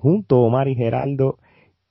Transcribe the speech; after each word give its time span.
Junto 0.00 0.36
a 0.36 0.38
Omar 0.38 0.68
y 0.68 0.74
Geraldo 0.74 1.36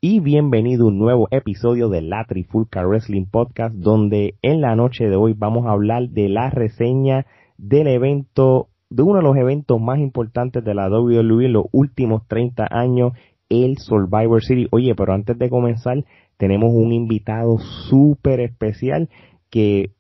y 0.02 0.20
bienvenido 0.20 0.85
a 0.85 0.88
un 0.88 0.97
nuevo 0.97 1.27
episodio 1.29 1.88
de 1.88 2.02
la 2.02 2.25
Trifulca 2.25 2.84
Wrestling 2.84 3.27
Podcast 3.27 3.75
donde 3.75 4.34
en 4.41 4.59
la 4.59 4.75
noche 4.75 5.07
de 5.07 5.15
hoy 5.15 5.34
vamos 5.38 5.67
a 5.67 5.73
hablar 5.73 6.09
de 6.09 6.27
la 6.27 6.49
reseña 6.49 7.27
del 7.59 7.85
evento, 7.85 8.70
de 8.89 9.03
uno 9.03 9.17
de 9.17 9.21
los 9.21 9.38
eventos 9.38 9.80
más 9.80 9.99
importantes 9.99 10.63
de 10.63 10.73
la 10.73 10.89
WWE 10.89 11.45
en 11.45 11.53
los 11.53 11.66
últimos 11.71 12.27
30 12.27 12.67
años, 12.71 13.13
el 13.49 13.77
Survivor 13.77 14.44
City. 14.44 14.67
Oye, 14.72 14.95
pero 14.95 15.13
antes 15.13 15.38
de 15.38 15.52
comenzar 15.52 16.03
tenemos 16.38 16.72
un 16.73 16.91
invitado 16.91 17.59
súper 17.88 18.39
especial 18.39 19.09
que 19.52 19.91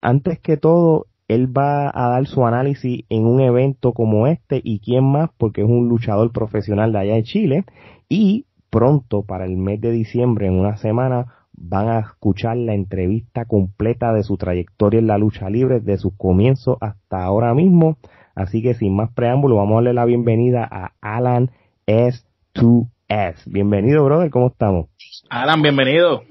antes 0.00 0.38
que 0.38 0.56
todo 0.56 1.04
él 1.28 1.56
va 1.56 1.90
a 1.92 2.08
dar 2.08 2.26
su 2.26 2.46
análisis 2.46 3.04
en 3.08 3.26
un 3.26 3.40
evento 3.40 3.92
como 3.92 4.26
este 4.26 4.60
y 4.62 4.80
quién 4.80 5.04
más 5.04 5.30
porque 5.36 5.62
es 5.62 5.68
un 5.68 5.88
luchador 5.88 6.32
profesional 6.32 6.92
de 6.92 6.98
allá 6.98 7.14
de 7.14 7.24
Chile 7.24 7.64
y 8.08 8.46
pronto 8.70 9.22
para 9.22 9.44
el 9.44 9.56
mes 9.56 9.80
de 9.80 9.90
diciembre 9.90 10.46
en 10.46 10.54
una 10.54 10.76
semana 10.76 11.34
van 11.52 11.88
a 11.88 12.00
escuchar 12.00 12.56
la 12.56 12.74
entrevista 12.74 13.46
completa 13.46 14.12
de 14.12 14.22
su 14.22 14.36
trayectoria 14.36 15.00
en 15.00 15.06
la 15.06 15.18
lucha 15.18 15.48
libre 15.48 15.80
desde 15.80 15.98
su 15.98 16.16
comienzo 16.16 16.76
hasta 16.80 17.24
ahora 17.24 17.54
mismo. 17.54 17.96
Así 18.34 18.62
que 18.62 18.74
sin 18.74 18.94
más 18.94 19.10
preámbulo 19.12 19.56
vamos 19.56 19.72
a 19.72 19.74
darle 19.76 19.94
la 19.94 20.04
bienvenida 20.04 20.68
a 20.70 20.92
Alan 21.00 21.50
S2S 21.86 23.44
bienvenido 23.46 24.04
brother 24.04 24.30
¿cómo 24.30 24.48
estamos? 24.48 24.88
Alan 25.30 25.62
bienvenido. 25.62 26.22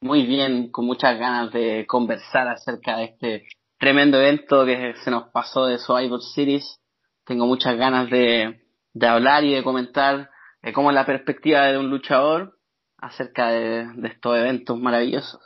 Muy 0.00 0.24
bien, 0.26 0.70
con 0.70 0.86
muchas 0.86 1.18
ganas 1.18 1.52
de 1.52 1.84
conversar 1.86 2.46
acerca 2.48 2.98
de 2.98 3.04
este 3.04 3.42
tremendo 3.78 4.20
evento 4.20 4.64
que 4.64 4.94
se 5.04 5.10
nos 5.10 5.28
pasó 5.30 5.66
de 5.66 5.78
Survivor 5.78 6.20
Series. 6.34 6.80
Tengo 7.24 7.46
muchas 7.46 7.76
ganas 7.76 8.10
de, 8.10 8.60
de 8.94 9.06
hablar 9.06 9.44
y 9.44 9.54
de 9.54 9.62
comentar 9.62 10.30
eh, 10.62 10.72
cómo 10.72 10.90
es 10.90 10.94
la 10.94 11.06
perspectiva 11.06 11.66
de 11.66 11.78
un 11.78 11.90
luchador 11.90 12.54
acerca 12.98 13.48
de, 13.48 13.86
de 13.94 14.08
estos 14.08 14.36
eventos 14.38 14.78
maravillosos. 14.80 15.40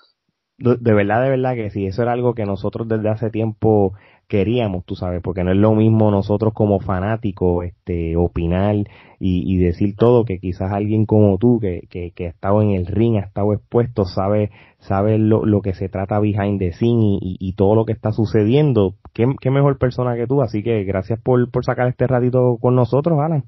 De, 0.58 0.76
de, 0.78 0.94
verdad, 0.94 1.22
de 1.22 1.30
verdad 1.30 1.54
que 1.54 1.70
sí, 1.70 1.86
eso 1.86 2.02
era 2.02 2.12
algo 2.12 2.34
que 2.34 2.44
nosotros 2.44 2.86
desde 2.86 3.08
hace 3.08 3.30
tiempo 3.30 3.94
queríamos, 4.30 4.84
tú 4.86 4.94
sabes, 4.94 5.20
porque 5.22 5.42
no 5.42 5.50
es 5.50 5.56
lo 5.56 5.74
mismo 5.74 6.12
nosotros 6.12 6.54
como 6.54 6.78
fanáticos 6.78 7.64
este, 7.64 8.16
opinar 8.16 8.76
y, 8.76 8.86
y 9.18 9.58
decir 9.58 9.96
todo 9.96 10.24
que 10.24 10.38
quizás 10.38 10.72
alguien 10.72 11.04
como 11.04 11.36
tú 11.36 11.58
que, 11.60 11.82
que, 11.90 12.12
que 12.12 12.26
ha 12.26 12.30
estado 12.30 12.62
en 12.62 12.70
el 12.70 12.86
ring, 12.86 13.16
ha 13.16 13.26
estado 13.26 13.52
expuesto, 13.52 14.04
sabe, 14.04 14.52
sabe 14.78 15.18
lo, 15.18 15.44
lo 15.44 15.62
que 15.62 15.74
se 15.74 15.88
trata 15.88 16.20
behind 16.20 16.60
the 16.60 16.72
scene 16.72 17.18
y, 17.20 17.36
y, 17.40 17.54
todo 17.54 17.74
lo 17.74 17.84
que 17.84 17.92
está 17.92 18.12
sucediendo. 18.12 18.94
¿Qué, 19.12 19.26
¿Qué, 19.40 19.50
mejor 19.50 19.78
persona 19.78 20.14
que 20.14 20.28
tú? 20.28 20.42
Así 20.42 20.62
que 20.62 20.84
gracias 20.84 21.20
por, 21.20 21.50
por 21.50 21.64
sacar 21.64 21.88
este 21.88 22.06
ratito 22.06 22.56
con 22.60 22.76
nosotros, 22.76 23.18
Alan. 23.18 23.42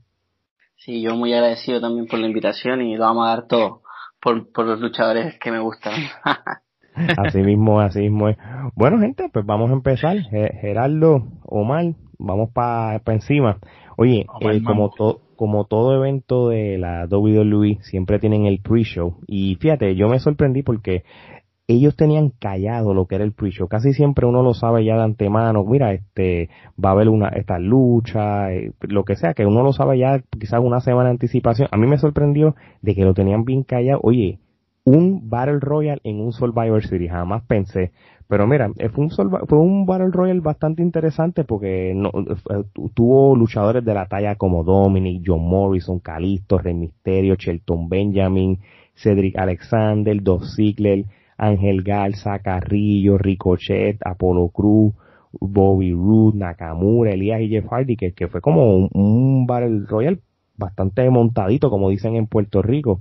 Sí, 0.78 1.00
yo 1.00 1.14
muy 1.14 1.33
agradecido 1.33 1.80
también 1.80 2.08
por 2.08 2.19
la 2.19 2.27
invitación 2.27 2.83
y 2.83 2.97
lo 2.97 3.05
vamos 3.05 3.25
a 3.28 3.30
dar 3.30 3.47
todo 3.47 3.83
por, 4.20 4.50
por 4.53 4.66
los 4.66 4.80
luchadores 4.80 5.38
que 5.38 5.53
me 5.53 5.60
gustan. 5.60 5.94
Así 6.94 7.38
mismo, 7.38 7.80
así 7.80 8.00
mismo 8.00 8.28
es. 8.28 8.36
Bueno, 8.74 8.98
gente, 8.98 9.28
pues 9.32 9.46
vamos 9.46 9.70
a 9.70 9.74
empezar. 9.74 10.16
Gerardo, 10.18 11.26
Omar, 11.44 11.94
vamos 12.18 12.50
para 12.50 12.98
pa 13.00 13.12
encima. 13.12 13.58
Oye, 13.96 14.26
eh, 14.40 14.62
como, 14.64 14.91
to, 14.91 15.20
como 15.36 15.64
todo 15.64 15.94
evento 15.94 16.48
de 16.48 16.78
la 16.78 17.06
WWE, 17.10 17.78
siempre 17.82 18.19
tienen 18.19 18.47
el 18.47 18.60
pre-show. 18.60 19.16
Y 19.26 19.56
fíjate, 19.56 19.94
yo 19.97 20.08
me 20.08 20.19
sorprendí 20.19 20.62
porque 20.62 21.04
ellos 21.69 21.97
tenían 21.97 22.31
callado 22.31 22.94
lo 22.94 23.06
que 23.06 23.16
era 23.16 23.25
el 23.25 23.32
pre-show. 23.32 23.69
Casi 23.69 23.92
siempre 23.92 24.26
uno 24.26 24.42
lo 24.42 24.54
sabe 24.54 24.84
ya 24.84 24.97
de 24.97 25.02
antemano. 25.02 25.64
Mira, 25.64 25.92
este, 25.92 26.48
va 26.82 26.91
a 26.91 26.92
haber 26.92 27.08
una, 27.08 27.28
esta 27.28 27.58
lucha, 27.58 28.52
eh, 28.52 28.72
lo 28.81 29.04
que 29.04 29.16
sea, 29.16 29.34
que 29.34 29.47
uno 29.47 29.62
lo 29.62 29.72
sabe 29.72 29.98
ya 29.98 30.22
quizás 30.38 30.60
una 30.60 30.81
semana 30.81 31.08
de 31.08 31.12
anticipación. 31.12 31.69
A 31.70 31.76
mí 31.76 31.86
me 31.86 31.98
sorprendió 31.98 32.54
de 32.81 32.94
que 32.94 33.04
lo 33.04 33.14
tenían 33.14 33.44
bien 33.44 33.62
callado. 33.62 34.00
Oye, 34.02 34.38
un 34.84 35.28
Battle 35.28 35.60
Royale 35.60 36.00
en 36.04 36.20
un 36.20 36.32
Survivor 36.32 36.84
Series, 36.84 37.10
jamás 37.10 37.43
pensé. 37.44 37.93
Pero 38.28 38.47
mira, 38.47 38.70
fue 38.94 39.04
un, 39.04 39.10
fue 39.10 39.59
un 39.59 39.84
Battle 39.84 40.10
Royale 40.10 40.41
bastante 40.41 40.82
interesante 40.82 41.44
porque 41.44 41.93
no, 41.94 42.10
tuvo 42.94 43.37
luchadores 43.37 43.84
de 43.84 43.94
la 43.94 44.06
talla 44.06 44.37
como 44.37 44.65
Dominic, 44.65 45.22
John 45.26 45.47
Morrison, 45.47 46.00
Calisto, 46.00 46.59
Rey 46.59 46.75
Mysterio, 46.75 47.34
Shelton 47.34 47.88
Benjamin, 47.88 48.59
Cedric 48.94 49.37
Alexander, 49.37 50.20
Dolph 50.22 50.44
Ziggler, 50.44 51.04
Ángel 51.37 51.82
Garza, 51.82 52.38
Carrillo, 52.38 53.19
Ricochet, 53.19 53.99
Apollo 54.04 54.49
Cruz, 54.49 54.94
Bobby 55.32 55.93
Roode, 55.93 56.38
Nakamura, 56.38 57.10
Elías 57.10 57.41
y 57.43 57.49
Jeff 57.49 57.66
Hardy, 57.70 57.97
que, 57.97 58.12
que 58.12 58.28
fue 58.28 58.41
como 58.41 58.75
un, 58.76 58.88
un 58.93 59.47
Battle 59.47 59.84
Royale 59.87 60.20
bastante 60.56 61.09
montadito, 61.10 61.70
como 61.70 61.91
dicen 61.91 62.16
en 62.16 62.26
Puerto 62.26 62.62
Rico. 62.62 63.00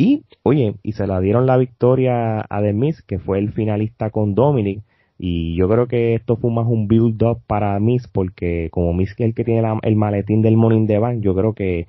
Y, 0.00 0.22
oye, 0.44 0.76
y 0.84 0.92
se 0.92 1.08
la 1.08 1.18
dieron 1.18 1.44
la 1.46 1.56
victoria 1.56 2.46
a 2.48 2.62
The 2.62 2.72
Miz, 2.72 3.02
que 3.02 3.18
fue 3.18 3.40
el 3.40 3.52
finalista 3.52 4.10
con 4.10 4.36
Dominic. 4.36 4.84
Y 5.18 5.56
yo 5.56 5.68
creo 5.68 5.88
que 5.88 6.14
esto 6.14 6.36
fue 6.36 6.52
más 6.52 6.68
un 6.68 6.86
build-up 6.86 7.40
para 7.48 7.78
Miz, 7.80 8.06
porque 8.06 8.68
como 8.70 8.94
Miz 8.94 9.10
es 9.10 9.18
el 9.18 9.34
que 9.34 9.42
tiene 9.42 9.60
la, 9.60 9.76
el 9.82 9.96
maletín 9.96 10.40
del 10.40 10.56
Morning 10.56 10.86
the 10.86 11.00
yo 11.18 11.34
creo 11.34 11.52
que 11.52 11.88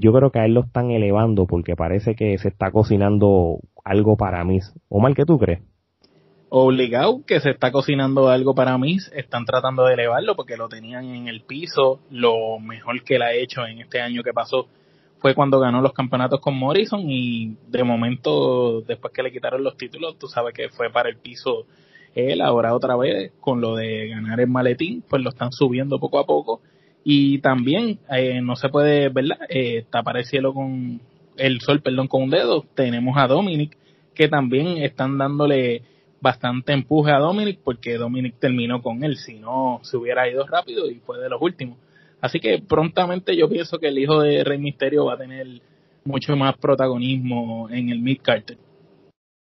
yo 0.00 0.12
creo 0.12 0.30
que 0.32 0.40
a 0.40 0.44
él 0.44 0.52
lo 0.52 0.64
están 0.64 0.90
elevando, 0.90 1.46
porque 1.46 1.76
parece 1.76 2.14
que 2.14 2.36
se 2.36 2.48
está 2.48 2.70
cocinando 2.70 3.60
algo 3.84 4.18
para 4.18 4.44
Miz. 4.44 4.74
Omar, 4.90 5.14
¿qué 5.14 5.24
tú 5.24 5.38
crees? 5.38 5.62
Obligado 6.50 7.24
que 7.26 7.40
se 7.40 7.50
está 7.50 7.72
cocinando 7.72 8.28
algo 8.28 8.54
para 8.54 8.76
Miz, 8.76 9.10
están 9.14 9.46
tratando 9.46 9.86
de 9.86 9.94
elevarlo 9.94 10.36
porque 10.36 10.58
lo 10.58 10.68
tenían 10.68 11.06
en 11.06 11.28
el 11.28 11.40
piso, 11.40 12.00
lo 12.10 12.58
mejor 12.58 13.02
que 13.02 13.16
él 13.16 13.22
ha 13.22 13.32
hecho 13.32 13.66
en 13.66 13.80
este 13.80 14.02
año 14.02 14.22
que 14.22 14.34
pasó 14.34 14.66
fue 15.24 15.34
cuando 15.34 15.58
ganó 15.58 15.80
los 15.80 15.94
campeonatos 15.94 16.38
con 16.38 16.54
Morrison 16.54 17.00
y 17.08 17.56
de 17.68 17.82
momento, 17.82 18.82
después 18.82 19.10
que 19.10 19.22
le 19.22 19.32
quitaron 19.32 19.64
los 19.64 19.74
títulos, 19.74 20.18
tú 20.18 20.26
sabes 20.26 20.52
que 20.52 20.68
fue 20.68 20.90
para 20.90 21.08
el 21.08 21.16
piso 21.16 21.64
él, 22.14 22.42
ahora 22.42 22.74
otra 22.74 22.94
vez 22.94 23.32
con 23.40 23.62
lo 23.62 23.74
de 23.74 24.08
ganar 24.08 24.38
el 24.40 24.48
maletín, 24.48 25.02
pues 25.08 25.22
lo 25.22 25.30
están 25.30 25.50
subiendo 25.50 25.98
poco 25.98 26.18
a 26.18 26.26
poco 26.26 26.60
y 27.04 27.38
también 27.38 28.00
eh, 28.10 28.42
no 28.42 28.54
se 28.54 28.68
puede, 28.68 29.08
¿verdad? 29.08 29.38
Eh, 29.48 29.86
tapar 29.88 30.18
el 30.18 30.26
cielo 30.26 30.52
con 30.52 31.00
el 31.38 31.60
sol, 31.62 31.80
perdón, 31.80 32.06
con 32.06 32.24
un 32.24 32.28
dedo. 32.28 32.66
Tenemos 32.74 33.16
a 33.16 33.26
Dominic 33.26 33.78
que 34.14 34.28
también 34.28 34.76
están 34.76 35.16
dándole 35.16 35.84
bastante 36.20 36.74
empuje 36.74 37.12
a 37.12 37.18
Dominic 37.18 37.60
porque 37.64 37.96
Dominic 37.96 38.38
terminó 38.38 38.82
con 38.82 39.02
él, 39.02 39.16
si 39.16 39.38
no 39.38 39.80
se 39.84 39.96
hubiera 39.96 40.28
ido 40.28 40.46
rápido 40.46 40.90
y 40.90 40.96
fue 40.96 41.18
de 41.18 41.30
los 41.30 41.40
últimos. 41.40 41.78
Así 42.24 42.40
que 42.40 42.58
prontamente 42.66 43.36
yo 43.36 43.50
pienso 43.50 43.78
que 43.78 43.88
el 43.88 43.98
hijo 43.98 44.22
de 44.22 44.44
Rey 44.44 44.56
Misterio 44.56 45.04
va 45.04 45.12
a 45.12 45.18
tener 45.18 45.46
mucho 46.06 46.34
más 46.34 46.56
protagonismo 46.56 47.68
en 47.68 47.90
el 47.90 48.00
Mid 48.00 48.20
Carter. 48.22 48.56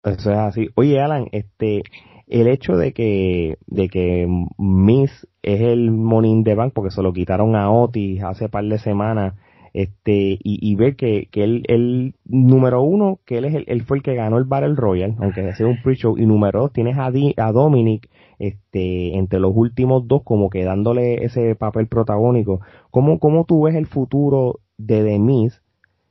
Eso 0.05 0.31
es 0.31 0.37
así. 0.37 0.69
Oye, 0.75 1.01
Alan, 1.01 1.27
este, 1.33 1.85
el 2.27 2.49
hecho 2.49 2.75
de 2.75 2.93
que, 2.93 3.57
de 3.67 3.89
que 3.89 4.29
Miss 4.59 5.27
es 5.43 5.61
el 5.63 5.91
Morning 5.91 6.43
de 6.43 6.55
Bank, 6.55 6.75
porque 6.75 6.91
se 6.91 7.01
lo 7.01 7.15
quitaron 7.15 7.57
a 7.57 7.71
Otis 7.71 8.23
hace 8.23 8.51
par 8.51 8.67
de 8.67 8.79
semanas, 8.79 9.37
este, 9.73 10.39
y, 10.43 10.59
y 10.61 10.75
ver 10.75 10.97
que, 10.97 11.29
que 11.31 11.45
él, 11.45 11.63
el 11.69 12.15
número 12.27 12.83
uno, 12.83 13.21
que 13.25 13.39
él 13.39 13.47
es 13.47 13.55
el, 13.55 13.65
él 13.69 13.85
fue 13.85 13.97
el 13.97 14.03
que 14.03 14.15
ganó 14.15 14.37
el 14.37 14.45
Battle 14.45 14.75
Royal, 14.75 15.15
aunque 15.19 15.51
sea 15.55 15.67
un 15.67 15.81
pre-show, 15.83 16.19
y 16.19 16.27
número 16.27 16.61
dos, 16.61 16.75
tienes 16.75 16.99
a, 16.99 17.11
Di, 17.11 17.33
a 17.39 17.53
Dominic, 17.53 18.07
este, 18.39 19.17
entre 19.17 19.41
los 19.41 19.53
últimos 19.55 20.07
dos, 20.07 20.23
como 20.25 20.51
que 20.51 20.65
dándole 20.65 21.25
ese 21.25 21.55
papel 21.55 21.87
protagónico. 21.89 22.61
¿Cómo, 22.91 23.19
cómo 23.19 23.45
tú 23.45 23.63
ves 23.63 23.75
el 23.75 23.87
futuro 23.87 24.61
de 24.79 25.03
The 25.05 25.19
Miz, 25.19 25.63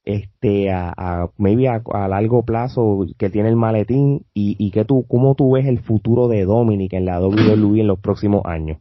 este, 0.04 0.72
a, 0.72 0.94
a 0.96 1.30
maybe 1.38 1.68
a, 1.68 1.82
a, 1.94 2.08
largo 2.08 2.44
plazo 2.46 3.06
que 3.18 3.30
tiene 3.30 3.50
el 3.50 3.56
maletín 3.56 4.26
y, 4.34 4.56
y 4.60 4.72
que 4.72 4.86
tú, 4.86 5.06
cómo 5.08 5.36
tú 5.36 5.54
ves 5.54 5.66
el 5.66 5.80
futuro 5.80 6.28
de 6.28 6.46
Dominic 6.46 6.94
en 6.94 7.06
la 7.06 7.20
WWE 7.20 7.82
en 7.82 7.88
los 7.88 8.00
próximos 8.00 8.44
años? 8.46 8.78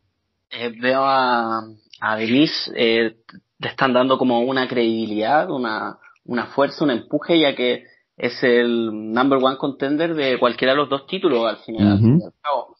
Eh, 0.50 0.73
veo 0.81 1.02
a, 1.02 1.61
a 2.00 2.17
The 2.17 2.26
Miz, 2.26 2.73
eh, 2.76 3.17
le 3.58 3.69
están 3.69 3.93
dando 3.93 4.19
como 4.19 4.40
una 4.40 4.69
credibilidad, 4.69 5.50
una, 5.50 5.99
una 6.25 6.47
fuerza, 6.47 6.85
un 6.85 6.90
empuje, 6.90 7.40
ya 7.40 7.55
que 7.55 7.85
es 8.17 8.43
el 8.43 9.12
number 9.12 9.38
one 9.43 9.56
contender 9.56 10.14
de 10.14 10.38
cualquiera 10.38 10.73
de 10.73 10.79
los 10.79 10.88
dos 10.88 11.06
títulos 11.06 11.47
al 11.47 11.56
final. 11.58 11.99
Uh 12.00 12.06
-huh. 12.19 12.74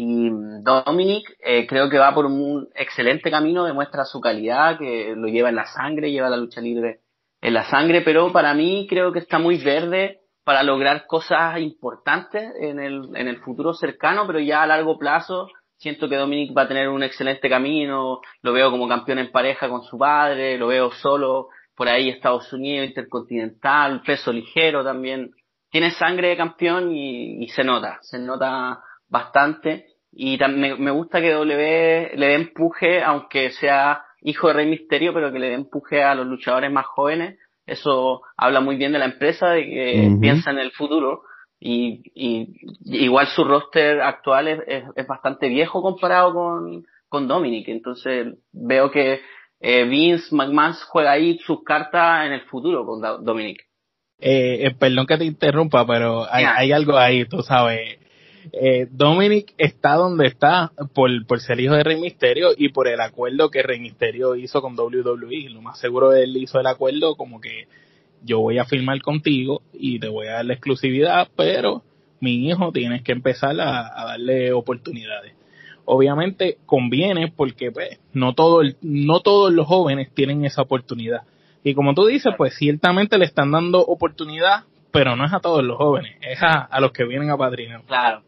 Y 0.00 0.30
Dominic 0.62 1.28
eh, 1.40 1.66
creo 1.66 1.90
que 1.90 1.98
va 1.98 2.14
por 2.14 2.24
un 2.24 2.68
excelente 2.76 3.32
camino, 3.32 3.64
demuestra 3.64 4.04
su 4.04 4.20
calidad, 4.20 4.78
que 4.78 5.14
lo 5.16 5.26
lleva 5.26 5.48
en 5.48 5.56
la 5.56 5.66
sangre, 5.66 6.12
lleva 6.12 6.30
la 6.30 6.36
lucha 6.36 6.60
libre 6.60 7.00
en 7.40 7.52
la 7.52 7.64
sangre, 7.64 8.02
pero 8.02 8.32
para 8.32 8.54
mí 8.54 8.86
creo 8.88 9.12
que 9.12 9.18
está 9.18 9.40
muy 9.40 9.58
verde 9.58 10.20
para 10.44 10.62
lograr 10.62 11.06
cosas 11.06 11.58
importantes 11.58 12.48
en 12.60 12.78
el, 12.78 13.08
en 13.16 13.26
el 13.26 13.38
futuro 13.40 13.74
cercano, 13.74 14.24
pero 14.24 14.38
ya 14.38 14.62
a 14.62 14.68
largo 14.68 14.98
plazo 14.98 15.48
siento 15.76 16.08
que 16.08 16.14
Dominic 16.14 16.56
va 16.56 16.62
a 16.62 16.68
tener 16.68 16.88
un 16.88 17.02
excelente 17.02 17.48
camino, 17.48 18.20
lo 18.42 18.52
veo 18.52 18.70
como 18.70 18.86
campeón 18.86 19.18
en 19.18 19.32
pareja 19.32 19.68
con 19.68 19.82
su 19.82 19.98
padre, 19.98 20.58
lo 20.58 20.68
veo 20.68 20.92
solo 20.92 21.48
por 21.74 21.88
ahí 21.88 22.08
Estados 22.08 22.52
Unidos, 22.52 22.86
intercontinental, 22.86 24.00
peso 24.02 24.32
ligero 24.32 24.84
también, 24.84 25.32
tiene 25.70 25.90
sangre 25.90 26.28
de 26.28 26.36
campeón 26.36 26.92
y 26.94 27.48
se 27.48 27.64
nota, 27.64 27.98
se 28.02 28.20
nota 28.20 28.80
bastante 29.08 29.87
y 30.12 30.38
también 30.38 30.82
me 30.82 30.90
gusta 30.90 31.20
que 31.20 31.32
W 31.32 32.12
le 32.16 32.26
dé 32.26 32.34
empuje 32.34 33.02
aunque 33.02 33.50
sea 33.50 34.04
hijo 34.20 34.48
de 34.48 34.54
Rey 34.54 34.66
Misterio, 34.66 35.12
pero 35.14 35.32
que 35.32 35.38
le 35.38 35.48
dé 35.48 35.54
empuje 35.54 36.02
a 36.02 36.14
los 36.14 36.26
luchadores 36.26 36.70
más 36.72 36.86
jóvenes. 36.86 37.38
Eso 37.66 38.22
habla 38.36 38.60
muy 38.60 38.76
bien 38.76 38.92
de 38.92 38.98
la 38.98 39.04
empresa, 39.04 39.50
de 39.50 39.64
que 39.64 40.16
piensa 40.20 40.50
en 40.50 40.58
el 40.58 40.72
futuro. 40.72 41.22
Y, 41.60 42.02
y, 42.14 42.54
igual 42.84 43.26
su 43.26 43.44
roster 43.44 44.00
actual 44.00 44.48
es, 44.48 44.84
es, 44.94 45.06
bastante 45.06 45.48
viejo 45.48 45.82
comparado 45.82 46.32
con, 46.32 46.86
con 47.08 47.28
Dominic. 47.28 47.68
Entonces 47.68 48.28
veo 48.52 48.90
que 48.90 49.20
eh, 49.60 49.84
Vince 49.84 50.34
McMahon 50.34 50.74
juega 50.88 51.12
ahí 51.12 51.38
sus 51.38 51.62
cartas 51.64 52.26
en 52.26 52.32
el 52.32 52.42
futuro 52.42 52.86
con 52.86 53.02
Dominic. 53.24 53.66
Eh, 54.20 54.66
eh, 54.66 54.74
perdón 54.78 55.06
que 55.06 55.18
te 55.18 55.24
interrumpa, 55.24 55.86
pero 55.86 56.26
hay, 56.30 56.44
hay 56.44 56.72
algo 56.72 56.96
ahí, 56.96 57.24
tú 57.24 57.42
sabes. 57.42 57.98
Eh, 58.52 58.86
Dominic 58.90 59.54
está 59.58 59.94
donde 59.94 60.26
está 60.26 60.72
por, 60.94 61.10
por 61.26 61.40
ser 61.40 61.60
hijo 61.60 61.74
de 61.74 61.84
Rey 61.84 62.00
Misterio 62.00 62.50
y 62.56 62.70
por 62.70 62.88
el 62.88 63.00
acuerdo 63.00 63.50
que 63.50 63.62
Rey 63.62 63.80
Misterio 63.80 64.36
hizo 64.36 64.60
con 64.60 64.78
WWE. 64.78 65.50
Lo 65.50 65.62
más 65.62 65.78
seguro 65.78 66.12
él 66.12 66.36
hizo 66.36 66.60
el 66.60 66.66
acuerdo 66.66 67.16
como 67.16 67.40
que 67.40 67.66
yo 68.22 68.40
voy 68.40 68.58
a 68.58 68.64
firmar 68.64 69.00
contigo 69.00 69.62
y 69.72 69.98
te 69.98 70.08
voy 70.08 70.26
a 70.26 70.34
dar 70.34 70.44
la 70.44 70.54
exclusividad, 70.54 71.28
pero 71.36 71.82
mi 72.20 72.48
hijo 72.48 72.72
tienes 72.72 73.02
que 73.02 73.12
empezar 73.12 73.58
a, 73.60 74.06
darle 74.06 74.52
oportunidades. 74.52 75.34
Obviamente 75.84 76.58
conviene 76.66 77.32
porque 77.34 77.70
pues, 77.70 78.00
no, 78.12 78.34
todo 78.34 78.62
no 78.82 79.20
todos 79.20 79.52
los 79.52 79.66
jóvenes 79.66 80.12
tienen 80.14 80.44
esa 80.44 80.62
oportunidad. 80.62 81.22
Y 81.64 81.74
como 81.74 81.94
tú 81.94 82.06
dices, 82.06 82.34
pues 82.36 82.54
ciertamente 82.56 83.18
le 83.18 83.24
están 83.24 83.50
dando 83.50 83.80
oportunidad, 83.80 84.64
pero 84.92 85.16
no 85.16 85.24
es 85.24 85.32
a 85.32 85.40
todos 85.40 85.62
los 85.64 85.76
jóvenes, 85.76 86.16
es 86.20 86.38
a, 86.42 86.68
los 86.80 86.92
que 86.92 87.04
vienen 87.04 87.30
a 87.30 87.36
padrinar. 87.36 87.82
Claro. 87.86 88.22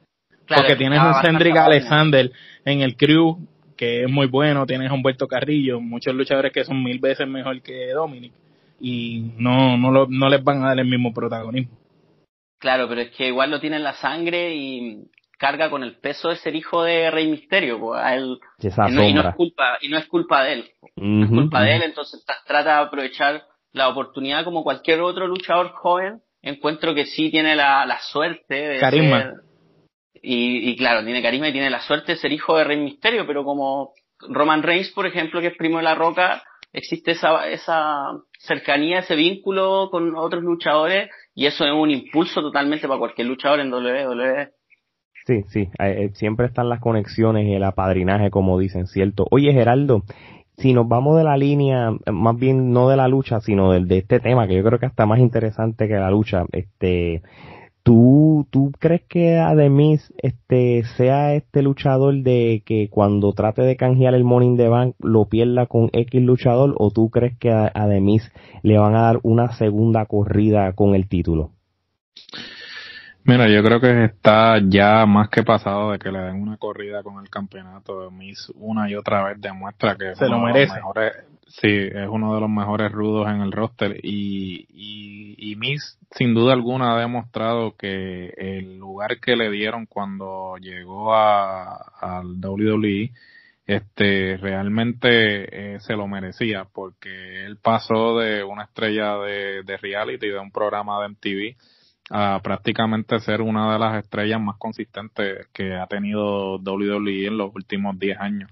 Porque 0.57 0.77
tienes 0.77 1.01
un 1.01 1.15
Cendric 1.23 1.57
Alexander 1.57 2.31
en 2.65 2.81
el 2.81 2.97
crew 2.97 3.39
que 3.77 4.03
es 4.03 4.11
muy 4.11 4.27
bueno, 4.27 4.67
tienes 4.67 4.91
a 4.91 4.95
Humberto 4.95 5.27
Carrillo, 5.27 5.81
muchos 5.81 6.15
luchadores 6.15 6.53
que 6.53 6.65
son 6.65 6.83
mil 6.83 6.99
veces 6.99 7.27
mejor 7.27 7.63
que 7.63 7.93
Dominic 7.93 8.33
y 8.79 9.33
no, 9.39 9.79
no, 9.79 10.07
no 10.07 10.29
les 10.29 10.45
van 10.45 10.63
a 10.63 10.69
dar 10.69 10.81
el 10.81 10.87
mismo 10.87 11.15
protagonismo. 11.15 11.79
Claro, 12.59 12.89
pero 12.89 13.01
es 13.01 13.11
que 13.13 13.29
igual 13.29 13.51
lo 13.51 13.59
tiene 13.59 13.77
en 13.77 13.85
la 13.85 13.95
sangre 13.95 14.55
y 14.55 15.05
carga 15.39 15.71
con 15.71 15.83
el 15.83 15.97
peso 15.97 16.29
de 16.29 16.37
ser 16.37 16.55
hijo 16.55 16.83
de 16.83 17.11
Rey 17.11 17.27
Misterio, 17.29 17.81
pues, 17.81 18.03
a 18.03 18.15
él, 18.15 18.39
y, 18.59 19.13
no, 19.15 19.29
es 19.29 19.35
culpa 19.35 19.79
y 19.81 19.89
no 19.89 19.97
es 19.97 20.07
culpa 20.07 20.45
de 20.45 20.53
él, 20.53 20.71
no 20.97 21.25
es 21.25 21.31
culpa 21.31 21.63
de 21.63 21.77
él, 21.77 21.83
entonces 21.83 22.23
trata 22.47 22.77
de 22.77 22.87
aprovechar 22.87 23.45
la 23.73 23.89
oportunidad 23.89 24.45
como 24.45 24.63
cualquier 24.63 25.01
otro 25.01 25.27
luchador 25.27 25.73
joven. 25.73 26.21
Encuentro 26.43 26.95
que 26.95 27.07
sí 27.07 27.31
tiene 27.31 27.57
la, 27.57 27.87
la 27.87 27.99
suerte 28.01 28.55
de 28.55 28.79
carisma 28.79 29.35
y, 30.15 30.71
y 30.71 30.77
claro 30.77 31.05
tiene 31.05 31.23
carisma 31.23 31.49
y 31.49 31.53
tiene 31.53 31.71
la 31.71 31.81
suerte 31.81 32.13
de 32.13 32.19
ser 32.19 32.33
hijo 32.33 32.57
de 32.57 32.65
Rey 32.65 32.79
Misterio, 32.79 33.27
pero 33.27 33.45
como 33.45 33.93
Roman 34.29 34.63
Reigns, 34.63 34.91
por 34.91 35.07
ejemplo, 35.07 35.41
que 35.41 35.49
es 35.49 35.57
primo 35.57 35.79
de 35.79 35.85
la 35.85 35.95
Roca, 35.95 36.43
existe 36.73 37.13
esa, 37.13 37.49
esa 37.49 38.13
cercanía, 38.39 39.01
ese 39.01 39.17
vínculo 39.17 39.89
con 39.91 40.15
otros 40.17 40.43
luchadores 40.43 41.11
y 41.35 41.47
eso 41.47 41.65
es 41.65 41.73
un 41.73 41.91
impulso 41.91 42.41
totalmente 42.43 42.87
para 42.87 42.99
cualquier 42.99 43.27
luchador 43.27 43.61
en 43.61 43.73
WWE. 43.73 44.51
Sí, 45.27 45.45
sí, 45.49 45.61
eh, 45.79 46.05
eh, 46.05 46.11
siempre 46.15 46.47
están 46.47 46.69
las 46.69 46.81
conexiones 46.81 47.47
y 47.47 47.55
el 47.55 47.65
apadrinaje, 47.65 48.31
como 48.31 48.59
dicen, 48.59 48.87
¿cierto? 48.87 49.27
Oye, 49.31 49.53
Geraldo, 49.53 50.03
si 50.57 50.73
nos 50.73 50.89
vamos 50.89 51.17
de 51.19 51.25
la 51.25 51.37
línea, 51.37 51.93
más 52.11 52.37
bien 52.37 52.73
no 52.73 52.89
de 52.89 52.97
la 52.97 53.09
lucha, 53.09 53.41
sino 53.41 53.73
del, 53.73 53.87
de 53.87 53.99
este 53.99 54.21
tema, 54.21 54.47
que 54.47 54.57
yo 54.57 54.65
creo 54.65 54.79
que 54.79 54.87
está 54.87 55.07
más 55.07 55.19
interesante 55.19 55.89
que 55.89 55.95
la 55.95 56.11
lucha, 56.11 56.45
este, 56.53 57.23
¿Tú, 57.83 58.47
¿Tú 58.51 58.73
crees 58.79 59.03
que 59.09 59.39
Ademis 59.39 60.13
este, 60.19 60.85
sea 60.97 61.35
este 61.35 61.63
luchador 61.63 62.15
de 62.23 62.63
que 62.67 62.89
cuando 62.91 63.33
trate 63.33 63.63
de 63.63 63.77
canjear 63.77 64.15
el 64.15 64.25
Morning 64.25 64.57
the 64.57 64.69
Bank 64.69 64.97
lo 64.99 65.27
pierda 65.27 65.67
con 65.67 65.89
X 65.93 66.23
luchador 66.23 66.75
o 66.79 66.91
tú 66.91 67.11
crees 67.11 67.39
que 67.39 67.51
a 67.51 67.71
Ademis 67.75 68.31
le 68.63 68.79
van 68.79 68.95
a 68.97 69.03
dar 69.03 69.21
una 69.23 69.53
segunda 69.53 70.05
corrida 70.05 70.73
con 70.75 70.95
el 70.95 71.09
título? 71.09 71.53
Mira, 73.25 73.49
yo 73.49 73.63
creo 73.63 73.81
que 73.81 74.05
está 74.05 74.59
ya 74.67 75.05
más 75.07 75.29
que 75.29 75.43
pasado 75.43 75.93
de 75.93 75.99
que 75.99 76.11
le 76.11 76.21
den 76.21 76.41
una 76.41 76.57
corrida 76.57 77.03
con 77.03 77.23
el 77.23 77.29
campeonato. 77.29 78.11
Miss 78.11 78.51
una 78.57 78.91
y 78.91 78.95
otra 78.95 79.25
vez 79.25 79.41
demuestra 79.41 79.97
que 79.97 80.15
se 80.17 80.27
lo 80.27 80.39
merece. 80.39 80.75
Sí, 81.51 81.69
es 81.69 82.09
uno 82.09 82.35
de 82.35 82.41
los 82.41 82.49
mejores 82.49 82.91
rudos 82.93 83.29
en 83.29 83.41
el 83.43 83.53
roster 83.53 83.99
y, 84.03 84.67
y, 84.71 85.57
Miss 85.57 85.99
sin 86.13 86.33
duda 86.33 86.55
alguna 86.55 86.95
ha 86.95 87.01
demostrado 87.01 87.77
que 87.77 88.33
el 88.37 88.79
lugar 88.79 89.21
que 89.21 89.37
le 89.37 89.51
dieron 89.51 89.85
cuando 89.85 90.57
llegó 90.59 91.13
a, 91.13 91.75
al 92.01 92.41
WWE 92.43 93.13
este 93.67 94.39
realmente 94.39 95.75
eh, 95.75 95.81
se 95.81 95.97
lo 95.97 96.07
merecía 96.07 96.67
porque 96.73 97.45
él 97.45 97.59
pasó 97.59 98.19
de 98.19 98.43
una 98.43 98.65
estrella 98.65 99.19
de, 99.19 99.63
de 99.63 99.77
reality 99.77 100.29
de 100.29 100.39
un 100.39 100.51
programa 100.51 101.03
de 101.03 101.09
MTV 101.11 101.57
a 102.11 102.41
prácticamente 102.43 103.21
ser 103.21 103.41
una 103.41 103.73
de 103.73 103.79
las 103.79 104.05
estrellas 104.05 104.41
más 104.41 104.57
consistentes 104.59 105.47
que 105.53 105.75
ha 105.75 105.87
tenido 105.87 106.57
WWE 106.57 107.27
en 107.27 107.39
los 107.39 107.55
últimos 107.55 107.99
10 107.99 108.19
años. 108.19 108.51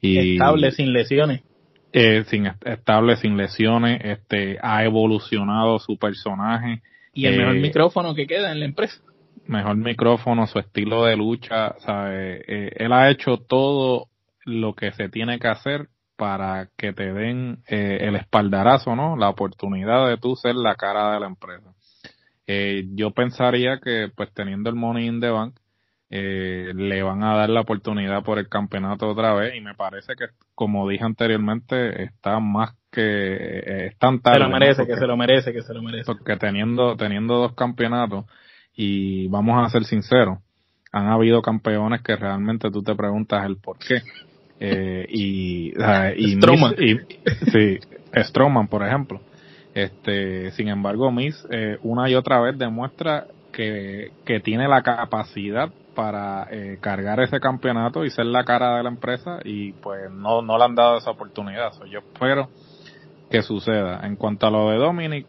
Y, 0.00 0.34
estable, 0.34 0.70
sin 0.70 0.92
lesiones. 0.92 1.42
Eh, 1.92 2.24
sin 2.28 2.46
estable, 2.46 3.16
sin 3.16 3.36
lesiones, 3.36 4.00
este, 4.04 4.58
ha 4.62 4.84
evolucionado 4.84 5.78
su 5.78 5.96
personaje. 5.98 6.82
Y 7.12 7.26
el 7.26 7.38
mejor 7.38 7.56
eh, 7.56 7.60
micrófono 7.60 8.14
que 8.14 8.26
queda 8.26 8.52
en 8.52 8.60
la 8.60 8.66
empresa. 8.66 9.00
Mejor 9.46 9.76
micrófono, 9.76 10.46
su 10.46 10.60
estilo 10.60 11.04
de 11.04 11.16
lucha, 11.16 11.74
sabe, 11.80 12.44
eh, 12.46 12.72
él 12.76 12.92
ha 12.92 13.10
hecho 13.10 13.38
todo 13.38 14.06
lo 14.44 14.74
que 14.74 14.92
se 14.92 15.08
tiene 15.08 15.38
que 15.38 15.48
hacer 15.48 15.88
para 16.16 16.68
que 16.76 16.92
te 16.92 17.12
den 17.12 17.62
eh, 17.66 17.98
el 18.02 18.14
espaldarazo, 18.16 18.94
¿no? 18.94 19.16
La 19.16 19.30
oportunidad 19.30 20.06
de 20.06 20.18
tú 20.18 20.36
ser 20.36 20.54
la 20.54 20.74
cara 20.74 21.14
de 21.14 21.20
la 21.20 21.26
empresa. 21.26 21.72
Eh, 22.46 22.84
yo 22.94 23.12
pensaría 23.12 23.78
que 23.82 24.10
pues 24.14 24.30
teniendo 24.34 24.68
el 24.68 24.76
Money 24.76 25.06
in 25.06 25.20
the 25.20 25.30
Bank 25.30 25.56
eh, 26.12 26.72
le 26.74 27.02
van 27.04 27.22
a 27.22 27.36
dar 27.36 27.50
la 27.50 27.60
oportunidad 27.60 28.24
por 28.24 28.40
el 28.40 28.48
campeonato 28.48 29.08
otra 29.08 29.32
vez 29.32 29.54
y 29.54 29.60
me 29.60 29.74
parece 29.74 30.14
que 30.16 30.26
como 30.56 30.88
dije 30.88 31.04
anteriormente 31.04 32.02
está 32.02 32.40
más 32.40 32.74
que 32.90 33.00
eh, 33.02 33.86
están 33.92 34.20
tarde, 34.20 34.38
se 34.38 34.44
lo 34.44 34.48
merece 34.50 34.86
que 34.88 34.96
se 34.96 35.06
lo 35.06 35.16
merece 35.16 35.52
que 35.52 35.62
se 35.62 35.72
lo 35.72 35.82
merece. 35.82 36.06
porque 36.06 36.36
teniendo 36.36 36.96
teniendo 36.96 37.36
dos 37.36 37.54
campeonatos 37.54 38.24
y 38.74 39.28
vamos 39.28 39.64
a 39.64 39.70
ser 39.70 39.84
sinceros 39.84 40.40
han 40.90 41.06
habido 41.06 41.42
campeones 41.42 42.02
que 42.02 42.16
realmente 42.16 42.72
tú 42.72 42.82
te 42.82 42.96
preguntas 42.96 43.46
el 43.46 43.58
por 43.58 43.78
qué. 43.78 44.02
Eh, 44.58 45.06
y, 45.08 45.72
y, 46.16 46.36
Strowman. 46.36 46.74
y, 46.76 46.96
sí 47.52 47.78
Strowman 48.14 48.66
por 48.66 48.84
ejemplo. 48.84 49.20
Este, 49.72 50.50
sin 50.50 50.66
embargo, 50.66 51.12
Miss 51.12 51.46
eh, 51.50 51.78
una 51.82 52.10
y 52.10 52.16
otra 52.16 52.40
vez 52.40 52.58
demuestra 52.58 53.26
que, 53.52 54.10
que 54.26 54.40
tiene 54.40 54.66
la 54.66 54.82
capacidad 54.82 55.70
para 55.94 56.46
eh, 56.50 56.78
cargar 56.80 57.20
ese 57.20 57.40
campeonato 57.40 58.04
y 58.04 58.10
ser 58.10 58.26
la 58.26 58.44
cara 58.44 58.76
de 58.76 58.82
la 58.82 58.88
empresa 58.90 59.40
y 59.44 59.72
pues 59.72 60.10
no, 60.10 60.42
no 60.42 60.58
le 60.58 60.64
han 60.64 60.74
dado 60.74 60.98
esa 60.98 61.10
oportunidad. 61.10 61.72
yo 61.90 62.00
espero 62.00 62.48
que 63.30 63.42
suceda. 63.42 64.00
En 64.04 64.16
cuanto 64.16 64.46
a 64.46 64.50
lo 64.50 64.70
de 64.70 64.76
Dominic, 64.76 65.26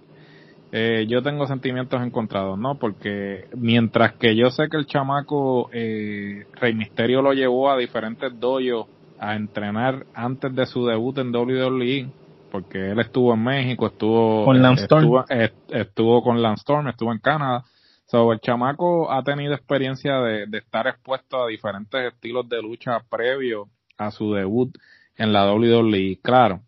eh, 0.71 1.05
yo 1.07 1.21
tengo 1.21 1.45
sentimientos 1.47 2.01
encontrados, 2.01 2.57
¿no? 2.57 2.75
Porque 2.75 3.45
mientras 3.55 4.13
que 4.13 4.35
yo 4.35 4.49
sé 4.49 4.69
que 4.69 4.77
el 4.77 4.85
chamaco 4.85 5.69
eh, 5.73 6.45
Rey 6.53 6.73
Misterio 6.73 7.21
lo 7.21 7.33
llevó 7.33 7.69
a 7.69 7.77
diferentes 7.77 8.39
doyos 8.39 8.87
a 9.19 9.35
entrenar 9.35 10.05
antes 10.15 10.55
de 10.55 10.65
su 10.65 10.85
debut 10.85 11.17
en 11.19 11.35
WWE, 11.35 12.09
porque 12.51 12.91
él 12.91 12.99
estuvo 12.99 13.33
en 13.33 13.43
México, 13.43 13.87
estuvo 13.87 14.45
con 14.45 14.61
Lance 14.61 14.83
estuvo, 14.83 15.23
estuvo, 15.69 16.23
con 16.23 16.41
Lance 16.41 16.61
Storm, 16.61 16.87
estuvo 16.87 17.11
en 17.11 17.19
Canadá. 17.19 17.63
So, 18.11 18.33
el 18.33 18.41
chamaco 18.41 19.09
ha 19.09 19.23
tenido 19.23 19.53
experiencia 19.53 20.19
de, 20.19 20.45
de 20.45 20.57
estar 20.57 20.85
expuesto 20.85 21.41
a 21.41 21.47
diferentes 21.47 22.13
estilos 22.13 22.49
de 22.49 22.61
lucha 22.61 22.99
previo 23.09 23.69
a 23.97 24.11
su 24.11 24.33
debut 24.33 24.77
en 25.15 25.31
la 25.31 25.49
WWE. 25.53 26.19
Claro, 26.21 26.59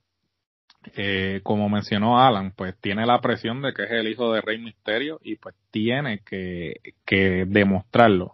eh, 0.96 1.42
como 1.44 1.68
mencionó 1.68 2.18
Alan, 2.18 2.54
pues 2.56 2.80
tiene 2.80 3.06
la 3.06 3.20
presión 3.20 3.62
de 3.62 3.74
que 3.74 3.84
es 3.84 3.92
el 3.92 4.08
hijo 4.08 4.32
de 4.32 4.40
Rey 4.40 4.58
Misterio 4.58 5.20
y 5.22 5.36
pues 5.36 5.54
tiene 5.70 6.20
que, 6.20 6.76
que 7.06 7.44
demostrarlo. 7.46 8.32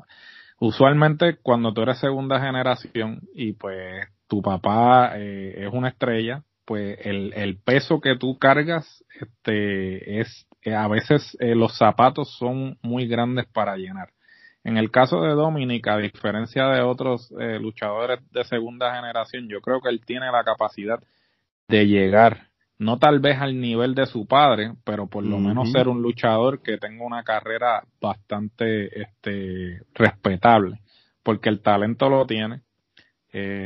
Usualmente 0.60 1.38
cuando 1.42 1.74
tú 1.74 1.82
eres 1.82 1.98
segunda 1.98 2.40
generación 2.40 3.22
y 3.34 3.54
pues 3.54 4.08
tu 4.28 4.44
papá 4.44 5.14
eh, 5.16 5.66
es 5.66 5.74
una 5.74 5.90
estrella, 5.90 6.44
pues 6.64 7.00
el, 7.02 7.34
el 7.34 7.58
peso 7.58 8.02
que 8.02 8.16
tú 8.18 8.38
cargas 8.38 9.04
este 9.20 10.20
es 10.22 10.46
eh, 10.70 10.76
a 10.76 10.88
veces 10.88 11.38
eh, 11.40 11.56
los 11.56 11.78
zapatos 11.78 12.36
son 12.38 12.78
muy 12.82 13.08
grandes 13.08 13.46
para 13.48 13.76
llenar. 13.78 14.10
En 14.64 14.78
el 14.78 14.92
caso 14.92 15.22
de 15.22 15.32
Dominic, 15.32 15.88
a 15.88 15.98
diferencia 15.98 16.68
de 16.68 16.82
otros 16.82 17.34
eh, 17.40 17.60
luchadores 17.60 18.20
de 18.32 18.44
segunda 18.44 18.96
generación, 18.96 19.48
yo 19.48 19.62
creo 19.62 19.82
que 19.82 19.90
él 19.90 20.02
tiene 20.06 20.32
la 20.32 20.44
capacidad 20.44 21.00
de 21.68 21.88
llegar, 21.88 22.50
no 22.78 22.98
tal 22.98 23.20
vez 23.20 23.40
al 23.40 23.60
nivel 23.60 23.96
de 23.96 24.06
su 24.06 24.28
padre, 24.28 24.74
pero 24.84 25.08
por 25.08 25.24
lo 25.24 25.38
menos 25.38 25.72
ser 25.72 25.88
un 25.88 26.02
luchador 26.02 26.62
que 26.62 26.78
tenga 26.78 27.06
una 27.06 27.24
carrera 27.24 27.84
bastante 28.02 29.02
este, 29.02 29.82
respetable, 29.94 30.80
porque 31.24 31.50
el 31.50 31.62
talento 31.62 32.10
lo 32.10 32.26
tiene, 32.26 32.62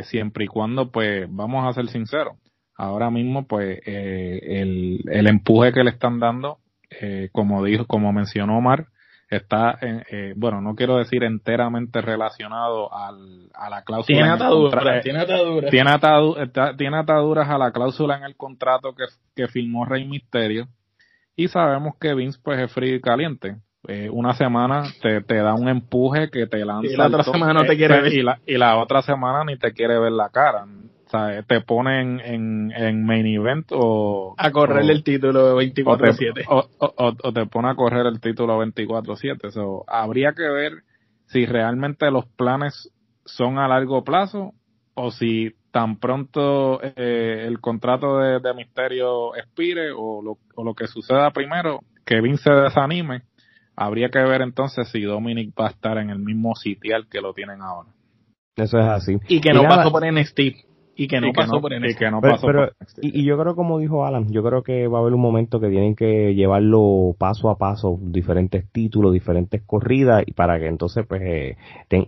siempre 0.04 0.46
y 0.46 0.48
cuando, 0.48 0.92
pues, 0.92 1.28
vamos 1.30 1.66
a 1.66 1.74
ser 1.74 1.88
sinceros, 1.88 2.36
ahora 2.76 3.10
mismo 3.10 3.46
pues 3.48 3.80
eh, 3.86 4.40
el, 4.62 5.04
el 5.10 5.28
empuje 5.28 5.72
que 5.72 5.84
le 5.84 5.92
están 5.92 6.20
dando, 6.20 6.60
eh, 7.02 7.30
como 7.32 7.64
dijo, 7.64 7.86
como 7.86 8.12
mencionó 8.14 8.58
Omar, 8.58 8.88
está, 9.30 9.78
eh, 9.82 10.34
bueno, 10.36 10.62
no 10.62 10.76
quiero 10.76 10.98
decir 10.98 11.24
enteramente 11.24 12.02
relacionado 12.02 12.94
al, 12.94 13.50
a 13.54 13.70
la 13.70 13.84
cláusula. 13.84 14.18
Tiene 14.18 14.30
ataduras, 14.30 15.04
tiene 15.04 15.20
ataduras. 15.20 15.72
Tiene, 16.78 16.98
ataduras 16.98 17.50
a 17.50 17.58
la 17.58 17.72
cláusula 17.72 18.18
en 18.18 18.24
el 18.24 18.36
contrato 18.36 18.94
que, 18.96 19.06
que 19.36 19.48
firmó 19.48 19.86
Rey 19.86 20.06
Misterio. 20.08 20.68
Y 21.36 21.48
sabemos 21.48 21.96
que 22.00 22.14
Vince 22.14 22.40
pues 22.44 22.60
es 22.60 22.72
frío 22.72 22.96
y 22.96 23.02
caliente. 23.02 23.58
Eh, 23.88 24.10
una 24.10 24.34
semana 24.34 24.84
te, 25.02 25.22
te 25.22 25.36
da 25.38 25.56
un 25.56 25.68
empuje 25.68 26.30
que 26.30 26.48
te 26.48 26.64
lanza. 26.64 26.92
Y 26.92 26.96
la 26.96 27.08
otra 27.08 27.24
semana 27.24 27.54
no 27.54 27.66
te 27.66 27.76
quiere 27.76 28.02
ver. 28.02 28.14
Y 28.14 28.22
la, 28.22 28.40
y 28.46 28.58
la 28.58 28.78
otra 28.78 29.02
semana 29.02 29.44
ni 29.44 29.58
te 29.58 29.74
quiere 29.74 30.00
ver 30.00 30.12
la 30.12 30.30
cara 30.30 30.66
te 31.48 31.62
ponen 31.62 32.20
en, 32.20 32.72
en 32.72 33.06
main 33.06 33.26
event 33.26 33.68
o... 33.72 34.34
A 34.38 34.52
correr 34.52 34.90
el 34.90 35.04
título 35.04 35.62
24-7. 35.62 36.46
O, 36.50 36.68
o, 36.80 37.34
te 37.34 37.46
pone 37.46 37.70
a 37.70 37.76
correr 37.76 38.08
el 38.08 38.20
título 38.20 38.60
24-7. 38.64 39.52
So, 39.52 39.84
habría 39.88 40.34
que 40.34 40.50
ver 40.50 40.84
si 41.28 41.46
realmente 41.46 42.10
los 42.10 42.26
planes 42.26 42.92
son 43.26 43.60
a 43.60 43.68
largo 43.68 44.04
plazo 44.04 44.54
o 44.96 45.12
si 45.12 45.52
tan 45.72 45.98
pronto 45.98 46.82
eh, 46.82 47.46
el 47.48 47.60
contrato 47.60 48.18
de, 48.18 48.40
de, 48.40 48.54
Misterio 48.54 49.36
expire 49.36 49.92
o 49.96 50.22
lo, 50.22 50.38
o 50.56 50.64
lo 50.64 50.74
que 50.74 50.88
suceda 50.88 51.32
primero, 51.32 51.80
que 52.06 52.22
Vince 52.22 52.44
se 52.44 52.52
desanime, 52.52 53.24
habría 53.76 54.10
que 54.10 54.20
ver 54.20 54.42
entonces 54.42 54.88
si 54.90 55.02
Dominic 55.02 55.54
va 55.60 55.68
a 55.68 55.72
estar 55.72 55.98
en 55.98 56.10
el 56.10 56.20
mismo 56.20 56.56
sitial 56.56 57.08
que 57.08 57.22
lo 57.22 57.34
tienen 57.34 57.62
ahora. 57.62 57.90
Eso 58.56 58.78
es 58.78 58.86
así. 58.86 59.18
Y 59.28 59.42
que 59.42 59.52
no 59.52 59.64
pasó 59.64 59.92
por 59.92 60.06
NXT 60.06 60.73
y 60.96 61.08
que 61.08 61.20
no 61.20 61.34
pasó 61.34 61.60
por 61.60 61.74
y 61.74 61.96
que 61.96 62.12
no 62.12 62.22
pasó 62.22 62.48
y, 63.02 63.24
yo 63.24 63.38
creo 63.38 63.56
como 63.56 63.80
dijo 63.80 64.06
Alan 64.06 64.32
yo 64.32 64.44
creo 64.44 64.62
que 64.62 64.88
va 64.88 65.00
a 65.00 65.02
haber 65.02 65.14
un 65.14 65.22
momento 65.22 65.60
que 65.60 65.70
tienen 65.70 65.96
que 65.96 66.36
llevarlo 66.36 67.16
paso 67.18 67.50
a 67.50 67.58
paso 67.58 67.98
diferentes 68.02 68.70
títulos 68.72 69.14
diferentes 69.14 69.62
corridas 69.64 70.24
y 70.26 70.34
para 70.34 70.60
que 70.60 70.68
entonces 70.68 71.06
pues 71.08 71.22
eh, 71.24 71.58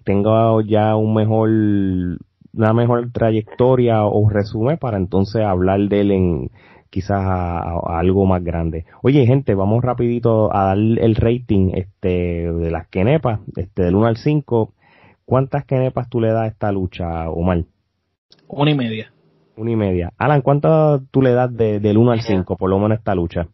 tenga 0.03 0.61
ya 0.67 0.95
un 0.95 1.15
mejor 1.15 1.49
una 1.49 2.73
mejor 2.73 3.11
trayectoria 3.11 4.05
o 4.05 4.29
resumen 4.29 4.77
para 4.77 4.97
entonces 4.97 5.43
hablar 5.43 5.79
de 5.81 6.01
él 6.01 6.11
en 6.11 6.51
quizás 6.89 7.25
a, 7.25 7.99
algo 7.99 8.25
más 8.25 8.41
grande. 8.41 8.85
Oye, 9.01 9.25
gente, 9.25 9.53
vamos 9.53 9.83
rapidito 9.83 10.55
a 10.55 10.67
dar 10.67 10.77
el 10.77 11.15
rating 11.15 11.71
este 11.73 12.49
de 12.49 12.71
las 12.71 12.87
kenepas, 12.87 13.41
este 13.57 13.83
del 13.83 13.95
1 13.95 14.07
al 14.07 14.15
5. 14.15 14.73
¿Cuántas 15.25 15.65
kenepas 15.65 16.09
tú 16.09 16.21
le 16.21 16.29
das 16.31 16.43
a 16.43 16.47
esta 16.47 16.71
lucha, 16.71 17.29
Omar? 17.29 17.65
Una 18.55 18.71
y 18.71 18.75
media. 18.75 19.11
Una 19.57 19.71
y 19.71 19.75
media. 19.75 20.13
Alan, 20.17 20.41
¿cuánto 20.41 21.01
tú 21.11 21.21
le 21.21 21.33
das 21.33 21.53
de, 21.53 21.81
del 21.81 21.97
1 21.97 22.11
al 22.13 22.21
5, 22.21 22.55
por 22.55 22.69
lo 22.69 22.79
menos 22.79 22.99
esta 22.99 23.13
lucha? 23.13 23.49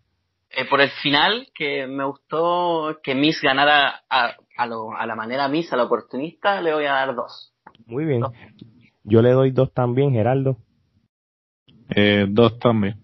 Eh, 0.51 0.65
por 0.69 0.79
el 0.79 0.91
final, 0.91 1.47
que 1.55 1.87
me 1.87 2.05
gustó 2.05 2.99
que 3.01 3.15
Miss 3.15 3.41
ganara 3.41 4.03
a, 4.07 4.35
a, 4.55 4.65
lo, 4.67 4.95
a 4.95 5.07
la 5.07 5.15
manera 5.15 5.47
Miss, 5.47 5.73
a 5.73 5.77
la 5.77 5.85
oportunista, 5.85 6.61
le 6.61 6.71
voy 6.71 6.85
a 6.85 6.91
dar 6.91 7.15
dos. 7.15 7.51
Muy 7.87 8.05
bien. 8.05 8.21
Yo 9.03 9.23
le 9.23 9.31
doy 9.31 9.49
dos 9.49 9.73
también, 9.73 10.11
Geraldo. 10.11 10.57
Eh, 11.95 12.27
dos 12.29 12.59
también. 12.59 13.01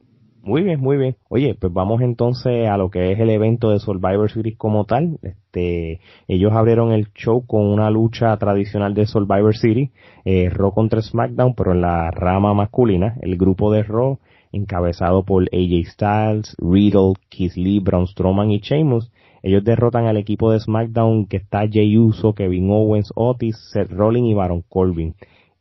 Muy 0.48 0.64
bien, 0.64 0.80
muy 0.80 0.96
bien. 0.96 1.18
Oye, 1.28 1.56
pues 1.56 1.74
vamos 1.74 2.00
entonces 2.02 2.70
a 2.70 2.78
lo 2.78 2.90
que 2.90 3.12
es 3.12 3.20
el 3.20 3.30
evento 3.32 3.70
de 3.70 3.80
Survivor 3.80 4.32
Series 4.32 4.58
como 4.58 4.86
tal. 4.86 5.20
Este, 5.22 6.00
ellos 6.30 6.54
abrieron 6.54 6.94
el 6.94 7.12
show 7.12 7.46
con 7.46 7.68
una 7.68 7.90
lucha 7.90 8.38
tradicional 8.38 8.94
de 8.94 9.08
Survivor 9.08 9.58
City, 9.58 9.92
eh, 10.24 10.50
Raw 10.50 10.72
contra 10.72 11.02
SmackDown, 11.02 11.54
pero 11.54 11.74
en 11.74 11.82
la 11.82 12.12
rama 12.12 12.54
masculina. 12.54 13.18
El 13.20 13.36
grupo 13.36 13.74
de 13.74 13.84
Raw, 13.84 14.20
encabezado 14.54 15.26
por 15.26 15.44
AJ 15.52 15.86
Styles, 15.92 16.56
Riddle, 16.60 17.16
Keith 17.28 17.58
Lee, 17.58 17.82
Braun 17.82 18.08
Strowman 18.08 18.50
y 18.50 18.60
Sheamus, 18.60 19.12
ellos 19.44 19.66
derrotan 19.66 20.06
al 20.06 20.16
equipo 20.16 20.54
de 20.54 20.62
SmackDown 20.62 21.26
que 21.26 21.36
está 21.36 21.68
Jey 21.68 21.98
Uso, 21.98 22.32
Kevin 22.34 22.72
Owens, 22.72 23.12
Otis, 23.16 23.58
Seth 23.74 23.92
Rollins 23.92 24.30
y 24.30 24.34
Baron 24.34 24.64
Corbin 24.70 25.14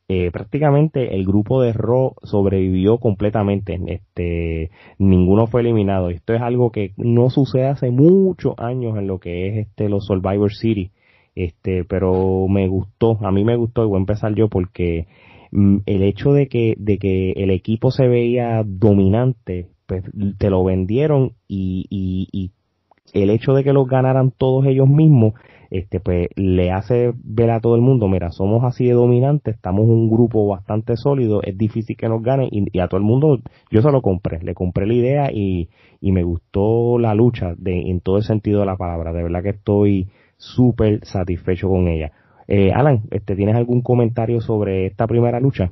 eh, 0.09 0.31
prácticamente 0.31 1.15
el 1.15 1.25
grupo 1.25 1.61
de 1.61 1.73
Raw 1.73 2.15
sobrevivió 2.23 2.97
completamente. 2.97 3.77
Este, 3.87 4.71
ninguno 4.97 5.47
fue 5.47 5.61
eliminado. 5.61 6.09
Esto 6.09 6.33
es 6.33 6.41
algo 6.41 6.71
que 6.71 6.93
no 6.95 7.29
sucede 7.29 7.67
hace 7.67 7.91
muchos 7.91 8.55
años 8.57 8.97
en 8.97 9.07
lo 9.07 9.19
que 9.19 9.47
es 9.47 9.67
este 9.67 9.89
los 9.89 10.05
Survivor 10.05 10.53
City. 10.53 10.91
Este, 11.35 11.83
pero 11.83 12.47
me 12.47 12.67
gustó, 12.67 13.19
a 13.21 13.31
mí 13.31 13.43
me 13.43 13.57
gustó 13.57 13.83
y 13.83 13.87
voy 13.87 13.97
a 13.97 13.99
empezar 13.99 14.33
yo 14.33 14.47
porque 14.47 15.07
mm, 15.51 15.79
el 15.85 16.03
hecho 16.03 16.31
de 16.31 16.47
que, 16.47 16.75
de 16.77 16.97
que 16.97 17.31
el 17.33 17.51
equipo 17.51 17.91
se 17.91 18.07
veía 18.07 18.63
dominante, 18.65 19.67
pues 19.85 20.03
te 20.37 20.49
lo 20.49 20.63
vendieron 20.63 21.33
y, 21.47 21.85
y, 21.89 22.27
y 22.31 22.51
el 23.13 23.29
hecho 23.29 23.53
de 23.53 23.63
que 23.63 23.73
los 23.73 23.87
ganaran 23.87 24.31
todos 24.31 24.65
ellos 24.65 24.87
mismos, 24.87 25.33
este 25.69 25.99
pues 25.99 26.27
le 26.35 26.71
hace 26.71 27.13
ver 27.23 27.51
a 27.51 27.59
todo 27.59 27.75
el 27.75 27.81
mundo, 27.81 28.07
mira, 28.07 28.31
somos 28.31 28.63
así 28.63 28.85
de 28.85 28.93
dominantes, 28.93 29.55
estamos 29.55 29.87
un 29.87 30.09
grupo 30.09 30.47
bastante 30.47 30.95
sólido, 30.97 31.41
es 31.43 31.57
difícil 31.57 31.95
que 31.97 32.09
nos 32.09 32.21
ganen 32.21 32.49
y, 32.51 32.79
a 32.79 32.87
todo 32.87 32.99
el 32.99 33.05
mundo 33.05 33.39
yo 33.71 33.81
se 33.81 33.91
lo 33.91 34.01
compré, 34.01 34.39
le 34.41 34.53
compré 34.53 34.85
la 34.85 34.93
idea 34.93 35.31
y, 35.31 35.69
y 36.01 36.11
me 36.11 36.23
gustó 36.23 36.99
la 36.99 37.13
lucha 37.13 37.53
de, 37.57 37.89
en 37.89 38.01
todo 38.01 38.17
el 38.17 38.23
sentido 38.23 38.61
de 38.61 38.65
la 38.65 38.77
palabra, 38.77 39.13
de 39.13 39.23
verdad 39.23 39.43
que 39.43 39.49
estoy 39.49 40.07
súper 40.37 41.05
satisfecho 41.05 41.67
con 41.69 41.87
ella. 41.87 42.11
Eh, 42.47 42.71
Alan, 42.71 43.03
este, 43.11 43.35
¿tienes 43.35 43.55
algún 43.55 43.81
comentario 43.81 44.39
sobre 44.39 44.85
esta 44.85 45.05
primera 45.07 45.39
lucha? 45.39 45.71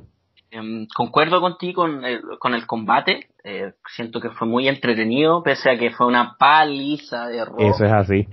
Em, 0.50 0.86
concuerdo 0.94 1.40
contigo 1.40 1.82
con 1.82 2.04
el, 2.04 2.20
con 2.38 2.54
el 2.54 2.66
combate. 2.66 3.28
Eh, 3.42 3.72
siento 3.94 4.20
que 4.20 4.30
fue 4.30 4.46
muy 4.46 4.68
entretenido, 4.68 5.42
pese 5.42 5.70
a 5.70 5.78
que 5.78 5.90
fue 5.90 6.06
una 6.06 6.36
paliza 6.38 7.28
de 7.28 7.44
rock. 7.44 7.60
Eso 7.60 7.84
es 7.84 7.92
así. 7.92 8.28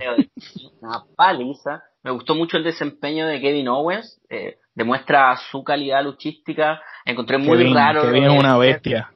Una 0.80 1.02
paliza. 1.16 1.82
Me 2.02 2.10
gustó 2.10 2.34
mucho 2.34 2.56
el 2.56 2.64
desempeño 2.64 3.26
de 3.26 3.40
Kevin 3.40 3.68
Owens. 3.68 4.20
Eh, 4.28 4.58
demuestra 4.74 5.36
su 5.50 5.64
calidad 5.64 6.04
luchística. 6.04 6.80
Encontré 7.04 7.38
muy 7.38 7.72
raro. 7.72 8.02
Kevin 8.02 8.24
es 8.24 8.38
una 8.38 8.56
bestia. 8.58 9.10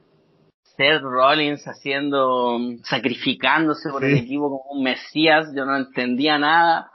Seth 0.61 1.01
Rollins 1.01 1.65
haciendo, 1.67 2.57
sacrificándose 2.83 3.89
por 3.89 4.05
el 4.05 4.17
equipo 4.17 4.49
como 4.49 4.63
un 4.71 4.83
mesías. 4.83 5.53
Yo 5.55 5.65
no 5.65 5.75
entendía 5.75 6.37
nada 6.37 6.89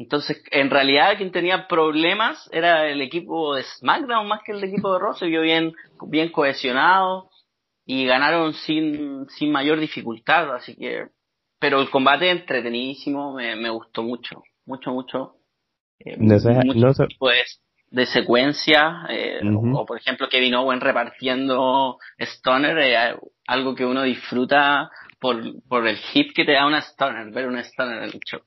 entonces, 0.00 0.42
en 0.50 0.70
realidad, 0.70 1.18
quien 1.18 1.30
tenía 1.30 1.68
problemas 1.68 2.48
era 2.52 2.88
el 2.88 3.02
equipo 3.02 3.54
de 3.54 3.64
SmackDown 3.64 4.26
más 4.26 4.40
que 4.42 4.52
el 4.52 4.64
equipo 4.64 4.94
de 4.94 4.98
Raw. 4.98 5.12
Se 5.12 5.26
vio 5.26 5.42
bien, 5.42 5.74
bien 6.08 6.32
cohesionado 6.32 7.28
y 7.84 8.06
ganaron 8.06 8.54
sin, 8.54 9.28
sin 9.28 9.52
mayor 9.52 9.78
dificultad. 9.78 10.54
Así 10.54 10.74
que, 10.74 11.08
pero 11.58 11.82
el 11.82 11.90
combate 11.90 12.30
entretenidísimo, 12.30 13.34
me, 13.34 13.56
me 13.56 13.68
gustó 13.68 14.02
mucho, 14.02 14.42
mucho, 14.64 14.90
mucho. 14.90 15.34
Eh, 15.98 16.16
no 16.18 16.38
de, 17.90 18.06
secuencia, 18.06 19.06
eh, 19.10 19.40
o, 19.44 19.84
por 19.84 19.98
ejemplo 19.98 20.28
Kevin 20.30 20.54
Owen 20.54 20.80
repartiendo 20.80 21.98
Stoner, 22.16 22.78
eh, 22.78 23.16
algo 23.46 23.74
que 23.74 23.84
uno 23.84 24.04
disfruta 24.04 24.90
por, 25.18 25.42
por 25.68 25.86
el 25.86 25.96
hit 25.96 26.32
que 26.32 26.46
te 26.46 26.52
da 26.52 26.66
una 26.66 26.78
Stoner, 26.78 27.30
ver 27.32 27.48
una 27.48 27.60
Stoner 27.60 27.98
en 27.98 28.04
el 28.04 28.20
show. 28.20 28.40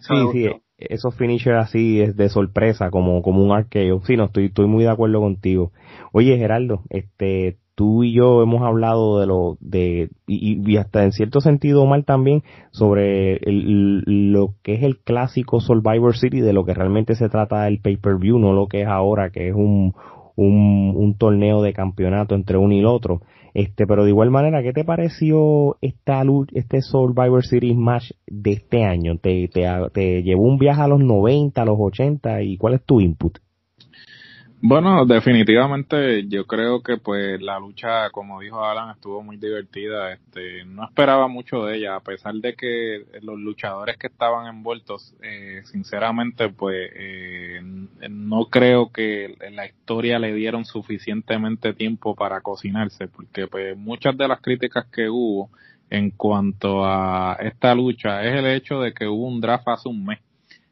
Sí, 0.00 0.14
sí, 0.32 0.63
esos 0.78 1.14
finishers 1.16 1.64
así 1.64 2.00
es 2.00 2.16
de 2.16 2.28
sorpresa, 2.28 2.90
como, 2.90 3.22
como 3.22 3.42
un 3.42 3.52
arqueo. 3.52 4.02
Sí, 4.04 4.16
no, 4.16 4.24
estoy, 4.24 4.46
estoy 4.46 4.66
muy 4.66 4.84
de 4.84 4.90
acuerdo 4.90 5.20
contigo. 5.20 5.72
Oye, 6.12 6.36
Gerardo, 6.36 6.82
este, 6.90 7.58
tú 7.74 8.04
y 8.04 8.12
yo 8.12 8.42
hemos 8.42 8.62
hablado 8.62 9.20
de 9.20 9.26
lo, 9.26 9.56
de, 9.60 10.10
y, 10.26 10.76
hasta 10.76 11.04
en 11.04 11.12
cierto 11.12 11.40
sentido 11.40 11.86
mal 11.86 12.04
también, 12.04 12.42
sobre 12.70 13.40
lo 13.44 14.54
que 14.62 14.74
es 14.74 14.82
el 14.82 14.98
clásico 14.98 15.60
Survivor 15.60 16.16
City, 16.16 16.40
de 16.40 16.52
lo 16.52 16.64
que 16.64 16.74
realmente 16.74 17.14
se 17.14 17.28
trata 17.28 17.66
el 17.68 17.80
pay-per-view, 17.80 18.38
no 18.38 18.52
lo 18.52 18.68
que 18.68 18.82
es 18.82 18.88
ahora, 18.88 19.30
que 19.30 19.48
es 19.48 19.54
un, 19.54 19.94
un, 20.36 20.94
un 20.96 21.16
torneo 21.16 21.62
de 21.62 21.72
campeonato 21.72 22.34
entre 22.34 22.56
uno 22.58 22.74
y 22.74 22.80
el 22.80 22.86
otro. 22.86 23.20
Este, 23.54 23.86
pero 23.86 24.04
de 24.04 24.10
igual 24.10 24.30
manera, 24.30 24.62
¿qué 24.62 24.72
te 24.72 24.84
pareció 24.84 25.76
esta 25.80 26.24
este 26.52 26.82
Survivor 26.82 27.44
Series 27.44 27.76
match 27.76 28.10
de 28.26 28.52
este 28.52 28.84
año? 28.84 29.16
¿Te, 29.18 29.48
te, 29.48 29.64
te 29.92 30.22
llevó 30.24 30.42
un 30.42 30.58
viaje 30.58 30.82
a 30.82 30.88
los 30.88 31.00
90, 31.00 31.62
a 31.62 31.64
los 31.64 31.76
80 31.78 32.42
y 32.42 32.56
cuál 32.56 32.74
es 32.74 32.84
tu 32.84 33.00
input? 33.00 33.38
Bueno, 34.66 35.04
definitivamente 35.04 36.26
yo 36.26 36.46
creo 36.46 36.82
que 36.82 36.96
pues 36.96 37.38
la 37.42 37.58
lucha, 37.58 38.08
como 38.08 38.40
dijo 38.40 38.64
Alan, 38.64 38.92
estuvo 38.92 39.22
muy 39.22 39.36
divertida. 39.36 40.14
Este, 40.14 40.64
no 40.64 40.86
esperaba 40.86 41.28
mucho 41.28 41.66
de 41.66 41.76
ella, 41.76 41.96
a 41.96 42.00
pesar 42.00 42.32
de 42.36 42.54
que 42.54 43.04
los 43.20 43.38
luchadores 43.38 43.98
que 43.98 44.06
estaban 44.06 44.46
envueltos, 44.46 45.14
eh, 45.22 45.60
sinceramente, 45.66 46.48
pues 46.48 46.90
eh, 46.94 47.60
no 48.08 48.46
creo 48.46 48.90
que 48.90 49.36
la 49.52 49.66
historia 49.66 50.18
le 50.18 50.32
dieron 50.32 50.64
suficientemente 50.64 51.74
tiempo 51.74 52.14
para 52.14 52.40
cocinarse, 52.40 53.06
porque 53.06 53.46
pues 53.46 53.76
muchas 53.76 54.16
de 54.16 54.28
las 54.28 54.40
críticas 54.40 54.86
que 54.86 55.10
hubo 55.10 55.50
en 55.90 56.10
cuanto 56.10 56.86
a 56.86 57.36
esta 57.38 57.74
lucha 57.74 58.24
es 58.24 58.34
el 58.34 58.46
hecho 58.46 58.80
de 58.80 58.94
que 58.94 59.06
hubo 59.08 59.28
un 59.28 59.42
draft 59.42 59.68
hace 59.68 59.90
un 59.90 60.06
mes. 60.06 60.20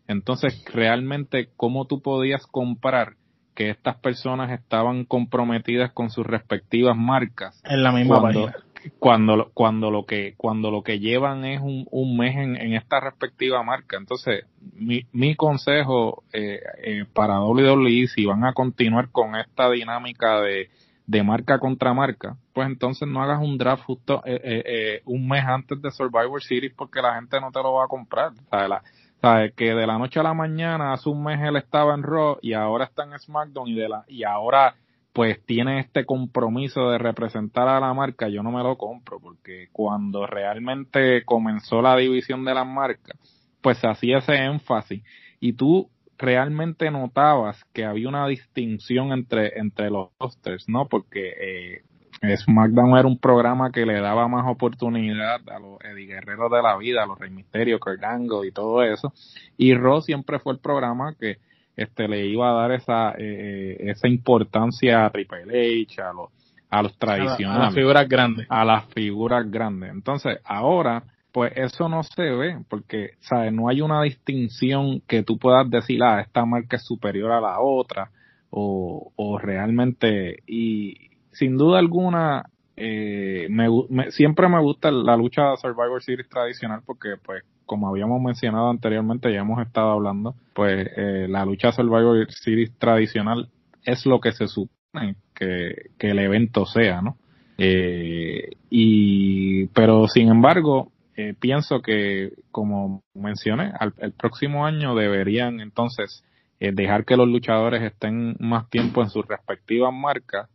Entonces, 0.08 0.64
realmente, 0.72 1.50
¿cómo 1.58 1.86
tú 1.86 2.00
podías 2.00 2.46
comprar 2.46 3.16
que 3.54 3.70
estas 3.70 3.96
personas 3.96 4.50
estaban 4.50 5.04
comprometidas 5.04 5.92
con 5.92 6.10
sus 6.10 6.26
respectivas 6.26 6.96
marcas. 6.96 7.60
En 7.64 7.82
la 7.82 7.92
misma 7.92 8.20
cuando, 8.20 8.52
cuando, 8.98 9.50
cuando 9.52 9.90
lo 9.90 10.06
que 10.06 10.34
cuando 10.36 10.70
lo 10.70 10.82
que 10.82 10.98
llevan 10.98 11.44
es 11.44 11.60
un, 11.60 11.86
un 11.90 12.16
mes 12.16 12.36
en, 12.36 12.56
en, 12.56 12.74
esta 12.74 13.00
respectiva 13.00 13.62
marca. 13.62 13.96
Entonces, 13.96 14.46
mi, 14.74 15.06
mi 15.12 15.34
consejo 15.34 16.24
eh, 16.32 16.60
eh, 16.82 17.04
para 17.12 17.40
WWE, 17.40 18.08
si 18.08 18.24
van 18.24 18.44
a 18.44 18.52
continuar 18.52 19.10
con 19.10 19.36
esta 19.36 19.70
dinámica 19.70 20.40
de, 20.40 20.70
de 21.06 21.22
marca 21.22 21.58
contra 21.58 21.92
marca, 21.92 22.36
pues 22.52 22.66
entonces 22.66 23.08
no 23.08 23.22
hagas 23.22 23.40
un 23.40 23.58
draft 23.58 23.84
justo 23.84 24.22
eh, 24.24 24.40
eh, 24.42 24.62
eh 24.66 25.02
un 25.04 25.28
mes 25.28 25.44
antes 25.44 25.80
de 25.82 25.90
Survivor 25.90 26.42
Series 26.42 26.72
porque 26.74 27.02
la 27.02 27.14
gente 27.16 27.40
no 27.40 27.50
te 27.50 27.62
lo 27.62 27.74
va 27.74 27.84
a 27.84 27.88
comprar. 27.88 28.32
¿sabes? 28.50 28.68
La, 28.68 28.82
¿sabes? 29.22 29.54
Que 29.54 29.72
de 29.72 29.86
la 29.86 29.98
noche 29.98 30.18
a 30.18 30.24
la 30.24 30.34
mañana, 30.34 30.92
hace 30.92 31.08
un 31.08 31.22
mes 31.22 31.40
él 31.40 31.56
estaba 31.56 31.94
en 31.94 32.02
Raw 32.02 32.38
y 32.42 32.54
ahora 32.54 32.86
está 32.86 33.04
en 33.04 33.18
SmackDown 33.18 33.68
y, 33.68 33.74
de 33.74 33.88
la, 33.88 34.04
y 34.08 34.24
ahora 34.24 34.74
pues 35.12 35.44
tiene 35.44 35.78
este 35.78 36.04
compromiso 36.04 36.90
de 36.90 36.98
representar 36.98 37.68
a 37.68 37.78
la 37.78 37.94
marca, 37.94 38.28
yo 38.28 38.42
no 38.42 38.50
me 38.50 38.62
lo 38.62 38.76
compro, 38.76 39.20
porque 39.20 39.68
cuando 39.70 40.26
realmente 40.26 41.22
comenzó 41.24 41.82
la 41.82 41.96
división 41.96 42.44
de 42.44 42.54
las 42.54 42.66
marcas, 42.66 43.16
pues 43.60 43.78
se 43.78 43.86
hacía 43.86 44.18
ese 44.18 44.34
énfasis 44.34 45.04
y 45.38 45.52
tú 45.52 45.88
realmente 46.18 46.90
notabas 46.90 47.62
que 47.72 47.84
había 47.84 48.08
una 48.08 48.26
distinción 48.26 49.12
entre, 49.12 49.58
entre 49.58 49.90
los 49.90 50.08
rosters, 50.18 50.68
¿no? 50.68 50.88
Porque 50.88 51.28
eh, 51.28 51.82
SmackDown 52.22 52.96
era 52.96 53.08
un 53.08 53.18
programa 53.18 53.70
que 53.72 53.84
le 53.84 54.00
daba 54.00 54.28
más 54.28 54.46
oportunidad 54.46 55.40
a 55.48 55.58
los 55.58 55.80
Eddie 55.84 56.06
Guerreros 56.06 56.50
de 56.50 56.62
la 56.62 56.76
vida, 56.76 57.02
a 57.02 57.06
los 57.06 57.18
Rey 57.18 57.30
Mysterio, 57.30 57.80
Kurt 57.80 58.02
Angle 58.04 58.46
y 58.46 58.52
todo 58.52 58.82
eso, 58.82 59.12
y 59.56 59.74
Raw 59.74 60.00
siempre 60.02 60.38
fue 60.38 60.52
el 60.52 60.60
programa 60.60 61.14
que 61.18 61.38
este 61.76 62.06
le 62.06 62.26
iba 62.26 62.50
a 62.50 62.54
dar 62.54 62.72
esa 62.72 63.14
eh, 63.18 63.76
esa 63.80 64.06
importancia 64.06 65.06
a 65.06 65.10
Triple 65.10 65.82
H, 65.82 66.00
a 66.00 66.12
los 66.12 66.30
a 66.70 66.82
los 66.82 66.96
tradicionales, 66.96 67.60
a, 67.60 67.64
las 67.64 67.74
figuras 67.74 68.08
grandes, 68.08 68.46
a 68.48 68.64
las 68.64 68.86
figuras 68.86 69.50
grandes. 69.50 69.90
Entonces, 69.90 70.38
ahora 70.44 71.02
pues 71.32 71.52
eso 71.56 71.88
no 71.88 72.02
se 72.02 72.22
ve 72.22 72.58
porque 72.68 73.12
sabes 73.20 73.52
no 73.52 73.68
hay 73.68 73.80
una 73.80 74.02
distinción 74.02 75.00
que 75.00 75.22
tú 75.22 75.38
puedas 75.38 75.68
decir 75.70 76.02
ah 76.02 76.20
esta 76.20 76.44
marca 76.44 76.76
es 76.76 76.84
superior 76.84 77.32
a 77.32 77.40
la 77.40 77.58
otra 77.60 78.10
o, 78.50 79.12
o 79.16 79.38
realmente 79.38 80.42
y 80.46 81.11
sin 81.32 81.56
duda 81.56 81.78
alguna 81.78 82.44
eh, 82.76 83.46
me, 83.50 84.10
siempre 84.10 84.48
me 84.48 84.60
gusta 84.60 84.90
la 84.90 85.16
lucha 85.16 85.56
Survivor 85.56 86.02
Series 86.02 86.28
tradicional 86.28 86.82
porque 86.84 87.14
pues 87.22 87.44
como 87.66 87.88
habíamos 87.88 88.20
mencionado 88.20 88.68
anteriormente, 88.68 89.32
ya 89.32 89.40
hemos 89.40 89.64
estado 89.64 89.92
hablando, 89.92 90.34
pues 90.52 90.88
eh, 90.96 91.26
la 91.28 91.44
lucha 91.44 91.72
Survivor 91.72 92.26
Series 92.30 92.76
tradicional 92.78 93.48
es 93.84 94.04
lo 94.04 94.20
que 94.20 94.32
se 94.32 94.46
supone 94.46 95.16
que, 95.34 95.90
que 95.98 96.10
el 96.10 96.18
evento 96.18 96.66
sea, 96.66 97.00
¿no? 97.00 97.16
Eh, 97.56 98.50
y, 98.70 99.66
pero 99.68 100.06
sin 100.08 100.28
embargo, 100.28 100.90
eh, 101.16 101.34
pienso 101.38 101.80
que, 101.80 102.32
como 102.50 103.02
mencioné, 103.14 103.72
al, 103.78 103.94
el 103.98 104.12
próximo 104.12 104.66
año 104.66 104.94
deberían 104.94 105.60
entonces 105.60 106.24
eh, 106.60 106.72
dejar 106.72 107.04
que 107.04 107.16
los 107.16 107.28
luchadores 107.28 107.82
estén 107.82 108.36
más 108.38 108.68
tiempo 108.70 109.02
en 109.02 109.10
sus 109.10 109.26
respectivas 109.26 109.92
marcas 109.92 110.48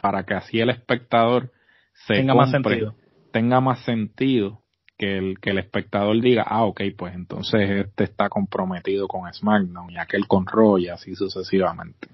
para 0.00 0.24
que 0.24 0.34
así 0.34 0.60
el 0.60 0.70
espectador 0.70 1.52
se 2.06 2.14
tenga 2.14 2.34
más 2.34 2.50
sentido. 2.50 2.94
tenga 3.32 3.60
más 3.60 3.80
sentido 3.84 4.62
que 4.98 5.18
el, 5.18 5.38
que 5.40 5.50
el 5.50 5.58
espectador 5.58 6.20
diga, 6.20 6.44
ah, 6.46 6.64
ok, 6.64 6.82
pues 6.96 7.14
entonces 7.14 7.86
este 7.86 8.04
está 8.04 8.28
comprometido 8.28 9.08
con 9.08 9.32
SmackDown 9.32 9.90
y 9.90 9.98
aquel 9.98 10.26
con 10.26 10.46
Raw 10.46 10.78
y 10.78 10.88
así 10.88 11.14
sucesivamente. 11.14 12.08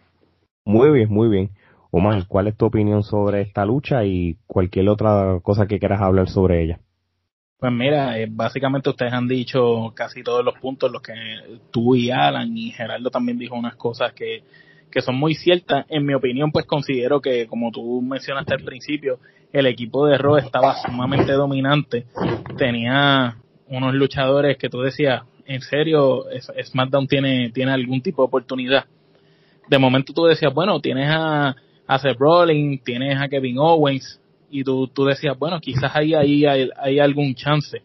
Muy 0.64 0.90
bien, 0.90 1.08
muy 1.10 1.28
bien. 1.28 1.50
Omar, 1.90 2.26
¿cuál 2.26 2.48
es 2.48 2.56
tu 2.56 2.66
opinión 2.66 3.02
sobre 3.02 3.42
esta 3.42 3.64
lucha 3.64 4.04
y 4.04 4.38
cualquier 4.46 4.88
otra 4.88 5.38
cosa 5.42 5.66
que 5.66 5.78
quieras 5.78 6.00
hablar 6.00 6.28
sobre 6.28 6.62
ella? 6.64 6.80
Pues 7.58 7.72
mira, 7.72 8.18
eh, 8.18 8.26
básicamente 8.28 8.90
ustedes 8.90 9.12
han 9.12 9.28
dicho 9.28 9.92
casi 9.94 10.22
todos 10.22 10.44
los 10.44 10.58
puntos, 10.58 10.90
los 10.90 11.02
que 11.02 11.12
tú 11.70 11.94
y 11.94 12.10
Alan 12.10 12.56
y 12.56 12.70
Gerardo 12.72 13.10
también 13.10 13.38
dijo 13.38 13.54
unas 13.54 13.76
cosas 13.76 14.12
que, 14.14 14.42
que 14.92 15.02
son 15.02 15.16
muy 15.16 15.34
ciertas. 15.34 15.86
En 15.88 16.06
mi 16.06 16.14
opinión, 16.14 16.52
pues 16.52 16.66
considero 16.66 17.20
que, 17.20 17.46
como 17.46 17.72
tú 17.72 18.00
mencionaste 18.00 18.54
al 18.54 18.62
principio, 18.62 19.18
el 19.52 19.66
equipo 19.66 20.06
de 20.06 20.18
Raw 20.18 20.36
estaba 20.36 20.76
sumamente 20.84 21.32
dominante. 21.32 22.06
Tenía 22.56 23.36
unos 23.68 23.94
luchadores 23.94 24.56
que 24.58 24.68
tú 24.68 24.80
decías, 24.80 25.22
en 25.46 25.60
serio, 25.62 26.24
SmackDown 26.62 27.08
tiene, 27.08 27.50
tiene 27.50 27.72
algún 27.72 28.00
tipo 28.02 28.22
de 28.22 28.26
oportunidad. 28.26 28.84
De 29.68 29.78
momento 29.78 30.12
tú 30.12 30.24
decías, 30.24 30.54
bueno, 30.54 30.80
tienes 30.80 31.08
a, 31.10 31.56
a 31.86 31.98
Seth 31.98 32.18
Rollins, 32.18 32.84
tienes 32.84 33.20
a 33.20 33.28
Kevin 33.28 33.58
Owens, 33.58 34.20
y 34.52 34.64
tú, 34.64 34.86
tú 34.86 35.06
decías, 35.06 35.36
bueno, 35.38 35.58
quizás 35.60 35.90
ahí, 35.94 36.12
ahí 36.14 36.44
hay, 36.44 36.68
hay 36.76 36.98
algún 36.98 37.34
chance. 37.34 37.82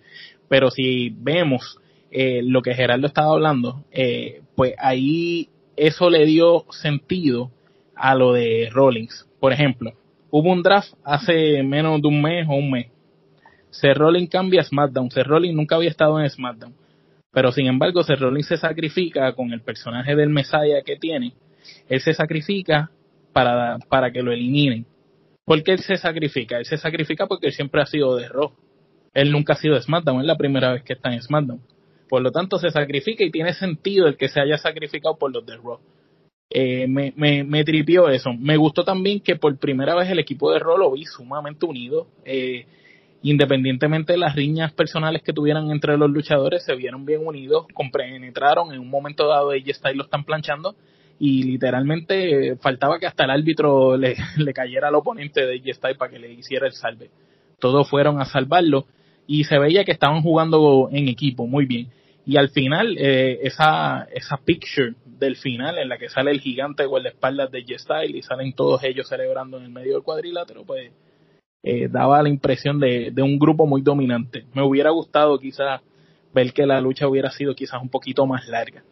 Pero 0.50 0.70
si 0.70 1.10
vemos 1.10 1.80
eh, 2.12 2.42
lo 2.44 2.62
que 2.62 2.74
Gerardo 2.74 3.08
estaba 3.08 3.32
hablando, 3.32 3.86
eh, 3.92 4.42
pues 4.56 4.74
ahí 4.78 5.50
eso 5.78 6.10
le 6.10 6.26
dio 6.26 6.66
sentido 6.72 7.52
a 7.96 8.16
lo 8.16 8.34
de 8.34 8.70
Rollins. 8.72 9.28
Por 9.40 9.54
ejemplo, 9.54 9.94
hubo 10.30 10.52
un 10.52 10.64
draft 10.64 10.94
hace 11.04 11.64
menos 11.64 12.02
de 12.02 12.08
un 12.08 12.22
mes 12.22 12.48
o 12.50 12.56
un 12.56 12.72
mes. 12.72 12.88
Seth 13.70 13.98
Rollins 13.98 14.30
cambia 14.30 14.62
a 14.62 14.64
SmackDown. 14.64 15.12
Seth 15.12 15.28
Rollins 15.28 15.56
nunca 15.56 15.76
había 15.76 15.90
estado 15.90 16.20
en 16.20 16.30
SmackDown. 16.30 16.74
Pero 17.32 17.52
sin 17.52 17.68
embargo, 17.68 18.04
Seth 18.04 18.20
Rollins 18.20 18.48
se 18.48 18.58
sacrifica 18.58 19.34
con 19.34 19.54
el 19.54 19.62
personaje 19.62 20.16
del 20.16 20.30
Messiah 20.30 20.82
que 20.84 20.96
tiene. 20.96 21.34
Él 21.88 22.02
se 22.02 22.14
sacrifica 22.14 22.90
para, 23.34 23.78
para 23.90 24.12
que 24.12 24.24
lo 24.24 24.32
eliminen. 24.32 24.86
¿Por 25.46 25.62
qué 25.64 25.74
él 25.74 25.80
se 25.80 25.98
sacrifica? 25.98 26.58
Él 26.58 26.66
se 26.66 26.78
sacrifica 26.78 27.28
porque 27.28 27.52
siempre 27.52 27.82
ha 27.82 27.86
sido 27.86 28.16
de 28.16 28.28
Raw. 28.28 28.52
Él 29.14 29.32
nunca 29.32 29.54
ha 29.54 29.58
sido 29.58 29.76
de 29.76 29.82
SmackDown. 29.82 30.22
Es 30.22 30.28
la 30.28 30.38
primera 30.38 30.74
vez 30.74 30.84
que 30.84 30.94
está 30.94 31.14
en 31.14 31.22
SmackDown. 31.22 31.62
Por 32.10 32.22
lo 32.22 32.32
tanto, 32.32 32.58
se 32.58 32.70
sacrifica 32.70 33.24
y 33.24 33.32
tiene 33.32 33.54
sentido 33.54 34.08
el 34.08 34.18
que 34.18 34.30
se 34.30 34.40
haya 34.40 34.58
sacrificado 34.58 35.18
por 35.18 35.34
los 35.34 35.46
de 35.46 35.58
Raw. 35.58 35.80
Eh, 36.50 36.88
me, 36.88 37.14
me, 37.16 37.44
me 37.44 37.64
tripió 37.64 38.08
eso. 38.10 38.32
Me 38.34 38.56
gustó 38.58 38.84
también 38.84 39.20
que 39.20 39.36
por 39.36 39.58
primera 39.58 39.96
vez 39.96 40.10
el 40.10 40.20
equipo 40.20 40.52
de 40.52 40.60
Raw 40.60 40.78
lo 40.78 40.92
vi 40.92 41.04
sumamente 41.06 41.66
unido. 41.66 42.08
Eh, 42.24 42.66
independientemente 43.22 44.14
de 44.14 44.20
las 44.20 44.36
riñas 44.36 44.74
personales 44.74 45.22
que 45.24 45.34
tuvieran 45.34 45.72
entre 45.72 45.98
los 45.98 46.10
luchadores, 46.10 46.64
se 46.64 46.76
vieron 46.76 47.06
bien 47.06 47.26
unidos, 47.26 47.66
compenetraron, 47.74 48.74
en 48.74 48.80
un 48.80 48.90
momento 48.90 49.28
dado 49.28 49.52
AJ 49.52 49.74
Styles 49.74 49.98
lo 49.98 50.04
están 50.04 50.24
planchando 50.24 50.76
y 51.20 51.44
literalmente 51.44 52.56
faltaba 52.58 53.00
que 53.00 53.08
hasta 53.08 53.24
el 53.24 53.32
árbitro 53.32 53.98
le, 53.98 54.16
le 54.38 54.54
cayera 54.54 54.90
al 54.90 54.96
oponente 54.96 55.46
de 55.46 55.56
AJ 55.56 55.76
Styles 55.76 55.98
para 55.98 56.12
que 56.12 56.20
le 56.20 56.32
hiciera 56.32 56.68
el 56.68 56.74
salve. 56.74 57.10
Todos 57.60 57.90
fueron 57.90 58.22
a 58.22 58.26
salvarlo 58.26 58.86
y 59.26 59.44
se 59.44 59.58
veía 59.58 59.84
que 59.84 59.92
estaban 59.92 60.22
jugando 60.22 60.90
en 60.92 61.08
equipo 61.08 61.48
muy 61.48 61.66
bien. 61.66 61.90
Y 62.28 62.36
al 62.36 62.50
final, 62.50 62.98
eh, 63.00 63.40
esa, 63.44 64.04
esa 64.14 64.36
picture 64.36 64.96
del 65.06 65.38
final 65.38 65.78
en 65.78 65.88
la 65.88 65.98
que 65.98 66.10
sale 66.10 66.32
el 66.32 66.42
gigante 66.42 66.84
o 66.84 66.98
el 66.98 67.06
espaldas 67.06 67.50
de 67.52 67.66
G-Style 67.66 68.18
y 68.18 68.22
salen 68.22 68.52
todos 68.52 68.84
ellos 68.84 69.08
celebrando 69.08 69.58
en 69.58 69.64
el 69.64 69.70
medio 69.70 69.94
del 69.94 70.04
cuadrilátero, 70.04 70.66
pues 70.66 70.92
eh, 71.64 71.88
daba 71.88 72.22
la 72.22 72.28
impresión 72.28 72.82
de, 72.82 73.12
de 73.12 73.22
un 73.22 73.40
grupo 73.40 73.66
muy 73.66 73.82
dominante. 73.82 74.46
Me 74.54 74.62
hubiera 74.62 74.90
gustado 74.90 75.40
quizás 75.40 75.80
ver 76.34 76.52
que 76.52 76.66
la 76.66 76.82
lucha 76.82 77.08
hubiera 77.08 77.32
sido 77.32 77.56
quizás 77.56 77.82
un 77.82 77.88
poquito 77.88 78.26
más 78.26 78.46
larga. 78.50 78.84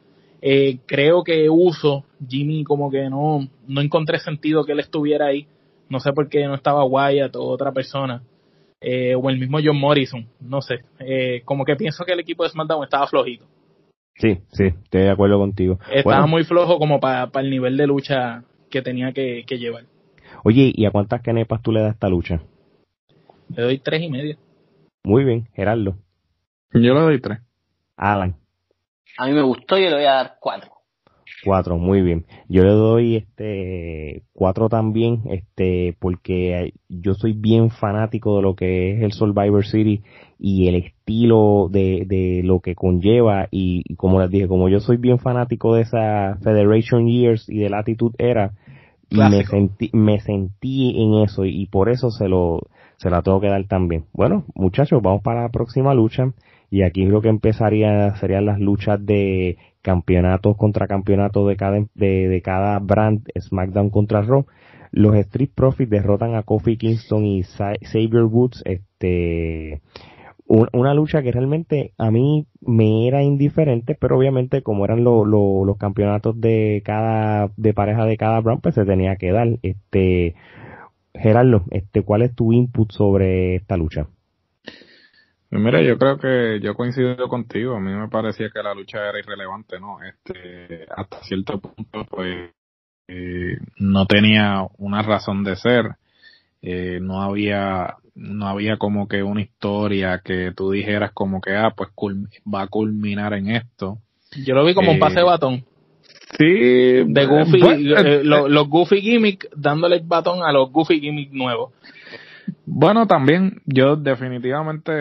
Eh, 0.42 0.78
creo 0.86 1.22
que 1.22 1.50
uso 1.50 2.06
Jimmy 2.26 2.64
como 2.64 2.90
que 2.90 3.10
no, 3.10 3.50
no 3.68 3.82
encontré 3.82 4.20
sentido 4.20 4.64
que 4.64 4.72
él 4.72 4.80
estuviera 4.80 5.26
ahí. 5.26 5.46
No 5.90 6.00
sé 6.00 6.14
por 6.14 6.30
qué 6.30 6.46
no 6.46 6.56
estaba 6.56 6.86
Wyatt 6.86 7.36
o 7.36 7.44
otra 7.44 7.74
persona 7.74 8.24
eh, 8.82 9.16
o 9.16 9.30
el 9.30 9.40
mismo 9.40 9.60
John 9.64 9.80
Morrison, 9.80 10.28
no 10.40 10.62
sé, 10.62 10.84
eh, 11.00 11.42
como 11.46 11.66
que 11.66 11.76
pienso 11.76 12.06
que 12.06 12.14
el 12.14 12.20
equipo 12.20 12.44
de 12.44 12.50
SmackDown 12.50 12.84
estaba 12.84 13.08
flojito. 13.08 13.46
Sí, 14.16 14.40
sí, 14.54 14.66
estoy 14.84 15.02
de 15.02 15.10
acuerdo 15.10 15.38
contigo. 15.38 15.80
Estaba 15.92 16.26
muy 16.26 16.46
flojo 16.46 16.80
como 16.80 17.00
para 17.00 17.30
el 17.42 17.50
nivel 17.50 17.76
de 17.76 17.88
lucha 17.88 18.44
que 18.70 18.82
tenía 18.82 19.12
que, 19.12 19.44
llevar. 19.48 19.86
Oye, 20.44 20.72
¿y 20.74 20.86
a 20.86 20.92
cuántas 20.92 21.22
canepas 21.22 21.62
tú 21.62 21.72
le 21.72 21.82
das 21.82 21.94
esta 21.94 22.08
lucha? 22.08 22.42
Le 23.50 23.64
doy 23.64 23.80
tres 23.80 24.02
y 24.02 24.10
media. 24.10 24.38
Muy 25.04 25.26
bien, 25.26 25.48
Gerardo. 25.54 25.96
Yo 26.74 26.94
le 26.94 27.00
doy 27.00 27.22
tres. 27.22 27.40
Alan. 27.98 28.36
A 29.18 29.28
mí 29.28 29.34
me 29.34 29.42
gustó 29.42 29.78
y 29.78 29.84
le 29.84 29.94
voy 29.94 30.06
a 30.06 30.14
dar 30.14 30.38
cuatro. 30.40 30.75
Cuatro, 31.46 31.78
muy 31.78 32.02
bien. 32.02 32.26
Yo 32.50 32.64
le 32.64 32.72
doy 32.72 33.18
este 33.18 34.24
cuatro 34.34 34.68
también, 34.68 35.22
este, 35.30 35.96
porque 36.00 36.74
yo 36.90 37.14
soy 37.14 37.34
bien 37.34 37.70
fanático 37.70 38.38
de 38.38 38.42
lo 38.42 38.56
que 38.56 38.96
es 38.96 39.04
el 39.04 39.12
Survivor 39.12 39.64
City 39.64 40.02
y 40.40 40.68
el 40.68 40.76
estilo 40.76 41.70
de, 41.72 42.06
de 42.08 42.42
lo 42.44 42.62
que 42.62 42.74
conlleva 42.74 43.48
y, 43.52 43.96
como 43.96 44.20
les 44.20 44.32
dije, 44.32 44.48
como 44.48 44.70
yo 44.70 44.80
soy 44.80 44.98
bien 44.98 45.20
fanático 45.20 45.76
de 45.76 45.84
esa 45.84 46.38
Federation 46.42 47.08
Years 47.08 47.48
y 47.48 47.60
de 47.60 47.70
la 47.70 47.80
Attitude 47.80 48.16
Era, 48.18 48.54
me 49.12 49.44
sentí, 49.46 49.92
me 49.94 50.20
sentí 50.22 51.00
en 51.00 51.24
eso 51.24 51.46
y 51.46 51.68
por 51.68 51.90
eso 51.90 52.10
se 52.10 52.28
lo, 52.28 52.62
se 52.98 53.12
la 53.12 53.22
tengo 53.22 53.40
que 53.40 53.50
dar 53.50 53.64
también. 53.68 54.06
Bueno, 54.14 54.46
muchachos, 54.56 55.00
vamos 55.02 55.22
para 55.22 55.44
la 55.44 55.50
próxima 55.50 55.94
lucha 55.94 56.34
y 56.72 56.82
aquí 56.82 57.06
lo 57.06 57.22
que 57.22 57.30
empezaría 57.30 58.16
serían 58.16 58.48
las 58.48 58.60
luchas 58.60 59.06
de 59.06 59.58
campeonatos 59.86 60.58
contra 60.58 60.88
campeonatos 60.88 61.48
de 61.48 61.56
cada, 61.56 61.86
de, 61.94 62.42
cada 62.44 62.80
brand, 62.80 63.22
SmackDown 63.40 63.92
contra 63.92 64.24
Raw. 64.24 64.48
Los 64.92 65.16
Street 65.16 65.52
Profits 65.54 65.92
derrotan 65.92 66.34
a 66.34 66.42
Kofi 66.44 66.78
Kingston 66.78 67.24
y 67.26 67.44
Xavier 67.44 68.24
Woods, 68.24 68.64
este, 68.66 69.82
una 70.48 70.94
lucha 70.94 71.22
que 71.22 71.32
realmente 71.32 71.94
a 71.98 72.10
mí 72.10 72.48
me 72.62 73.08
era 73.08 73.22
indiferente, 73.22 73.96
pero 73.96 74.18
obviamente 74.18 74.64
como 74.64 74.86
eran 74.86 75.04
los 75.04 75.78
campeonatos 75.78 76.40
de 76.42 76.82
cada, 76.84 77.52
de 77.56 77.74
pareja 77.74 78.06
de 78.06 78.18
cada 78.18 78.42
brand, 78.42 78.62
pues 78.62 78.74
se 78.76 78.86
tenía 78.86 79.18
que 79.18 79.32
dar. 79.32 79.60
Este, 79.62 80.36
Gerardo, 81.14 81.64
este, 81.70 82.02
¿cuál 82.02 82.24
es 82.24 82.34
tu 82.34 82.54
input 82.54 82.92
sobre 82.92 83.56
esta 83.56 83.78
lucha? 83.78 84.08
Pues 85.50 85.62
mira, 85.62 85.82
yo 85.82 85.98
creo 85.98 86.18
que 86.18 86.60
yo 86.62 86.74
coincido 86.76 87.28
contigo. 87.28 87.76
A 87.76 87.80
mí 87.80 87.92
me 87.92 88.10
parecía 88.10 88.50
que 88.50 88.64
la 88.64 88.74
lucha 88.74 88.98
era 89.08 89.20
irrelevante, 89.20 89.80
¿no? 89.80 90.00
Este, 90.04 90.86
hasta 90.96 91.24
cierto 91.24 91.60
punto, 91.60 92.06
pues, 92.10 92.52
eh, 93.08 93.58
no 93.78 94.06
tenía 94.06 94.66
una 94.78 95.02
razón 95.02 95.44
de 95.44 95.56
ser. 95.56 95.96
Eh, 96.62 97.00
no 97.00 97.22
había, 97.22 97.96
no 98.16 98.48
había 98.48 98.78
como 98.78 99.08
que 99.08 99.22
una 99.22 99.42
historia 99.42 100.22
que 100.24 100.52
tú 100.56 100.72
dijeras 100.72 101.12
como 101.14 101.40
que, 101.42 101.56
ah, 101.56 101.74
pues 101.76 101.90
va 102.52 102.64
a 102.64 102.68
culminar 102.68 103.34
en 103.34 103.52
esto. 103.52 104.00
Yo 104.44 104.56
lo 104.56 104.66
vi 104.66 104.74
como 104.74 104.92
un 104.92 105.00
pase 105.00 105.16
de 105.16 105.22
eh, 105.22 105.26
batón. 105.26 105.66
Sí, 106.38 106.46
de 106.46 107.26
Goofy, 107.26 107.60
pues, 107.60 107.80
los 108.26 108.68
Goofy 108.68 109.00
gimmick 109.00 109.48
dándole 109.56 109.98
el 109.98 110.04
batón 110.04 110.44
a 110.44 110.52
los 110.52 110.72
Goofy 110.72 111.00
gimmick 111.00 111.32
nuevos. 111.32 111.72
Bueno, 112.68 113.06
también 113.06 113.62
yo 113.66 113.96
definitivamente, 113.96 114.92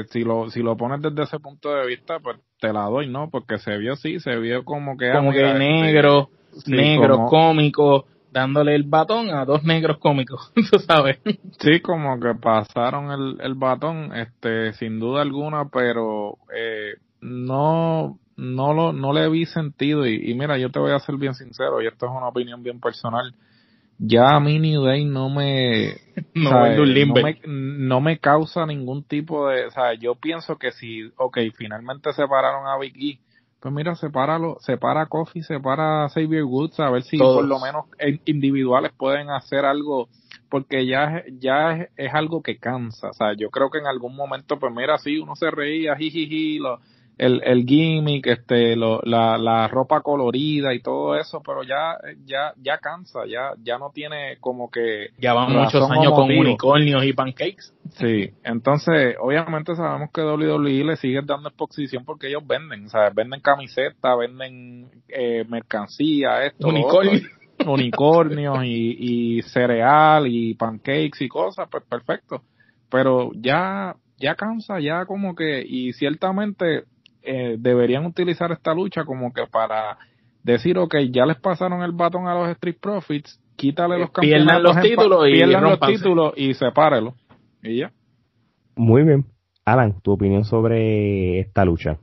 eh, 0.00 0.04
si 0.10 0.22
lo 0.24 0.50
si 0.50 0.62
lo 0.62 0.76
pones 0.76 1.00
desde 1.00 1.22
ese 1.22 1.38
punto 1.38 1.74
de 1.74 1.86
vista, 1.86 2.20
pues 2.20 2.38
te 2.60 2.72
la 2.72 2.84
doy, 2.84 3.08
¿no? 3.08 3.30
Porque 3.30 3.58
se 3.58 3.76
vio 3.78 3.96
sí, 3.96 4.20
se 4.20 4.36
vio 4.36 4.64
como 4.64 4.96
que... 4.96 5.10
Ah, 5.10 5.16
como 5.16 5.32
que 5.32 5.46
este, 5.46 5.58
negro, 5.58 6.28
negro, 6.66 7.26
cómico, 7.26 8.06
dándole 8.30 8.74
el 8.74 8.84
batón 8.84 9.30
a 9.30 9.44
dos 9.46 9.64
negros 9.64 9.98
cómicos, 9.98 10.52
tú 10.70 10.78
sabes. 10.78 11.18
Sí, 11.60 11.80
como 11.80 12.20
que 12.20 12.34
pasaron 12.34 13.10
el, 13.10 13.40
el 13.40 13.54
batón, 13.54 14.14
este, 14.14 14.74
sin 14.74 15.00
duda 15.00 15.22
alguna, 15.22 15.68
pero 15.70 16.36
eh, 16.54 16.94
no 17.20 18.18
no 18.36 18.74
lo 18.74 18.92
no 18.92 19.12
le 19.12 19.28
vi 19.30 19.46
sentido 19.46 20.06
y, 20.06 20.30
y 20.30 20.34
mira, 20.34 20.58
yo 20.58 20.70
te 20.70 20.80
voy 20.80 20.90
a 20.90 20.98
ser 20.98 21.16
bien 21.16 21.34
sincero 21.34 21.80
y 21.80 21.86
esto 21.86 22.06
es 22.06 22.12
una 22.12 22.28
opinión 22.28 22.62
bien 22.62 22.80
personal 22.80 23.32
ya 23.98 24.36
a 24.36 24.40
mí 24.40 24.58
New 24.58 24.84
Day 24.84 25.04
no 25.04 25.28
me 25.30 25.96
no, 26.34 28.00
me, 28.00 28.18
causa 28.18 28.66
ningún 28.66 29.04
tipo 29.04 29.48
de, 29.48 29.66
o 29.66 29.70
sea, 29.70 29.94
yo 29.94 30.14
pienso 30.14 30.56
que 30.56 30.72
si, 30.72 31.10
ok, 31.16 31.38
finalmente 31.56 32.12
separaron 32.12 32.66
a 32.66 32.78
Big 32.78 32.94
E, 32.96 33.18
pues 33.60 33.74
mira, 33.74 33.94
sepáralo, 33.94 34.58
separa 34.60 35.02
a 35.02 35.06
Kofi, 35.06 35.42
separa 35.42 36.04
a 36.04 36.08
Xavier 36.08 36.44
Woods, 36.44 36.78
a 36.80 36.90
ver 36.90 37.02
si 37.02 37.18
por 37.18 37.44
lo 37.44 37.58
menos 37.58 37.86
individuales 38.26 38.92
pueden 38.96 39.30
hacer 39.30 39.64
algo, 39.64 40.08
porque 40.50 40.86
ya, 40.86 41.24
ya 41.38 41.72
es, 41.72 41.88
es, 41.96 42.14
algo 42.14 42.42
que 42.42 42.58
cansa, 42.58 43.08
o 43.10 43.14
sea, 43.14 43.34
yo 43.36 43.50
creo 43.50 43.70
que 43.70 43.78
en 43.78 43.86
algún 43.86 44.14
momento, 44.14 44.58
pues 44.58 44.72
mira, 44.72 44.98
sí, 44.98 45.18
uno 45.18 45.34
se 45.34 45.50
reía, 45.50 45.96
jijiji, 45.96 46.58
lo, 46.58 46.78
el, 47.16 47.42
el 47.44 47.64
gimmick, 47.64 48.26
este, 48.26 48.76
lo, 48.76 49.00
la, 49.04 49.38
la 49.38 49.68
ropa 49.68 50.00
colorida 50.00 50.74
y 50.74 50.80
todo 50.80 51.16
eso, 51.16 51.42
pero 51.44 51.62
ya, 51.62 51.96
ya, 52.24 52.52
ya 52.56 52.78
cansa, 52.78 53.20
ya, 53.26 53.52
ya 53.62 53.78
no 53.78 53.90
tiene 53.90 54.36
como 54.40 54.70
que. 54.70 55.10
Ya 55.18 55.32
van 55.32 55.52
muchos 55.52 55.88
años 55.90 56.12
con 56.12 56.30
unicornios 56.30 57.04
y 57.04 57.12
pancakes. 57.12 57.72
Sí, 57.92 58.30
entonces, 58.42 59.16
obviamente 59.20 59.76
sabemos 59.76 60.10
que 60.12 60.22
WWE 60.22 60.84
le 60.84 60.96
sigue 60.96 61.20
dando 61.24 61.48
exposición 61.48 62.04
porque 62.04 62.28
ellos 62.28 62.44
venden, 62.46 62.86
o 62.86 62.88
sea, 62.88 63.10
venden 63.10 63.40
camisetas, 63.40 64.18
venden 64.18 64.90
eh, 65.08 65.44
mercancía, 65.48 66.44
esto. 66.44 66.68
Unicornios. 66.68 67.22
unicornios 67.66 68.64
y, 68.64 69.36
y 69.38 69.42
cereal 69.42 70.26
y 70.26 70.54
pancakes 70.54 71.20
y 71.24 71.28
cosas, 71.28 71.68
pues 71.70 71.84
perfecto. 71.84 72.42
Pero 72.90 73.30
ya, 73.34 73.94
ya 74.18 74.34
cansa, 74.34 74.80
ya 74.80 75.04
como 75.06 75.36
que, 75.36 75.64
y 75.64 75.92
ciertamente 75.92 76.84
eh, 77.24 77.56
deberían 77.58 78.04
utilizar 78.04 78.52
esta 78.52 78.74
lucha 78.74 79.04
como 79.04 79.32
que 79.32 79.46
para 79.46 79.96
decir, 80.42 80.78
ok, 80.78 80.96
ya 81.10 81.24
les 81.24 81.38
pasaron 81.38 81.82
el 81.82 81.92
batón 81.92 82.28
a 82.28 82.34
los 82.34 82.50
Street 82.50 82.76
Profits, 82.80 83.40
quítale 83.56 83.98
los 83.98 84.10
campeonatos, 84.10 84.62
los 84.62 84.80
títulos 84.80 85.28
y 85.28 85.44
los 85.44 85.80
títulos 85.80 86.34
y 86.36 86.54
sepárelo. 86.54 87.14
Y 87.62 87.78
ya. 87.78 87.92
Muy 88.76 89.04
bien. 89.04 89.24
Alan, 89.64 90.00
tu 90.02 90.12
opinión 90.12 90.44
sobre 90.44 91.40
esta 91.40 91.64
lucha. 91.64 91.98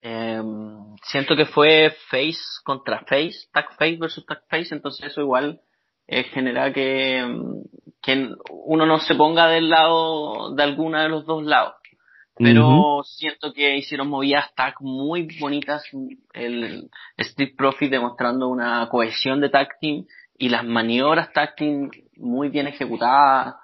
Em, 0.00 0.96
siento 1.02 1.34
que 1.34 1.46
fue 1.46 1.92
face 2.08 2.38
contra 2.64 3.00
face, 3.00 3.48
tag 3.52 3.66
face 3.76 3.96
versus 3.96 4.24
tag 4.24 4.42
face, 4.48 4.72
entonces 4.72 5.06
eso 5.06 5.20
igual 5.20 5.60
eh, 6.06 6.22
genera 6.24 6.72
que, 6.72 7.18
em, 7.18 7.64
que 8.00 8.28
uno 8.50 8.86
no 8.86 8.98
se 8.98 9.16
ponga 9.16 9.48
del 9.48 9.70
lado 9.70 10.54
de 10.54 10.62
alguna 10.62 11.02
de 11.02 11.08
los 11.08 11.26
dos 11.26 11.44
lados 11.44 11.74
pero 12.36 13.02
siento 13.04 13.52
que 13.52 13.76
hicieron 13.76 14.08
movidas 14.08 14.54
tag 14.54 14.74
muy 14.80 15.28
bonitas, 15.38 15.84
el 16.32 16.88
Street 17.16 17.54
Profit 17.56 17.90
demostrando 17.90 18.48
una 18.48 18.88
cohesión 18.88 19.40
de 19.40 19.50
tag 19.50 19.68
team 19.80 20.06
y 20.38 20.48
las 20.48 20.64
maniobras 20.64 21.32
tag 21.32 21.54
team 21.56 21.90
muy 22.16 22.48
bien 22.48 22.66
ejecutadas. 22.66 23.56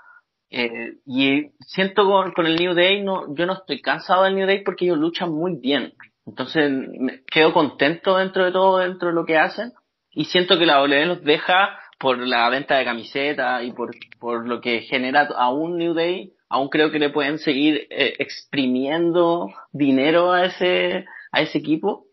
Eh, 0.51 0.95
y 1.07 1.51
siento 1.61 2.05
con, 2.05 2.33
con, 2.33 2.47
el 2.47 2.57
New 2.57 2.75
Day, 2.75 3.03
no, 3.03 3.35
yo 3.35 3.47
no 3.47 3.55
estoy 3.55 3.81
cansado 3.81 4.25
del 4.25 4.35
New 4.35 4.47
Day 4.47 4.63
porque 4.65 4.85
ellos 4.85 4.99
luchan 4.99 5.33
muy 5.33 5.57
bien. 5.57 5.95
Entonces 6.27 6.71
me 6.71 7.23
quedo 7.25 7.53
contento 7.53 8.17
dentro 8.19 8.45
de 8.45 8.53
todo, 8.53 8.79
dentro 8.79 9.09
de 9.09 9.15
lo 9.15 9.25
que 9.25 9.39
hacen. 9.39 9.73
Y 10.11 10.27
siento 10.27 10.59
que 10.59 10.67
la 10.67 10.83
WWE 10.83 11.07
los 11.07 11.23
deja 11.23 11.79
por 11.99 12.19
la 12.19 12.49
venta 12.49 12.77
de 12.77 12.85
camisetas 12.85 13.65
y 13.65 13.73
por, 13.73 13.95
por 14.19 14.47
lo 14.47 14.61
que 14.61 14.83
genera 14.83 15.29
a 15.37 15.53
un 15.53 15.79
New 15.79 15.95
Day 15.95 16.33
aún 16.49 16.69
creo 16.69 16.91
que 16.91 16.99
le 16.99 17.11
pueden 17.11 17.39
seguir 17.39 17.87
eh, 17.91 18.15
exprimiendo 18.19 19.49
dinero 19.73 20.33
a 20.33 20.47
ese, 20.47 21.05
a 21.31 21.43
ese 21.43 21.59
equipo. 21.59 22.07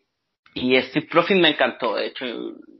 Y 0.53 0.79
Steve 0.81 1.07
Profit 1.09 1.37
me 1.37 1.49
encantó. 1.49 1.95
De 1.95 2.07
hecho, 2.07 2.25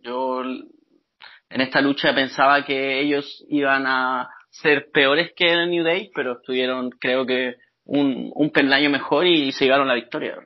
yo 0.01 0.43
en 0.43 1.61
esta 1.61 1.81
lucha 1.81 2.13
pensaba 2.13 2.63
que 2.65 2.99
ellos 2.99 3.45
iban 3.49 3.85
a 3.85 4.29
ser 4.49 4.89
peores 4.91 5.31
que 5.35 5.51
el 5.51 5.69
New 5.69 5.83
Day, 5.83 6.09
pero 6.15 6.33
estuvieron, 6.33 6.91
creo 6.91 7.25
que, 7.25 7.55
un, 7.83 8.31
un 8.33 8.49
peldaño 8.49 8.89
mejor 8.89 9.27
y 9.27 9.51
se 9.51 9.65
llevaron 9.65 9.87
la 9.87 9.93
victoria. 9.93 10.37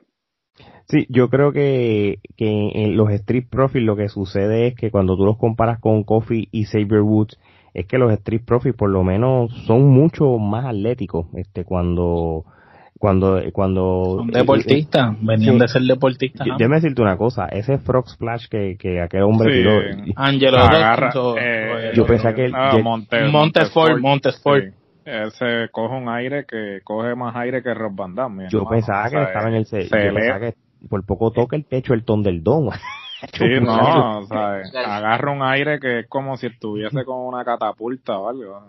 Sí, 0.90 1.06
yo 1.08 1.30
creo 1.30 1.52
que, 1.52 2.18
que 2.36 2.70
en 2.74 2.96
los 2.96 3.10
Street 3.12 3.44
Profits 3.48 3.84
lo 3.84 3.94
que 3.94 4.08
sucede 4.08 4.66
es 4.66 4.74
que 4.74 4.90
cuando 4.90 5.16
tú 5.16 5.24
los 5.24 5.38
comparas 5.38 5.78
con 5.78 6.02
Kofi 6.02 6.48
y 6.50 6.64
Saber 6.64 7.02
Woods, 7.02 7.38
es 7.74 7.86
que 7.86 7.96
los 7.96 8.12
Street 8.12 8.42
Profits 8.44 8.76
por 8.76 8.90
lo 8.90 9.04
menos 9.04 9.52
son 9.66 9.88
mucho 9.88 10.36
más 10.38 10.64
atléticos 10.64 11.26
este 11.34 11.64
cuando 11.64 12.44
cuando 12.98 13.40
cuando 13.52 14.16
son 14.18 14.26
deportistas 14.32 15.16
venían 15.22 15.58
de 15.58 15.68
ser 15.68 15.82
deportistas 15.82 16.44
yo, 16.46 16.54
déjame 16.58 16.76
decirte 16.76 17.00
una 17.00 17.16
cosa 17.16 17.46
ese 17.46 17.78
frog 17.78 18.08
splash 18.08 18.48
que, 18.48 18.76
que 18.76 19.00
aquel 19.00 19.22
hombre 19.22 19.52
tiró 19.52 19.80
Angelo 20.16 20.58
agarra, 20.58 21.12
eh, 21.38 21.92
yo 21.94 22.04
pensé 22.04 22.34
que 22.34 22.48
no, 22.48 22.82
Montesford 23.30 24.00
Montesford 24.00 24.64
ese 25.04 25.68
coge 25.70 25.94
un 25.94 26.08
aire 26.08 26.44
que 26.44 26.80
coge 26.84 27.14
más 27.14 27.34
aire 27.36 27.62
que 27.62 27.72
Rob 27.72 27.94
Van 27.94 28.14
Damme 28.14 28.48
yo 28.50 28.68
pensaba 28.68 29.08
que 29.08 29.22
estaba 29.22 29.48
en 29.48 29.54
el 29.54 29.64
yo 29.64 30.14
pensaba 30.14 30.40
que 30.40 30.54
por 30.88 31.04
poco 31.04 31.30
toca 31.30 31.56
el 31.56 31.64
techo 31.64 31.94
el 31.94 32.04
ton 32.04 32.22
del 32.22 32.42
don 32.42 32.70
Sí, 33.34 33.44
no, 33.60 34.20
o 34.20 34.26
sea, 34.26 34.62
agarra 34.86 35.32
un 35.32 35.42
aire 35.42 35.78
que 35.78 36.00
es 36.00 36.08
como 36.08 36.38
si 36.38 36.46
estuviese 36.46 37.04
con 37.04 37.18
una 37.18 37.44
catapulta 37.44 38.18
o 38.18 38.30
algo. 38.30 38.62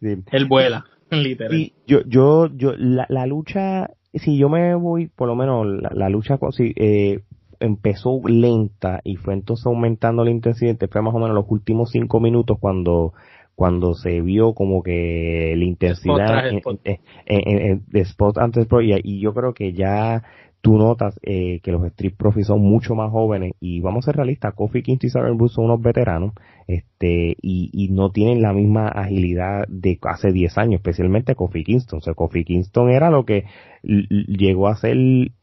Sí. 0.00 0.22
Él 0.30 0.46
vuela, 0.46 0.86
literal. 1.10 1.54
Y 1.54 1.74
yo, 1.86 2.00
yo, 2.06 2.48
yo, 2.54 2.72
la, 2.78 3.04
la 3.10 3.26
lucha, 3.26 3.90
si 4.14 4.38
yo 4.38 4.48
me 4.48 4.74
voy, 4.74 5.08
por 5.08 5.28
lo 5.28 5.34
menos 5.34 5.66
la, 5.66 5.90
la 5.92 6.08
lucha 6.08 6.38
si, 6.52 6.72
eh, 6.76 7.24
empezó 7.60 8.20
lenta 8.26 9.00
y 9.04 9.16
fue 9.16 9.34
entonces 9.34 9.66
aumentando 9.66 10.24
la 10.24 10.30
intensidad, 10.30 10.76
fue 10.90 11.02
más 11.02 11.14
o 11.14 11.18
menos 11.18 11.34
los 11.34 11.46
últimos 11.48 11.90
cinco 11.90 12.20
minutos 12.20 12.58
cuando 12.58 13.12
cuando 13.54 13.94
se 13.94 14.22
vio 14.22 14.54
como 14.54 14.82
que 14.82 15.54
la 15.56 15.64
intensidad 15.64 16.48
en, 16.48 16.62
en, 17.26 17.84
spot 17.92 18.38
antes 18.38 18.66
y, 18.82 18.94
y 19.04 19.20
yo 19.20 19.34
creo 19.34 19.52
que 19.52 19.74
ya 19.74 20.24
tú 20.62 20.78
notas 20.78 21.18
eh, 21.22 21.60
que 21.62 21.72
los 21.72 21.84
Street 21.86 22.14
Profits 22.16 22.46
son 22.46 22.60
mucho 22.60 22.94
más 22.94 23.10
jóvenes 23.10 23.52
y 23.60 23.80
vamos 23.80 24.04
a 24.04 24.06
ser 24.06 24.16
realistas, 24.16 24.54
Kofi 24.54 24.82
Kingston 24.82 25.08
y 25.08 25.10
Sarah 25.10 25.48
son 25.48 25.64
unos 25.64 25.82
veteranos 25.82 26.32
este 26.68 27.36
y, 27.42 27.70
y, 27.72 27.88
no 27.88 28.12
tienen 28.12 28.40
la 28.40 28.52
misma 28.52 28.86
agilidad 28.86 29.66
de 29.68 29.98
hace 30.02 30.30
10 30.32 30.58
años, 30.58 30.74
especialmente 30.76 31.34
Kofi 31.34 31.64
Kingston. 31.64 31.98
O 31.98 32.00
sea, 32.00 32.14
Kofi 32.14 32.44
Kingston 32.44 32.90
era 32.90 33.10
lo 33.10 33.24
que 33.24 33.44
llegó 33.82 34.68
a 34.68 34.76
ser, 34.76 34.96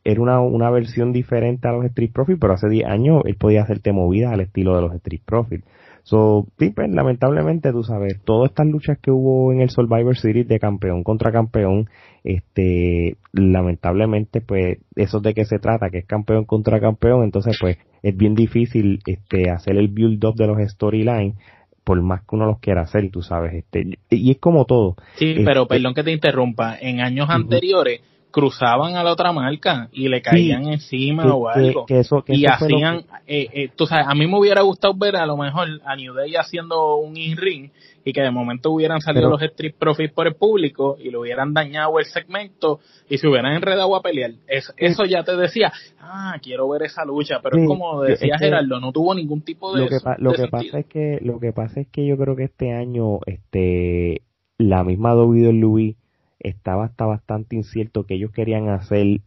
era 0.06 0.22
una, 0.22 0.40
una 0.40 0.70
versión 0.70 1.12
diferente 1.12 1.68
a 1.68 1.74
los 1.74 1.84
Street 1.86 2.12
Profits, 2.14 2.40
pero 2.40 2.54
hace 2.54 2.70
10 2.70 2.88
años 2.88 3.22
él 3.26 3.36
podía 3.36 3.64
hacerte 3.64 3.92
movidas 3.92 4.32
al 4.32 4.40
estilo 4.40 4.76
de 4.78 4.82
los 4.82 4.96
Street 4.96 5.22
Profits. 5.26 5.66
So, 6.04 6.48
sí, 6.58 6.72
pues, 6.72 6.90
lamentablemente, 6.90 7.72
tú 7.72 7.84
sabes, 7.84 8.20
todas 8.24 8.50
estas 8.50 8.68
luchas 8.68 8.98
que 9.00 9.12
hubo 9.12 9.52
en 9.54 9.62
el 9.62 9.70
Survivor 9.70 10.18
Series 10.18 10.48
de 10.48 10.60
campeón 10.60 11.04
contra 11.04 11.32
campeón, 11.32 11.90
este, 12.24 13.18
lamentablemente, 13.34 14.42
pues, 14.42 14.80
eso 14.96 15.20
de 15.20 15.34
qué 15.34 15.46
se 15.46 15.60
trata, 15.60 15.90
que 15.90 16.00
es 16.00 16.06
campeón 16.06 16.46
contra 16.46 16.80
campeón, 16.80 17.24
entonces, 17.24 17.58
pues, 17.60 17.78
es 18.02 18.16
bien 18.16 18.36
difícil, 18.36 19.00
este, 19.06 19.50
hacer 19.50 19.78
el 19.78 19.90
build-up 19.90 20.36
de 20.36 20.48
los 20.48 20.58
storylines, 20.72 21.36
por 21.84 22.02
más 22.02 22.22
que 22.22 22.36
uno 22.36 22.46
los 22.46 22.60
quiera 22.60 22.82
hacer, 22.82 23.10
tú 23.12 23.22
sabes, 23.22 23.54
este, 23.54 23.98
y 24.10 24.32
es 24.32 24.38
como 24.38 24.66
todo. 24.66 24.96
Sí, 25.16 25.42
pero 25.44 25.64
este 25.64 25.76
perdón 25.76 25.94
que 25.94 26.04
te 26.04 26.12
interrumpa, 26.12 26.78
en 26.80 27.02
años 27.02 27.30
anteriores, 27.30 28.02
cruzaban 28.32 28.96
a 28.96 29.04
la 29.04 29.12
otra 29.12 29.32
marca 29.32 29.90
y 29.92 30.08
le 30.08 30.22
caían 30.22 30.68
encima 30.68 31.26
o 31.34 31.48
algo. 31.48 31.86
y 32.28 32.46
hacían, 32.46 33.06
eh, 33.26 33.48
eh, 33.54 33.70
tú 33.76 33.86
sabes, 33.88 34.06
a 34.08 34.14
mí 34.14 34.28
me 34.28 34.38
hubiera 34.38 34.62
gustado 34.62 34.94
ver 34.94 35.16
a 35.16 35.26
lo 35.26 35.36
mejor 35.36 35.68
a 35.84 35.96
New 35.96 36.14
Day 36.14 36.36
haciendo 36.36 36.98
un 36.98 37.18
in-ring 37.18 37.72
y 38.04 38.14
que 38.14 38.22
de 38.22 38.32
momento 38.32 38.72
hubieran 38.72 39.02
salido 39.02 39.30
los 39.30 39.42
Street 39.42 39.76
Profits 39.78 40.14
por 40.14 40.28
el 40.28 40.36
público 40.36 40.98
y 41.00 41.12
le 41.12 41.18
hubieran 41.18 41.54
dañado 41.54 42.00
el 42.00 42.06
segmento 42.06 42.80
y 43.10 43.18
se 43.18 43.28
hubieran 43.28 43.54
enredado 43.54 43.96
a 43.96 44.02
pelear. 44.02 44.32
eso 44.48 45.06
ya 45.06 45.24
te 45.24 45.36
decía, 45.36 45.72
ah, 46.00 46.36
quiero 46.42 46.70
ver 46.70 46.84
esa 46.84 47.06
lucha, 47.06 47.40
pero 47.42 47.58
es 47.58 47.68
como 47.68 48.02
decía 48.02 48.38
Gerardo, 48.38 48.80
no 48.80 48.92
tuvo 48.92 49.14
ningún 49.14 49.42
tipo 49.42 49.74
de... 49.74 49.84
Lo 49.84 49.88
que, 49.88 49.98
lo 50.18 50.34
que 50.34 50.48
pasa 50.48 50.80
es 50.80 50.86
que 50.86 51.20
lo 51.22 51.40
que 51.40 51.54
pasa 51.54 51.82
es 51.82 51.88
que 51.88 52.06
yo 52.06 52.18
creo 52.18 52.36
que 52.36 52.46
este 52.46 52.74
año 52.74 53.20
este 53.26 54.22
la 54.58 54.84
misma 54.84 55.16
WWE 55.16 55.96
estaba 56.40 56.86
hasta 56.86 57.06
bastante 57.06 57.56
incierto 57.56 58.06
que 58.06 58.16
ellos 58.16 58.32
querían 58.32 58.70
hacer 58.70 59.22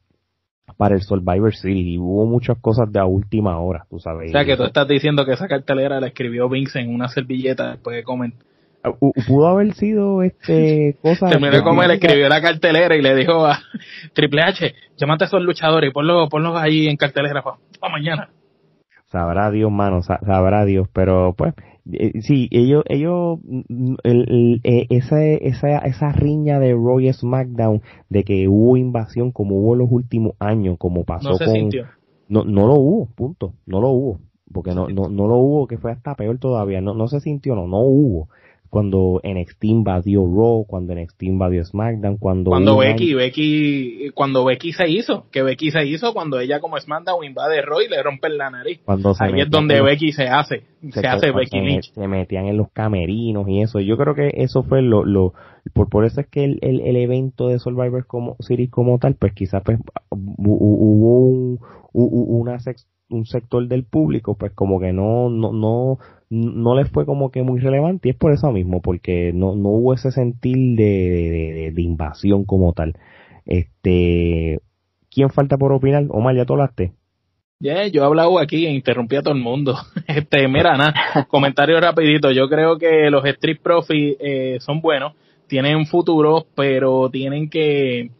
para 0.76 0.94
el 0.94 1.02
Survivor 1.02 1.54
Series 1.54 1.87
y 1.87 1.98
hubo 1.98 2.26
muchas 2.26 2.58
cosas 2.58 2.90
de 2.90 3.00
a 3.00 3.04
última 3.04 3.58
hora, 3.58 3.87
tú 3.90 3.98
sabes. 3.98 4.30
O 4.30 4.32
sea, 4.32 4.44
que 4.44 4.56
tú 4.56 4.64
estás 4.64 4.88
diciendo 4.88 5.24
que 5.24 5.32
esa 5.32 5.48
cartelera 5.48 6.00
la 6.00 6.08
escribió 6.08 6.48
Vince 6.48 6.80
en 6.80 6.94
una 6.94 7.08
servilleta 7.08 7.72
después 7.72 7.96
de 7.96 8.02
comer. 8.04 8.32
Pudo 9.26 9.46
haber 9.46 9.74
sido 9.74 10.22
este 10.22 10.96
cosa 11.02 11.28
terminó 11.28 11.62
como 11.62 11.82
él 11.82 11.92
escribió 11.92 12.28
la 12.28 12.42
cartelera 12.42 12.96
y 12.96 13.02
le 13.02 13.14
dijo 13.14 13.46
a 13.46 13.60
Triple 14.12 14.42
H 14.42 14.74
llámate 14.96 15.24
a 15.24 15.26
esos 15.28 15.40
luchadores 15.42 15.90
y 15.90 15.92
ponlos, 15.92 16.28
ponlos 16.28 16.56
ahí 16.56 16.88
en 16.88 16.96
cartelera 16.96 17.42
para 17.42 17.92
mañana 17.92 18.30
sabrá 19.06 19.52
Dios 19.52 19.70
mano 19.70 20.02
sabrá 20.02 20.64
Dios 20.64 20.88
pero 20.92 21.32
pues 21.38 21.54
eh, 21.90 22.20
sí, 22.22 22.48
ellos, 22.52 22.84
ellos, 22.88 23.40
mm, 23.42 23.94
el, 24.04 24.60
eh, 24.62 24.86
esa, 24.90 25.22
esa, 25.24 25.78
esa 25.78 26.12
riña 26.12 26.60
de 26.60 26.74
Roy 26.74 27.12
SmackDown, 27.12 27.82
de 28.08 28.22
que 28.22 28.46
hubo 28.46 28.76
invasión 28.76 29.32
como 29.32 29.56
hubo 29.56 29.72
en 29.72 29.80
los 29.80 29.90
últimos 29.90 30.34
años, 30.38 30.76
como 30.78 31.04
pasó 31.04 31.30
no 31.30 31.38
con... 31.38 31.70
No, 32.28 32.44
no 32.44 32.66
lo 32.66 32.74
hubo, 32.74 33.06
punto, 33.06 33.54
no 33.66 33.80
lo 33.80 33.88
hubo, 33.88 34.20
porque 34.52 34.74
no, 34.74 34.88
no, 34.88 35.08
no 35.08 35.26
lo 35.26 35.36
hubo, 35.38 35.66
que 35.66 35.76
fue 35.76 35.90
hasta 35.90 36.14
peor 36.14 36.38
todavía, 36.38 36.80
no, 36.80 36.94
no 36.94 37.08
se 37.08 37.20
sintió, 37.20 37.54
no, 37.56 37.66
no 37.66 37.80
hubo 37.80 38.28
cuando 38.72 39.20
NXT 39.22 39.64
invadió 39.64 40.22
Raw, 40.24 40.64
cuando 40.64 40.94
NXT 40.94 41.24
invadió 41.24 41.62
SmackDown, 41.62 42.16
cuando 42.16 42.52
cuando 42.52 42.78
Becky, 42.78 43.12
Becky, 43.12 44.08
cuando 44.14 44.46
Becky 44.46 44.72
se 44.72 44.88
hizo, 44.88 45.26
que 45.30 45.42
Becky 45.42 45.70
se 45.70 45.85
hizo 45.85 46.14
cuando 46.14 46.40
ella 46.40 46.58
como 46.58 46.80
SmackDown 46.80 47.22
invade 47.22 47.61
Raw 47.61 47.82
y 47.82 47.90
le 47.90 48.02
rompen 48.02 48.38
la 48.38 48.48
nariz. 48.48 48.80
Cuando 48.82 49.14
Ahí 49.20 49.42
es 49.42 49.50
donde 49.50 49.82
Becky 49.82 50.12
se 50.12 50.26
hace, 50.26 50.62
se, 50.90 51.06
hace 51.06 51.32
Becky 51.32 51.61
Lynch. 51.61 51.92
Se 51.92 52.08
metían 52.08 52.46
en 52.46 52.56
los 52.56 52.72
camerinos 52.72 53.46
y 53.46 53.61
eso. 53.61 53.78
Yo 53.78 53.98
creo 53.98 54.14
que 54.14 54.30
eso 54.37 54.62
fue 54.62 54.80
lo, 54.80 55.04
lo 55.04 55.35
por, 55.74 55.90
por 55.90 56.06
eso 56.06 56.22
es 56.22 56.28
que 56.28 56.42
el, 56.42 56.58
el, 56.62 56.80
el 56.80 56.96
evento 56.96 57.48
de 57.48 57.58
Survivor 57.58 58.06
como 58.06 58.37
Series 58.40 58.70
como 58.70 58.98
tal, 58.98 59.16
pues 59.16 59.35
quizás 59.35 59.62
pues 59.62 59.80
hubo 60.08 61.26
un, 61.26 61.58
una 61.92 62.58
un 63.12 63.27
sector 63.27 63.68
del 63.68 63.85
público 63.85 64.35
pues 64.35 64.53
como 64.53 64.81
que 64.81 64.92
no 64.92 65.31
no 65.31 65.53
no 65.53 65.98
no 66.33 66.75
les 66.75 66.90
fue 66.90 67.05
como 67.05 67.31
que 67.31 67.42
muy 67.42 67.61
relevante 67.61 68.09
y 68.09 68.12
es 68.12 68.16
por 68.16 68.33
eso 68.33 68.51
mismo, 68.53 68.81
porque 68.81 69.33
no, 69.35 69.55
no 69.55 69.68
hubo 69.68 69.92
ese 69.92 70.11
sentir 70.11 70.77
de, 70.77 71.72
de, 71.75 71.83
invasión 71.83 72.44
como 72.46 72.72
tal. 72.72 72.94
Este, 73.44 74.59
¿quién 75.11 75.29
falta 75.29 75.59
por 75.59 75.72
opinar? 75.72 76.07
Omar, 76.09 76.35
¿ya 76.35 76.46
tú 76.46 76.55
hablaste? 76.55 76.92
Yeah, 77.61 77.87
yo 77.88 78.03
he 78.03 78.07
hablado 78.07 78.38
aquí 78.38 78.66
e 78.66 78.70
interrumpí 78.70 79.16
a 79.16 79.22
todo 79.22 79.35
el 79.35 79.40
mundo. 79.40 79.77
Este, 80.09 80.48
mira, 80.48 80.77
nada, 80.79 80.94
comentario 81.29 81.79
rapidito. 81.79 82.31
Yo 82.31 82.48
creo 82.48 82.79
que 82.79 83.11
los 83.11 83.25
Street 83.27 83.59
Profits 83.62 84.16
eh, 84.18 84.57
son 84.61 84.81
buenos, 84.81 85.12
tienen 85.48 85.85
futuro, 85.85 86.46
pero 86.57 87.11
tienen 87.11 87.51
que 87.51 88.11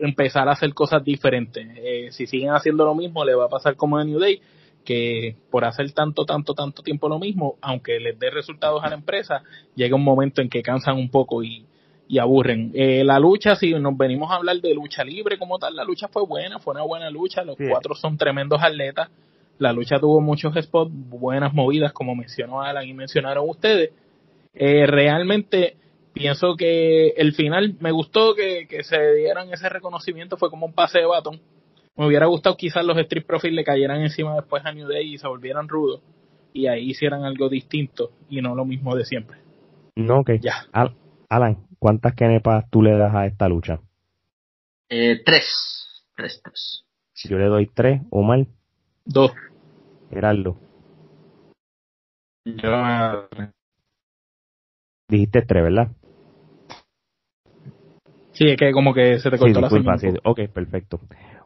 empezar 0.00 0.48
a 0.48 0.52
hacer 0.52 0.74
cosas 0.74 1.04
diferentes. 1.04 1.66
Eh, 1.76 2.08
si 2.10 2.26
siguen 2.26 2.50
haciendo 2.50 2.84
lo 2.84 2.94
mismo, 2.94 3.24
le 3.24 3.34
va 3.34 3.44
a 3.44 3.48
pasar 3.48 3.76
como 3.76 4.00
en 4.00 4.08
New 4.08 4.18
Day 4.18 4.40
que 4.84 5.36
por 5.50 5.64
hacer 5.64 5.92
tanto, 5.92 6.24
tanto, 6.24 6.54
tanto 6.54 6.82
tiempo 6.82 7.08
lo 7.08 7.18
mismo, 7.18 7.56
aunque 7.60 8.00
les 8.00 8.18
dé 8.18 8.30
resultados 8.30 8.82
a 8.82 8.88
la 8.88 8.94
empresa, 8.94 9.42
llega 9.74 9.94
un 9.94 10.02
momento 10.02 10.40
en 10.40 10.48
que 10.48 10.62
cansan 10.62 10.96
un 10.96 11.10
poco 11.10 11.42
y, 11.42 11.66
y 12.08 12.18
aburren. 12.18 12.72
Eh, 12.74 13.04
la 13.04 13.18
lucha, 13.18 13.56
si 13.56 13.72
nos 13.74 13.96
venimos 13.96 14.30
a 14.30 14.36
hablar 14.36 14.56
de 14.60 14.74
lucha 14.74 15.04
libre 15.04 15.38
como 15.38 15.58
tal, 15.58 15.76
la 15.76 15.84
lucha 15.84 16.08
fue 16.08 16.24
buena, 16.24 16.58
fue 16.58 16.74
una 16.74 16.82
buena 16.82 17.10
lucha, 17.10 17.44
los 17.44 17.56
cuatro 17.56 17.94
son 17.94 18.16
tremendos 18.16 18.60
atletas, 18.62 19.10
la 19.58 19.72
lucha 19.72 20.00
tuvo 20.00 20.20
muchos 20.20 20.54
spots, 20.54 20.90
buenas 20.92 21.52
movidas, 21.52 21.92
como 21.92 22.16
mencionó 22.16 22.62
Alan 22.62 22.88
y 22.88 22.94
mencionaron 22.94 23.48
ustedes. 23.48 23.90
Eh, 24.54 24.86
realmente 24.86 25.76
pienso 26.12 26.56
que 26.56 27.08
el 27.16 27.34
final 27.34 27.76
me 27.80 27.92
gustó 27.92 28.34
que, 28.34 28.66
que 28.68 28.84
se 28.84 29.14
dieran 29.14 29.52
ese 29.52 29.68
reconocimiento, 29.68 30.36
fue 30.36 30.50
como 30.50 30.66
un 30.66 30.72
pase 30.72 31.00
de 31.00 31.06
batón 31.06 31.40
me 32.00 32.06
hubiera 32.06 32.26
gustado 32.26 32.56
quizás 32.56 32.82
los 32.82 32.96
Street 32.96 33.26
Profits 33.26 33.54
le 33.54 33.62
cayeran 33.62 34.00
encima 34.00 34.34
después 34.34 34.64
a 34.64 34.72
New 34.72 34.88
Day 34.88 35.14
y 35.14 35.18
se 35.18 35.28
volvieran 35.28 35.68
rudos 35.68 36.00
y 36.52 36.66
ahí 36.66 36.88
hicieran 36.90 37.24
algo 37.24 37.50
distinto 37.50 38.12
y 38.30 38.40
no 38.40 38.54
lo 38.54 38.64
mismo 38.64 38.96
de 38.96 39.04
siempre. 39.04 39.38
No, 39.96 40.20
ok. 40.20 40.30
Ya. 40.40 40.66
Alan, 41.28 41.66
¿cuántas 41.78 42.14
kenepas 42.14 42.70
tú 42.70 42.82
le 42.82 42.96
das 42.96 43.14
a 43.14 43.26
esta 43.26 43.48
lucha? 43.48 43.80
Eh, 44.88 45.22
tres. 45.24 46.06
Tres, 46.16 46.40
tres. 46.42 46.84
Yo 47.28 47.36
le 47.36 47.46
doy 47.46 47.66
tres, 47.66 48.00
Omar. 48.08 48.46
Dos. 49.04 49.32
Gerardo. 50.10 50.56
Yo 52.46 53.28
Dijiste 55.08 55.42
tres, 55.42 55.62
¿verdad? 55.64 55.90
Sí, 58.40 58.48
es 58.48 58.56
que 58.56 58.72
como 58.72 58.94
que 58.94 59.18
se 59.18 59.30
te 59.30 59.36
cortó 59.36 59.60
la 59.60 59.68
sí, 59.98 60.08
Ok, 60.24 60.40
perfecto. 60.50 60.98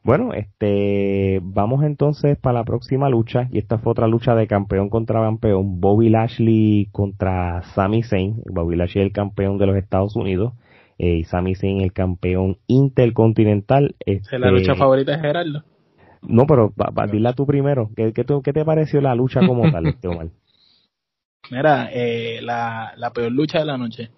Bueno, 0.04 0.32
este, 0.32 1.40
vamos 1.42 1.82
entonces 1.82 2.38
para 2.38 2.60
la 2.60 2.64
próxima 2.64 3.08
lucha, 3.08 3.48
y 3.50 3.58
esta 3.58 3.78
fue 3.78 3.90
otra 3.90 4.06
lucha 4.06 4.36
de 4.36 4.46
campeón 4.46 4.90
contra 4.90 5.20
campeón, 5.20 5.80
Bobby 5.80 6.08
Lashley 6.08 6.86
contra 6.92 7.64
Sami 7.74 8.04
Zayn, 8.04 8.42
Bobby 8.46 8.76
Lashley 8.76 9.04
el 9.04 9.10
campeón 9.10 9.58
de 9.58 9.66
los 9.66 9.76
Estados 9.76 10.14
Unidos, 10.14 10.52
eh, 10.98 11.16
y 11.16 11.24
Sami 11.24 11.56
Zayn 11.56 11.80
el 11.80 11.92
campeón 11.92 12.58
intercontinental. 12.68 13.96
Este, 13.98 14.36
¿Es 14.36 14.40
la 14.40 14.52
lucha 14.52 14.76
favorita 14.76 15.16
de 15.16 15.18
Gerardo? 15.18 15.64
No, 16.22 16.46
pero 16.46 16.72
va, 16.80 17.08
dila 17.08 17.32
tú 17.32 17.44
primero, 17.44 17.90
¿Qué, 17.96 18.12
qué, 18.12 18.22
te 18.22 18.64
pareció 18.64 19.00
la 19.00 19.16
lucha 19.16 19.44
como 19.44 19.68
tal, 19.72 19.86
este 19.88 20.06
Omar? 20.06 20.28
Mira, 21.50 21.88
eh, 21.92 22.38
la, 22.40 22.92
la 22.96 23.10
peor 23.10 23.32
lucha 23.32 23.58
de 23.58 23.64
la 23.64 23.76
noche. 23.76 24.10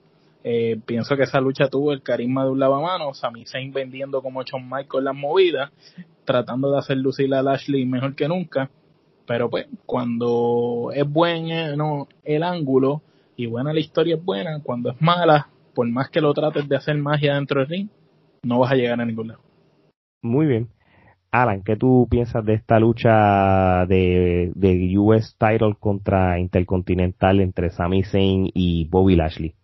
Eh, 0.48 0.78
pienso 0.86 1.16
que 1.16 1.24
esa 1.24 1.40
lucha 1.40 1.68
tuvo 1.68 1.92
el 1.92 2.04
carisma 2.04 2.44
de 2.44 2.52
un 2.52 2.60
lavamano, 2.60 3.12
Sami 3.14 3.44
Zayn 3.46 3.72
vendiendo 3.72 4.22
como 4.22 4.44
Shawn 4.44 4.62
Michaels 4.70 5.02
las 5.02 5.16
movidas, 5.16 5.72
tratando 6.24 6.70
de 6.70 6.78
hacer 6.78 6.98
lucir 6.98 7.34
a 7.34 7.42
Lashley 7.42 7.84
mejor 7.84 8.14
que 8.14 8.28
nunca, 8.28 8.70
pero 9.26 9.50
pues 9.50 9.66
cuando 9.86 10.92
es 10.94 11.04
bueno 11.04 12.06
el 12.22 12.42
ángulo 12.44 13.02
y 13.34 13.46
buena 13.46 13.72
la 13.72 13.80
historia 13.80 14.14
es 14.14 14.24
buena, 14.24 14.62
cuando 14.62 14.90
es 14.90 15.02
mala, 15.02 15.48
por 15.74 15.88
más 15.88 16.10
que 16.10 16.20
lo 16.20 16.32
trates 16.32 16.68
de 16.68 16.76
hacer 16.76 16.96
magia 16.96 17.34
dentro 17.34 17.58
del 17.58 17.68
ring, 17.68 17.88
no 18.44 18.60
vas 18.60 18.70
a 18.70 18.76
llegar 18.76 19.00
a 19.00 19.04
ningún 19.04 19.26
lado. 19.26 19.40
Muy 20.22 20.46
bien. 20.46 20.68
Alan, 21.32 21.64
¿qué 21.64 21.74
tú 21.74 22.06
piensas 22.08 22.44
de 22.44 22.54
esta 22.54 22.78
lucha 22.78 23.84
de, 23.86 24.52
de 24.54 24.96
US 24.96 25.36
Title 25.36 25.74
contra 25.80 26.38
Intercontinental 26.38 27.40
entre 27.40 27.70
Sami 27.70 28.04
Zayn 28.04 28.48
y 28.54 28.84
Bobby 28.88 29.16
Lashley? 29.16 29.56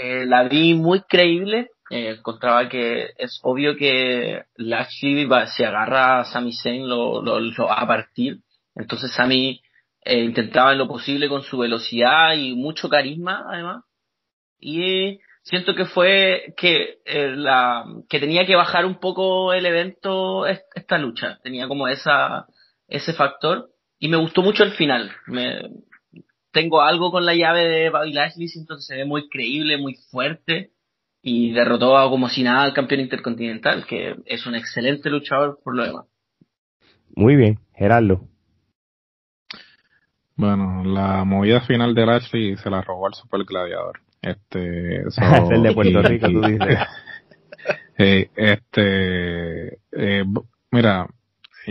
Eh, 0.00 0.26
la 0.26 0.44
vi 0.44 0.74
muy 0.74 1.02
creíble. 1.02 1.70
Eh, 1.90 2.10
encontraba 2.18 2.68
que 2.68 3.10
es 3.16 3.40
obvio 3.42 3.76
que 3.76 4.44
Lashley 4.56 5.24
va, 5.24 5.46
si 5.46 5.64
agarra 5.64 6.20
a 6.20 6.24
Sami 6.24 6.52
Zayn 6.52 6.88
lo, 6.88 7.22
lo, 7.22 7.66
va 7.66 7.74
a 7.74 7.86
partir. 7.86 8.38
Entonces 8.74 9.12
Sami 9.12 9.60
eh, 10.04 10.22
intentaba 10.22 10.72
en 10.72 10.78
lo 10.78 10.88
posible 10.88 11.28
con 11.28 11.42
su 11.42 11.58
velocidad 11.58 12.34
y 12.34 12.54
mucho 12.54 12.88
carisma 12.88 13.44
además. 13.48 13.84
Y 14.60 15.18
siento 15.42 15.74
que 15.74 15.86
fue 15.86 16.54
que 16.56 16.98
la 17.06 17.84
que 18.08 18.20
tenía 18.20 18.44
que 18.44 18.56
bajar 18.56 18.84
un 18.84 19.00
poco 19.00 19.52
el 19.52 19.64
evento 19.66 20.46
esta 20.46 20.98
lucha. 20.98 21.38
Tenía 21.42 21.68
como 21.68 21.88
esa 21.88 22.46
ese 22.86 23.12
factor 23.12 23.70
y 23.98 24.08
me 24.08 24.16
gustó 24.16 24.42
mucho 24.42 24.64
el 24.64 24.72
final. 24.72 25.12
Me, 25.26 25.62
tengo 26.52 26.82
algo 26.82 27.10
con 27.10 27.24
la 27.26 27.34
llave 27.34 27.64
de 27.64 27.90
Bobby 27.90 28.12
Lashley, 28.12 28.48
entonces 28.56 28.86
se 28.86 28.96
ve 28.96 29.04
muy 29.04 29.28
creíble, 29.28 29.78
muy 29.78 29.94
fuerte 30.10 30.70
y 31.22 31.52
derrotó 31.52 31.98
a 31.98 32.08
como 32.08 32.28
si 32.28 32.42
nada 32.42 32.62
al 32.62 32.72
campeón 32.72 33.00
intercontinental, 33.00 33.86
que 33.86 34.16
es 34.26 34.46
un 34.46 34.54
excelente 34.54 35.10
luchador 35.10 35.58
por 35.62 35.76
lo 35.76 35.84
demás. 35.84 36.06
Muy 37.14 37.36
bien, 37.36 37.58
Gerardo. 37.74 38.28
Bueno, 40.36 40.84
la 40.84 41.24
movida 41.24 41.60
final 41.62 41.94
de 41.94 42.06
Lashley 42.06 42.56
se 42.56 42.70
la 42.70 42.80
robó 42.80 43.08
al 43.08 43.14
Super 43.14 43.44
Gladiador. 43.44 44.00
Este, 44.22 45.00
es 45.08 45.18
el 45.50 45.62
de 45.62 45.72
Puerto 45.72 46.02
Rico, 46.02 46.28
tú 46.28 46.40
dices. 46.40 46.78
Eh, 48.00 48.30
este, 48.36 49.80
eh, 49.90 50.24
mira, 50.70 51.08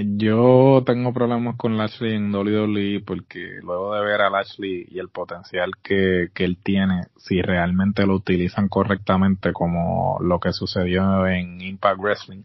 yo 0.06 0.84
tengo 0.86 1.12
problemas 1.14 1.56
con 1.56 1.78
Lashley 1.78 2.14
en 2.14 2.34
WWE 2.34 3.02
porque 3.06 3.60
luego 3.64 3.96
de 3.96 4.06
ver 4.06 4.22
a 4.22 4.30
Lashley 4.30 4.86
y 4.92 5.00
el 5.00 5.10
potencial 5.10 5.72
que, 5.82 6.28
que 6.34 6.44
él 6.44 6.58
tiene, 6.62 7.06
si 7.16 7.42
realmente 7.42 8.06
lo 8.06 8.16
utilizan 8.16 8.70
correctamente 8.70 9.54
como 9.54 10.20
lo 10.22 10.40
que 10.40 10.54
sucedió 10.54 11.26
en 11.26 11.62
Impact 11.62 12.00
Wrestling, 12.00 12.44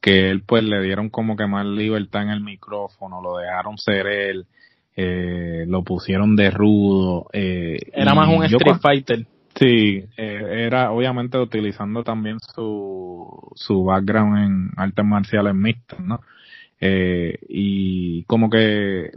que 0.00 0.30
él 0.30 0.42
pues 0.46 0.62
le 0.62 0.80
dieron 0.82 1.10
como 1.10 1.36
que 1.36 1.46
más 1.46 1.66
libertad 1.66 2.22
en 2.22 2.30
el 2.30 2.40
micrófono, 2.40 3.20
lo 3.20 3.38
dejaron 3.38 3.78
ser 3.78 4.06
él, 4.06 4.46
eh, 4.94 5.64
lo 5.66 5.82
pusieron 5.82 6.36
de 6.36 6.50
rudo. 6.50 7.26
Eh, 7.32 7.78
Era 7.92 8.14
más 8.14 8.28
un 8.28 8.44
Street 8.44 8.78
Fighter. 8.80 9.26
Sí, 9.56 10.04
eh, 10.16 10.66
era 10.66 10.92
obviamente 10.92 11.38
utilizando 11.38 12.04
también 12.04 12.38
su, 12.40 13.50
su 13.54 13.84
background 13.84 14.38
en 14.38 14.70
artes 14.76 15.04
marciales 15.04 15.54
mixtas, 15.54 15.98
¿no? 15.98 16.20
Eh, 16.80 17.38
y 17.48 18.24
como 18.24 18.50
que 18.50 19.10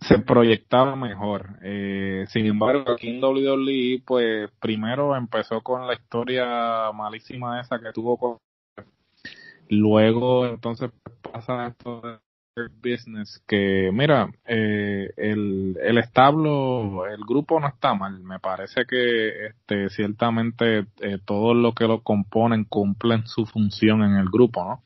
se 0.00 0.18
proyectaba 0.20 0.96
mejor. 0.96 1.58
Eh, 1.62 2.24
sin 2.28 2.46
embargo, 2.46 2.92
aquí 2.92 3.08
en 3.08 3.22
WWE, 3.22 4.02
pues 4.06 4.50
primero 4.60 5.16
empezó 5.16 5.62
con 5.62 5.86
la 5.86 5.94
historia 5.94 6.92
malísima 6.92 7.60
esa 7.60 7.78
que 7.80 7.92
tuvo 7.92 8.16
con... 8.16 8.38
Luego 9.68 10.46
entonces 10.46 10.90
pasa 11.22 11.68
esto 11.68 12.02
de 12.02 12.20
business 12.82 13.42
que 13.48 13.90
mira 13.92 14.30
eh, 14.46 15.10
el, 15.16 15.76
el 15.82 15.98
establo 15.98 17.04
el 17.06 17.20
grupo 17.26 17.58
no 17.58 17.66
está 17.66 17.94
mal 17.94 18.20
me 18.20 18.38
parece 18.38 18.86
que 18.86 19.46
este 19.46 19.90
ciertamente 19.90 20.86
eh, 21.00 21.18
todos 21.24 21.56
los 21.56 21.74
que 21.74 21.88
lo 21.88 22.02
componen 22.02 22.62
cumplen 22.62 23.26
su 23.26 23.44
función 23.46 24.04
en 24.04 24.18
el 24.18 24.26
grupo 24.26 24.62
no 24.62 24.82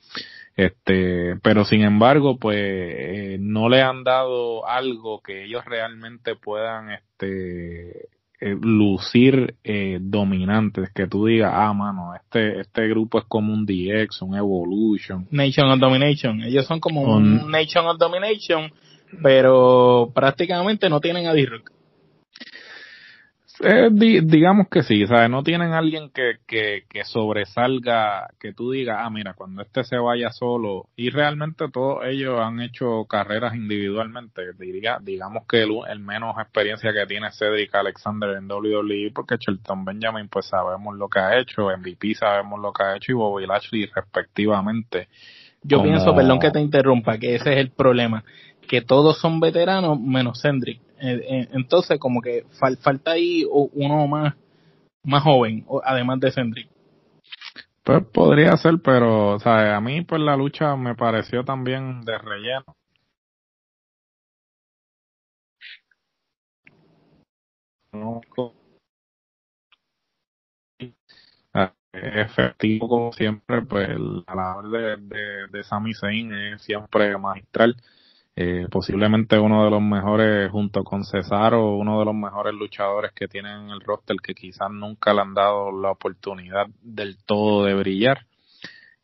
este 0.58 1.36
pero 1.40 1.64
sin 1.64 1.82
embargo 1.82 2.36
pues 2.36 2.58
eh, 2.58 3.36
no 3.40 3.68
le 3.68 3.80
han 3.80 4.02
dado 4.02 4.66
algo 4.66 5.22
que 5.22 5.44
ellos 5.44 5.64
realmente 5.64 6.34
puedan 6.34 6.90
este 6.90 8.08
eh, 8.40 8.56
lucir 8.60 9.56
eh, 9.64 9.98
dominantes, 10.00 10.90
que 10.94 11.08
tú 11.08 11.26
digas, 11.26 11.50
ah, 11.52 11.72
mano, 11.72 12.14
este, 12.14 12.60
este 12.60 12.86
grupo 12.86 13.18
es 13.18 13.24
como 13.24 13.52
un 13.52 13.66
DX, 13.66 14.22
un 14.22 14.36
Evolution. 14.36 15.26
Nation 15.32 15.68
of 15.68 15.80
Domination. 15.80 16.42
Ellos 16.42 16.64
son 16.64 16.78
como 16.78 17.02
un, 17.02 17.50
Nation 17.50 17.84
of 17.86 17.98
Domination, 17.98 18.72
pero 19.24 20.12
prácticamente 20.14 20.88
no 20.88 21.00
tienen 21.00 21.26
a 21.26 21.32
D-Rock. 21.32 21.72
Eh, 23.60 23.88
digamos 23.90 24.68
que 24.68 24.82
sí, 24.82 25.06
¿sabes? 25.06 25.28
No 25.28 25.42
tienen 25.42 25.72
alguien 25.72 26.10
que, 26.10 26.36
que, 26.46 26.84
que, 26.88 27.04
sobresalga, 27.04 28.28
que 28.38 28.52
tú 28.52 28.70
digas, 28.70 28.98
ah, 29.00 29.10
mira, 29.10 29.34
cuando 29.34 29.62
este 29.62 29.82
se 29.82 29.96
vaya 29.96 30.30
solo, 30.30 30.86
y 30.94 31.10
realmente 31.10 31.68
todos 31.68 32.04
ellos 32.06 32.38
han 32.40 32.60
hecho 32.60 33.04
carreras 33.06 33.54
individualmente, 33.54 34.52
diría, 34.58 34.98
digamos 35.00 35.44
que 35.48 35.62
el, 35.62 36.00
menos 36.00 36.36
experiencia 36.38 36.92
que 36.92 37.06
tiene 37.06 37.32
Cedric 37.32 37.74
Alexander 37.74 38.36
en 38.36 38.48
WWE, 38.50 39.10
porque 39.12 39.36
Shelton 39.38 39.84
Benjamin, 39.84 40.28
pues 40.28 40.46
sabemos 40.46 40.96
lo 40.96 41.08
que 41.08 41.18
ha 41.18 41.38
hecho, 41.38 41.68
MVP 41.76 42.14
sabemos 42.14 42.60
lo 42.60 42.72
que 42.72 42.84
ha 42.84 42.96
hecho, 42.96 43.12
y 43.12 43.14
Bobby 43.16 43.46
Lashley 43.46 43.86
respectivamente. 43.86 45.08
Yo 45.62 45.82
pienso, 45.82 46.14
perdón 46.14 46.38
que 46.38 46.52
te 46.52 46.60
interrumpa, 46.60 47.18
que 47.18 47.34
ese 47.34 47.52
es 47.54 47.58
el 47.58 47.70
problema, 47.70 48.22
que 48.68 48.82
todos 48.82 49.18
son 49.18 49.40
veteranos 49.40 50.00
menos 50.00 50.40
Cedric 50.40 50.80
entonces, 51.00 51.98
como 51.98 52.20
que 52.20 52.44
falta 52.82 53.12
ahí 53.12 53.44
uno 53.50 54.06
más, 54.06 54.34
más 55.02 55.22
joven, 55.22 55.64
además 55.84 56.20
de 56.20 56.32
Cendric. 56.32 56.68
Pues 57.82 58.04
podría 58.12 58.56
ser, 58.56 58.74
pero, 58.84 59.34
o 59.34 59.38
sea, 59.38 59.76
a 59.76 59.80
mí 59.80 60.02
pues 60.02 60.20
la 60.20 60.36
lucha 60.36 60.76
me 60.76 60.94
pareció 60.94 61.44
también 61.44 62.02
de 62.02 62.18
relleno. 62.18 62.64
Ah, 71.54 71.72
efectivo 71.92 72.88
como 72.88 73.12
siempre, 73.12 73.62
pues 73.62 73.88
la 73.88 74.34
labor 74.34 74.70
de, 74.70 74.96
de, 74.98 75.46
de 75.50 75.64
Sami 75.64 75.94
Zayn 75.94 76.32
es 76.34 76.62
siempre 76.62 77.16
magistral 77.16 77.74
eh, 78.40 78.68
posiblemente 78.70 79.36
uno 79.36 79.64
de 79.64 79.70
los 79.72 79.82
mejores 79.82 80.48
junto 80.52 80.84
con 80.84 81.02
Cesaro, 81.04 81.74
uno 81.74 81.98
de 81.98 82.04
los 82.04 82.14
mejores 82.14 82.54
luchadores 82.54 83.10
que 83.12 83.26
tienen 83.26 83.62
en 83.62 83.70
el 83.70 83.80
roster 83.80 84.14
que 84.22 84.32
quizás 84.32 84.70
nunca 84.70 85.12
le 85.12 85.22
han 85.22 85.34
dado 85.34 85.72
la 85.72 85.90
oportunidad 85.90 86.68
del 86.80 87.16
todo 87.24 87.64
de 87.64 87.74
brillar. 87.74 88.26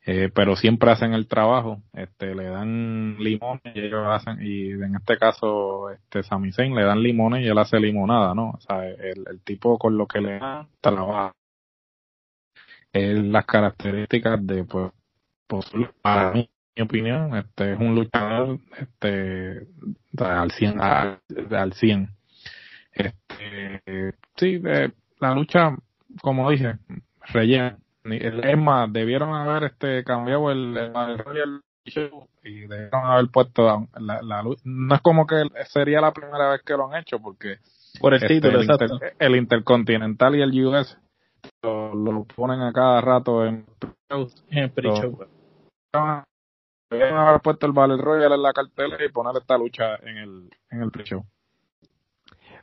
Eh, 0.06 0.30
pero 0.32 0.54
siempre 0.54 0.92
hacen 0.92 1.14
el 1.14 1.26
trabajo, 1.26 1.82
este, 1.94 2.32
le 2.36 2.44
dan 2.44 3.16
limones 3.18 3.74
y 3.74 3.80
ellos 3.80 4.06
hacen, 4.06 4.38
y 4.40 4.70
en 4.70 4.94
este 4.94 5.18
caso, 5.18 5.90
este, 5.90 6.22
Sami 6.22 6.52
Zayn 6.52 6.72
le 6.72 6.84
dan 6.84 7.02
limones 7.02 7.42
y 7.42 7.48
él 7.48 7.58
hace 7.58 7.80
limonada, 7.80 8.34
¿no? 8.34 8.50
O 8.50 8.60
sea, 8.60 8.86
el, 8.86 9.24
el 9.28 9.40
tipo 9.42 9.78
con 9.78 9.98
lo 9.98 10.06
que 10.06 10.20
le 10.20 10.38
dan 10.38 10.68
trabaja. 10.80 11.32
Es 12.92 13.18
las 13.18 13.46
características 13.46 14.46
de, 14.46 14.64
pues, 14.64 14.92
para 16.02 16.30
mí, 16.30 16.48
mi 16.76 16.82
opinión, 16.82 17.36
este 17.36 17.72
es 17.72 17.78
un 17.78 17.94
luchador 17.94 18.58
este 18.76 19.66
al 20.18 20.50
100 20.50 20.80
al, 20.80 21.72
100. 21.72 22.08
Este 22.92 24.14
sí, 24.36 24.60
la 25.20 25.34
lucha 25.34 25.76
como 26.20 26.50
dije, 26.50 26.78
rellena. 27.32 27.78
Es 28.04 28.58
más, 28.58 28.92
debieron 28.92 29.34
haber 29.34 29.64
este 29.64 30.04
cambiado 30.04 30.50
el, 30.50 30.76
el, 30.76 31.60
Show 31.86 32.28
y 32.42 32.60
debieron 32.60 33.04
haber 33.04 33.30
puesto 33.30 33.88
la, 33.98 34.22
la, 34.22 34.42
no 34.64 34.94
es 34.94 35.00
como 35.02 35.26
que 35.26 35.42
sería 35.66 36.00
la 36.00 36.12
primera 36.12 36.50
vez 36.50 36.62
que 36.62 36.74
lo 36.74 36.90
han 36.90 37.02
hecho 37.02 37.18
porque 37.18 37.58
por 38.00 38.14
el 38.14 38.22
este, 38.22 38.34
título 38.40 38.60
el, 39.18 39.36
Intercontinental 39.36 40.34
y 40.34 40.40
el 40.40 40.66
US 40.66 40.98
lo, 41.62 42.24
ponen 42.34 42.62
a 42.62 42.72
cada 42.72 43.02
rato 43.02 43.44
en, 43.44 43.66
en 44.50 44.70
pre-show 44.70 45.26
Deben 46.90 47.14
haber 47.14 47.40
puesto 47.40 47.66
el 47.66 47.72
Battle 47.72 47.96
Royale 47.96 48.34
en 48.34 48.42
la 48.42 48.52
cartela 48.52 48.96
y 49.04 49.10
poner 49.10 49.34
esta 49.40 49.58
lucha 49.58 49.96
en 49.96 50.16
el, 50.16 50.50
en 50.70 50.82
el 50.82 50.90
pre-show. 50.90 51.24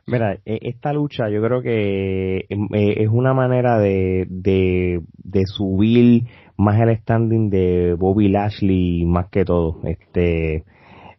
Mira, 0.06 0.34
e, 0.44 0.58
esta 0.62 0.92
lucha 0.92 1.28
yo 1.28 1.42
creo 1.42 1.62
que 1.62 2.46
em, 2.48 2.68
e, 2.72 3.02
es 3.02 3.08
una 3.08 3.34
manera 3.34 3.78
de, 3.78 4.26
de, 4.28 5.00
de 5.16 5.46
subir 5.46 6.24
más 6.56 6.80
el 6.80 6.96
standing 6.96 7.50
de 7.50 7.94
Bobby 7.94 8.28
Lashley 8.28 9.04
más 9.04 9.28
que 9.28 9.44
todo. 9.44 9.80
Este, 9.84 10.64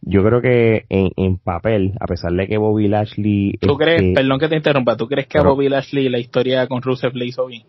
yo 0.02 0.22
creo 0.22 0.42
que 0.42 0.84
en, 0.88 1.10
en 1.16 1.38
papel, 1.38 1.94
a 2.00 2.06
pesar 2.06 2.32
de 2.32 2.46
que 2.46 2.58
Bobby 2.58 2.88
Lashley... 2.88 3.52
¿Tú 3.60 3.76
crees, 3.76 4.02
este, 4.02 4.14
perdón 4.14 4.38
que 4.38 4.48
te 4.48 4.56
interrumpa, 4.56 4.96
¿tú 4.96 5.06
crees 5.06 5.26
que 5.28 5.38
a 5.38 5.42
Bobby 5.42 5.68
Lashley 5.68 6.08
la 6.08 6.18
historia 6.18 6.66
con 6.66 6.82
Rusev 6.82 7.14
le 7.14 7.26
hizo 7.26 7.46
bien? 7.46 7.62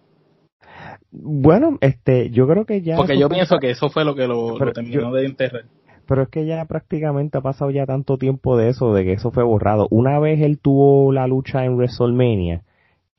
Bueno, 1.12 1.78
este, 1.82 2.30
yo 2.30 2.48
creo 2.48 2.66
que 2.66 2.82
ya. 2.82 2.98
Porque 2.98 3.18
yo 3.18 3.30
pienso 3.30 3.58
que 3.60 3.72
eso 3.72 3.90
fue 3.90 4.04
lo 4.04 4.16
que 4.16 4.28
lo, 4.28 4.58
terminó 4.74 5.14
de 5.14 5.26
enterrar. 5.26 5.66
Pero 6.08 6.24
es 6.24 6.30
que 6.30 6.46
ya 6.46 6.66
prácticamente 6.66 7.38
ha 7.38 7.42
pasado 7.42 7.72
ya 7.72 7.86
tanto 7.86 8.18
tiempo 8.18 8.58
de 8.58 8.70
eso, 8.70 8.94
de 8.94 9.04
que 9.04 9.14
eso 9.14 9.32
fue 9.32 9.44
borrado. 9.44 9.88
Una 9.90 10.20
vez 10.20 10.42
él 10.42 10.60
tuvo 10.60 11.12
la 11.12 11.26
lucha 11.28 11.66
en 11.66 11.76
WrestleMania, 11.76 12.62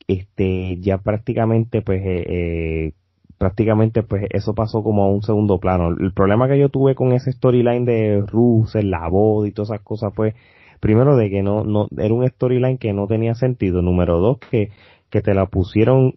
este, 0.07 0.79
ya 0.81 0.99
prácticamente, 0.99 1.83
pues, 1.83 2.01
eh, 2.05 2.25
eh, 2.29 2.93
prácticamente, 3.39 4.03
pues, 4.03 4.27
eso 4.31 4.55
pasó 4.55 4.83
como 4.85 5.05
a 5.05 5.11
un 5.11 5.23
segundo 5.23 5.59
plano. 5.59 5.89
El 5.99 6.13
problema 6.13 6.49
que 6.49 6.59
yo 6.59 6.69
tuve 6.69 6.95
con 6.95 7.13
ese 7.13 7.33
storyline 7.33 7.85
de 7.85 8.23
Ruth, 8.25 8.75
la 8.75 9.09
voz 9.09 9.49
y 9.49 9.53
todas 9.53 9.71
esas 9.71 9.83
cosas 9.83 10.15
fue, 10.15 10.35
primero, 10.79 11.17
de 11.17 11.29
que 11.29 11.43
no, 11.43 11.65
no, 11.65 11.89
era 11.99 12.15
un 12.15 12.27
storyline 12.29 12.79
que 12.79 12.93
no 12.93 13.09
tenía 13.09 13.35
sentido. 13.35 13.83
Número 13.83 14.21
dos, 14.21 14.39
que, 14.39 14.71
que 15.11 15.23
te 15.23 15.35
la 15.35 15.47
pusieron 15.47 16.15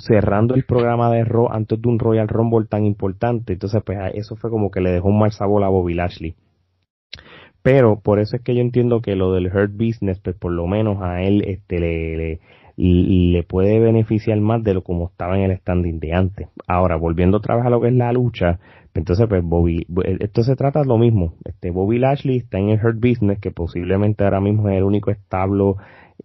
cerrando 0.00 0.54
el 0.54 0.64
programa 0.64 1.10
de 1.10 1.24
Raw 1.24 1.48
antes 1.50 1.80
de 1.80 1.88
un 1.88 1.98
Royal 1.98 2.28
Rumble 2.28 2.66
tan 2.68 2.84
importante. 2.84 3.52
Entonces, 3.52 3.82
pues 3.84 3.98
eso 4.14 4.36
fue 4.36 4.50
como 4.50 4.70
que 4.70 4.80
le 4.80 4.90
dejó 4.90 5.08
un 5.08 5.18
mal 5.18 5.32
sabor 5.32 5.62
a 5.64 5.68
Bobby 5.68 5.94
Lashley. 5.94 6.34
Pero 7.62 8.00
por 8.00 8.20
eso 8.20 8.36
es 8.36 8.42
que 8.42 8.54
yo 8.54 8.62
entiendo 8.62 9.02
que 9.02 9.16
lo 9.16 9.32
del 9.32 9.46
Hurt 9.46 9.72
Business, 9.72 10.18
pues 10.20 10.34
por 10.34 10.52
lo 10.52 10.66
menos 10.66 11.02
a 11.02 11.22
él 11.22 11.42
este 11.46 11.78
le, 11.78 12.40
le, 12.76 13.42
puede 13.42 13.78
beneficiar 13.78 14.40
más 14.40 14.64
de 14.64 14.74
lo 14.74 14.82
como 14.82 15.08
estaba 15.08 15.38
en 15.38 15.50
el 15.50 15.58
standing 15.58 16.00
de 16.00 16.14
antes. 16.14 16.48
Ahora, 16.66 16.96
volviendo 16.96 17.36
otra 17.36 17.56
vez 17.56 17.66
a 17.66 17.70
lo 17.70 17.80
que 17.80 17.88
es 17.88 17.94
la 17.94 18.12
lucha, 18.12 18.58
entonces 18.94 19.26
pues 19.28 19.42
Bobby, 19.44 19.86
esto 20.20 20.42
se 20.42 20.56
trata 20.56 20.80
de 20.80 20.86
lo 20.86 20.96
mismo. 20.96 21.34
Este 21.44 21.70
Bobby 21.70 21.98
Lashley 21.98 22.38
está 22.38 22.58
en 22.58 22.70
el 22.70 22.84
Hurt 22.84 22.98
Business, 22.98 23.38
que 23.38 23.50
posiblemente 23.50 24.24
ahora 24.24 24.40
mismo 24.40 24.68
es 24.70 24.78
el 24.78 24.84
único 24.84 25.10
establo 25.10 25.76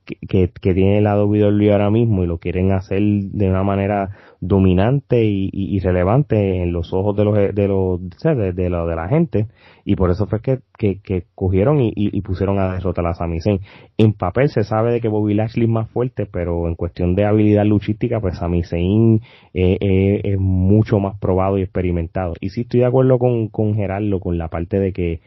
que, 0.03 0.49
que, 0.49 0.73
tiene 0.73 0.97
el 0.99 1.05
WWE 1.05 1.71
ahora 1.71 1.89
mismo 1.89 2.23
y 2.23 2.27
lo 2.27 2.37
quieren 2.37 2.71
hacer 2.71 3.01
de 3.01 3.49
una 3.49 3.63
manera 3.63 4.09
dominante 4.39 5.23
y, 5.23 5.49
y, 5.51 5.79
relevante 5.79 6.61
en 6.61 6.71
los 6.71 6.93
ojos 6.93 7.15
de 7.15 7.23
los 7.25 7.35
de 7.35 7.67
los 7.67 7.99
de, 8.23 8.53
de, 8.53 8.69
lo, 8.69 8.87
de 8.87 8.95
la 8.95 9.07
gente 9.07 9.47
y 9.85 9.95
por 9.95 10.09
eso 10.09 10.25
fue 10.27 10.41
que, 10.41 10.59
que, 10.77 10.99
que 10.99 11.25
cogieron 11.35 11.79
y, 11.79 11.93
y, 11.95 12.21
pusieron 12.21 12.59
a 12.59 12.73
derrotar 12.73 13.05
a 13.05 13.13
Sami 13.13 13.39
Zayn. 13.39 13.59
En 13.97 14.13
papel 14.13 14.49
se 14.49 14.63
sabe 14.63 14.91
de 14.91 14.99
que 14.99 15.07
Bobby 15.07 15.35
Lashley 15.35 15.65
es 15.65 15.69
más 15.71 15.89
fuerte, 15.91 16.25
pero 16.25 16.67
en 16.67 16.75
cuestión 16.75 17.15
de 17.15 17.25
habilidad 17.25 17.65
luchística, 17.65 18.19
pues 18.19 18.39
Sami 18.39 18.63
Zayn 18.63 19.21
eh, 19.53 19.77
eh, 19.79 20.21
es 20.23 20.39
mucho 20.39 20.99
más 20.99 21.19
probado 21.19 21.59
y 21.59 21.61
experimentado. 21.61 22.33
Y 22.41 22.49
sí 22.49 22.61
estoy 22.61 22.79
de 22.81 22.87
acuerdo 22.87 23.19
con, 23.19 23.49
con 23.49 23.75
Gerardo 23.75 24.19
con 24.19 24.37
la 24.39 24.47
parte 24.47 24.79
de 24.79 24.91
que 24.91 25.21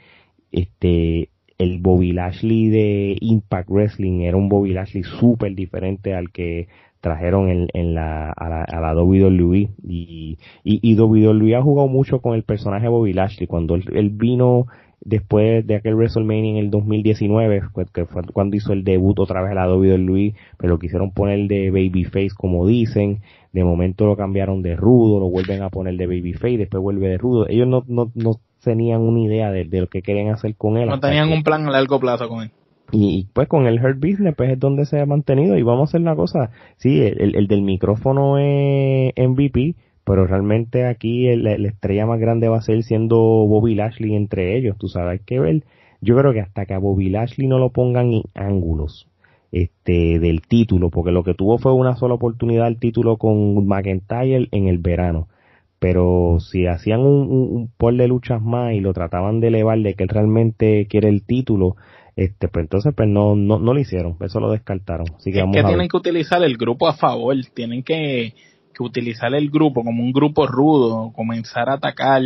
este 0.50 1.30
el 1.58 1.78
Bobby 1.78 2.12
Lashley 2.12 2.68
de 2.68 3.16
Impact 3.20 3.68
Wrestling 3.68 4.20
era 4.20 4.36
un 4.36 4.48
Bobby 4.48 4.72
Lashley 4.72 5.02
súper 5.02 5.54
diferente 5.54 6.14
al 6.14 6.30
que 6.30 6.68
trajeron 7.00 7.48
en, 7.48 7.68
en 7.74 7.94
la, 7.94 8.30
a, 8.30 8.48
la, 8.48 8.62
a 8.62 8.80
la 8.80 8.94
WWE 8.94 9.70
y, 9.86 10.38
y, 10.64 10.80
y 10.82 10.98
WWE 10.98 11.56
ha 11.56 11.62
jugado 11.62 11.88
mucho 11.88 12.20
con 12.20 12.34
el 12.34 12.42
personaje 12.44 12.88
Bobby 12.88 13.12
Lashley. 13.12 13.46
Cuando 13.46 13.74
él, 13.74 14.10
vino 14.10 14.66
después 15.00 15.66
de 15.66 15.76
aquel 15.76 15.94
WrestleMania 15.94 16.52
en 16.52 16.56
el 16.56 16.70
2019 16.70 17.62
que 17.92 18.04
fue 18.04 18.22
cuando 18.32 18.56
hizo 18.56 18.72
el 18.72 18.82
debut 18.82 19.18
otra 19.20 19.42
vez 19.42 19.52
a 19.52 19.54
la 19.54 19.72
WWE 19.72 20.34
pero 20.56 20.72
lo 20.72 20.78
quisieron 20.80 21.12
poner 21.12 21.48
de 21.48 21.70
babyface 21.70 22.30
como 22.36 22.66
dicen. 22.66 23.20
De 23.52 23.64
momento 23.64 24.06
lo 24.06 24.16
cambiaron 24.16 24.62
de 24.62 24.76
rudo 24.76 25.18
lo 25.20 25.30
vuelven 25.30 25.62
a 25.62 25.70
poner 25.70 25.96
de 25.96 26.06
babyface 26.06 26.58
después 26.58 26.82
vuelve 26.82 27.08
de 27.08 27.18
rudo. 27.18 27.48
Ellos 27.48 27.66
no, 27.66 27.84
no, 27.88 28.12
no 28.14 28.38
tenían 28.68 29.00
una 29.00 29.20
idea 29.20 29.50
de, 29.50 29.64
lo 29.64 29.86
que 29.86 30.02
querían 30.02 30.28
hacer 30.28 30.54
con 30.56 30.76
él. 30.76 30.88
No 30.88 31.00
tenían 31.00 31.32
un 31.32 31.42
plan 31.42 31.66
a 31.66 31.70
largo 31.70 31.98
plazo 31.98 32.28
con 32.28 32.42
él. 32.42 32.50
Y, 32.92 33.26
pues 33.32 33.48
con 33.48 33.66
el 33.66 33.82
Hurt 33.82 33.98
Business 33.98 34.34
pues 34.36 34.50
es 34.50 34.58
donde 34.58 34.84
se 34.84 35.00
ha 35.00 35.06
mantenido 35.06 35.56
y 35.56 35.62
vamos 35.62 35.88
a 35.88 35.90
hacer 35.90 36.00
una 36.00 36.16
cosa, 36.16 36.50
sí, 36.76 37.00
el, 37.00 37.34
el 37.34 37.46
del 37.46 37.62
micrófono 37.62 38.38
es 38.38 39.12
MVP, 39.16 39.74
pero 40.04 40.26
realmente 40.26 40.86
aquí 40.86 41.34
la 41.36 41.52
estrella 41.68 42.06
más 42.06 42.18
grande 42.18 42.48
va 42.48 42.58
a 42.58 42.62
ser 42.62 42.82
siendo 42.82 43.18
Bobby 43.18 43.74
Lashley 43.74 44.14
entre 44.14 44.56
ellos, 44.56 44.76
tú 44.78 44.88
sabes, 44.88 45.20
hay 45.20 45.24
que 45.26 45.38
ver, 45.38 45.64
yo 46.00 46.16
creo 46.16 46.32
que 46.32 46.40
hasta 46.40 46.64
que 46.64 46.72
a 46.72 46.78
Bobby 46.78 47.10
Lashley 47.10 47.46
no 47.46 47.58
lo 47.58 47.70
pongan 47.70 48.12
en 48.12 48.22
ángulos 48.34 49.06
este 49.52 50.18
del 50.18 50.42
título, 50.42 50.90
porque 50.90 51.12
lo 51.12 51.24
que 51.24 51.34
tuvo 51.34 51.58
fue 51.58 51.72
una 51.72 51.96
sola 51.96 52.14
oportunidad 52.14 52.68
el 52.68 52.78
título 52.78 53.16
con 53.16 53.66
McIntyre 53.66 54.48
en 54.50 54.68
el 54.68 54.78
verano 54.78 55.28
pero 55.78 56.38
si 56.40 56.66
hacían 56.66 57.00
un, 57.00 57.30
un, 57.30 57.72
por 57.76 57.94
de 57.94 58.08
luchas 58.08 58.42
más 58.42 58.74
y 58.74 58.80
lo 58.80 58.92
trataban 58.92 59.40
de 59.40 59.48
elevar 59.48 59.78
de 59.78 59.94
que 59.94 60.04
él 60.04 60.08
realmente 60.08 60.86
quiere 60.88 61.08
el 61.08 61.24
título, 61.24 61.76
este 62.16 62.48
pues 62.48 62.64
entonces 62.64 62.92
pues 62.96 63.08
no, 63.08 63.36
no, 63.36 63.58
no 63.58 63.74
lo 63.74 63.80
hicieron, 63.80 64.16
eso 64.20 64.40
lo 64.40 64.50
descartaron. 64.50 65.06
Así 65.16 65.30
que, 65.32 65.38
es 65.38 65.44
que 65.52 65.62
tienen 65.62 65.88
que 65.88 65.96
utilizar 65.96 66.42
el 66.42 66.56
grupo 66.56 66.88
a 66.88 66.94
favor, 66.94 67.36
tienen 67.54 67.82
que, 67.82 68.34
que 68.74 68.82
utilizar 68.82 69.32
el 69.34 69.50
grupo 69.50 69.84
como 69.84 70.02
un 70.02 70.12
grupo 70.12 70.46
rudo, 70.46 71.12
comenzar 71.14 71.68
a 71.68 71.74
atacar 71.74 72.22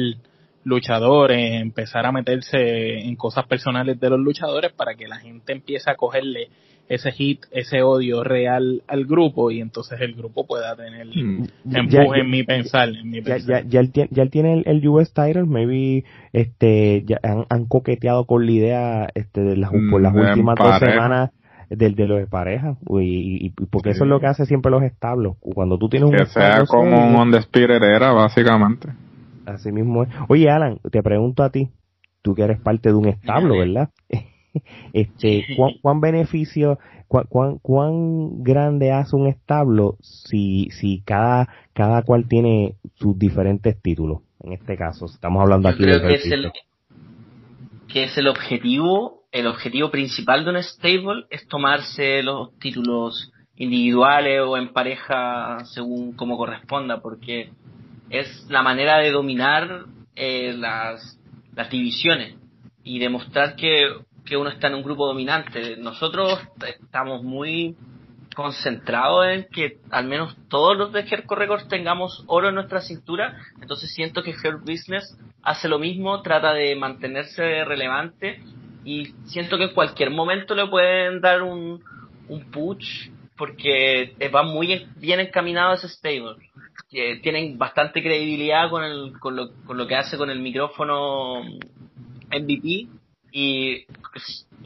luchadores, 0.64 1.60
empezar 1.60 2.06
a 2.06 2.12
meterse 2.12 3.00
en 3.00 3.16
cosas 3.16 3.46
personales 3.46 3.98
de 4.00 4.10
los 4.10 4.20
luchadores 4.20 4.72
para 4.72 4.94
que 4.94 5.08
la 5.08 5.16
gente 5.16 5.52
empiece 5.52 5.90
a 5.90 5.96
cogerle 5.96 6.48
ese 6.88 7.10
hit, 7.12 7.44
ese 7.50 7.82
odio 7.82 8.22
real 8.22 8.82
al 8.86 9.06
grupo 9.06 9.50
y 9.50 9.60
entonces 9.60 10.00
el 10.00 10.14
grupo 10.14 10.46
pueda 10.46 10.76
tener 10.76 11.06
mm. 11.06 11.46
empuje 11.74 12.20
en 12.20 12.30
mi 12.30 12.42
pensar. 12.42 12.88
En 12.90 13.08
mi 13.08 13.22
ya, 13.22 13.38
ya, 13.38 13.62
ya, 13.62 13.80
él, 13.80 13.92
ya, 13.92 14.22
él, 14.22 14.30
tiene 14.30 14.62
el, 14.66 14.88
US 14.88 15.12
title, 15.12 15.44
maybe 15.44 16.04
este, 16.32 17.04
ya 17.06 17.18
han, 17.22 17.64
coqueteado 17.66 18.26
con 18.26 18.44
la 18.44 18.52
idea 18.52 19.08
este, 19.14 19.42
de 19.42 19.56
las, 19.56 19.70
por 19.90 20.02
las 20.02 20.12
mm, 20.12 20.18
últimas 20.18 20.56
dos 20.58 20.78
semanas 20.78 21.30
del 21.70 21.94
de 21.94 22.06
los 22.06 22.18
de 22.18 22.26
pareja 22.26 22.76
y, 23.00 23.46
y, 23.46 23.50
porque 23.70 23.90
eso 23.90 24.04
es 24.04 24.10
lo 24.10 24.20
que 24.20 24.26
hace 24.26 24.44
siempre 24.44 24.70
los 24.70 24.82
establos 24.82 25.36
cuando 25.40 25.78
tú 25.78 25.88
tienes 25.88 26.10
un 26.10 26.16
que 26.16 26.26
sea 26.26 26.66
como 26.66 27.08
un 27.08 27.16
undisputed 27.16 27.82
era 27.82 28.12
básicamente. 28.12 28.88
Así 29.46 29.72
mismo 29.72 30.02
es. 30.02 30.10
Oye 30.28 30.50
Alan 30.50 30.78
te 30.90 31.02
pregunto 31.02 31.42
a 31.42 31.48
ti 31.48 31.70
tú 32.20 32.34
que 32.34 32.42
eres 32.42 32.60
parte 32.60 32.90
de 32.90 32.94
un 32.94 33.08
establo 33.08 33.56
verdad 33.58 33.88
este, 34.92 35.46
¿cuán, 35.56 35.74
cuán 35.82 36.00
beneficio, 36.00 36.78
cuán, 37.08 37.58
cuán, 37.58 38.42
grande 38.42 38.92
hace 38.92 39.16
un 39.16 39.26
establo 39.26 39.96
si, 40.00 40.68
si 40.70 41.02
cada, 41.04 41.48
cada 41.72 42.02
cual 42.02 42.26
tiene 42.28 42.76
sus 42.94 43.18
diferentes 43.18 43.80
títulos? 43.80 44.20
En 44.40 44.52
este 44.52 44.76
caso, 44.76 45.06
estamos 45.06 45.42
hablando 45.42 45.68
aquí 45.68 45.84
de 45.84 46.00
que 46.00 46.14
es, 46.14 46.26
el, 46.26 46.52
que 47.88 48.04
es 48.04 48.18
el 48.18 48.26
objetivo, 48.26 49.22
el 49.30 49.46
objetivo 49.46 49.90
principal 49.90 50.44
de 50.44 50.50
un 50.50 50.62
stable 50.62 51.26
es 51.30 51.46
tomarse 51.46 52.22
los 52.22 52.58
títulos 52.58 53.32
individuales 53.56 54.40
o 54.44 54.56
en 54.56 54.72
pareja 54.72 55.64
según 55.66 56.14
como 56.14 56.36
corresponda, 56.36 57.00
porque 57.00 57.50
es 58.10 58.46
la 58.48 58.62
manera 58.62 58.98
de 58.98 59.12
dominar 59.12 59.84
eh, 60.16 60.54
las, 60.56 61.18
las 61.54 61.70
divisiones 61.70 62.34
y 62.82 62.98
demostrar 62.98 63.56
que 63.56 63.86
que 64.24 64.36
uno 64.36 64.50
está 64.50 64.68
en 64.68 64.74
un 64.74 64.82
grupo 64.82 65.06
dominante. 65.06 65.76
Nosotros 65.76 66.38
estamos 66.66 67.22
muy 67.22 67.76
concentrados 68.34 69.26
en 69.26 69.46
que 69.52 69.78
al 69.90 70.06
menos 70.06 70.36
todos 70.48 70.76
los 70.76 70.92
de 70.92 71.00
Herco 71.00 71.34
Records 71.34 71.68
tengamos 71.68 72.24
oro 72.26 72.48
en 72.48 72.54
nuestra 72.54 72.80
cintura. 72.80 73.36
Entonces 73.60 73.92
siento 73.92 74.22
que 74.22 74.34
Herb 74.42 74.60
Business 74.60 75.16
hace 75.42 75.68
lo 75.68 75.78
mismo, 75.78 76.22
trata 76.22 76.52
de 76.54 76.74
mantenerse 76.76 77.64
relevante 77.64 78.42
y 78.84 79.14
siento 79.24 79.58
que 79.58 79.64
en 79.64 79.74
cualquier 79.74 80.10
momento 80.10 80.54
le 80.54 80.66
pueden 80.66 81.20
dar 81.20 81.42
un, 81.42 81.82
un 82.28 82.50
push 82.50 83.10
porque 83.36 84.14
va 84.34 84.42
muy 84.42 84.86
bien 84.96 85.20
encaminado 85.20 85.74
ese 85.74 85.88
stable. 85.88 86.36
Que 86.90 87.16
tienen 87.22 87.58
bastante 87.58 88.02
credibilidad 88.02 88.70
con, 88.70 88.84
el, 88.84 89.18
con, 89.18 89.34
lo, 89.36 89.52
con 89.64 89.76
lo 89.76 89.86
que 89.86 89.96
hace 89.96 90.16
con 90.16 90.30
el 90.30 90.40
micrófono 90.40 91.42
MVP 92.30 92.88
y 93.32 93.86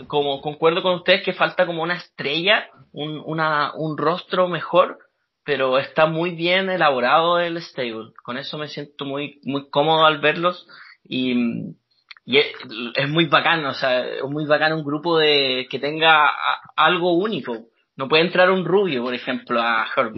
como 0.07 0.41
concuerdo 0.41 0.83
con 0.83 0.95
ustedes 0.95 1.23
que 1.23 1.33
falta 1.33 1.67
como 1.67 1.83
una 1.83 1.97
estrella, 1.97 2.67
un, 2.93 3.23
una, 3.25 3.73
un 3.75 3.97
rostro 3.97 4.49
mejor, 4.49 4.99
pero 5.45 5.79
está 5.79 6.07
muy 6.07 6.35
bien 6.35 6.69
elaborado 6.69 7.39
el 7.39 7.61
stable. 7.63 8.13
Con 8.23 8.37
eso 8.37 8.59
me 8.59 8.69
siento 8.69 9.05
muy, 9.05 9.41
muy 9.45 9.69
cómodo 9.71 10.05
al 10.05 10.19
verlos 10.19 10.67
y, 11.05 11.35
y 12.25 12.39
es, 12.39 13.09
muy 13.09 13.27
bacán, 13.27 13.65
o 13.65 13.75
sea, 13.75 14.05
es 14.05 14.25
muy 14.25 14.47
bacán 14.47 14.73
un 14.73 14.85
grupo 14.85 15.19
de 15.19 15.67
que 15.71 15.79
tenga 15.79 16.31
algo 16.75 17.15
único. 17.15 17.67
No 17.97 18.09
puede 18.09 18.25
entrar 18.25 18.51
un 18.51 18.65
rubio, 18.65 19.03
por 19.03 19.15
ejemplo, 19.15 19.61
a 19.63 19.87
Herb 19.97 20.15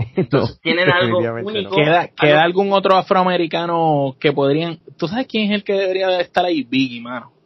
tienen 0.62 0.90
algo 0.90 1.18
único. 1.18 1.76
¿Queda, 1.76 2.08
¿Queda 2.08 2.42
algún 2.42 2.72
otro 2.72 2.96
afroamericano 2.96 4.16
que 4.18 4.32
podrían... 4.32 4.78
¿Tú 4.98 5.06
sabes 5.06 5.26
quién 5.26 5.50
es 5.50 5.56
el 5.56 5.64
que 5.64 5.74
debería 5.74 6.20
estar 6.20 6.44
ahí? 6.44 6.62
Biggie, 6.62 7.02
mano 7.02 7.39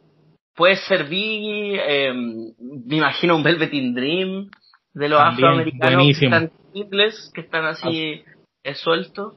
puede 0.55 0.77
ser 0.77 1.05
Biggie, 1.05 1.79
eh, 1.85 2.13
me 2.13 2.95
imagino 2.95 3.35
un 3.35 3.43
Velveteen 3.43 3.93
Dream 3.93 4.49
de 4.93 5.09
los 5.09 5.19
afroamericanos 5.21 6.03
que 6.05 6.25
están 6.25 6.51
simples, 6.73 7.31
que 7.33 7.41
están 7.41 7.65
así 7.65 8.23
ah. 8.65 8.73
sueltos. 8.73 9.35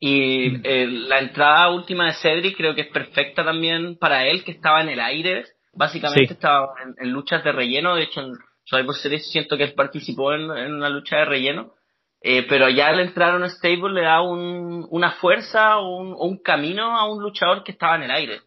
Y 0.00 0.50
mm. 0.50 0.60
eh, 0.64 0.86
la 0.86 1.18
entrada 1.18 1.70
última 1.70 2.06
de 2.06 2.14
Cedric 2.14 2.56
creo 2.56 2.74
que 2.74 2.82
es 2.82 2.88
perfecta 2.88 3.44
también 3.44 3.96
para 3.96 4.26
él, 4.26 4.44
que 4.44 4.52
estaba 4.52 4.80
en 4.80 4.90
el 4.90 5.00
aire. 5.00 5.44
Básicamente 5.72 6.34
estaba 6.34 6.72
en, 6.98 7.10
luchas 7.10 7.42
de 7.42 7.52
relleno. 7.52 7.96
De 7.96 8.04
hecho, 8.04 8.20
en 8.20 8.32
Survivor 8.64 8.94
Series 8.94 9.30
siento 9.30 9.56
que 9.56 9.64
él 9.64 9.74
participó 9.74 10.32
en, 10.32 10.42
una 10.42 10.88
lucha 10.88 11.18
de 11.18 11.24
relleno. 11.24 11.72
Eh, 12.20 12.46
pero 12.48 12.70
ya 12.70 12.88
al 12.88 13.00
entrar 13.00 13.32
a 13.32 13.36
un 13.36 13.50
stable 13.50 13.92
le 13.92 14.02
da 14.02 14.22
un, 14.22 14.86
una 14.90 15.10
fuerza 15.12 15.78
o 15.78 15.96
un, 15.98 16.14
un, 16.16 16.38
camino 16.42 16.96
a 16.96 17.10
un 17.10 17.22
luchador 17.22 17.64
que 17.64 17.72
estaba 17.72 17.96
en 17.96 18.04
el 18.04 18.10
aire 18.10 18.40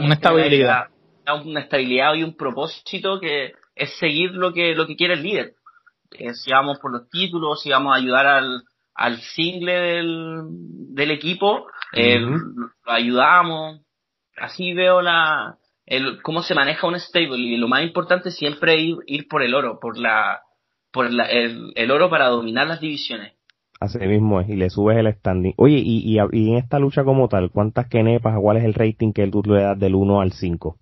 una 0.00 0.14
estabilidad. 0.14 0.88
Una 1.44 1.60
estabilidad 1.60 2.14
y 2.14 2.22
un 2.22 2.36
propósito 2.36 3.18
que 3.20 3.52
es 3.74 3.98
seguir 3.98 4.30
lo 4.30 4.52
que, 4.52 4.74
lo 4.74 4.86
que 4.86 4.96
quiere 4.96 5.14
el 5.14 5.22
líder. 5.22 5.54
Eh, 6.12 6.34
si 6.34 6.52
vamos 6.52 6.78
por 6.78 6.92
los 6.92 7.08
títulos, 7.10 7.62
si 7.62 7.70
vamos 7.70 7.92
a 7.92 7.98
ayudar 7.98 8.26
al, 8.26 8.62
al 8.94 9.20
single 9.20 9.72
del, 9.72 10.40
del 10.94 11.10
equipo, 11.10 11.66
eh, 11.92 12.20
lo 12.20 12.92
ayudamos. 12.92 13.80
Así 14.36 14.72
veo 14.72 15.02
la, 15.02 15.58
el, 15.84 16.22
cómo 16.22 16.42
se 16.42 16.54
maneja 16.54 16.86
un 16.86 16.98
stable 17.00 17.38
y 17.38 17.56
lo 17.56 17.68
más 17.68 17.82
importante 17.82 18.30
siempre 18.30 18.74
es 18.74 18.80
ir, 18.80 18.96
ir 19.06 19.28
por 19.28 19.42
el 19.42 19.54
oro, 19.54 19.80
por 19.80 19.98
la, 19.98 20.42
por 20.92 21.10
la, 21.12 21.24
el, 21.24 21.72
el 21.74 21.90
oro 21.90 22.08
para 22.08 22.28
dominar 22.28 22.66
las 22.66 22.80
divisiones. 22.80 23.35
Así 23.78 23.98
mismo 23.98 24.40
es, 24.40 24.48
y 24.48 24.56
le 24.56 24.70
subes 24.70 24.96
el 24.96 25.12
standing. 25.12 25.54
Oye, 25.56 25.76
y, 25.76 25.98
y, 25.98 26.18
y 26.32 26.50
en 26.50 26.56
esta 26.56 26.78
lucha 26.78 27.04
como 27.04 27.28
tal, 27.28 27.50
¿cuántas 27.50 27.88
kenepas, 27.88 28.34
cuál 28.40 28.56
es 28.56 28.64
el 28.64 28.74
rating 28.74 29.12
que 29.12 29.26
tú 29.28 29.42
le 29.42 29.62
das 29.62 29.78
del 29.78 29.94
1 29.94 30.20
al 30.20 30.32
5? 30.32 30.76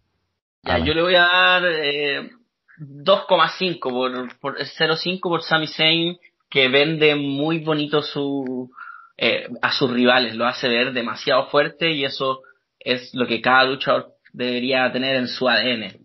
Ya, 0.62 0.78
yo 0.78 0.94
le 0.94 1.02
voy 1.02 1.14
a 1.14 1.22
dar 1.22 1.62
eh, 1.66 2.30
2,5 2.78 3.80
por, 3.80 4.38
por 4.38 4.58
0,5 4.58 5.20
por 5.20 5.42
Sami 5.42 5.66
Zayn, 5.66 6.16
que 6.48 6.68
vende 6.68 7.14
muy 7.16 7.58
bonito 7.58 8.00
su, 8.00 8.70
eh, 9.16 9.48
a 9.60 9.72
sus 9.72 9.90
rivales, 9.90 10.36
lo 10.36 10.46
hace 10.46 10.68
ver 10.68 10.92
demasiado 10.92 11.46
fuerte 11.46 11.90
y 11.90 12.04
eso 12.04 12.42
es 12.78 13.10
lo 13.14 13.26
que 13.26 13.40
cada 13.40 13.64
luchador 13.64 14.12
debería 14.32 14.90
tener 14.92 15.16
en 15.16 15.28
su 15.28 15.48
ADN. 15.48 16.03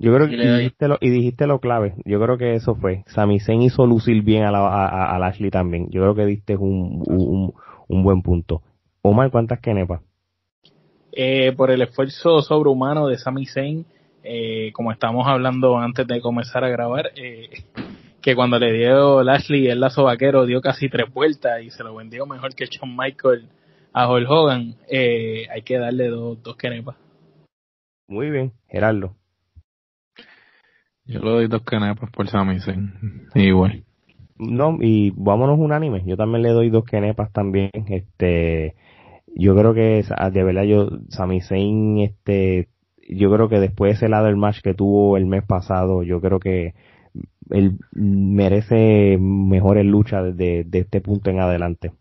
Yo 0.00 0.14
creo 0.14 0.28
que 0.28 0.36
dijiste 0.36 0.86
lo, 0.86 0.96
y 1.00 1.10
dijiste 1.10 1.48
lo 1.48 1.58
clave. 1.58 1.94
Yo 2.04 2.20
creo 2.20 2.38
que 2.38 2.54
eso 2.54 2.76
fue. 2.76 3.02
Sami 3.08 3.40
Zayn 3.40 3.62
hizo 3.62 3.84
lucir 3.84 4.22
bien 4.22 4.44
a, 4.44 4.52
la, 4.52 4.60
a, 4.60 5.14
a, 5.14 5.18
Lashley 5.18 5.50
también. 5.50 5.88
Yo 5.90 6.02
creo 6.02 6.14
que 6.14 6.24
diste 6.24 6.56
un, 6.56 7.02
un, 7.04 7.52
un 7.88 8.02
buen 8.04 8.22
punto. 8.22 8.62
Omar, 9.02 9.32
¿cuántas 9.32 9.58
kenepas? 9.58 10.00
Eh, 11.10 11.52
por 11.56 11.72
el 11.72 11.82
esfuerzo 11.82 12.42
sobrehumano 12.42 13.08
de 13.08 13.18
Sami 13.18 13.46
Zayn, 13.46 13.84
eh, 14.22 14.70
como 14.72 14.92
estamos 14.92 15.26
hablando 15.26 15.76
antes 15.76 16.06
de 16.06 16.20
comenzar 16.20 16.62
a 16.62 16.68
grabar, 16.68 17.10
eh, 17.16 17.50
que 18.22 18.36
cuando 18.36 18.56
le 18.60 18.72
dio 18.72 19.24
Lashley 19.24 19.66
el 19.66 19.80
lazo 19.80 20.04
vaquero 20.04 20.46
dio 20.46 20.60
casi 20.60 20.88
tres 20.88 21.12
vueltas 21.12 21.60
y 21.62 21.70
se 21.70 21.82
lo 21.82 21.96
vendió 21.96 22.24
mejor 22.24 22.54
que 22.54 22.66
Shawn 22.66 22.96
Michael 22.96 23.48
a 23.92 24.08
Hulk 24.08 24.30
Hogan, 24.30 24.76
eh, 24.88 25.48
hay 25.50 25.62
que 25.62 25.78
darle 25.78 26.06
dos, 26.06 26.40
dos 26.40 26.56
kenepas. 26.56 26.94
Muy 28.06 28.30
bien, 28.30 28.52
Gerardo. 28.68 29.17
Yo 31.08 31.20
le 31.20 31.30
doy 31.30 31.48
dos 31.48 31.62
kenepas 31.62 32.10
por 32.10 32.28
Sami 32.28 32.60
Zayn, 32.60 32.92
igual. 33.34 33.82
No, 34.38 34.76
y 34.78 35.10
vámonos 35.16 35.58
unánime. 35.58 36.04
Yo 36.04 36.18
también 36.18 36.42
le 36.42 36.50
doy 36.50 36.68
dos 36.68 36.84
kenepas 36.84 37.32
también. 37.32 37.70
Este, 37.88 38.74
yo 39.34 39.56
creo 39.56 39.72
que 39.72 40.04
de 40.32 40.44
verdad 40.44 40.64
yo 40.64 40.90
Sami 41.08 41.40
Zayn, 41.40 41.98
este, 42.00 42.68
yo 43.08 43.32
creo 43.32 43.48
que 43.48 43.58
después 43.58 43.92
de 43.92 43.96
ese 43.96 44.08
lado 44.10 44.26
del 44.26 44.36
match 44.36 44.60
que 44.60 44.74
tuvo 44.74 45.16
el 45.16 45.24
mes 45.24 45.44
pasado, 45.46 46.02
yo 46.02 46.20
creo 46.20 46.40
que 46.40 46.74
él 47.50 47.78
merece 47.92 49.16
mejores 49.18 49.86
luchas 49.86 50.36
desde 50.36 50.64
de 50.64 50.78
este 50.78 51.00
punto 51.00 51.30
en 51.30 51.40
adelante. 51.40 51.92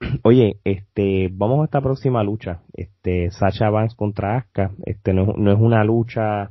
Oye, 0.22 0.56
este, 0.64 1.28
vamos 1.30 1.60
a 1.60 1.64
esta 1.64 1.82
próxima 1.82 2.24
lucha. 2.24 2.60
Este, 2.72 3.30
Sacha 3.30 3.68
Banks 3.68 3.94
contra 3.94 4.38
Asuka. 4.38 4.70
Este, 4.86 5.12
no, 5.12 5.34
no 5.36 5.52
es 5.52 5.60
una 5.60 5.84
lucha 5.84 6.50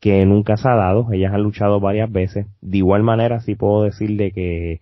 que 0.00 0.24
nunca 0.26 0.56
se 0.56 0.68
ha 0.68 0.74
dado, 0.74 1.12
ellas 1.12 1.32
han 1.32 1.42
luchado 1.42 1.80
varias 1.80 2.10
veces. 2.10 2.46
De 2.60 2.78
igual 2.78 3.02
manera, 3.02 3.40
sí 3.40 3.54
puedo 3.54 3.84
decirle 3.84 4.32
que 4.32 4.80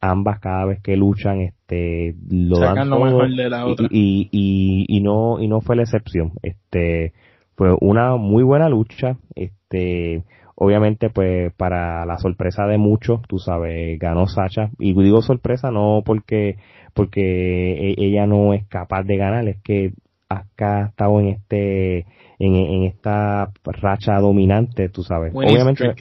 ambas 0.00 0.40
cada 0.40 0.64
vez 0.64 0.80
que 0.82 0.96
luchan, 0.96 1.40
este, 1.40 2.16
lo 2.28 2.58
dan 2.58 2.90
todo 2.90 3.26
Y, 3.90 4.28
y, 4.30 4.84
y, 4.88 5.00
no 5.00 5.40
y 5.40 5.48
no 5.48 5.60
fue 5.60 5.76
la 5.76 5.82
excepción. 5.82 6.32
Este, 6.42 7.12
fue 7.56 7.74
una 7.80 8.16
muy 8.16 8.42
buena 8.42 8.68
lucha. 8.68 9.16
Este, 9.36 10.24
obviamente, 10.56 11.08
pues 11.08 11.52
para 11.54 12.04
la 12.04 12.18
sorpresa 12.18 12.66
de 12.66 12.78
muchos, 12.78 13.22
tú 13.28 13.38
sabes, 13.38 13.98
ganó 13.98 14.26
Sacha. 14.26 14.70
Y 14.78 14.92
digo 14.92 15.22
sorpresa 15.22 15.70
no 15.70 16.02
porque 16.04 16.56
porque 16.94 17.92
e, 17.92 17.94
ella 17.96 18.26
no 18.26 18.54
es 18.54 18.66
capaz 18.66 19.04
de 19.04 19.16
ganar, 19.16 19.48
es 19.48 19.62
que 19.62 19.92
acá 20.38 20.84
ha 20.84 20.86
estado 20.88 21.20
en 21.20 21.28
este 21.28 22.06
en, 22.38 22.82
esta 22.84 23.50
racha 23.64 24.18
dominante, 24.18 24.88
tú 24.88 25.04
sabes. 25.04 25.32
Obviamente, 25.34 25.94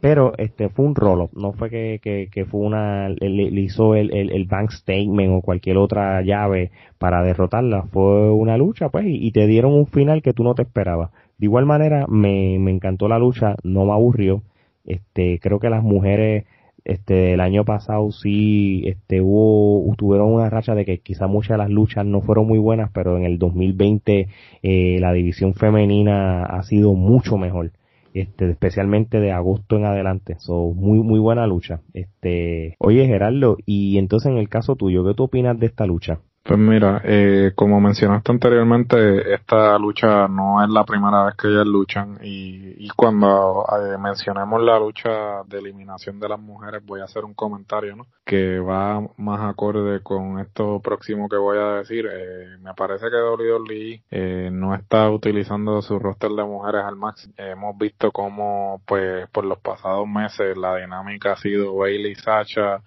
pero 0.00 0.32
este 0.36 0.68
fue 0.68 0.84
un 0.84 0.94
roll 0.94 1.30
no 1.34 1.52
fue 1.52 1.70
que, 1.70 2.28
que, 2.30 2.44
fue 2.44 2.60
una, 2.60 3.08
le, 3.08 3.60
hizo 3.60 3.94
el, 3.94 4.12
el, 4.12 4.44
bank 4.44 4.70
statement 4.70 5.32
o 5.32 5.40
cualquier 5.40 5.78
otra 5.78 6.20
llave 6.22 6.70
para 6.98 7.22
derrotarla, 7.22 7.84
fue 7.84 8.30
una 8.30 8.56
lucha 8.58 8.90
pues 8.90 9.06
y, 9.08 9.30
te 9.32 9.46
dieron 9.46 9.72
un 9.72 9.86
final 9.86 10.22
que 10.22 10.32
tú 10.32 10.44
no 10.44 10.54
te 10.54 10.62
esperabas. 10.62 11.10
De 11.38 11.46
igual 11.46 11.66
manera 11.66 12.06
me, 12.08 12.58
me 12.58 12.70
encantó 12.70 13.08
la 13.08 13.18
lucha, 13.18 13.54
no 13.62 13.84
me 13.86 13.92
aburrió, 13.92 14.42
este 14.84 15.38
creo 15.40 15.58
que 15.58 15.70
las 15.70 15.82
mujeres 15.82 16.44
este 16.84 17.34
el 17.34 17.40
año 17.40 17.64
pasado 17.64 18.10
sí 18.12 18.82
este 18.86 19.20
hubo 19.20 19.94
tuvieron 19.96 20.32
una 20.32 20.50
racha 20.50 20.74
de 20.74 20.84
que 20.84 20.98
quizá 20.98 21.26
muchas 21.26 21.50
de 21.50 21.58
las 21.58 21.70
luchas 21.70 22.06
no 22.06 22.20
fueron 22.20 22.46
muy 22.46 22.58
buenas 22.58 22.90
pero 22.92 23.16
en 23.16 23.24
el 23.24 23.38
2020 23.38 24.28
eh, 24.62 24.98
la 25.00 25.12
división 25.12 25.54
femenina 25.54 26.44
ha 26.44 26.62
sido 26.62 26.94
mucho 26.94 27.36
mejor 27.36 27.72
este 28.14 28.50
especialmente 28.50 29.20
de 29.20 29.32
agosto 29.32 29.76
en 29.76 29.84
adelante. 29.84 30.36
So 30.38 30.72
muy 30.74 30.98
muy 31.00 31.18
buena 31.18 31.46
lucha 31.46 31.80
este. 31.94 32.76
Oye 32.78 33.06
Gerardo 33.06 33.56
y 33.66 33.98
entonces 33.98 34.32
en 34.32 34.38
el 34.38 34.48
caso 34.48 34.76
tuyo 34.76 35.04
qué 35.04 35.14
tú 35.14 35.24
opinas 35.24 35.58
de 35.58 35.66
esta 35.66 35.86
lucha 35.86 36.20
pues 36.48 36.58
mira, 36.58 37.02
eh, 37.04 37.52
como 37.54 37.78
mencionaste 37.78 38.32
anteriormente, 38.32 39.34
esta 39.34 39.78
lucha 39.78 40.26
no 40.28 40.64
es 40.64 40.70
la 40.70 40.82
primera 40.82 41.26
vez 41.26 41.34
que 41.34 41.46
ellas 41.48 41.66
luchan 41.66 42.18
y, 42.22 42.86
y 42.86 42.88
cuando 42.96 43.66
eh, 43.70 43.98
mencionemos 43.98 44.62
la 44.62 44.78
lucha 44.78 45.42
de 45.46 45.58
eliminación 45.58 46.18
de 46.18 46.26
las 46.26 46.40
mujeres 46.40 46.82
voy 46.86 47.02
a 47.02 47.04
hacer 47.04 47.26
un 47.26 47.34
comentario 47.34 47.96
¿no? 47.96 48.06
que 48.24 48.60
va 48.60 48.98
más 49.18 49.42
acorde 49.42 50.00
con 50.02 50.38
esto 50.38 50.80
próximo 50.80 51.28
que 51.28 51.36
voy 51.36 51.58
a 51.58 51.80
decir. 51.80 52.08
Eh, 52.10 52.56
me 52.62 52.72
parece 52.72 53.10
que 53.10 53.16
WWE 53.16 54.02
eh, 54.10 54.48
no 54.50 54.74
está 54.74 55.10
utilizando 55.10 55.82
su 55.82 55.98
roster 55.98 56.30
de 56.30 56.44
mujeres 56.44 56.82
al 56.82 56.96
máximo. 56.96 57.34
hemos 57.36 57.76
visto 57.76 58.10
cómo 58.10 58.80
pues 58.86 59.28
por 59.28 59.44
los 59.44 59.58
pasados 59.58 60.08
meses 60.08 60.56
la 60.56 60.76
dinámica 60.76 61.32
ha 61.32 61.36
sido 61.36 61.76
Bailey 61.76 62.14
Sacha 62.14 62.80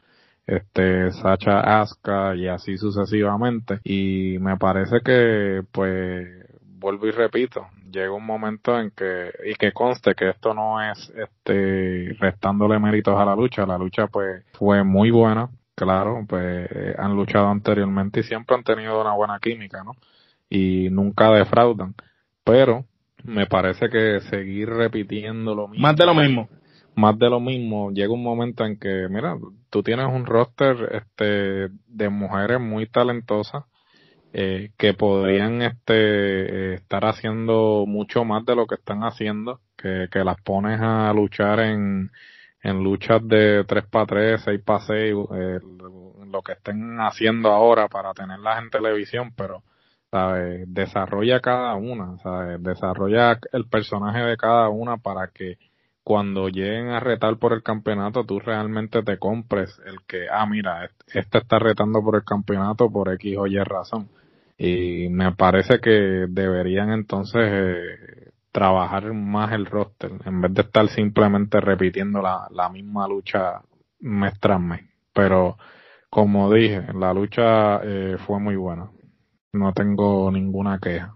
este 0.55 1.11
Sacha 1.11 1.81
Aska 1.81 2.35
y 2.35 2.47
así 2.47 2.77
sucesivamente. 2.77 3.79
Y 3.83 4.37
me 4.39 4.57
parece 4.57 5.01
que 5.01 5.63
pues 5.71 6.27
vuelvo 6.79 7.07
y 7.07 7.11
repito 7.11 7.67
llega 7.91 8.13
un 8.13 8.25
momento 8.25 8.79
en 8.79 8.91
que 8.91 9.31
y 9.45 9.53
que 9.55 9.71
conste 9.73 10.15
que 10.15 10.29
esto 10.29 10.53
no 10.53 10.81
es 10.81 11.11
este 11.15 12.15
restándole 12.19 12.79
méritos 12.79 13.19
a 13.19 13.25
la 13.25 13.35
lucha. 13.35 13.65
La 13.65 13.77
lucha 13.77 14.07
pues 14.07 14.43
fue 14.53 14.83
muy 14.83 15.11
buena 15.11 15.49
claro 15.75 16.25
pues 16.27 16.69
han 16.97 17.15
luchado 17.15 17.47
anteriormente 17.47 18.19
y 18.19 18.23
siempre 18.23 18.55
han 18.55 18.63
tenido 18.63 19.01
una 19.01 19.13
buena 19.13 19.39
química 19.39 19.83
no 19.83 19.93
y 20.49 20.89
nunca 20.91 21.31
defraudan. 21.31 21.95
Pero 22.43 22.85
me 23.23 23.47
parece 23.47 23.89
que 23.89 24.19
seguir 24.29 24.69
repitiendo 24.69 25.55
lo 25.55 25.67
mismo 25.67 25.87
más 25.87 25.95
de 25.95 26.05
lo 26.05 26.13
mismo. 26.13 26.49
más 26.95 27.17
de 27.17 27.29
lo 27.29 27.39
mismo, 27.39 27.91
llega 27.91 28.13
un 28.13 28.23
momento 28.23 28.65
en 28.65 28.77
que, 28.77 29.07
mira, 29.09 29.37
tú 29.71 29.81
tienes 29.81 30.05
un 30.07 30.27
roster 30.27 31.03
este 31.03 31.69
de 31.87 32.09
mujeres 32.09 32.59
muy 32.59 32.85
talentosas 32.85 33.63
eh, 34.33 34.71
que 34.77 34.93
podrían 34.93 35.61
este 35.61 36.75
estar 36.75 37.05
haciendo 37.05 37.85
mucho 37.87 38.23
más 38.23 38.45
de 38.45 38.55
lo 38.55 38.67
que 38.67 38.75
están 38.75 39.01
haciendo, 39.01 39.59
que, 39.75 40.07
las 40.13 40.39
pones 40.41 40.79
a 40.81 41.11
luchar 41.13 41.59
en, 41.61 42.11
luchas 42.63 43.27
de 43.27 43.65
3 43.65 43.85
para 43.87 44.05
3, 44.05 44.41
6 44.45 44.61
para 44.63 44.79
6, 44.81 45.15
eh, 45.35 45.59
lo 46.27 46.41
que 46.43 46.53
estén 46.53 46.99
haciendo 46.99 47.49
ahora 47.49 47.87
para 47.87 48.13
tenerlas 48.13 48.61
en 48.61 48.69
televisión, 48.69 49.33
pero 49.35 49.63
¿sabes? 50.11 50.63
desarrolla 50.67 51.39
cada 51.39 51.75
una, 51.75 52.17
¿sabes? 52.19 52.61
desarrolla 52.63 53.39
el 53.51 53.67
personaje 53.67 54.19
de 54.19 54.37
cada 54.37 54.69
una 54.69 54.97
para 54.97 55.27
que 55.27 55.57
cuando 56.03 56.49
lleguen 56.49 56.89
a 56.89 56.99
retar 56.99 57.37
por 57.37 57.53
el 57.53 57.63
campeonato, 57.63 58.25
tú 58.25 58.39
realmente 58.39 59.03
te 59.03 59.17
compres 59.17 59.79
el 59.85 59.97
que, 60.07 60.27
ah, 60.31 60.45
mira, 60.45 60.89
este 61.13 61.37
está 61.37 61.59
retando 61.59 62.01
por 62.03 62.15
el 62.15 62.23
campeonato 62.23 62.91
por 62.91 63.13
X 63.13 63.37
o 63.37 63.47
Y 63.47 63.57
razón. 63.59 64.09
Y 64.57 65.09
me 65.09 65.31
parece 65.33 65.79
que 65.79 66.25
deberían 66.29 66.91
entonces 66.91 67.41
eh, 67.43 68.31
trabajar 68.51 69.13
más 69.13 69.51
el 69.53 69.65
roster, 69.65 70.11
en 70.25 70.41
vez 70.41 70.53
de 70.53 70.61
estar 70.61 70.87
simplemente 70.89 71.59
repitiendo 71.59 72.21
la, 72.21 72.47
la 72.51 72.69
misma 72.69 73.07
lucha 73.07 73.61
mes 73.99 74.39
tras 74.39 74.59
mes. 74.59 74.81
Pero, 75.13 75.57
como 76.09 76.51
dije, 76.51 76.93
la 76.93 77.13
lucha 77.13 77.79
eh, 77.83 78.17
fue 78.25 78.39
muy 78.39 78.55
buena. 78.55 78.89
No 79.53 79.73
tengo 79.73 80.31
ninguna 80.31 80.79
queja. 80.79 81.13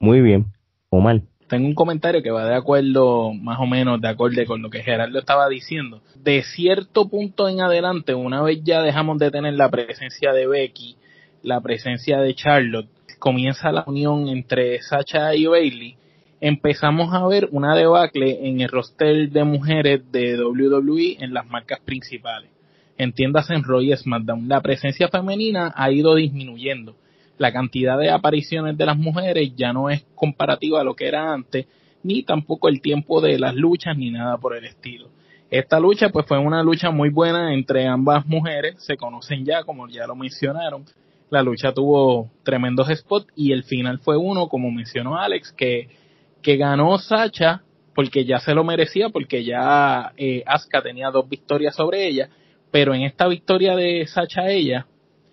Muy 0.00 0.20
bien. 0.20 0.46
Omar 0.90 1.22
tengo 1.52 1.66
un 1.66 1.74
comentario 1.74 2.22
que 2.22 2.30
va 2.30 2.46
de 2.46 2.54
acuerdo, 2.54 3.34
más 3.34 3.60
o 3.60 3.66
menos 3.66 4.00
de 4.00 4.08
acuerdo 4.08 4.42
con 4.46 4.62
lo 4.62 4.70
que 4.70 4.82
Gerardo 4.82 5.18
estaba 5.18 5.50
diciendo. 5.50 6.00
De 6.16 6.42
cierto 6.42 7.10
punto 7.10 7.46
en 7.46 7.60
adelante, 7.60 8.14
una 8.14 8.40
vez 8.40 8.60
ya 8.64 8.80
dejamos 8.80 9.18
de 9.18 9.30
tener 9.30 9.52
la 9.52 9.68
presencia 9.68 10.32
de 10.32 10.46
Becky, 10.46 10.96
la 11.42 11.60
presencia 11.60 12.22
de 12.22 12.34
Charlotte, 12.34 12.88
comienza 13.18 13.70
la 13.70 13.84
unión 13.86 14.28
entre 14.28 14.80
Sacha 14.80 15.34
y 15.34 15.44
Bailey, 15.44 15.96
empezamos 16.40 17.12
a 17.12 17.26
ver 17.26 17.50
una 17.52 17.76
debacle 17.76 18.48
en 18.48 18.62
el 18.62 18.70
roster 18.70 19.28
de 19.28 19.44
mujeres 19.44 20.10
de 20.10 20.42
WWE 20.42 21.18
en 21.20 21.34
las 21.34 21.46
marcas 21.46 21.80
principales. 21.80 22.48
Entiéndase 22.96 23.52
en 23.52 23.62
Roy 23.62 23.94
SmackDown. 23.94 24.48
La 24.48 24.62
presencia 24.62 25.08
femenina 25.08 25.70
ha 25.76 25.92
ido 25.92 26.14
disminuyendo 26.14 26.94
la 27.42 27.52
cantidad 27.52 27.98
de 27.98 28.10
apariciones 28.10 28.78
de 28.78 28.86
las 28.86 28.96
mujeres 28.96 29.52
ya 29.56 29.72
no 29.72 29.90
es 29.90 30.04
comparativa 30.14 30.80
a 30.80 30.84
lo 30.84 30.94
que 30.94 31.08
era 31.08 31.32
antes, 31.32 31.66
ni 32.04 32.22
tampoco 32.22 32.68
el 32.68 32.80
tiempo 32.80 33.20
de 33.20 33.36
las 33.36 33.54
luchas, 33.56 33.96
ni 33.96 34.10
nada 34.10 34.38
por 34.38 34.56
el 34.56 34.64
estilo. 34.64 35.10
Esta 35.50 35.80
lucha 35.80 36.10
pues 36.10 36.24
fue 36.26 36.38
una 36.38 36.62
lucha 36.62 36.92
muy 36.92 37.10
buena 37.10 37.52
entre 37.52 37.86
ambas 37.86 38.24
mujeres, 38.26 38.76
se 38.78 38.96
conocen 38.96 39.44
ya 39.44 39.64
como 39.64 39.88
ya 39.88 40.06
lo 40.06 40.14
mencionaron. 40.14 40.84
La 41.30 41.42
lucha 41.42 41.72
tuvo 41.72 42.30
tremendos 42.44 42.88
spots 42.96 43.26
y 43.34 43.50
el 43.50 43.64
final 43.64 43.98
fue 43.98 44.16
uno, 44.16 44.48
como 44.48 44.70
mencionó 44.70 45.18
Alex, 45.18 45.52
que, 45.52 45.88
que 46.42 46.56
ganó 46.56 46.96
Sacha 46.98 47.62
porque 47.92 48.24
ya 48.24 48.38
se 48.38 48.54
lo 48.54 48.62
merecía, 48.62 49.08
porque 49.08 49.44
ya 49.44 50.12
eh, 50.16 50.44
Asuka 50.46 50.80
tenía 50.80 51.10
dos 51.10 51.28
victorias 51.28 51.74
sobre 51.74 52.06
ella, 52.06 52.30
pero 52.70 52.94
en 52.94 53.02
esta 53.02 53.26
victoria 53.26 53.74
de 53.74 54.06
Sacha 54.06 54.48
ella, 54.48 54.86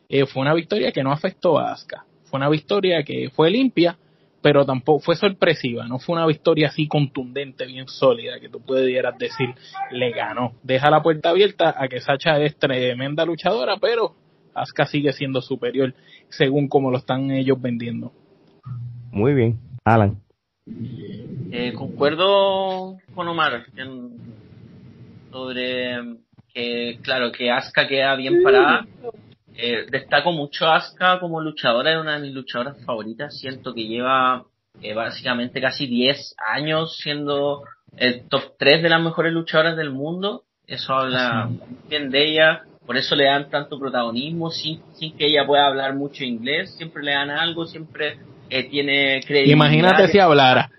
eh, 0.10 0.26
fue 0.26 0.41
una 0.41 0.55
victoria 0.55 0.91
que 0.91 1.03
no 1.03 1.12
afectó 1.12 1.60
a 1.60 1.72
Asuka. 1.72 2.03
Fue 2.26 2.38
una 2.38 2.49
victoria 2.49 3.03
que 3.03 3.30
fue 3.30 3.51
limpia, 3.51 3.97
pero 4.41 4.66
tampoco 4.66 4.99
fue 4.99 5.16
sorpresiva, 5.16 5.88
no 5.88 5.99
fue 5.99 6.16
una 6.16 6.26
victoria 6.26 6.68
así 6.70 6.88
contundente, 6.88 7.66
bien 7.66 7.88
sólida, 7.88 8.39
que 8.39 8.49
tú 8.49 8.60
pudieras 8.60 9.18
decir, 9.18 9.49
le 9.91 10.12
ganó. 10.12 10.53
Deja 10.64 10.89
la 10.89 11.03
puerta 11.03 11.30
abierta 11.30 11.76
a 11.78 11.88
que 11.88 11.99
Sacha 11.99 12.39
es 12.39 12.57
tremenda 12.57 13.26
luchadora, 13.26 13.78
pero 13.78 14.16
Asuka 14.55 14.86
sigue 14.86 15.14
siendo 15.14 15.41
superior 15.41 15.93
según 16.30 16.68
como 16.68 16.89
lo 16.89 16.97
están 16.97 17.30
ellos 17.32 17.62
vendiendo. 17.62 18.12
Muy 19.12 19.34
bien, 19.34 19.60
Alan. 19.84 20.22
Eh, 21.51 21.74
concuerdo 21.74 22.97
con 23.14 23.28
Omar 23.28 23.66
sobre 25.32 26.18
que, 26.53 26.99
claro, 27.01 27.32
que 27.32 27.51
Asuka 27.51 27.88
queda 27.88 28.16
bien 28.16 28.41
parada. 28.43 28.88
Eh, 29.62 29.88
destaco 29.91 30.32
mucho 30.32 30.68
a 30.68 30.78
Asuka 30.78 31.20
como 31.20 31.41
luchadora, 31.41 31.91
es 31.91 31.99
una 31.99 32.16
de 32.16 32.22
mis 32.22 32.34
luchadoras 32.34 32.78
favoritas. 32.86 33.38
Siento 33.38 33.74
que 33.74 33.88
lleva 33.88 34.45
eh, 34.82 34.93
básicamente 34.93 35.60
casi 35.60 35.86
10 35.86 36.36
años 36.38 36.97
siendo 36.97 37.64
el 37.97 38.30
top 38.30 38.53
3 38.57 38.82
de 38.84 38.89
las 38.89 39.01
mejores 39.01 39.34
luchadoras 39.34 39.76
del 39.76 39.91
mundo. 39.91 40.43
Eso 40.66 40.93
habla 40.93 41.49
bien 41.89 42.10
de 42.10 42.26
ella. 42.26 42.62
Por 42.86 42.95
eso 42.95 43.16
le 43.18 43.26
dan 43.26 43.49
tanto 43.49 43.78
protagonismo, 43.78 44.49
sin, 44.49 44.82
sin 44.93 45.18
que 45.18 45.28
ella 45.28 45.45
pueda 45.45 45.68
hablar 45.68 45.93
mucho 45.93 46.24
inglés. 46.24 46.74
Siempre 46.78 47.03
le 47.03 47.12
dan 47.12 47.30
algo, 47.30 47.66
siempre 47.66 48.18
eh, 48.49 48.64
tiene 48.70 49.20
credibilidad. 49.26 49.57
Imagínate 49.57 50.07
si 50.07 50.20
hablara. 50.20 50.72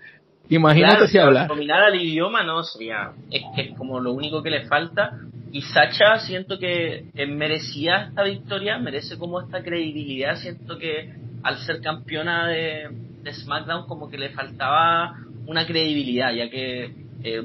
Imagínate 0.49 1.07
si 1.07 1.19
hablara. 1.19 1.47
Dominar 1.47 1.83
al 1.83 2.01
idioma 2.01 2.41
no 2.41 2.63
sería, 2.63 3.11
es 3.29 3.43
que 3.55 3.61
es 3.61 3.77
como 3.77 3.99
lo 3.99 4.11
único 4.11 4.41
que 4.41 4.49
le 4.49 4.65
falta. 4.65 5.11
Y 5.51 5.61
Sacha 5.61 6.19
siento 6.19 6.57
que 6.57 7.05
merecía 7.27 8.07
esta 8.09 8.23
victoria, 8.23 8.77
merece 8.77 9.17
como 9.17 9.41
esta 9.41 9.61
credibilidad. 9.61 10.35
Siento 10.35 10.77
que 10.77 11.13
al 11.43 11.57
ser 11.57 11.81
campeona 11.81 12.47
de, 12.47 12.89
SmackDown 13.31 13.85
como 13.87 14.09
que 14.09 14.17
le 14.17 14.29
faltaba 14.29 15.15
una 15.45 15.65
credibilidad, 15.65 16.33
ya 16.33 16.49
que 16.49 16.91
eh, 17.23 17.43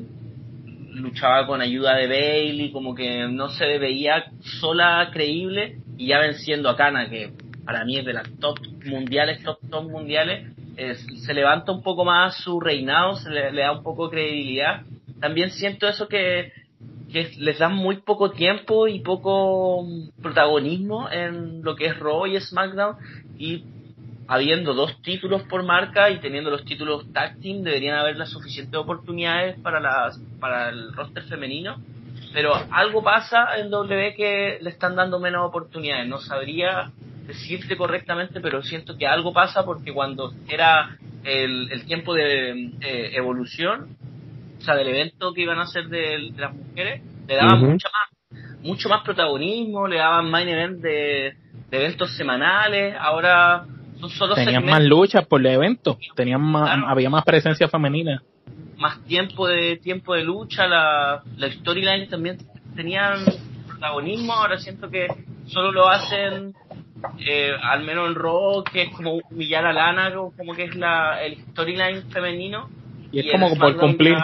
luchaba 0.93 1.47
con 1.47 1.61
ayuda 1.61 1.97
de 1.97 2.07
Bailey, 2.07 2.71
como 2.73 2.95
que 2.95 3.27
no 3.29 3.49
se 3.51 3.79
veía 3.79 4.25
sola 4.61 5.11
creíble 5.13 5.79
y 5.99 6.09
ya 6.09 6.21
venciendo 6.21 6.69
a 6.71 6.77
Kana, 6.77 7.11
que 7.11 7.33
para 7.65 7.85
mí 7.85 7.99
es 7.99 8.05
de 8.05 8.13
las 8.13 8.31
top 8.39 8.59
mundiales, 8.85 9.43
top 9.43 9.59
top 9.69 9.91
mundiales, 9.91 10.49
se 10.77 11.35
levanta 11.35 11.73
un 11.73 11.83
poco 11.83 12.05
más 12.05 12.37
su 12.43 12.61
reinado, 12.61 13.17
se 13.17 13.31
le, 13.31 13.53
da 13.53 13.73
un 13.73 13.83
poco 13.83 14.09
de 14.09 14.17
credibilidad. 14.17 14.83
También 15.21 15.51
siento 15.51 15.89
eso 15.89 16.07
que, 16.09 16.53
que 17.13 17.31
les 17.39 17.59
dan 17.59 17.75
muy 17.75 17.99
poco 17.99 18.31
tiempo 18.31 18.89
y 18.89 19.01
poco 19.01 19.85
protagonismo 20.21 21.09
en 21.11 21.63
lo 21.63 21.77
que 21.77 21.87
es 21.87 21.99
Raw 21.99 22.27
y 22.27 22.41
SmackDown. 22.41 22.97
Y 23.39 23.65
habiendo 24.29 24.75
dos 24.75 25.01
títulos 25.03 25.43
por 25.45 25.63
marca 25.63 26.11
y 26.11 26.19
teniendo 26.19 26.51
los 26.51 26.65
títulos 26.65 27.13
tag 27.13 27.39
team 27.41 27.63
deberían 27.63 27.99
haber 27.99 28.17
las 28.17 28.31
suficientes 28.31 28.75
oportunidades 28.75 29.59
para 29.61 29.81
las 29.81 30.19
para 30.41 30.71
el 30.71 30.93
roster 30.95 31.23
femenino. 31.25 31.81
Pero 32.33 32.53
algo 32.71 33.03
pasa 33.03 33.57
en 33.59 33.71
W 33.71 34.15
que 34.15 34.59
le 34.61 34.71
están 34.71 34.97
dando 34.97 35.19
menos 35.21 35.47
oportunidades. 35.47 36.09
No 36.09 36.19
sabría 36.19 36.91
decirte 37.27 37.77
correctamente, 37.77 38.41
pero 38.41 38.63
siento 38.63 38.97
que 38.97 39.07
algo 39.07 39.33
pasa 39.33 39.65
porque 39.65 39.93
cuando 39.93 40.33
era 40.49 40.97
el, 41.25 41.71
el 41.73 41.87
tiempo 41.87 42.15
de 42.15 42.73
eh, 42.81 43.11
evolución, 43.15 43.97
sea, 44.67 44.77
del 44.77 44.89
evento 44.89 45.33
que 45.33 45.43
iban 45.43 45.59
a 45.59 45.63
hacer 45.63 45.89
de, 45.89 46.33
las 46.37 46.55
mujeres, 46.55 47.03
le 47.27 47.37
daban 47.37 47.61
mucho 47.61 47.89
más 47.93 48.17
mucho 48.63 48.89
más 48.89 49.03
protagonismo, 49.03 49.87
le 49.87 49.99
daban 49.99 50.31
main 50.31 50.49
event 50.49 50.81
de, 50.81 51.35
eventos 51.71 52.17
semanales, 52.17 52.95
ahora 52.99 53.65
son 54.01 54.11
solo 54.11 54.35
Tenían 54.35 54.65
más 54.65 54.85
luchas 54.85 55.27
por 55.27 55.41
el 55.41 55.47
evento, 55.47 55.99
tenían 56.15 56.43
más, 56.43 56.79
había 56.87 57.09
más 57.09 57.25
presencia 57.25 57.69
femenina. 57.69 58.23
Más 58.77 59.03
tiempo 59.05 59.49
de 59.49 59.77
tiempo 59.77 60.15
de 60.15 60.23
lucha, 60.23 60.67
la, 60.67 61.23
la 61.37 61.51
storyline 61.51 62.09
también 62.09 62.39
tenían 62.75 63.21
protagonismo, 63.69 64.35
ahora 64.35 64.59
siento 64.59 64.91
que 64.91 65.07
solo 65.47 65.73
lo 65.73 65.89
hacen 65.89 66.55
eh, 67.19 67.53
al 67.63 67.85
menos 67.85 68.09
en 68.09 68.15
rock 68.15 68.71
que 68.71 68.83
es 68.83 68.91
como 68.91 69.15
humillar 69.31 69.65
a 69.67 69.73
Lana, 69.73 70.13
como 70.15 70.55
que 70.55 70.65
es 70.65 70.77
la, 70.77 71.23
el 71.23 71.39
storyline 71.51 72.03
femenino. 72.11 72.69
Y 73.13 73.21
es 73.21 73.33
como 73.33 73.55
por 73.57 73.77
cumplir. 73.77 74.17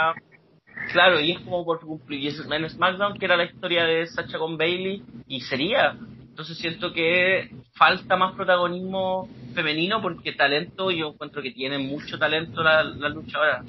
Claro, 0.93 1.21
y 1.21 1.33
es 1.33 1.41
como 1.41 1.65
por 1.65 1.81
cumplir. 1.81 2.21
Y 2.21 2.29
es 2.29 2.41
en 2.41 2.69
SmackDown, 2.69 3.19
que 3.19 3.25
era 3.25 3.37
la 3.37 3.45
historia 3.45 3.85
de 3.85 4.07
Sacha 4.07 4.39
con 4.39 4.57
Bailey, 4.57 5.03
y 5.27 5.41
sería. 5.41 5.97
Entonces 6.21 6.57
siento 6.57 6.93
que 6.93 7.51
falta 7.75 8.17
más 8.17 8.35
protagonismo 8.35 9.29
femenino 9.55 10.01
porque 10.01 10.33
talento, 10.33 10.91
yo 10.91 11.09
encuentro 11.09 11.43
que 11.43 11.51
tiene 11.51 11.79
mucho 11.79 12.19
talento 12.19 12.63
la, 12.63 12.83
la 12.85 13.09
luchadora. 13.11 13.63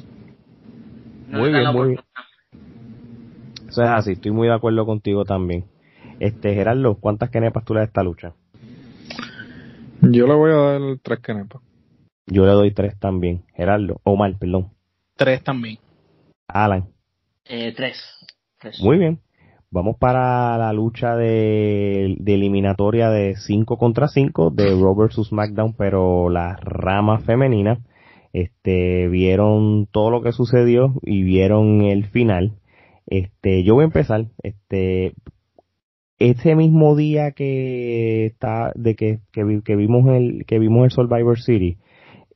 muy 1.27 1.51
bien, 1.51 1.73
muy 1.73 1.87
bien. 1.89 1.99
Eso 3.67 3.81
es 3.83 3.89
así, 3.89 4.11
estoy 4.13 4.31
muy 4.31 4.47
de 4.47 4.53
acuerdo 4.53 4.85
contigo 4.85 5.25
también. 5.25 5.65
Este, 6.19 6.53
Gerardo, 6.53 6.95
¿cuántas 6.95 7.31
kenepas 7.31 7.65
tú 7.65 7.73
le 7.73 7.79
das 7.79 7.87
a 7.87 7.89
esta 7.89 8.03
lucha? 8.03 8.33
Yo 10.01 10.27
le 10.27 10.33
voy 10.33 10.51
a 10.51 10.55
dar 10.55 10.81
tres 11.01 11.19
canepas. 11.19 11.61
Yo 12.27 12.45
le 12.45 12.51
doy 12.51 12.71
tres 12.71 12.97
también. 12.99 13.43
Gerardo, 13.55 13.99
Omar, 14.03 14.37
perdón. 14.37 14.71
Tres 15.17 15.43
también. 15.43 15.79
Alan. 16.47 16.92
Eh, 17.45 17.73
tres. 17.75 17.97
Muy 18.81 18.97
bien. 18.97 19.19
Vamos 19.69 19.97
para 19.97 20.57
la 20.57 20.71
lucha 20.71 21.15
de, 21.15 22.15
eliminatoria 22.25 23.09
de 23.09 23.35
5 23.35 23.77
contra 23.77 24.07
5 24.07 24.51
de 24.51 24.69
Raw 24.69 24.95
vs 24.95 25.27
SmackDown, 25.29 25.73
pero 25.73 26.29
la 26.29 26.55
rama 26.57 27.19
femenina. 27.19 27.79
Este, 28.33 29.07
vieron 29.09 29.87
todo 29.91 30.11
lo 30.11 30.21
que 30.21 30.31
sucedió 30.31 30.93
y 31.01 31.23
vieron 31.23 31.81
el 31.81 32.05
final. 32.05 32.53
Este, 33.07 33.63
yo 33.63 33.73
voy 33.75 33.83
a 33.83 33.85
empezar. 33.85 34.27
Este, 34.43 35.13
ese 36.19 36.55
mismo 36.55 36.95
día 36.95 37.31
que 37.31 38.27
está 38.27 38.71
de 38.75 38.95
que, 38.95 39.19
que, 39.31 39.75
vimos 39.75 40.07
el 40.07 40.45
que 40.45 40.59
vimos 40.59 40.85
el 40.85 40.91
Survivor 40.91 41.39
City 41.41 41.77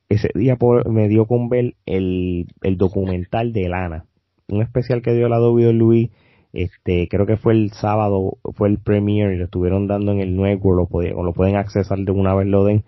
ese 0.08 0.30
día 0.34 0.56
me 0.86 1.08
dio 1.08 1.26
con 1.26 1.48
ver 1.48 1.74
el, 1.86 2.46
el 2.62 2.76
documental 2.76 3.52
de 3.52 3.68
Lana 3.68 4.07
un 4.48 4.62
especial 4.62 5.02
que 5.02 5.14
dio 5.14 5.28
la 5.28 5.38
Luis 5.38 6.10
este 6.52 7.08
creo 7.08 7.26
que 7.26 7.36
fue 7.36 7.52
el 7.52 7.72
sábado 7.72 8.38
fue 8.54 8.68
el 8.68 8.78
premiere 8.78 9.34
y 9.34 9.38
lo 9.38 9.44
estuvieron 9.44 9.86
dando 9.86 10.12
en 10.12 10.20
el 10.20 10.36
network 10.36 10.76
lo 10.76 10.86
podían, 10.86 11.16
o 11.16 11.22
lo 11.22 11.32
pueden 11.34 11.56
accesar 11.56 11.98
de 11.98 12.10
una 12.10 12.34
vez 12.34 12.46
lo 12.46 12.64
den 12.64 12.84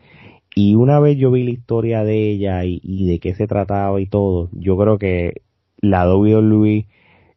y 0.54 0.74
una 0.74 0.98
vez 0.98 1.18
yo 1.18 1.30
vi 1.30 1.44
la 1.44 1.50
historia 1.50 2.02
de 2.02 2.30
ella 2.30 2.64
y, 2.64 2.80
y 2.82 3.06
de 3.06 3.18
qué 3.20 3.34
se 3.34 3.46
trataba 3.46 4.00
y 4.00 4.06
todo 4.06 4.48
yo 4.52 4.76
creo 4.78 4.98
que 4.98 5.42
la 5.80 6.08
WWE 6.08 6.86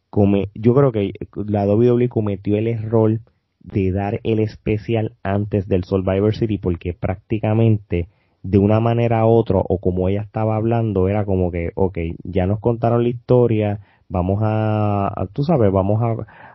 come, 0.09 0.49
yo 0.53 0.74
creo 0.74 0.91
que 0.91 1.13
la 1.47 1.65
WWE 1.65 2.07
cometió 2.07 2.55
el 2.57 2.67
error 2.67 3.19
de 3.59 3.91
dar 3.91 4.19
el 4.24 4.39
especial 4.39 5.15
antes 5.24 5.67
del 5.67 5.84
Survivor 5.86 6.36
City 6.36 6.57
porque 6.57 6.93
prácticamente 6.93 8.09
de 8.43 8.57
una 8.57 8.80
manera 8.80 9.26
u 9.26 9.30
otra 9.30 9.59
o 9.59 9.80
como 9.80 10.09
ella 10.09 10.21
estaba 10.21 10.55
hablando 10.55 11.07
era 11.07 11.26
como 11.26 11.49
que 11.49 11.71
ok 11.76 11.97
ya 12.24 12.45
nos 12.45 12.59
contaron 12.59 13.03
la 13.03 13.09
historia 13.09 13.80
vamos 14.14 14.39
a, 14.43 15.28
tú 15.34 15.43
sabes 15.43 15.72
vamos 15.72 15.99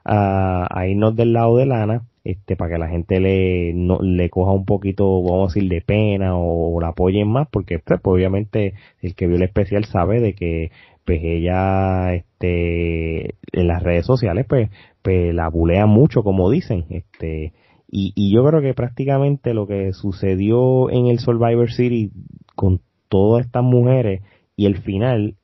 a, 0.04 0.86
irnos 0.86 1.14
del 1.16 1.32
lado 1.32 1.56
de 1.56 1.66
Lana 1.66 2.02
este 2.24 2.56
para 2.56 2.72
que 2.72 2.78
la 2.78 2.88
gente 2.88 3.20
le 3.20 3.72
no, 3.74 3.98
le 4.00 4.30
coja 4.30 4.52
un 4.52 4.64
poquito 4.64 5.22
vamos 5.22 5.50
a 5.50 5.54
decir 5.54 5.68
de 5.68 5.80
pena 5.82 6.36
o, 6.36 6.80
la 6.80 6.88
apoyen 6.88 7.28
más 7.28 7.48
porque 7.50 7.80
pues, 7.80 8.00
obviamente 8.04 8.74
el 9.02 9.14
que 9.14 9.26
vio 9.26 9.36
el 9.36 9.42
especial 9.42 9.84
sabe 9.84 10.20
de 10.20 10.34
que 10.34 10.70
pues 11.04 11.20
ella 11.22 12.14
este 12.14 13.34
en 13.52 13.66
las 13.66 13.82
redes 13.82 14.06
sociales 14.06 14.46
pues 14.48 14.70
pues 15.02 15.34
la 15.34 15.48
bulea 15.48 15.86
mucho 15.86 16.22
como 16.22 16.50
dicen 16.50 16.86
este 16.90 17.52
y, 17.90 18.12
y 18.14 18.32
yo 18.32 18.44
creo 18.46 18.60
que 18.60 18.74
prácticamente 18.74 19.52
lo 19.52 19.66
que 19.66 19.92
sucedió 19.94 20.90
en 20.90 21.06
el 21.06 21.18
Survivor 21.18 21.72
City 21.72 22.12
con 22.54 22.82
todas 23.08 23.46
estas 23.46 23.64
mujeres 23.64 24.22
y 24.56 24.66
el 24.66 24.76
final 24.76 25.36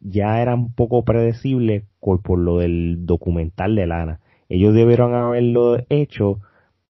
ya 0.00 0.40
era 0.40 0.54
un 0.54 0.72
poco 0.72 1.04
predecible 1.04 1.84
por, 2.00 2.22
por 2.22 2.38
lo 2.38 2.58
del 2.58 3.06
documental 3.06 3.74
de 3.74 3.86
Lana 3.86 4.20
ellos 4.48 4.74
debieron 4.74 5.14
haberlo 5.14 5.78
hecho 5.88 6.40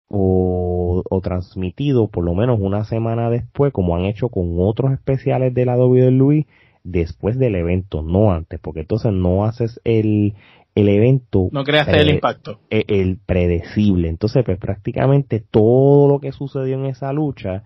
o, 0.08 1.02
o, 1.08 1.20
transmitido 1.20 2.08
por 2.08 2.24
lo 2.24 2.34
menos 2.34 2.58
una 2.60 2.84
semana 2.84 3.30
después, 3.30 3.72
como 3.72 3.96
han 3.96 4.04
hecho 4.04 4.28
con 4.28 4.56
otros 4.58 4.92
especiales 4.92 5.52
de 5.54 5.64
la 5.64 5.76
WWE, 5.76 6.46
después 6.84 7.38
del 7.38 7.56
evento, 7.56 8.02
no 8.02 8.32
antes, 8.32 8.60
porque 8.60 8.80
entonces 8.80 9.12
no 9.12 9.44
haces 9.44 9.80
el, 9.84 10.34
el 10.76 10.88
evento. 10.88 11.48
No 11.50 11.64
creas 11.64 11.88
el 11.88 12.10
impacto. 12.10 12.60
El, 12.70 12.84
el, 12.88 13.18
predecible. 13.18 14.08
Entonces, 14.08 14.44
pues 14.44 14.58
prácticamente 14.58 15.40
todo 15.40 16.08
lo 16.08 16.20
que 16.20 16.30
sucedió 16.30 16.76
en 16.76 16.86
esa 16.86 17.12
lucha, 17.12 17.64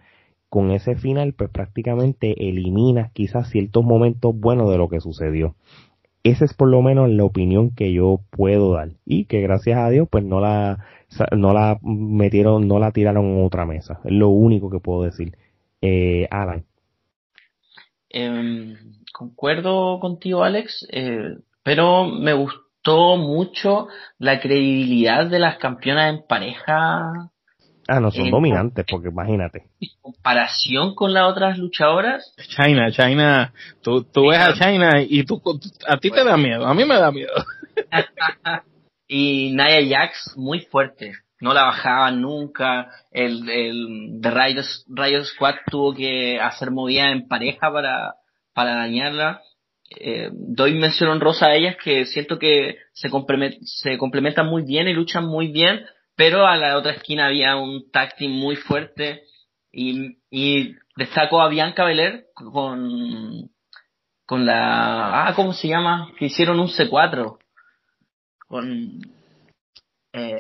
con 0.51 0.73
ese 0.73 0.97
final, 0.97 1.33
pues 1.33 1.49
prácticamente 1.49 2.49
eliminas 2.49 3.13
quizás 3.13 3.49
ciertos 3.49 3.85
momentos 3.85 4.39
buenos 4.39 4.71
de 4.71 4.77
lo 4.77 4.89
que 4.89 5.01
sucedió. 5.01 5.55
Esa 6.23 6.45
es 6.45 6.53
por 6.53 6.69
lo 6.69 6.83
menos 6.83 7.09
la 7.09 7.25
opinión 7.25 7.71
que 7.75 7.93
yo 7.93 8.21
puedo 8.31 8.73
dar. 8.75 8.91
Y 9.07 9.25
que 9.25 9.41
gracias 9.41 9.79
a 9.79 9.89
Dios, 9.89 10.07
pues 10.11 10.25
no 10.25 10.41
la, 10.41 10.85
no 11.35 11.55
la 11.55 11.79
metieron, 11.83 12.69
no 12.69 12.79
la 12.79 12.91
tiraron 12.91 13.27
en 13.27 13.45
otra 13.45 13.65
mesa. 13.65 14.01
Es 14.05 14.13
lo 14.13 14.29
único 14.29 14.69
que 14.69 14.81
puedo 14.81 15.05
decir. 15.05 15.37
Eh, 15.81 16.29
Alan. 16.31 16.65
Em, 18.11 18.77
concuerdo 19.13 19.99
contigo, 20.01 20.43
Alex, 20.43 20.87
eh, 20.91 21.39
pero 21.63 22.07
me 22.07 22.35
gustó 22.35 23.17
mucho 23.17 23.87
la 24.19 24.41
credibilidad 24.41 25.27
de 25.27 25.39
las 25.39 25.59
campeonas 25.59 26.13
en 26.13 26.27
pareja. 26.27 27.31
Ah, 27.91 28.01
no 28.01 28.11
son 28.11 28.27
eh, 28.27 28.31
dominantes, 28.31 28.87
porque 28.89 29.09
imagínate. 29.09 29.65
En 29.81 29.89
comparación 30.01 30.95
con 30.95 31.13
las 31.13 31.29
otras 31.31 31.59
luchadoras. 31.59 32.35
China, 32.49 32.91
China, 32.93 33.53
tú, 33.83 34.05
tú 34.05 34.29
ves 34.29 34.39
a 34.39 34.53
China 34.55 35.03
y 35.03 35.25
tú, 35.25 35.43
a 35.89 35.97
ti 35.97 36.11
te 36.11 36.25
da 36.25 36.37
miedo, 36.37 36.67
a 36.67 36.75
mí 36.75 36.85
me 36.85 36.95
da 36.95 37.11
miedo. 37.11 37.33
y 39.09 39.51
Naya 39.53 39.81
Jax 39.89 40.35
muy 40.37 40.61
fuerte 40.61 41.15
no 41.41 41.55
la 41.55 41.65
bajaban 41.65 42.21
nunca. 42.21 42.91
El, 43.11 43.49
el 43.49 44.21
de 44.21 44.31
Rayo, 44.31 45.25
Squad 45.25 45.55
tuvo 45.71 45.95
que 45.95 46.39
hacer 46.39 46.71
movida 46.71 47.11
en 47.11 47.27
pareja 47.29 47.73
para, 47.73 48.15
para 48.55 48.77
dañarla. 48.77 49.43
Eh, 49.99 50.29
doy 50.33 50.75
mención 50.75 51.11
honrosa 51.11 51.47
a 51.47 51.55
ellas 51.55 51.77
que 51.83 52.07
siento 52.07 52.39
que 52.39 52.77
se, 52.93 53.09
se 53.65 53.99
complementan 53.99 54.47
muy 54.47 54.63
bien 54.63 54.87
y 54.87 54.93
luchan 54.93 55.25
muy 55.25 55.49
bien, 55.49 55.85
pero 56.21 56.47
a 56.47 56.59
la 56.59 56.77
otra 56.77 56.93
esquina 56.93 57.29
había 57.29 57.57
un 57.57 57.91
tag 57.91 58.11
muy 58.21 58.55
fuerte 58.55 59.23
y, 59.73 60.19
y 60.31 60.77
destaco 60.95 61.41
a 61.41 61.49
Bianca 61.49 61.87
Belair 61.87 62.27
con, 62.35 63.51
con 64.27 64.45
la, 64.45 65.29
ah, 65.29 65.33
¿cómo 65.35 65.55
se 65.55 65.69
llama? 65.69 66.13
Que 66.19 66.27
hicieron 66.27 66.61
un 66.61 66.69
C4 66.69 67.39
con, 68.47 69.01
eh, 70.13 70.37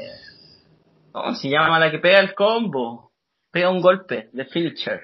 ¿Cómo 1.12 1.34
se 1.36 1.48
llama 1.48 1.78
la 1.78 1.90
que 1.90 1.98
pega 1.98 2.20
el 2.20 2.34
combo? 2.34 3.12
Pega 3.50 3.70
un 3.70 3.80
golpe 3.80 4.28
de 4.34 4.44
Filcher. 4.44 5.00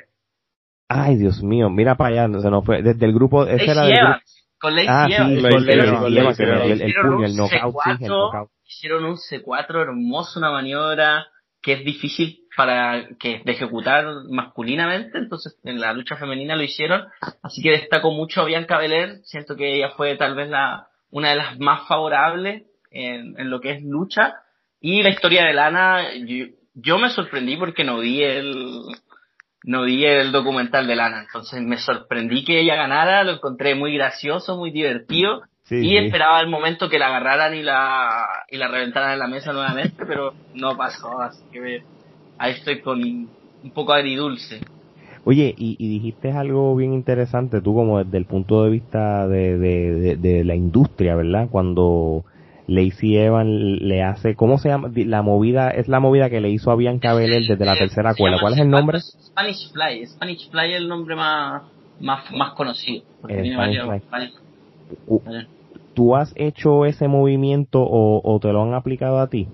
Ay, 0.90 1.16
Dios 1.16 1.42
mío, 1.42 1.70
mira 1.70 1.94
para 1.94 2.26
allá, 2.26 2.38
se 2.38 2.50
nos 2.50 2.66
fue. 2.66 2.82
Desde 2.82 3.06
el 3.06 3.14
grupo, 3.14 3.46
ese 3.46 3.70
era 3.70 3.86
del 3.86 3.94
grupo. 3.96 4.18
Con 4.58 4.74
Lacey 4.74 4.88
ah. 4.88 5.06
Sí, 5.08 5.42
con 5.42 5.68
el, 5.68 6.94
puño, 6.94 7.28
knockout. 7.28 8.50
Hicieron 8.64 9.04
un 9.04 9.16
C4 9.16 9.82
hermoso, 9.82 10.38
una 10.38 10.50
maniobra 10.50 11.28
que 11.62 11.74
es 11.74 11.84
difícil 11.84 12.40
para 12.56 13.08
que 13.18 13.42
de 13.44 13.52
ejecutar 13.52 14.04
masculinamente, 14.30 15.18
entonces 15.18 15.58
en 15.64 15.80
la 15.80 15.92
lucha 15.92 16.16
femenina 16.16 16.56
lo 16.56 16.62
hicieron, 16.62 17.06
así 17.42 17.60
que 17.60 17.72
destaco 17.72 18.12
mucho 18.12 18.40
a 18.40 18.44
Bianca 18.44 18.78
Belair, 18.78 19.20
siento 19.24 19.56
que 19.56 19.74
ella 19.76 19.90
fue 19.90 20.16
tal 20.16 20.34
vez 20.34 20.48
la 20.48 20.88
una 21.10 21.30
de 21.30 21.36
las 21.36 21.58
más 21.58 21.86
favorables 21.86 22.64
en, 22.90 23.38
en 23.38 23.50
lo 23.50 23.60
que 23.60 23.72
es 23.72 23.82
lucha, 23.82 24.36
y 24.80 25.02
la 25.02 25.10
historia 25.10 25.44
de 25.44 25.54
Lana, 25.54 26.10
yo, 26.74 26.98
me 26.98 27.10
sorprendí 27.10 27.56
porque 27.56 27.84
no 27.84 27.98
vi 27.98 28.22
el 28.22 28.82
no 29.66 29.82
vi 29.82 30.04
el 30.06 30.30
documental 30.30 30.86
de 30.86 30.94
Lana, 30.94 31.22
entonces 31.26 31.60
me 31.60 31.76
sorprendí 31.76 32.44
que 32.44 32.60
ella 32.60 32.76
ganara, 32.76 33.24
lo 33.24 33.32
encontré 33.32 33.74
muy 33.74 33.94
gracioso, 33.94 34.56
muy 34.56 34.70
divertido 34.70 35.42
y 35.68 35.96
esperaba 35.96 36.40
el 36.40 36.48
momento 36.48 36.88
que 36.88 37.00
la 37.00 37.08
agarraran 37.08 37.52
y 37.52 37.62
la 37.62 38.24
y 38.48 38.56
la 38.56 38.68
reventaran 38.68 39.12
en 39.12 39.18
la 39.18 39.26
mesa 39.26 39.52
nuevamente, 39.52 40.06
pero 40.06 40.32
no 40.54 40.76
pasó, 40.76 41.20
así 41.20 41.42
que 41.52 41.82
ahí 42.38 42.52
estoy 42.52 42.80
con 42.80 43.02
un 43.02 43.70
poco 43.74 43.92
agridulce. 43.92 44.60
Oye, 45.24 45.52
y, 45.58 45.74
y, 45.80 45.88
dijiste 45.88 46.30
algo 46.30 46.76
bien 46.76 46.94
interesante, 46.94 47.60
tú 47.60 47.74
como 47.74 47.98
desde 48.02 48.16
el 48.18 48.26
punto 48.26 48.62
de 48.62 48.70
vista 48.70 49.26
de, 49.26 49.58
de, 49.58 50.16
de 50.16 50.44
la 50.44 50.54
industria, 50.54 51.16
¿verdad? 51.16 51.48
Cuando 51.50 52.24
Lacey 52.68 53.16
Evan 53.16 53.76
le 53.76 54.02
hace, 54.02 54.34
¿cómo 54.34 54.58
se 54.58 54.68
llama? 54.68 54.90
La 54.94 55.22
movida, 55.22 55.70
es 55.70 55.88
la 55.88 56.00
movida 56.00 56.28
que 56.30 56.40
le 56.40 56.50
hizo 56.50 56.70
a 56.70 56.76
Bianca 56.76 57.14
Belair 57.14 57.46
desde 57.46 57.64
la 57.64 57.76
tercera 57.76 58.14
cuela. 58.14 58.38
¿Cuál 58.40 58.54
es 58.54 58.60
el 58.60 58.70
nombre? 58.70 59.00
Spanish 59.00 59.72
Fly. 59.72 60.06
Spanish 60.06 60.50
Fly 60.50 60.72
es 60.72 60.80
el 60.80 60.88
nombre 60.88 61.14
más, 61.14 61.62
más, 62.00 62.30
más 62.32 62.54
conocido. 62.54 63.04
¿Tú 65.94 66.16
has 66.16 66.32
hecho 66.36 66.84
ese 66.84 67.08
movimiento 67.08 67.80
o, 67.80 68.20
o 68.22 68.40
te 68.40 68.52
lo 68.52 68.62
han 68.62 68.74
aplicado 68.74 69.20
a 69.20 69.28
ti? 69.28 69.48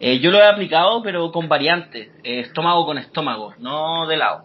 Eh, 0.00 0.18
yo 0.18 0.30
lo 0.30 0.38
he 0.38 0.46
aplicado, 0.46 1.02
pero 1.02 1.30
con 1.30 1.46
variantes. 1.46 2.08
Eh, 2.24 2.40
estómago 2.40 2.86
con 2.86 2.96
estómago, 2.96 3.52
no 3.58 4.06
de 4.06 4.16
lado. 4.16 4.44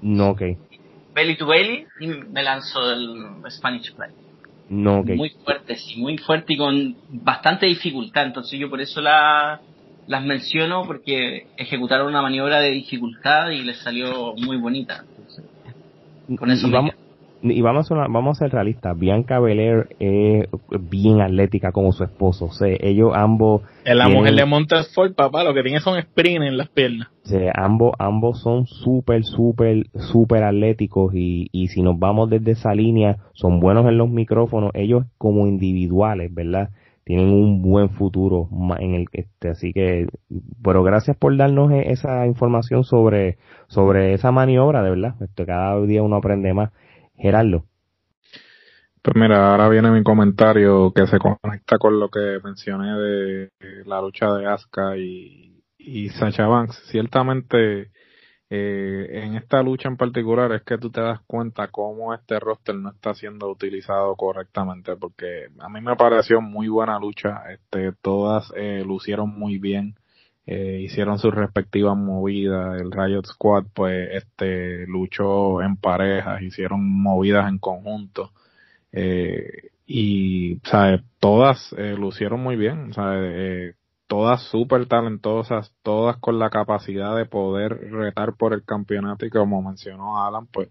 No, 0.00 0.30
ok. 0.30 0.42
Belly 1.12 1.36
to 1.36 1.46
belly 1.46 1.86
y 1.98 2.06
me 2.06 2.42
lanzo 2.42 2.92
el 2.92 3.50
Spanish 3.50 3.92
Fly. 3.94 4.25
No, 4.68 5.02
Muy 5.04 5.30
fuerte, 5.44 5.76
sí, 5.76 6.00
muy 6.00 6.18
fuerte 6.18 6.54
y 6.54 6.56
con 6.56 6.96
bastante 7.08 7.66
dificultad. 7.66 8.26
Entonces 8.26 8.58
yo 8.58 8.68
por 8.68 8.80
eso 8.80 9.00
la, 9.00 9.60
las 10.06 10.24
menciono 10.24 10.84
porque 10.86 11.46
ejecutaron 11.56 12.08
una 12.08 12.22
maniobra 12.22 12.60
de 12.60 12.70
dificultad 12.70 13.50
y 13.50 13.62
les 13.62 13.78
salió 13.78 14.34
muy 14.36 14.56
bonita. 14.56 15.04
con 16.38 16.50
eso 16.50 16.68
vamos, 16.70 16.94
y 17.50 17.60
vamos 17.60 17.90
a, 17.90 17.94
vamos 17.94 18.36
a 18.36 18.44
ser 18.44 18.52
realistas, 18.52 18.98
Bianca 18.98 19.40
Belair 19.40 19.88
es 19.98 20.48
bien 20.90 21.20
atlética 21.20 21.72
como 21.72 21.92
su 21.92 22.04
esposo, 22.04 22.46
o 22.46 22.52
sea, 22.52 22.76
ellos 22.80 23.12
ambos... 23.14 23.62
La 23.84 24.08
mujer 24.08 24.34
de 24.34 24.44
Montesfort, 24.44 25.14
papá, 25.14 25.44
lo 25.44 25.54
que 25.54 25.62
tiene 25.62 25.80
son 25.80 25.98
sprint 25.98 26.44
en 26.44 26.56
las 26.56 26.68
piernas. 26.68 27.08
ambos, 27.54 27.92
ambos 27.98 28.40
son 28.40 28.66
súper, 28.66 29.24
súper, 29.24 29.86
súper 29.94 30.42
atléticos 30.42 31.14
y, 31.14 31.48
y 31.52 31.68
si 31.68 31.82
nos 31.82 31.98
vamos 31.98 32.30
desde 32.30 32.52
esa 32.52 32.74
línea, 32.74 33.18
son 33.32 33.60
buenos 33.60 33.86
en 33.86 33.98
los 33.98 34.08
micrófonos, 34.08 34.70
ellos 34.74 35.04
como 35.18 35.46
individuales, 35.46 36.32
¿verdad? 36.34 36.70
Tienen 37.06 37.28
un 37.28 37.62
buen 37.62 37.90
futuro 37.90 38.48
en 38.80 38.94
el 38.94 39.06
este, 39.12 39.50
así 39.50 39.72
que, 39.72 40.08
pero 40.60 40.82
gracias 40.82 41.16
por 41.16 41.36
darnos 41.36 41.70
e, 41.70 41.92
esa 41.92 42.26
información 42.26 42.82
sobre, 42.82 43.38
sobre 43.68 44.12
esa 44.14 44.32
maniobra, 44.32 44.82
de 44.82 44.90
verdad, 44.90 45.14
este, 45.20 45.46
cada 45.46 45.80
día 45.82 46.02
uno 46.02 46.16
aprende 46.16 46.52
más. 46.52 46.72
Gerardo. 47.18 47.64
Pues 49.02 49.14
mira, 49.14 49.52
ahora 49.52 49.68
viene 49.68 49.90
mi 49.92 50.02
comentario 50.02 50.92
que 50.92 51.06
se 51.06 51.18
conecta 51.18 51.78
con 51.78 52.00
lo 52.00 52.08
que 52.08 52.40
mencioné 52.42 52.98
de 52.98 53.50
la 53.84 54.00
lucha 54.00 54.32
de 54.34 54.46
Asuka 54.46 54.96
y, 54.96 55.62
y 55.78 56.08
Sacha 56.08 56.48
Banks. 56.48 56.82
Ciertamente, 56.90 57.92
eh, 58.50 59.06
en 59.10 59.36
esta 59.36 59.62
lucha 59.62 59.88
en 59.88 59.96
particular 59.96 60.50
es 60.50 60.62
que 60.62 60.76
tú 60.78 60.90
te 60.90 61.00
das 61.00 61.20
cuenta 61.26 61.68
cómo 61.68 62.14
este 62.14 62.40
roster 62.40 62.74
no 62.74 62.90
está 62.90 63.14
siendo 63.14 63.48
utilizado 63.48 64.16
correctamente, 64.16 64.96
porque 64.96 65.50
a 65.60 65.68
mí 65.68 65.80
me 65.80 65.94
pareció 65.94 66.40
muy 66.40 66.66
buena 66.66 66.98
lucha, 66.98 67.44
este, 67.52 67.92
todas 68.02 68.52
eh, 68.56 68.82
lucieron 68.84 69.30
muy 69.38 69.58
bien 69.58 69.94
eh, 70.46 70.80
hicieron 70.82 71.18
sus 71.18 71.34
respectivas 71.34 71.96
movidas. 71.96 72.80
El 72.80 72.92
Riot 72.92 73.24
Squad, 73.26 73.66
pues, 73.74 74.08
este, 74.12 74.86
luchó 74.86 75.60
en 75.62 75.76
parejas, 75.76 76.42
hicieron 76.42 76.88
movidas 77.02 77.48
en 77.48 77.58
conjunto. 77.58 78.32
Eh, 78.92 79.70
y, 79.86 80.60
¿sabes? 80.64 81.02
Todas 81.20 81.72
eh, 81.78 81.94
lucieron 81.98 82.40
muy 82.40 82.56
bien, 82.56 82.92
¿sabes? 82.92 83.32
Eh, 83.34 83.74
todas 84.06 84.42
súper 84.50 84.86
talentosas, 84.86 85.74
todas 85.82 86.16
con 86.18 86.38
la 86.38 86.50
capacidad 86.50 87.16
de 87.16 87.26
poder 87.26 87.90
retar 87.92 88.34
por 88.36 88.52
el 88.52 88.64
campeonato 88.64 89.26
y 89.26 89.30
como 89.30 89.62
mencionó 89.62 90.24
Alan, 90.24 90.46
pues, 90.46 90.68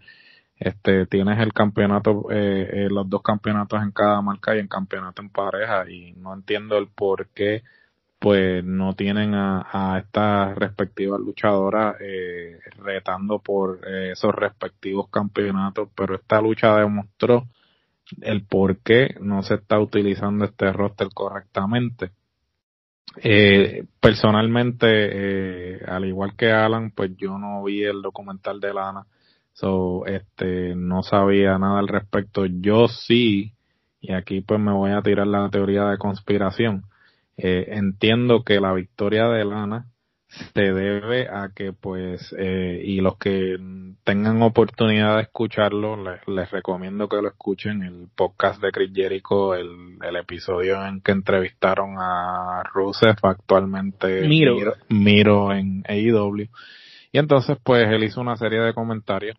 este, 0.58 1.06
tienes 1.08 1.40
el 1.40 1.54
campeonato, 1.54 2.28
eh, 2.32 2.88
los 2.90 3.10
dos 3.10 3.22
campeonatos 3.22 3.84
en 3.84 3.92
cada 3.92 4.22
marca 4.22 4.56
y 4.56 4.60
en 4.60 4.68
campeonato 4.68 5.22
en 5.22 5.30
pareja 5.30 5.90
y 5.90 6.14
no 6.14 6.34
entiendo 6.34 6.78
el 6.78 6.88
por 6.88 7.28
qué 7.30 7.64
pues 8.20 8.64
no 8.64 8.96
tienen 8.96 9.34
a, 9.34 9.68
a 9.72 10.00
estas 10.00 10.56
respectivas 10.58 11.20
luchadoras 11.20 11.96
eh, 12.00 12.60
retando 12.78 13.40
por 13.40 13.82
eh, 13.88 14.12
esos 14.12 14.34
respectivos 14.34 15.10
campeonatos, 15.10 15.90
pero 15.96 16.16
esta 16.16 16.42
lucha 16.42 16.76
demostró 16.78 17.48
el 18.22 18.46
por 18.46 18.78
qué 18.78 19.16
no 19.20 19.44
se 19.44 19.56
está 19.56 19.80
utilizando 19.80 20.46
este 20.46 20.72
roster 20.72 21.10
correctamente. 21.14 22.12
Eh, 23.18 23.86
personalmente, 24.00 24.88
eh, 24.90 25.82
al 25.88 26.06
igual 26.06 26.36
que 26.36 26.52
Alan, 26.52 26.92
pues 26.92 27.12
yo 27.18 27.38
no 27.38 27.64
vi 27.64 27.84
el 27.84 28.02
documental 28.02 28.60
de 28.60 28.74
Lana, 28.74 29.06
so, 29.54 30.06
este, 30.06 30.76
no 30.76 31.02
sabía 31.02 31.58
nada 31.58 31.80
al 31.80 31.88
respecto. 31.88 32.46
Yo 32.46 32.88
sí, 32.88 33.54
y 34.02 34.14
aquí 34.14 34.42
pues 34.42 34.60
me 34.60 34.74
voy 34.74 34.92
a 34.92 35.02
tirar 35.02 35.28
la 35.28 35.50
teoría 35.50 35.86
de 35.86 35.98
conspiración 35.98 36.84
eh, 37.38 37.66
entiendo 37.70 38.44
que 38.44 38.60
la 38.60 38.74
victoria 38.74 39.28
de 39.28 39.46
Lana 39.46 39.88
se 40.54 40.74
debe 40.74 41.28
a 41.30 41.52
que 41.56 41.72
pues 41.74 42.36
eh, 42.38 42.82
y 42.84 43.00
los 43.00 43.18
que 43.18 43.58
tengan 44.04 44.42
oportunidad 44.42 45.18
de 45.18 45.24
escucharlo 45.24 45.98
les, 46.28 46.52
recomiendo 46.52 47.08
que 47.08 47.22
lo 47.22 47.30
escuchen 47.30 47.84
el 47.84 48.08
podcast 48.16 48.62
de 48.62 48.72
Chris 48.72 48.92
Jericho 48.94 49.56
el, 49.56 49.98
el 50.02 50.16
episodio 50.16 50.86
en 50.86 51.02
que 51.02 51.12
entrevistaron 51.12 51.96
a 51.98 52.64
Rusev 52.74 53.16
actualmente 53.24 54.28
Miro. 54.28 54.56
Miro 54.90 55.54
en 55.54 55.84
AEW 55.88 56.50
y 57.12 57.18
entonces 57.18 57.58
pues 57.64 57.88
él 57.88 58.04
hizo 58.04 58.20
una 58.20 58.36
serie 58.36 58.60
de 58.60 58.74
comentarios 58.74 59.38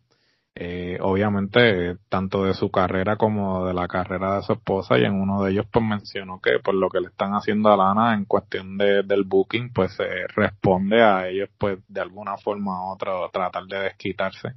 eh, 0.59 0.99
obviamente 1.03 1.97
tanto 2.09 2.45
de 2.45 2.55
su 2.55 2.71
carrera 2.71 3.17
como 3.17 3.67
de 3.67 3.75
la 3.75 3.87
carrera 3.87 4.37
de 4.37 4.43
su 4.43 4.55
esposa 4.55 4.99
y 4.99 5.05
en 5.05 5.13
uno 5.13 5.45
de 5.45 5.53
ellos 5.53 5.67
pues 5.71 5.85
mencionó 5.85 6.41
que 6.41 6.59
por 6.65 6.75
lo 6.75 6.89
que 6.89 7.01
le 7.01 7.09
están 7.09 7.33
haciendo 7.35 7.71
a 7.71 7.77
Lana 7.77 8.15
en 8.15 8.25
cuestión 8.25 8.79
de, 8.79 9.03
del 9.03 9.25
booking 9.25 9.73
pues 9.73 9.99
responde 10.35 11.03
a 11.03 11.29
ellos 11.29 11.51
pues 11.59 11.79
de 11.89 12.01
alguna 12.01 12.39
forma 12.39 12.87
u 12.87 12.93
otra 12.95 13.13
tratar 13.31 13.67
de 13.67 13.81
desquitarse 13.81 14.55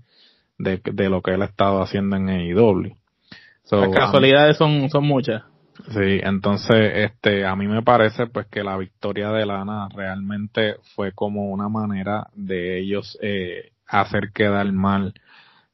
de, 0.57 0.81
de 0.83 1.09
lo 1.09 1.21
que 1.21 1.31
él 1.31 1.41
ha 1.41 1.45
estado 1.45 1.81
haciendo 1.81 2.15
en 2.15 2.29
AEW. 2.29 2.95
Las 3.71 3.95
casualidades 3.95 4.57
son, 4.57 4.89
son 4.89 5.05
muchas. 5.05 5.43
Sí, 5.91 6.19
entonces, 6.23 6.91
este, 6.95 7.45
a 7.45 7.55
mí 7.55 7.67
me 7.67 7.81
parece 7.81 8.27
pues 8.27 8.47
que 8.47 8.63
la 8.63 8.77
victoria 8.77 9.31
de 9.31 9.45
Lana 9.45 9.87
realmente 9.93 10.75
fue 10.95 11.13
como 11.13 11.51
una 11.51 11.69
manera 11.69 12.27
de 12.33 12.79
ellos 12.79 13.17
eh, 13.21 13.71
hacer 13.87 14.31
quedar 14.33 14.71
mal 14.71 15.13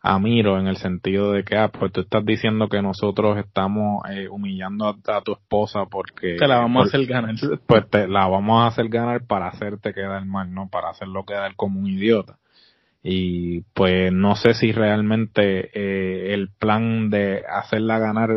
a 0.08 0.20
Miro 0.20 0.60
en 0.60 0.68
el 0.68 0.78
sentido 0.78 1.32
de 1.32 1.44
que, 1.44 1.58
ah, 1.58 1.70
pues 1.70 1.92
tú 1.92 2.02
estás 2.02 2.24
diciendo 2.24 2.70
que 2.70 2.80
nosotros 2.80 3.40
estamos 3.40 4.04
eh, 4.08 4.28
humillando 4.30 4.88
a, 4.88 5.22
tu 5.22 5.34
esposa 5.34 5.88
porque... 5.90 6.36
Te 6.38 6.48
la 6.48 6.60
vamos 6.60 6.84
a 6.84 6.88
hacer 6.90 7.08
ganar. 7.08 7.34
Pues 7.66 7.90
te 7.90 8.08
la 8.08 8.28
vamos 8.28 8.62
a 8.62 8.68
hacer 8.68 8.88
ganar 8.90 9.26
para 9.26 9.48
hacerte 9.48 9.96
quedar 9.96 10.24
mal, 10.26 10.54
¿no? 10.54 10.70
Para 10.70 10.90
hacerlo 10.90 11.26
quedar 11.26 11.56
como 11.56 11.80
un 11.80 11.88
idiota. 11.88 12.38
Y 13.02 13.62
pues 13.74 14.14
no 14.14 14.36
sé 14.36 14.54
si 14.54 14.72
realmente 14.72 15.72
eh, 15.74 16.36
el 16.36 16.50
plan 16.52 17.10
de 17.10 17.44
hacerla 17.50 17.98
ganar 17.98 18.30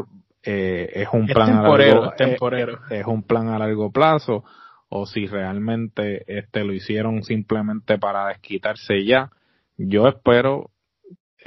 eh, 0.43 0.91
es 0.95 1.09
un 1.12 1.27
plan 1.27 1.59
a 1.59 1.62
largo, 1.69 2.12
temporero. 2.16 2.79
es 2.89 3.07
un 3.07 3.23
plan 3.25 3.49
a 3.49 3.59
largo 3.59 3.93
plazo 3.93 4.43
o 4.89 5.05
si 5.05 5.27
realmente 5.27 6.25
este 6.39 6.64
lo 6.64 6.73
hicieron 6.73 7.25
simplemente 7.25 7.99
para 7.99 8.29
desquitarse 8.29 9.05
ya. 9.05 9.31
Yo 9.77 10.09
espero 10.09 10.71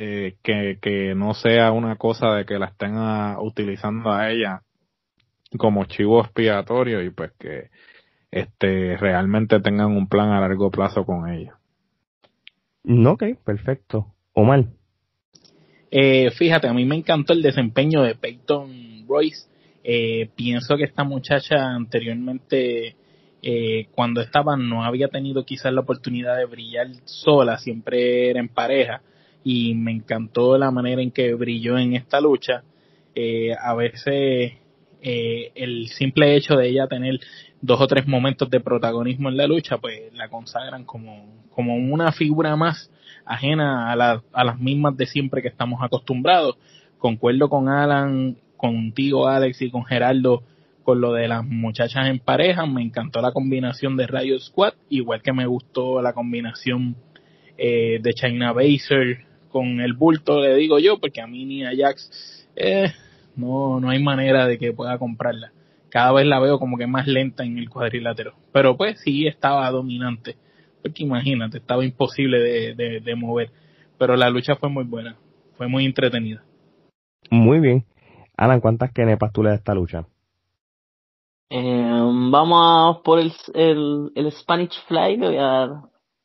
eh, 0.04 0.38
que, 0.42 0.80
que 0.82 1.14
no 1.14 1.36
sea 1.36 1.72
una 1.72 1.96
cosa 1.96 2.34
de 2.34 2.46
que 2.46 2.58
la 2.58 2.66
estén 2.66 2.96
utilizando 3.38 4.12
a 4.12 4.32
ella 4.32 4.64
como 5.60 5.86
chivo 5.86 6.22
expiatorio 6.22 7.04
y 7.04 7.12
pues 7.12 7.34
que 7.38 7.70
este 8.32 8.98
realmente 8.98 9.60
tengan 9.60 9.96
un 9.96 10.08
plan 10.08 10.32
a 10.32 10.42
largo 10.42 10.72
plazo 10.72 11.06
con 11.06 11.30
ella. 11.30 11.54
Ok, 13.06 13.26
perfecto. 13.46 14.08
Omar. 14.34 14.66
Eh, 15.92 16.32
fíjate, 16.32 16.68
a 16.68 16.74
mí 16.74 16.84
me 16.84 16.96
encantó 16.96 17.34
el 17.34 17.44
desempeño 17.44 18.02
de 18.02 18.16
Peyton 18.16 19.06
Royce. 19.08 19.48
Eh, 19.84 20.32
pienso 20.36 20.78
que 20.78 20.86
esta 20.86 21.04
muchacha 21.04 21.76
anteriormente, 21.76 22.96
eh, 23.44 23.88
cuando 23.94 24.22
estaba, 24.22 24.58
no 24.58 24.84
había 24.84 25.10
tenido 25.10 25.46
quizás 25.46 25.72
la 25.72 25.82
oportunidad 25.82 26.38
de 26.38 26.46
brillar 26.46 26.88
sola, 27.06 27.60
siempre 27.60 28.32
era 28.32 28.40
en 28.40 28.50
pareja 28.50 29.04
y 29.44 29.74
me 29.76 29.92
encantó 29.92 30.58
la 30.58 30.72
manera 30.72 31.02
en 31.02 31.12
que 31.12 31.34
brilló 31.34 31.78
en 31.78 31.96
esta 31.96 32.22
lucha. 32.22 32.64
Eh, 33.16 33.54
a 33.60 33.74
veces 33.74 34.54
eh, 35.02 35.52
el 35.56 35.88
simple 35.90 36.36
hecho 36.36 36.56
de 36.56 36.70
ella 36.70 36.88
tener 36.88 37.20
dos 37.62 37.82
o 37.82 37.88
tres 37.88 38.08
momentos 38.08 38.50
de 38.50 38.60
protagonismo 38.60 39.30
en 39.30 39.38
la 39.38 39.48
lucha, 39.48 39.78
pues 39.78 40.14
la 40.14 40.30
consagran 40.30 40.86
como, 40.86 41.26
como 41.50 41.76
una 41.76 42.12
figura 42.12 42.56
más 42.56 42.92
ajena 43.26 43.92
a, 43.92 44.22
a 44.34 44.44
las 44.44 44.60
mismas 44.60 44.96
de 44.98 45.06
siempre 45.06 45.42
que 45.42 45.48
estamos 45.48 45.82
acostumbrados. 45.84 46.58
Concuerdo 46.98 47.50
con 47.50 47.68
Alan, 47.68 48.38
contigo 48.58 49.28
Alex 49.28 49.62
y 49.62 49.72
con 49.72 49.86
Geraldo 49.86 50.44
con 50.84 51.00
lo 51.02 51.14
de 51.14 51.28
las 51.28 51.46
muchachas 51.46 52.08
en 52.08 52.20
pareja. 52.20 52.66
Me 52.66 52.82
encantó 52.82 53.22
la 53.22 53.32
combinación 53.32 53.98
de 53.98 54.08
Rayo 54.08 54.40
Squad, 54.40 54.74
igual 54.90 55.22
que 55.22 55.34
me 55.34 55.46
gustó 55.46 56.02
la 56.02 56.14
combinación 56.14 56.96
eh, 57.58 58.00
de 58.02 58.14
China 58.14 58.54
Baser 58.54 59.31
con 59.52 59.82
el 59.82 59.94
bulto, 59.94 60.42
le 60.42 60.56
digo 60.56 60.80
yo, 60.80 61.00
porque 61.00 61.22
a 61.22 61.28
mí 61.28 61.46
ni 61.46 61.66
a 61.66 61.72
Jax 61.76 62.48
eh, 62.56 62.92
no, 63.36 63.80
no 63.80 63.90
hay 63.90 64.02
manera 64.02 64.48
de 64.48 64.58
que 64.58 64.74
pueda 64.74 64.98
comprarla. 64.98 65.52
Cada 65.90 66.14
vez 66.14 66.26
la 66.26 66.40
veo 66.40 66.58
como 66.58 66.78
que 66.78 66.88
más 66.88 67.06
lenta 67.06 67.44
en 67.44 67.58
el 67.58 67.70
cuadrilátero. 67.70 68.34
Pero 68.54 68.78
pues 68.78 69.00
sí 69.02 69.28
estaba 69.28 69.70
dominante. 69.72 70.38
Porque 70.82 71.04
imagínate, 71.04 71.58
estaba 71.58 71.84
imposible 71.84 72.40
de, 72.40 73.02
de, 73.02 73.16
mover. 73.16 73.52
Pero 73.98 74.16
la 74.16 74.30
lucha 74.30 74.56
fue 74.56 74.70
muy 74.70 74.86
buena. 74.86 75.18
Fue 75.58 75.68
muy 75.68 75.86
entretenida. 75.86 76.44
Muy 77.30 77.60
bien. 77.60 77.86
Alan, 78.38 78.62
¿cuántas 78.62 78.92
kenepas 78.94 79.34
tú 79.34 79.44
le 79.44 79.50
das 79.50 79.58
a 79.58 79.60
esta 79.60 79.76
lucha? 79.76 80.08
Eh, 81.50 82.02
vamos 82.32 83.00
por 83.04 83.20
el, 83.20 83.34
el, 83.54 84.12
el 84.16 84.32
Spanish 84.32 84.82
Fly, 84.88 85.18
le 85.18 85.28
voy 85.28 85.38
a 85.38 85.44
dar 85.44 85.70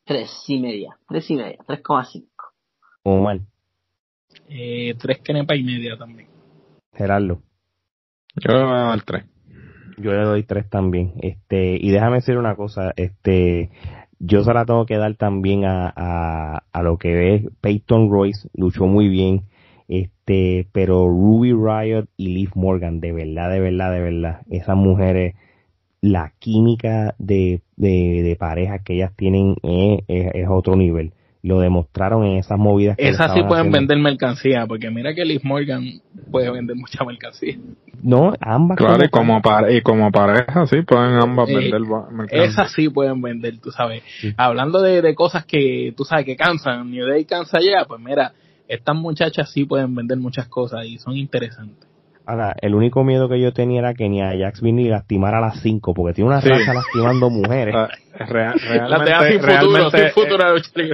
tres 0.05 0.31
y 0.47 0.59
media. 0.59 0.97
Tres 1.07 1.29
y 1.29 1.35
media, 1.35 1.57
3,5 1.67 2.23
o 3.07 3.21
mal? 3.21 3.41
Eh, 4.49 4.93
tres 4.99 5.19
kenepas 5.19 5.57
y 5.57 5.63
media 5.63 5.97
también. 5.97 6.27
Gerardo. 6.93 7.41
Yo 8.35 8.51
le 8.51 8.63
voy 8.63 8.73
a 8.73 8.81
dar 8.81 9.01
tres. 9.03 9.25
Yo 9.97 10.11
le 10.11 10.23
doy 10.23 10.43
tres 10.43 10.69
también. 10.69 11.13
Este, 11.21 11.77
y 11.79 11.89
déjame 11.89 12.17
decir 12.17 12.37
una 12.37 12.55
cosa, 12.55 12.93
este, 12.97 13.71
yo 14.19 14.43
se 14.43 14.53
la 14.53 14.65
tengo 14.65 14.85
que 14.85 14.97
dar 14.97 15.15
también 15.15 15.65
a, 15.65 15.91
a, 15.95 16.63
a 16.71 16.81
lo 16.83 16.97
que 16.97 17.35
es 17.35 17.43
Peyton 17.61 18.11
Royce, 18.11 18.49
luchó 18.53 18.85
muy 18.85 19.07
bien, 19.07 19.43
este, 19.87 20.67
pero 20.73 21.07
Ruby 21.07 21.53
Riot 21.53 22.07
y 22.17 22.27
Liv 22.27 22.51
Morgan, 22.55 22.99
de 22.99 23.13
verdad, 23.13 23.49
de 23.49 23.59
verdad, 23.59 23.91
de 23.91 24.01
verdad, 24.01 24.41
esas 24.49 24.75
mujeres, 24.75 25.35
la 26.01 26.33
química 26.39 27.15
de, 27.17 27.61
de, 27.77 28.21
de 28.21 28.35
pareja 28.35 28.79
que 28.79 28.95
ellas 28.95 29.13
tienen 29.15 29.55
es, 29.63 30.03
es 30.07 30.47
otro 30.49 30.75
nivel 30.75 31.13
lo 31.47 31.59
demostraron 31.59 32.25
en 32.25 32.37
esas 32.37 32.59
movidas. 32.59 32.95
esas 32.99 33.33
sí 33.33 33.41
pueden 33.47 33.71
vender 33.71 33.97
mercancía, 33.97 34.65
porque 34.67 34.91
mira 34.91 35.15
que 35.15 35.25
Liz 35.25 35.43
Morgan 35.43 36.01
puede 36.29 36.51
vender 36.51 36.75
mucha 36.75 37.03
mercancía. 37.03 37.57
No, 38.03 38.33
ambas. 38.41 38.77
Claro, 38.77 39.03
y 39.03 39.09
como, 39.09 39.41
y 39.69 39.81
como 39.81 40.11
pareja, 40.11 40.67
sí, 40.67 40.81
pueden 40.81 41.15
ambas 41.15 41.49
eh, 41.49 41.55
vender 41.55 41.81
mercancía. 41.81 42.43
Esas 42.43 42.71
sí 42.73 42.89
pueden 42.89 43.21
vender, 43.21 43.59
tú 43.59 43.71
sabes. 43.71 44.03
Hablando 44.35 44.81
de, 44.81 45.01
de, 45.01 45.15
cosas 45.15 45.45
que 45.45 45.93
tú 45.95 46.03
sabes 46.03 46.25
que 46.25 46.35
cansan, 46.35 46.91
New 46.91 47.07
Day 47.07 47.25
cansa 47.25 47.59
ya, 47.59 47.85
pues 47.87 47.99
mira, 48.01 48.33
estas 48.67 48.95
muchachas 48.95 49.51
sí 49.51 49.65
pueden 49.65 49.95
vender 49.95 50.17
muchas 50.17 50.47
cosas 50.47 50.85
y 50.85 50.97
son 50.97 51.15
interesantes. 51.15 51.87
Ahora, 52.29 52.53
el 52.61 52.75
único 52.75 53.05
miedo 53.05 53.29
que 53.29 53.39
yo 53.39 53.53
tenía 53.53 53.79
era 53.79 53.93
que 53.93 54.09
ni 54.09 54.21
a 54.21 54.37
Jax 54.37 54.59
Vinny 54.59 54.89
lastimara 54.89 55.37
a 55.37 55.41
las 55.41 55.61
5, 55.61 55.93
porque 55.93 56.13
tiene 56.13 56.29
una 56.29 56.41
raza 56.41 56.73
lastimando 56.73 57.29
mujeres. 57.29 57.73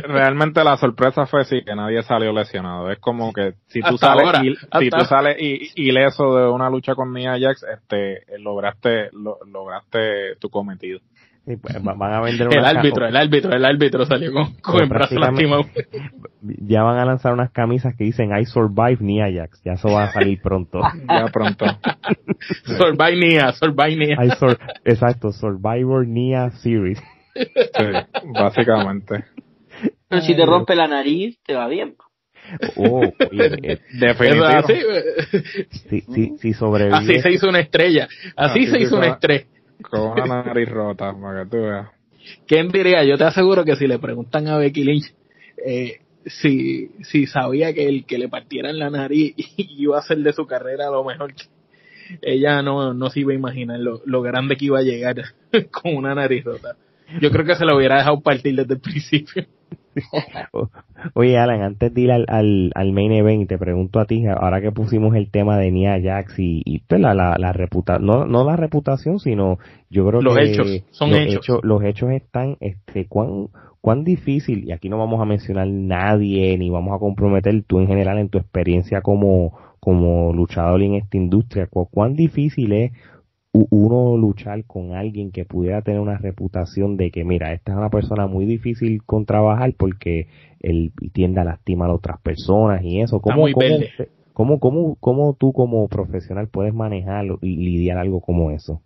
realmente, 0.08 0.64
la 0.64 0.78
sorpresa 0.78 1.26
fue 1.26 1.44
sí 1.46 1.64
que 1.66 1.76
nadie 1.76 2.04
salió 2.04 2.32
lesionado. 2.32 2.92
Es 2.92 3.00
como 3.00 3.34
que 3.34 3.54
si 3.66 3.82
tú 3.82 3.98
sales, 3.98 4.60
si 4.80 4.90
tú 4.92 5.06
sales 5.06 5.38
ileso 5.40 6.36
de 6.36 6.48
una 6.52 6.70
lucha 6.70 6.94
con 6.94 7.12
Nia 7.12 7.36
Jax, 7.40 7.64
este, 7.64 8.26
lograste, 8.38 9.10
lograste 9.12 10.36
tu 10.40 10.52
cometido. 10.52 11.00
Pues, 11.46 11.84
van 11.84 12.14
a 12.14 12.22
vender 12.22 12.48
el 12.54 12.64
árbitro, 12.64 13.06
el 13.06 13.18
árbitro, 13.18 13.52
el 13.52 13.66
árbitro 13.66 14.06
salió 14.06 14.32
con, 14.32 14.54
con 14.62 14.82
el 14.82 14.88
brazo 14.88 15.16
lastimado. 15.16 15.66
Ya 16.42 16.84
van 16.84 16.98
a 17.00 17.06
lanzar 17.06 17.34
unas 17.34 17.52
camisas 17.52 17.96
que 17.98 18.06
dicen 18.06 18.32
I 18.38 18.46
survive 18.46 18.98
Nia 19.02 19.26
Jax. 19.30 19.62
Ya 19.64 19.74
eso 19.74 19.90
va 19.90 20.06
a 20.06 20.14
salir 20.14 20.42
pronto. 20.42 20.80
ya 21.10 21.26
pronto. 21.28 21.66
survive 22.66 23.18
Nia, 23.18 23.52
survive 23.52 23.96
Nia. 23.98 24.18
exacto, 24.86 25.34
Survivor 25.34 26.08
Nia 26.08 26.50
Series. 26.52 27.02
sí, 27.36 28.22
básicamente. 28.34 29.26
Pero 30.08 30.22
si 30.22 30.36
te 30.36 30.46
rompe 30.46 30.76
la 30.76 30.88
nariz, 30.88 31.42
te 31.44 31.56
va 31.56 31.68
bien. 31.68 31.96
Oh, 32.76 33.00
oye, 33.32 33.80
sí, 35.90 36.02
sí, 36.14 36.34
sí, 36.38 36.54
sobrevive. 36.54 36.96
Así 36.96 37.20
se 37.20 37.32
hizo 37.32 37.48
una 37.48 37.60
estrella. 37.60 38.08
Así, 38.36 38.68
se 38.68 38.80
hizo 38.80 38.98
una 38.98 39.08
estrella. 39.08 39.46
Con 39.82 40.12
una 40.12 40.44
nariz 40.44 40.70
rota, 40.70 41.14
para 41.14 41.44
que 41.44 41.50
tú 41.50 41.58
veas. 41.58 41.88
¿Quién 42.48 42.70
diría? 42.70 43.04
Yo 43.04 43.18
te 43.18 43.26
aseguro 43.26 43.66
que 43.66 43.76
si 43.76 43.88
le 43.88 44.00
preguntan 44.00 44.48
a 44.48 44.58
Becky 44.58 44.84
Lynch 44.84 45.14
eh, 45.66 46.00
si, 46.26 46.90
si 47.04 47.26
sabía 47.26 47.74
que 47.74 47.88
el 47.88 48.06
que 48.06 48.18
le 48.18 48.30
partieran 48.30 48.80
la 48.80 48.90
nariz 48.90 49.34
iba 49.58 49.98
a 49.98 50.02
ser 50.02 50.20
de 50.20 50.34
su 50.34 50.46
carrera 50.46 50.90
lo 50.90 51.04
mejor, 51.04 51.34
ella 52.22 52.62
no, 52.62 52.94
no 52.94 53.10
se 53.10 53.22
iba 53.22 53.32
a 53.32 53.36
imaginar 53.36 53.80
lo, 53.80 54.02
lo 54.06 54.22
grande 54.22 54.56
que 54.56 54.66
iba 54.66 54.80
a 54.80 54.84
llegar 54.84 55.16
con 55.72 55.96
una 55.96 56.16
nariz 56.16 56.44
rota. 56.44 56.76
Yo 57.22 57.32
creo 57.32 57.46
que 57.46 57.56
se 57.56 57.66
lo 57.66 57.76
hubiera 57.78 57.98
dejado 57.98 58.22
partir 58.22 58.56
desde 58.56 58.76
el 58.76 58.80
principio. 58.80 59.46
Oye, 61.14 61.38
Alan, 61.38 61.62
antes 61.62 61.94
de 61.94 62.02
ir 62.02 62.12
al, 62.12 62.26
al, 62.28 62.72
al, 62.74 62.94
main 62.94 63.12
event, 63.12 63.48
te 63.48 63.58
pregunto 63.58 64.00
a 64.00 64.06
ti, 64.06 64.26
ahora 64.26 64.62
que 64.62 64.72
pusimos 64.72 65.16
el 65.16 65.30
tema 65.30 65.58
de 65.58 65.72
Nia 65.72 66.00
Jax 66.02 66.40
y, 66.40 66.62
y 66.66 66.80
pues, 66.80 67.00
la, 67.00 67.14
la, 67.14 67.36
la 67.38 67.54
reputación, 67.54 68.06
no, 68.06 68.26
no 68.26 68.44
la 68.44 68.56
reputación, 68.56 69.20
sino 69.20 69.60
yo 69.90 70.08
creo 70.08 70.22
los 70.22 70.36
que 70.36 70.44
hechos, 70.44 70.68
son 70.92 71.12
los 71.12 71.20
hechos. 71.20 71.60
Los 71.64 71.84
hechos 71.84 72.12
están, 72.12 72.58
este, 72.60 73.08
cuán, 73.08 73.50
cuán 73.82 74.04
difícil, 74.04 74.66
y 74.68 74.72
aquí 74.72 74.90
no 74.90 74.98
vamos 74.98 75.22
a 75.22 75.26
mencionar 75.26 75.68
nadie, 75.68 76.58
ni 76.58 76.70
vamos 76.70 76.96
a 76.96 77.00
comprometer 77.00 77.64
tú 77.64 77.80
en 77.80 77.88
general 77.88 78.18
en 78.18 78.30
tu 78.30 78.38
experiencia 78.38 79.02
como, 79.02 79.58
como 79.80 80.34
luchador 80.34 80.82
en 80.82 80.96
esta 80.96 81.18
industria, 81.18 81.68
cuán 81.68 82.16
difícil 82.16 82.74
es 82.74 82.92
uno 83.54 84.18
luchar 84.18 84.66
con 84.66 84.96
alguien 84.96 85.32
que 85.32 85.46
pudiera 85.46 85.82
tener 85.82 86.00
una 86.00 86.18
reputación 86.18 86.98
de 86.98 87.12
que, 87.12 87.24
mira, 87.24 87.54
esta 87.54 87.72
es 87.72 87.78
una 87.78 87.90
persona 87.90 88.28
muy 88.28 88.46
difícil 88.46 89.04
con 89.04 89.26
trabajar 89.26 89.74
porque 89.78 90.28
él 90.60 90.92
tiende 91.14 91.42
a 91.42 91.44
lastimar 91.44 91.90
a 91.90 91.94
otras 91.94 92.20
personas 92.22 92.84
y 92.84 93.02
eso. 93.02 93.22
¿Cómo, 93.22 93.46
cómo, 94.34 94.60
cómo, 94.60 94.98
cómo, 95.00 95.34
tú 95.36 95.54
como 95.54 95.88
profesional 95.88 96.48
puedes 96.48 96.74
manejar 96.74 97.26
y 97.42 97.58
lidiar 97.58 98.00
algo 98.00 98.22
como 98.22 98.50
eso? 98.52 98.82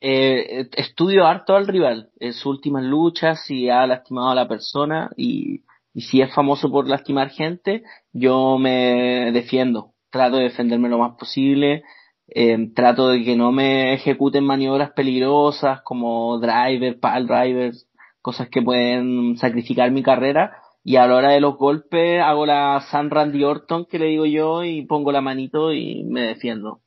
Eh, 0.00 0.68
estudio 0.76 1.26
harto 1.26 1.54
al 1.54 1.68
rival 1.68 2.10
en 2.18 2.32
sus 2.32 2.46
últimas 2.46 2.82
luchas, 2.82 3.44
si 3.46 3.68
ha 3.68 3.86
lastimado 3.86 4.30
a 4.30 4.34
la 4.34 4.48
persona 4.48 5.10
y 5.16 5.62
y 5.94 6.02
si 6.02 6.20
es 6.20 6.34
famoso 6.34 6.70
por 6.70 6.88
lastimar 6.88 7.30
gente, 7.30 7.82
yo 8.12 8.58
me 8.58 9.30
defiendo, 9.32 9.92
trato 10.10 10.36
de 10.36 10.44
defenderme 10.44 10.88
lo 10.88 10.98
más 10.98 11.16
posible, 11.16 11.82
eh, 12.34 12.70
trato 12.74 13.08
de 13.08 13.24
que 13.24 13.36
no 13.36 13.52
me 13.52 13.94
ejecuten 13.94 14.44
maniobras 14.44 14.92
peligrosas 14.92 15.82
como 15.82 16.38
driver, 16.38 16.98
pal 16.98 17.26
drivers, 17.26 17.88
cosas 18.20 18.48
que 18.48 18.62
pueden 18.62 19.36
sacrificar 19.36 19.90
mi 19.90 20.02
carrera, 20.02 20.52
y 20.84 20.96
a 20.96 21.06
la 21.06 21.16
hora 21.16 21.30
de 21.30 21.40
los 21.40 21.56
golpes 21.56 22.20
hago 22.20 22.46
la 22.46 22.80
San 22.90 23.10
Randy 23.10 23.44
Orton 23.44 23.86
que 23.86 23.98
le 23.98 24.06
digo 24.06 24.26
yo 24.26 24.64
y 24.64 24.84
pongo 24.86 25.12
la 25.12 25.20
manito 25.20 25.72
y 25.72 26.04
me 26.04 26.22
defiendo. 26.22 26.80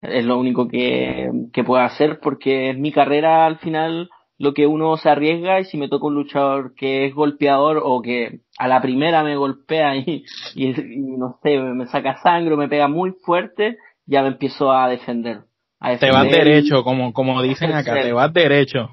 Es 0.00 0.24
lo 0.24 0.38
único 0.38 0.68
que, 0.68 1.30
que 1.52 1.64
puedo 1.64 1.82
hacer 1.82 2.18
porque 2.20 2.70
es 2.70 2.78
mi 2.78 2.92
carrera 2.92 3.46
al 3.46 3.58
final 3.58 4.08
lo 4.38 4.54
que 4.54 4.66
uno 4.66 4.96
se 4.96 5.08
arriesga 5.08 5.60
y 5.60 5.64
si 5.66 5.76
me 5.76 5.88
toca 5.88 6.06
un 6.06 6.14
luchador 6.14 6.74
que 6.74 7.06
es 7.06 7.14
golpeador 7.14 7.80
o 7.84 8.02
que 8.02 8.40
a 8.58 8.66
la 8.66 8.82
primera 8.82 9.22
me 9.22 9.36
golpea 9.36 9.96
y, 9.96 10.24
y, 10.56 10.74
no 11.16 11.38
sé, 11.42 11.58
me 11.58 11.86
saca 11.86 12.20
sangre 12.22 12.56
me 12.56 12.68
pega 12.68 12.88
muy 12.88 13.12
fuerte, 13.24 13.78
ya 14.06 14.22
me 14.22 14.28
empiezo 14.28 14.72
a 14.72 14.88
defender. 14.88 15.42
A 15.80 15.96
te 15.96 16.10
vas 16.10 16.30
derecho, 16.30 16.84
como, 16.84 17.12
como 17.12 17.42
dicen 17.42 17.72
acá, 17.72 18.00
te 18.00 18.12
vas 18.12 18.32
derecho. 18.32 18.90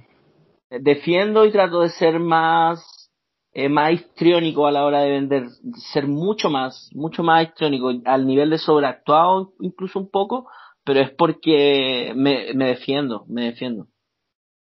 Defiendo 0.69 1.45
y 1.45 1.51
trato 1.51 1.81
de 1.81 1.89
ser 1.89 2.19
más, 2.19 3.11
eh, 3.53 3.69
más 3.69 3.93
histriónico 3.93 4.65
a 4.65 4.71
la 4.71 4.85
hora 4.85 5.01
de 5.01 5.11
vender, 5.11 5.43
ser 5.91 6.07
mucho 6.07 6.49
más, 6.49 6.89
mucho 6.93 7.23
más 7.23 7.43
histriónico, 7.43 7.91
al 8.05 8.25
nivel 8.25 8.49
de 8.49 8.57
sobreactuado 8.57 9.53
incluso 9.59 9.99
un 9.99 10.09
poco, 10.09 10.47
pero 10.83 11.01
es 11.01 11.11
porque 11.11 12.13
me, 12.15 12.53
me 12.53 12.67
defiendo, 12.67 13.25
me 13.27 13.45
defiendo. 13.45 13.87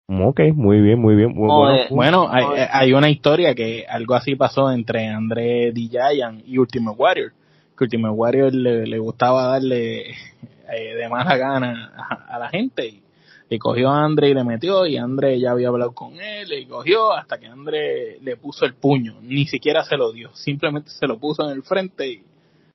Ok, 0.06 0.40
muy 0.54 0.80
bien, 0.80 1.00
muy 1.00 1.14
bien. 1.16 1.34
bueno, 1.34 2.28
hay, 2.30 2.92
una 2.92 3.08
historia 3.08 3.54
que 3.54 3.86
algo 3.88 4.14
así 4.14 4.36
pasó 4.36 4.70
entre 4.70 5.08
André 5.08 5.72
Giant 5.74 6.42
y 6.46 6.58
Ultimate 6.58 6.96
Warrior. 6.98 7.32
Que 7.76 7.84
Ultimate 7.84 8.14
Warrior 8.14 8.54
le, 8.54 8.98
gustaba 8.98 9.46
darle 9.48 10.10
eh, 10.10 10.94
de 10.96 11.08
mala 11.08 11.36
gana 11.36 11.92
a, 12.28 12.38
la 12.38 12.48
gente. 12.48 13.00
Y, 13.48 13.58
cogió 13.58 13.90
a 13.90 14.04
André 14.04 14.30
y 14.30 14.34
le 14.34 14.44
metió. 14.44 14.86
Y 14.86 14.96
André 14.96 15.38
ya 15.38 15.52
había 15.52 15.68
hablado 15.68 15.92
con 15.92 16.14
él. 16.20 16.52
Y 16.52 16.66
cogió 16.66 17.12
hasta 17.12 17.38
que 17.38 17.46
André 17.46 18.18
le 18.20 18.36
puso 18.36 18.64
el 18.64 18.74
puño. 18.74 19.16
Ni 19.22 19.46
siquiera 19.46 19.84
se 19.84 19.96
lo 19.96 20.12
dio. 20.12 20.30
Simplemente 20.34 20.90
se 20.90 21.06
lo 21.06 21.18
puso 21.18 21.44
en 21.44 21.56
el 21.56 21.62
frente 21.62 22.08
y, 22.08 22.22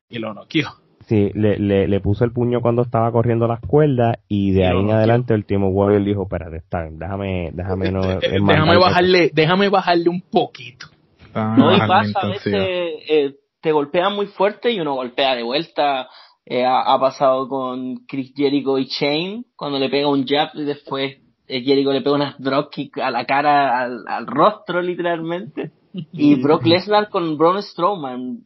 y 0.09 0.19
lo 0.19 0.33
noqueó. 0.33 0.69
Sí, 1.09 1.31
le, 1.33 1.57
le, 1.57 1.87
le, 1.87 1.99
puso 2.01 2.23
el 2.23 2.31
puño 2.31 2.61
cuando 2.61 2.83
estaba 2.83 3.11
corriendo 3.11 3.47
las 3.47 3.61
cuerdas 3.61 4.17
y 4.27 4.51
de 4.51 4.67
ahí 4.67 4.79
en 4.79 4.91
adelante 4.91 5.33
el 5.33 5.43
Timo 5.43 5.69
Warrior 5.69 6.03
dijo, 6.03 6.21
espérate, 6.21 6.57
está, 6.57 6.87
déjame, 6.87 7.49
déjame 7.51 7.91
no... 7.91 8.01
déjame 8.19 8.77
bajarle, 8.77 9.31
déjame 9.33 9.69
bajarle 9.69 10.07
un 10.07 10.21
poquito. 10.21 10.85
Ah, 11.33 11.55
no, 11.57 11.75
y 11.75 11.79
pasa, 11.79 12.19
a 12.19 12.27
veces 12.27 12.53
eh, 12.53 13.35
te 13.61 13.71
golpea 13.71 14.09
muy 14.09 14.27
fuerte 14.27 14.71
y 14.71 14.79
uno 14.79 14.95
golpea 14.95 15.35
de 15.35 15.43
vuelta. 15.43 16.09
Eh, 16.45 16.65
ha, 16.65 16.99
pasado 16.99 17.47
con 17.47 17.97
Chris 18.07 18.33
Jericho 18.35 18.79
y 18.79 18.85
Shane, 18.85 19.43
cuando 19.55 19.77
le 19.77 19.89
pega 19.89 20.07
un 20.07 20.25
jab 20.25 20.49
y 20.55 20.63
después 20.63 21.17
eh, 21.47 21.61
Jericho 21.61 21.91
le 21.91 22.01
pega 22.01 22.15
unas 22.15 22.39
dropkick 22.39 22.97
a 22.97 23.11
la 23.11 23.25
cara, 23.25 23.83
al, 23.83 24.03
al 24.07 24.25
rostro 24.25 24.81
literalmente. 24.81 25.71
Y 25.93 26.35
Brock 26.41 26.65
Lesnar 26.65 27.09
con 27.09 27.37
Braun 27.37 27.61
Strowman 27.61 28.43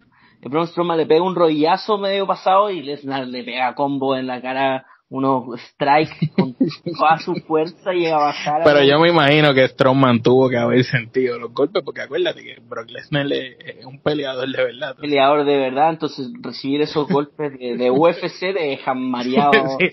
Braun 0.49 0.67
Strowman 0.67 0.97
le 0.97 1.05
pega 1.05 1.23
un 1.23 1.35
rollazo 1.35 1.97
medio 1.97 2.27
pasado 2.27 2.69
y 2.69 2.81
Lesnar 2.81 3.27
le 3.27 3.43
pega 3.43 3.75
combo 3.75 4.15
en 4.15 4.27
la 4.27 4.41
cara 4.41 4.85
unos 5.13 5.61
strikes 5.61 6.31
con 6.35 6.55
toda 6.97 7.19
su 7.19 7.35
fuerza 7.35 7.93
y 7.93 8.07
a 8.07 8.17
bajar. 8.17 8.61
Pero 8.63 8.83
yo 8.83 8.99
me 8.99 9.09
imagino 9.09 9.53
que 9.53 9.67
Strowman 9.67 10.23
tuvo 10.23 10.49
que 10.49 10.57
haber 10.57 10.83
sentido 10.83 11.37
los 11.37 11.53
golpes, 11.53 11.83
porque 11.85 12.01
acuérdate 12.01 12.43
que 12.43 12.57
Brock 12.67 12.89
Lesnar 12.89 13.31
es 13.31 13.85
un 13.85 14.01
peleador 14.01 14.49
de 14.49 14.63
verdad. 14.63 14.95
Peleador 14.99 15.45
de 15.45 15.55
verdad, 15.55 15.91
entonces 15.91 16.31
recibir 16.41 16.81
esos 16.81 17.07
golpes 17.07 17.53
de, 17.59 17.91
UFC 17.91 18.53
de 18.53 18.69
dejan 18.69 19.09
mareado. 19.09 19.51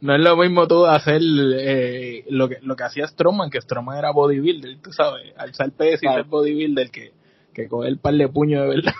No 0.00 0.14
es 0.14 0.20
lo 0.20 0.36
mismo 0.36 0.68
tú 0.68 0.86
hacer 0.86 1.20
eh, 1.20 2.24
lo, 2.28 2.48
que, 2.48 2.58
lo 2.62 2.76
que 2.76 2.84
hacía 2.84 3.04
Strowman, 3.08 3.50
que 3.50 3.60
Strowman 3.60 3.98
era 3.98 4.12
bodybuilder, 4.12 4.80
tú 4.80 4.92
sabes, 4.92 5.32
alzar 5.36 5.72
peso 5.72 6.06
y 6.06 6.08
ser 6.08 6.22
bodybuilder 6.22 6.88
que, 6.92 7.10
que 7.52 7.66
coger 7.66 7.90
el 7.90 7.98
par 7.98 8.14
de 8.14 8.28
puños 8.28 8.62
de 8.62 8.68
verdad 8.68 8.94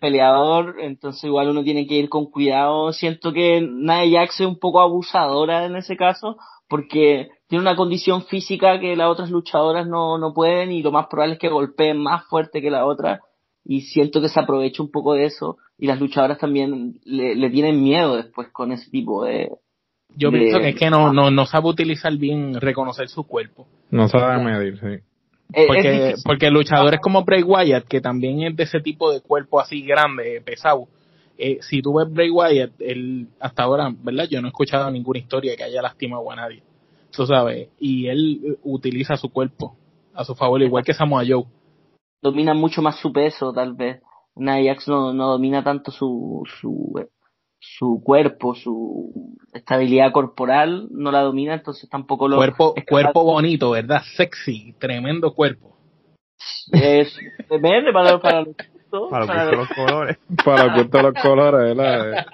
peleador, 0.00 0.76
entonces 0.80 1.24
igual 1.24 1.48
uno 1.48 1.62
tiene 1.62 1.86
que 1.86 1.94
ir 1.94 2.08
con 2.08 2.26
cuidado. 2.30 2.92
Siento 2.92 3.32
que 3.32 3.60
Nia 3.60 4.04
Jax 4.10 4.40
es 4.40 4.46
un 4.46 4.58
poco 4.58 4.80
abusadora 4.80 5.64
en 5.66 5.76
ese 5.76 5.96
caso, 5.96 6.36
porque 6.68 7.28
tiene 7.48 7.62
una 7.62 7.76
condición 7.76 8.22
física 8.24 8.80
que 8.80 8.96
las 8.96 9.08
otras 9.08 9.30
luchadoras 9.30 9.86
no, 9.86 10.18
no 10.18 10.34
pueden 10.34 10.72
y 10.72 10.82
lo 10.82 10.92
más 10.92 11.06
probable 11.06 11.34
es 11.34 11.38
que 11.38 11.48
golpeen 11.48 12.02
más 12.02 12.24
fuerte 12.26 12.60
que 12.60 12.70
la 12.70 12.86
otra 12.86 13.20
y 13.64 13.82
siento 13.82 14.20
que 14.20 14.28
se 14.28 14.40
aprovecha 14.40 14.82
un 14.82 14.90
poco 14.90 15.14
de 15.14 15.24
eso 15.24 15.58
y 15.78 15.86
las 15.86 16.00
luchadoras 16.00 16.38
también 16.38 17.00
le, 17.04 17.50
tienen 17.50 17.82
miedo 17.82 18.16
después 18.16 18.48
con 18.52 18.72
ese 18.72 18.90
tipo 18.90 19.24
de... 19.24 19.50
Yo 20.16 20.30
pienso 20.30 20.60
que 20.60 20.70
es 20.70 20.76
que 20.76 20.88
no, 20.88 21.12
no, 21.12 21.30
no 21.30 21.46
sabe 21.46 21.68
utilizar 21.68 22.16
bien 22.16 22.54
reconocer 22.60 23.08
su 23.08 23.24
cuerpo. 23.24 23.66
No 23.90 24.08
sabe 24.08 24.42
medir, 24.42 24.78
sí. 24.78 25.04
Porque, 25.52 26.14
porque 26.24 26.50
luchadores 26.50 27.00
como 27.00 27.24
Bray 27.24 27.42
Wyatt, 27.42 27.86
que 27.86 28.00
también 28.00 28.42
es 28.42 28.56
de 28.56 28.64
ese 28.64 28.80
tipo 28.80 29.12
de 29.12 29.20
cuerpo 29.20 29.60
así 29.60 29.82
grande, 29.82 30.42
pesado, 30.44 30.88
eh, 31.38 31.58
si 31.60 31.82
tú 31.82 31.94
ves 31.94 32.12
Bray 32.12 32.30
Wyatt, 32.30 32.72
él, 32.80 33.28
hasta 33.40 33.62
ahora, 33.62 33.94
¿verdad? 33.96 34.26
Yo 34.28 34.40
no 34.40 34.48
he 34.48 34.50
escuchado 34.50 34.90
ninguna 34.90 35.18
historia 35.18 35.56
que 35.56 35.64
haya 35.64 35.82
lastimado 35.82 36.30
a 36.30 36.36
nadie. 36.36 36.62
Tú 37.14 37.26
sabes, 37.26 37.68
y 37.78 38.08
él 38.08 38.58
utiliza 38.62 39.16
su 39.16 39.30
cuerpo 39.30 39.76
a 40.14 40.24
su 40.24 40.34
favor, 40.34 40.60
igual 40.62 40.84
que 40.84 40.94
Samoa 40.94 41.24
Joe. 41.26 41.44
Domina 42.22 42.54
mucho 42.54 42.82
más 42.82 42.98
su 42.98 43.12
peso, 43.12 43.52
tal 43.52 43.74
vez. 43.74 44.02
Nia 44.34 44.76
no, 44.86 45.14
no 45.14 45.28
domina 45.28 45.62
tanto 45.62 45.90
su, 45.90 46.42
su, 46.60 46.92
su 47.58 48.02
cuerpo, 48.04 48.54
su 48.54 49.36
estabilidad 49.52 50.12
corporal 50.12 50.88
no 50.90 51.10
la 51.10 51.20
domina, 51.20 51.54
entonces 51.54 51.88
tampoco 51.88 52.28
lo... 52.28 52.36
Cuerpo, 52.36 52.74
cuerpo 52.88 53.24
bonito, 53.24 53.70
¿verdad? 53.70 54.02
Sexy, 54.16 54.74
tremendo 54.78 55.34
cuerpo. 55.34 55.76
Es, 56.72 57.16
depende 57.48 57.92
para, 57.92 58.18
para 58.20 58.42
los 58.42 58.56
para, 59.10 59.26
para 59.26 59.52
los 59.52 59.68
colores. 59.68 60.18
Para 60.44 60.76
los 60.76 60.92
los 60.92 61.14
colores, 61.22 61.60
¿verdad? 61.76 62.26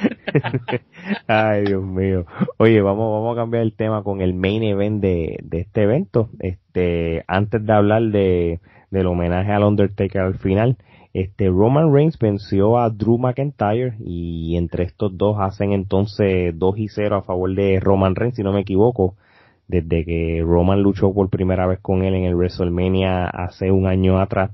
Ay, 1.26 1.64
Dios 1.64 1.82
mío. 1.82 2.24
Oye, 2.56 2.80
vamos, 2.80 3.12
vamos 3.12 3.36
a 3.36 3.40
cambiar 3.40 3.62
el 3.62 3.74
tema 3.74 4.02
con 4.02 4.20
el 4.20 4.34
main 4.34 4.62
event 4.62 5.02
de, 5.02 5.38
de 5.42 5.60
este 5.60 5.82
evento. 5.82 6.30
Este, 6.38 7.24
antes 7.26 7.64
de 7.64 7.72
hablar 7.72 8.02
de, 8.02 8.60
del 8.90 9.06
homenaje 9.06 9.52
al 9.52 9.64
Undertaker 9.64 10.20
al 10.20 10.34
final, 10.38 10.76
este 11.12 11.48
Roman 11.48 11.92
Reigns 11.92 12.18
venció 12.18 12.78
a 12.78 12.88
Drew 12.88 13.18
McIntyre 13.18 13.96
y 14.04 14.56
entre 14.56 14.84
estos 14.84 15.16
dos 15.16 15.36
hacen 15.40 15.72
entonces 15.72 16.56
2 16.56 16.78
y 16.78 16.88
0 16.88 17.16
a 17.16 17.22
favor 17.22 17.54
de 17.54 17.80
Roman 17.80 18.14
Reigns, 18.14 18.36
si 18.36 18.42
no 18.42 18.52
me 18.52 18.60
equivoco, 18.60 19.16
desde 19.66 20.04
que 20.04 20.42
Roman 20.44 20.82
luchó 20.82 21.12
por 21.12 21.28
primera 21.28 21.66
vez 21.66 21.80
con 21.80 22.04
él 22.04 22.14
en 22.14 22.24
el 22.24 22.36
WrestleMania 22.36 23.26
hace 23.26 23.70
un 23.70 23.86
año 23.86 24.20
atrás. 24.20 24.52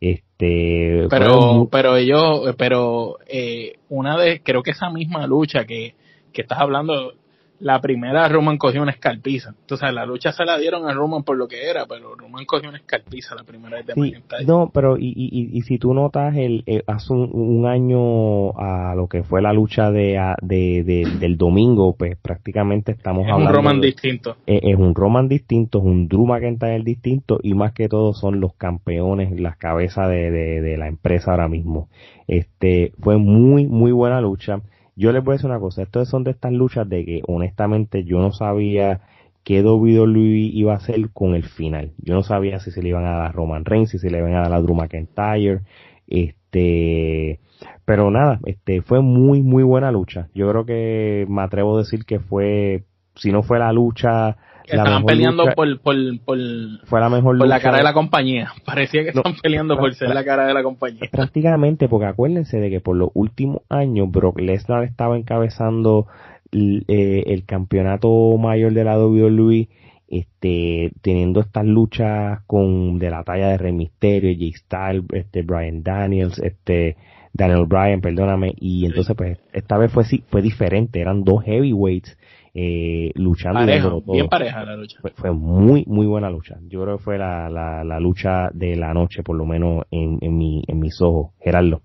Este, 0.00 1.06
pero, 1.10 1.68
pero 1.70 1.96
ellos, 1.96 2.54
pero 2.56 3.18
eh, 3.26 3.74
una 3.90 4.16
de, 4.16 4.42
creo 4.42 4.62
que 4.62 4.70
esa 4.70 4.88
misma 4.88 5.26
lucha 5.26 5.66
que, 5.66 5.94
que 6.32 6.42
estás 6.42 6.58
hablando, 6.60 7.12
la 7.60 7.80
primera 7.80 8.26
Roman 8.28 8.56
cogió 8.56 8.82
una 8.82 8.90
escalpiza. 8.90 9.54
Entonces 9.60 9.92
la 9.92 10.06
lucha 10.06 10.32
se 10.32 10.44
la 10.44 10.58
dieron 10.58 10.88
a 10.88 10.94
Roman 10.94 11.22
por 11.22 11.36
lo 11.36 11.46
que 11.46 11.68
era, 11.68 11.86
pero 11.86 12.14
Roman 12.14 12.44
cogió 12.46 12.68
una 12.68 12.78
escalpiza 12.78 13.34
la 13.34 13.44
primera 13.44 13.76
vez 13.76 13.86
de 13.86 13.94
sí, 13.94 14.14
No, 14.46 14.70
pero 14.72 14.96
y, 14.96 15.12
y, 15.14 15.50
y, 15.56 15.62
si 15.62 15.78
tú 15.78 15.92
notas 15.94 16.34
el, 16.36 16.64
hace 16.86 17.12
un, 17.12 17.66
año 17.66 18.58
a 18.58 18.94
lo 18.94 19.06
que 19.08 19.22
fue 19.22 19.42
la 19.42 19.52
lucha 19.52 19.90
de, 19.90 20.18
de, 20.40 21.06
del 21.20 21.36
domingo, 21.36 21.94
pues 21.94 22.16
prácticamente 22.16 22.92
estamos 22.92 23.24
hablando. 23.24 23.44
Es 23.44 23.48
un 23.50 23.54
Roman 23.54 23.80
distinto. 23.80 24.36
Es, 24.46 24.76
un 24.76 24.94
Roman 24.94 25.28
distinto, 25.28 25.78
es 25.78 25.84
un 25.84 26.08
Drew 26.08 26.24
McIntyre 26.24 26.82
distinto 26.82 27.38
y 27.42 27.52
más 27.52 27.72
que 27.72 27.88
todo 27.88 28.14
son 28.14 28.40
los 28.40 28.54
campeones, 28.54 29.38
las 29.38 29.56
cabezas 29.58 30.08
de, 30.08 30.30
de, 30.30 30.62
de 30.62 30.76
la 30.78 30.88
empresa 30.88 31.32
ahora 31.32 31.48
mismo. 31.48 31.88
Este 32.26 32.92
fue 33.00 33.18
muy 33.18 33.66
muy 33.66 33.92
buena 33.92 34.20
lucha 34.20 34.60
yo 35.00 35.12
les 35.12 35.24
voy 35.24 35.32
a 35.32 35.36
decir 35.36 35.48
una 35.48 35.58
cosa, 35.58 35.82
estas 35.82 36.08
son 36.08 36.24
de 36.24 36.32
estas 36.32 36.52
luchas 36.52 36.86
de 36.86 37.06
que 37.06 37.22
honestamente 37.26 38.04
yo 38.04 38.18
no 38.18 38.32
sabía 38.32 39.00
qué 39.44 39.62
WWE 39.62 40.50
iba 40.52 40.74
a 40.74 40.76
hacer 40.76 41.10
con 41.10 41.34
el 41.34 41.44
final. 41.44 41.92
Yo 41.96 42.12
no 42.14 42.22
sabía 42.22 42.60
si 42.60 42.70
se 42.70 42.82
le 42.82 42.90
iban 42.90 43.06
a 43.06 43.12
dar 43.12 43.22
a 43.22 43.32
Roman 43.32 43.64
Reigns, 43.64 43.88
si 43.88 43.98
se 43.98 44.10
le 44.10 44.18
iban 44.18 44.34
a 44.34 44.42
dar 44.42 44.52
a 44.52 44.60
Drew 44.60 44.74
McIntyre, 44.74 45.62
este, 46.06 47.40
pero 47.86 48.10
nada, 48.10 48.40
este, 48.44 48.82
fue 48.82 49.00
muy, 49.00 49.42
muy 49.42 49.62
buena 49.62 49.90
lucha. 49.90 50.28
Yo 50.34 50.50
creo 50.50 50.66
que 50.66 51.24
me 51.30 51.40
atrevo 51.40 51.76
a 51.76 51.78
decir 51.78 52.04
que 52.04 52.20
fue, 52.20 52.84
si 53.14 53.32
no 53.32 53.42
fue 53.42 53.58
la 53.58 53.72
lucha 53.72 54.36
estaban 54.76 55.04
peleando 55.04 55.44
por, 55.54 55.80
por, 55.80 55.96
por, 56.24 56.38
fue 56.84 57.00
la 57.00 57.08
mejor 57.08 57.38
por 57.38 57.48
la 57.48 57.60
cara 57.60 57.78
de 57.78 57.82
la 57.82 57.92
compañía. 57.92 58.52
Parecía 58.64 59.02
que 59.02 59.10
estaban 59.10 59.34
peleando 59.42 59.76
por 59.76 59.94
ser 59.94 60.10
la 60.10 60.24
cara 60.24 60.46
de 60.46 60.54
la 60.54 60.62
compañía. 60.62 61.02
Prácticamente, 61.12 61.88
porque 61.88 62.06
acuérdense 62.06 62.58
de 62.58 62.70
que 62.70 62.80
por 62.80 62.96
los 62.96 63.10
últimos 63.14 63.62
años 63.68 64.10
Brock 64.10 64.40
Lesnar 64.40 64.84
estaba 64.84 65.16
encabezando 65.16 66.06
el, 66.52 66.84
eh, 66.88 67.24
el 67.26 67.44
campeonato 67.44 68.36
mayor 68.38 68.72
de 68.72 68.84
la 68.84 68.98
WWE 68.98 69.68
este, 70.10 70.90
teniendo 71.02 71.40
estas 71.40 71.64
luchas 71.64 72.40
con, 72.46 72.98
de 72.98 73.10
la 73.10 73.22
talla 73.22 73.48
de 73.48 73.58
Rey 73.58 73.72
Mysterio, 73.72 74.32
Jake 74.32 74.58
Styles, 74.58 75.04
este, 75.12 75.42
Brian 75.42 75.84
Daniels, 75.84 76.38
este, 76.40 76.96
Daniel 77.32 77.66
Bryan, 77.66 78.00
perdóname, 78.00 78.54
y 78.58 78.86
entonces 78.86 79.14
pues 79.16 79.38
esta 79.52 79.78
vez 79.78 79.92
fue 79.92 80.04
fue 80.28 80.42
diferente, 80.42 81.00
eran 81.00 81.22
dos 81.22 81.44
heavyweights 81.44 82.18
eh, 82.54 83.12
luchando 83.14 84.02
bien 84.06 84.28
pareja 84.28 84.64
la 84.64 84.76
lucha. 84.76 85.00
Fue, 85.14 85.30
muy 85.32 85.84
muy 85.86 86.06
buena 86.06 86.30
lucha. 86.30 86.58
Yo 86.68 86.82
creo 86.82 86.98
que 86.98 87.04
fue 87.04 87.18
la, 87.18 87.48
la, 87.48 87.84
la 87.84 88.00
lucha 88.00 88.50
de 88.52 88.76
la 88.76 88.92
noche, 88.92 89.22
por 89.22 89.36
lo 89.36 89.46
menos 89.46 89.84
en, 89.90 90.18
en, 90.20 90.36
mi, 90.36 90.62
en 90.66 90.78
mis 90.78 91.00
ojos. 91.00 91.32
Gerardo. 91.40 91.82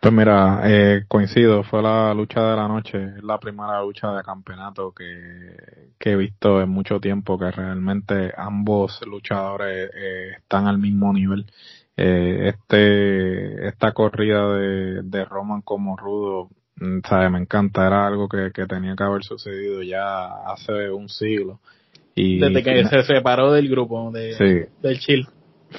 Pues 0.00 0.12
mira, 0.12 0.62
eh, 0.64 1.04
coincido, 1.06 1.62
fue 1.62 1.80
la 1.80 2.12
lucha 2.12 2.40
de 2.50 2.56
la 2.56 2.66
noche, 2.66 3.04
es 3.18 3.22
la 3.22 3.38
primera 3.38 3.82
lucha 3.82 4.12
de 4.12 4.22
campeonato 4.24 4.92
que, 4.92 5.54
que 5.96 6.12
he 6.12 6.16
visto 6.16 6.60
en 6.60 6.70
mucho 6.70 6.98
tiempo, 6.98 7.38
que 7.38 7.50
realmente 7.52 8.32
ambos 8.36 9.00
luchadores 9.06 9.90
eh, 9.94 10.30
están 10.38 10.66
al 10.66 10.78
mismo 10.78 11.12
nivel. 11.12 11.46
Eh, 11.96 12.48
este, 12.48 13.68
esta 13.68 13.92
corrida 13.92 14.54
de, 14.54 15.02
de 15.02 15.24
Roman 15.24 15.60
como 15.60 15.96
rudo, 15.96 16.48
sabe, 17.08 17.30
me 17.30 17.38
encanta, 17.38 17.86
era 17.86 18.06
algo 18.06 18.28
que, 18.28 18.50
que 18.52 18.66
tenía 18.66 18.94
que 18.96 19.04
haber 19.04 19.22
sucedido 19.22 19.82
ya 19.82 20.26
hace 20.46 20.90
un 20.90 21.08
siglo. 21.08 21.60
Y, 22.14 22.38
Desde 22.38 22.62
que 22.62 22.84
se 22.84 23.02
separó 23.04 23.52
del 23.52 23.68
grupo 23.68 24.10
de, 24.10 24.68
del 24.82 24.98
Chill. 24.98 25.26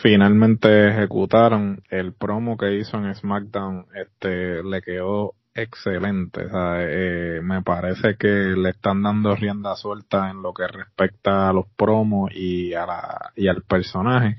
Finalmente 0.02 0.90
ejecutaron 0.90 1.84
el 1.90 2.14
promo 2.14 2.58
que 2.58 2.76
hizo 2.76 2.98
en 2.98 3.14
SmackDown. 3.14 3.86
Este 3.94 4.64
le 4.64 4.82
quedó 4.82 5.36
excelente 5.56 6.42
eh, 6.52 7.40
me 7.44 7.62
parece 7.62 8.16
que 8.18 8.28
le 8.28 8.70
están 8.70 9.04
dando 9.04 9.36
rienda 9.36 9.76
suelta 9.76 10.32
en 10.32 10.42
lo 10.42 10.52
que 10.52 10.68
respecta 10.68 11.50
a 11.50 11.54
los 11.54 11.66
promos 11.76 12.32
y 12.34 12.74
a 12.74 12.86
la 12.88 13.32
y 13.36 13.48
al 13.48 13.62
personaje 13.62 14.38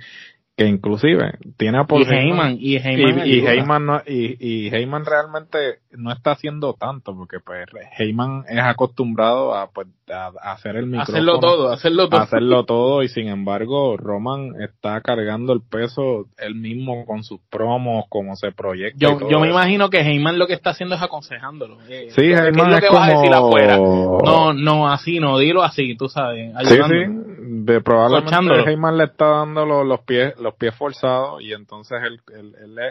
que 0.57 0.67
inclusive 0.67 1.39
tiene 1.57 1.79
a 1.79 1.85
Paul 1.85 2.07
Heyman, 2.09 2.57
y 2.59 2.77
Heyman 2.77 3.27
y, 3.27 3.47
Heyman 3.47 3.87
no, 3.87 4.03
y, 4.07 4.37
y, 4.39 4.69
Heyman 4.75 5.05
realmente 5.05 5.81
no 5.97 6.12
está 6.12 6.32
haciendo 6.32 6.74
tanto 6.74 7.14
porque 7.16 7.38
pues 7.40 7.66
Heyman 7.99 8.45
es 8.49 8.61
acostumbrado 8.61 9.55
a 9.55 9.70
pues 9.70 9.86
a, 10.11 10.32
hacer 10.53 10.76
el 10.76 10.86
micrófono 10.86 11.14
hacerlo 11.14 11.40
todo 11.40 11.72
hacerlo 11.72 12.09
todo. 12.09 12.20
hacerlo 12.20 12.64
todo 12.64 13.03
y 13.03 13.09
sin 13.09 13.28
embargo 13.28 13.97
Roman 13.97 14.61
está 14.61 15.01
cargando 15.01 15.53
el 15.53 15.61
peso 15.62 16.26
él 16.38 16.55
mismo 16.55 17.07
con 17.07 17.24
sus 17.24 17.40
promos 17.51 18.05
como 18.09 18.36
se 18.36 18.53
proyecta 18.53 18.99
yo, 18.99 19.28
yo 19.28 19.40
me 19.40 19.51
imagino 19.51 19.90
que 19.90 20.01
Heyman 20.01 20.38
lo 20.38 20.47
que 20.47 20.55
está 20.55 20.70
haciendo 20.70 20.95
es 20.95 21.03
aconsejándolo. 21.03 21.78
Eh, 21.88 22.09
sí 22.11 22.22
Heyman 22.22 22.72
es, 22.72 22.82
lo 22.82 22.88
que 22.90 22.97
a 22.97 23.07
decir 23.07 23.32
afuera 23.32 23.76
no 23.76 24.53
no 24.53 24.88
así 24.88 25.20
no 25.20 25.38
dilo 25.38 25.62
así 25.62 25.97
tú 25.97 26.09
sabes 26.09 26.53
sí 26.64 26.76
sí 26.76 27.34
de 27.64 27.80
probablemente 27.80 28.70
Heyman 28.70 28.99
le 28.99 29.05
está 29.05 29.26
dando 29.26 29.64
los, 29.64 30.01
pies 30.01 30.38
los 30.38 30.55
pies 30.55 30.74
forzados 30.74 31.42
y 31.42 31.53
entonces 31.53 31.99
él, 32.03 32.20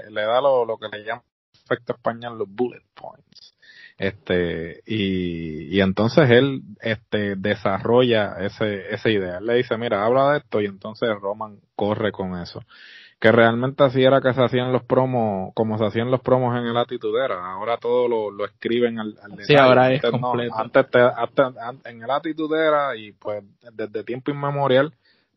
le, 0.09 0.21
da 0.21 0.41
lo, 0.41 0.65
lo, 0.65 0.77
que 0.77 0.87
le 0.89 1.03
llaman 1.03 1.23
efecto 1.73 1.93
español 1.93 2.37
los 2.37 2.47
bullet 2.49 2.83
points 2.93 3.55
este 3.97 4.81
y, 4.85 5.75
y 5.75 5.81
entonces 5.81 6.29
él 6.29 6.61
este 6.81 7.35
desarrolla 7.35 8.35
ese 8.39 8.93
esa 8.93 9.09
idea 9.09 9.37
él 9.37 9.45
le 9.45 9.55
dice 9.55 9.77
mira 9.77 10.05
habla 10.05 10.31
de 10.31 10.37
esto 10.39 10.61
y 10.61 10.65
entonces 10.65 11.09
Roman 11.21 11.57
corre 11.75 12.11
con 12.11 12.39
eso 12.41 12.61
que 13.23 13.31
realmente 13.31 13.81
así 13.85 14.03
era 14.03 14.19
que 14.19 14.33
se 14.33 14.43
hacían 14.43 14.73
los 14.73 14.83
promos, 14.83 15.53
como 15.53 15.77
se 15.77 15.85
hacían 15.85 16.11
los 16.11 16.19
promos 16.19 16.57
en 16.57 16.65
el 16.65 16.75
Atitudera. 16.75 17.53
Ahora 17.53 17.77
todo 17.77 18.09
lo, 18.09 18.29
lo 18.29 18.43
escriben 18.43 18.99
al, 18.99 19.15
al 19.23 19.31
detalle. 19.31 19.45
Sí, 19.45 19.55
ahora 19.55 19.93
es 19.93 20.01
completo. 20.01 20.53
antes, 20.57 20.85
en 21.85 22.03
el 22.03 22.11
Atitudera 22.11 22.97
y 22.97 23.13
pues 23.13 23.41
desde 23.71 24.03
tiempo 24.03 24.29
inmemorial 24.29 24.93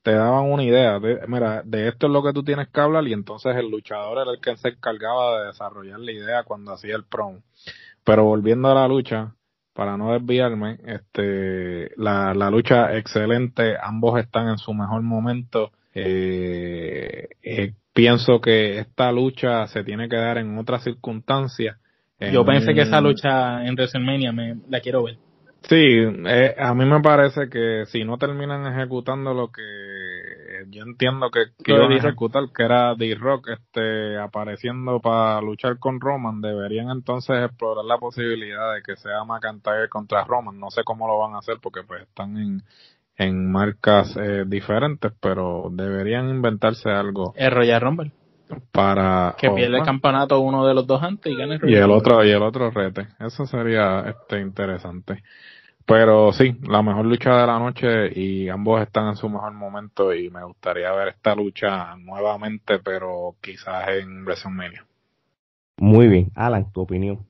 te 0.07 0.13
daban 0.13 0.45
una 0.53 0.63
idea 0.63 1.01
de, 1.01 1.19
mira, 1.27 1.63
de 1.65 1.89
esto 1.89 2.07
es 2.07 2.13
lo 2.13 2.23
que 2.23 2.33
tú 2.33 2.45
tienes 2.45 2.69
que 2.69 2.81
hablar 2.81 3.09
y 3.09 3.13
entonces 3.13 3.57
el 3.57 3.69
luchador 3.69 4.19
era 4.23 4.31
el 4.31 4.41
que 4.41 4.57
se 4.57 4.69
encargaba 4.69 5.41
de 5.41 5.47
desarrollar 5.49 5.99
la 5.99 6.13
idea 6.13 6.45
cuando 6.45 6.73
hacía 6.73 6.95
el 6.95 7.03
promo. 7.03 7.41
Pero 8.05 8.23
volviendo 8.23 8.69
a 8.69 8.75
la 8.77 8.87
lucha, 8.87 9.35
para 9.73 9.97
no 9.97 10.13
desviarme, 10.13 10.79
este, 10.85 11.91
la, 11.97 12.35
la 12.35 12.51
lucha 12.51 12.97
excelente, 12.97 13.75
ambos 13.83 14.21
están 14.21 14.49
en 14.49 14.59
su 14.59 14.73
mejor 14.75 15.03
momento 15.03 15.73
eh, 15.93 17.27
eh, 17.43 17.73
pienso 17.93 18.41
que 18.41 18.79
esta 18.79 19.11
lucha 19.11 19.67
se 19.67 19.83
tiene 19.83 20.09
que 20.09 20.17
dar 20.17 20.39
en 20.39 20.57
otras 20.57 20.85
circunstancias. 20.85 21.79
Yo 22.21 22.45
pensé 22.45 22.75
que 22.75 22.83
esa 22.83 23.01
lucha 23.01 23.67
en 23.67 23.75
WrestleMania 23.75 24.31
me 24.31 24.55
la 24.69 24.79
quiero 24.79 25.03
ver. 25.03 25.17
Sí, 25.69 25.75
eh, 25.75 26.55
a 26.57 26.75
mí 26.75 26.85
me 26.85 27.01
parece 27.01 27.49
que 27.49 27.85
si 27.87 28.05
no 28.05 28.19
terminan 28.19 28.73
ejecutando 28.73 29.35
lo 29.35 29.51
que 29.51 29.63
yo 30.71 30.83
entiendo 30.83 31.31
que, 31.31 31.47
que 31.63 31.73
iban 31.73 31.93
a 31.93 31.97
ejecutar, 31.97 32.45
que 32.55 32.63
era 32.63 32.95
D-Rock 32.95 33.49
este, 33.49 34.19
apareciendo 34.19 35.01
para 35.01 35.41
luchar 35.41 35.79
con 35.79 36.01
Roman, 36.01 36.41
deberían 36.41 36.91
entonces 36.91 37.45
explorar 37.45 37.85
la 37.85 37.99
posibilidad 37.99 38.75
de 38.75 38.83
que 38.83 38.97
sea 38.97 39.25
McIntyre 39.25 39.89
contra 39.89 40.25
Roman. 40.25 40.59
No 40.59 40.71
sé 40.71 40.83
cómo 40.85 41.07
lo 41.07 41.19
van 41.19 41.35
a 41.35 41.39
hacer 41.39 41.57
porque 41.63 41.83
pues 41.87 42.03
están 42.03 42.37
en, 42.37 42.63
en 43.17 43.51
marcas 43.51 44.17
eh, 44.17 44.45
diferentes, 44.47 45.13
pero 45.21 45.69
deberían 45.71 46.29
inventarse 46.29 46.91
algo. 46.91 47.33
El 47.37 47.51
Royal 47.51 47.81
Rumble. 47.81 48.13
Para 48.71 49.35
que 49.39 49.51
pierde 49.51 49.79
el 49.79 49.85
campeonato 49.85 50.39
uno 50.39 50.65
de 50.67 50.75
los 50.75 50.87
dos 50.87 51.03
antes 51.03 51.33
y 51.33 51.37
gane 51.37 51.55
el 51.55 51.61
Royal 51.61 51.81
Y 51.81 51.83
el 51.83 51.91
otro 51.91 52.25
y 52.25 52.31
el 52.31 52.43
otro 52.43 52.71
rete. 52.71 53.09
Eso 53.19 53.45
sería 53.45 54.01
este 54.03 54.41
interesante. 54.41 55.23
Pero 55.87 56.33
sí, 56.33 56.57
la 56.69 56.83
mejor 56.83 57.07
lucha 57.07 57.31
de 57.41 57.47
la 57.47 57.59
noche 57.61 58.11
y 58.13 58.49
ambos 58.49 58.83
están 58.83 59.09
en 59.09 59.17
su 59.17 59.29
mejor 59.29 59.53
momento 59.53 60.13
y 60.13 60.29
me 60.31 60.45
gustaría 60.45 60.91
ver 60.93 61.09
esta 61.09 61.35
lucha 61.37 61.95
nuevamente, 61.97 62.81
pero 62.81 63.37
quizás 63.41 63.89
en 63.91 64.25
WrestleMania. 64.25 64.85
Muy 65.79 66.09
bien, 66.09 66.33
Alan, 66.35 66.73
tu 66.73 66.81
opinión. 66.81 67.25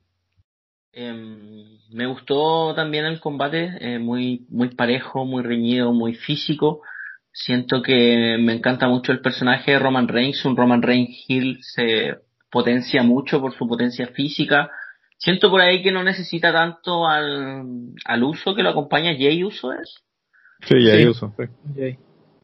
Em, 0.91 1.77
me 1.91 2.07
gustó 2.07 2.73
también 2.73 3.05
el 3.05 3.19
combate, 3.19 3.77
eh, 3.79 3.99
muy, 3.99 4.47
muy 4.49 4.69
parejo, 4.69 5.25
muy 5.25 5.43
reñido, 5.43 5.93
muy 5.93 6.15
físico. 6.15 6.81
Siento 7.31 7.83
que 7.83 8.37
me 8.39 8.53
encanta 8.53 8.87
mucho 8.87 9.11
el 9.11 9.21
personaje 9.21 9.73
de 9.73 9.79
Roman 9.79 10.07
Reigns. 10.07 10.43
Un 10.43 10.57
Roman 10.57 10.81
Reigns 10.81 11.25
Hill 11.27 11.59
se 11.61 12.15
potencia 12.49 13.03
mucho 13.03 13.39
por 13.39 13.53
su 13.53 13.67
potencia 13.67 14.07
física. 14.07 14.71
Siento 15.17 15.49
por 15.49 15.61
ahí 15.61 15.81
que 15.81 15.91
no 15.91 16.03
necesita 16.03 16.53
tanto 16.53 17.07
al, 17.07 17.63
al 18.05 18.23
uso 18.23 18.55
que 18.55 18.63
lo 18.63 18.69
acompaña. 18.69 19.15
Jay 19.17 19.43
Uso 19.43 19.73
es. 19.73 20.03
Sí, 20.61 20.75
Jay 20.85 21.05
Uso, 21.05 21.33
sí. 21.75 21.97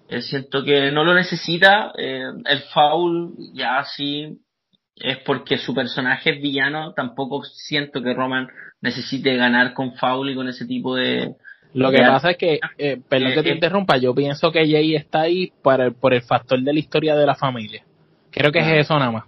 Eh, 0.10 0.22
siento 0.22 0.64
que 0.64 0.92
no 0.92 1.04
lo 1.04 1.14
necesita. 1.14 1.92
Eh, 1.98 2.32
el 2.46 2.60
foul 2.74 3.36
ya 3.54 3.84
sí 3.84 4.40
es 4.96 5.18
porque 5.20 5.58
su 5.58 5.74
personaje 5.74 6.32
es 6.32 6.42
villano, 6.42 6.94
tampoco 6.94 7.44
siento 7.44 8.02
que 8.02 8.14
Roman 8.14 8.48
necesite 8.82 9.36
ganar 9.36 9.74
con 9.74 9.96
Foul 9.96 10.30
y 10.30 10.36
con 10.36 10.48
ese 10.48 10.66
tipo 10.66 10.96
de... 10.96 11.36
Lo 11.74 11.90
que 11.90 11.98
pasa 11.98 12.32
es 12.32 12.38
que, 12.38 12.60
eh, 12.78 13.02
perdón 13.10 13.34
que 13.34 13.42
te 13.42 13.50
eh, 13.50 13.56
interrumpa, 13.56 13.98
yo 13.98 14.14
pienso 14.14 14.52
que 14.52 14.60
Jay 14.60 14.96
está 14.96 15.22
ahí 15.22 15.52
para 15.64 15.90
por 15.90 16.14
el 16.14 16.22
factor 16.22 16.62
de 16.62 16.72
la 16.72 16.80
historia 16.80 17.16
de 17.16 17.26
la 17.26 17.34
familia. 17.34 17.84
Creo 18.30 18.52
que 18.52 18.60
es 18.60 18.86
eso 18.86 19.00
nada 19.00 19.10
más. 19.10 19.24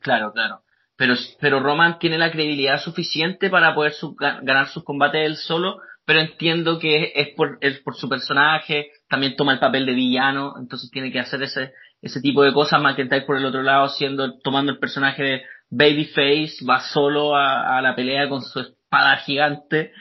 Claro, 0.00 0.32
claro. 0.32 0.63
Pero, 0.96 1.14
pero 1.40 1.60
Roman 1.60 1.98
tiene 1.98 2.18
la 2.18 2.30
credibilidad 2.30 2.80
suficiente 2.80 3.50
para 3.50 3.74
poder 3.74 3.94
ganar 4.42 4.68
sus 4.68 4.84
combates 4.84 5.26
él 5.26 5.36
solo, 5.36 5.80
pero 6.06 6.20
entiendo 6.20 6.78
que 6.78 7.12
es 7.14 7.28
por, 7.30 7.58
es 7.60 7.80
por 7.80 7.96
su 7.96 8.08
personaje, 8.08 8.90
también 9.08 9.36
toma 9.36 9.54
el 9.54 9.58
papel 9.58 9.86
de 9.86 9.94
villano, 9.94 10.54
entonces 10.58 10.90
tiene 10.90 11.10
que 11.10 11.20
hacer 11.20 11.42
ese, 11.42 11.72
ese 12.02 12.20
tipo 12.20 12.42
de 12.42 12.52
cosas. 12.52 12.82
McIntyre 12.82 13.22
por 13.22 13.36
el 13.36 13.46
otro 13.46 13.62
lado, 13.62 13.88
siendo, 13.88 14.38
tomando 14.38 14.72
el 14.72 14.78
personaje 14.78 15.22
de 15.22 15.42
Babyface, 15.70 16.64
va 16.68 16.80
solo 16.80 17.34
a, 17.34 17.80
la 17.80 17.96
pelea 17.96 18.28
con 18.28 18.42
su 18.42 18.60
espada 18.60 19.16
gigante. 19.16 19.92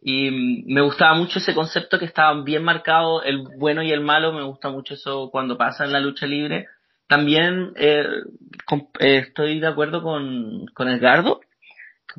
Y 0.00 0.30
me 0.66 0.80
gustaba 0.80 1.14
mucho 1.14 1.40
ese 1.40 1.54
concepto 1.54 1.98
que 1.98 2.04
estaba 2.04 2.40
bien 2.42 2.62
marcado, 2.62 3.22
el 3.22 3.42
bueno 3.58 3.82
y 3.82 3.90
el 3.90 4.00
malo, 4.00 4.32
me 4.32 4.44
gusta 4.44 4.70
mucho 4.70 4.94
eso 4.94 5.30
cuando 5.30 5.58
pasa 5.58 5.84
en 5.84 5.92
la 5.92 6.00
lucha 6.00 6.26
libre. 6.26 6.66
También 7.08 7.72
eh, 7.76 8.06
eh, 9.00 9.16
estoy 9.26 9.60
de 9.60 9.66
acuerdo 9.66 10.02
con, 10.02 10.66
con 10.74 10.88
Edgardo, 10.88 11.40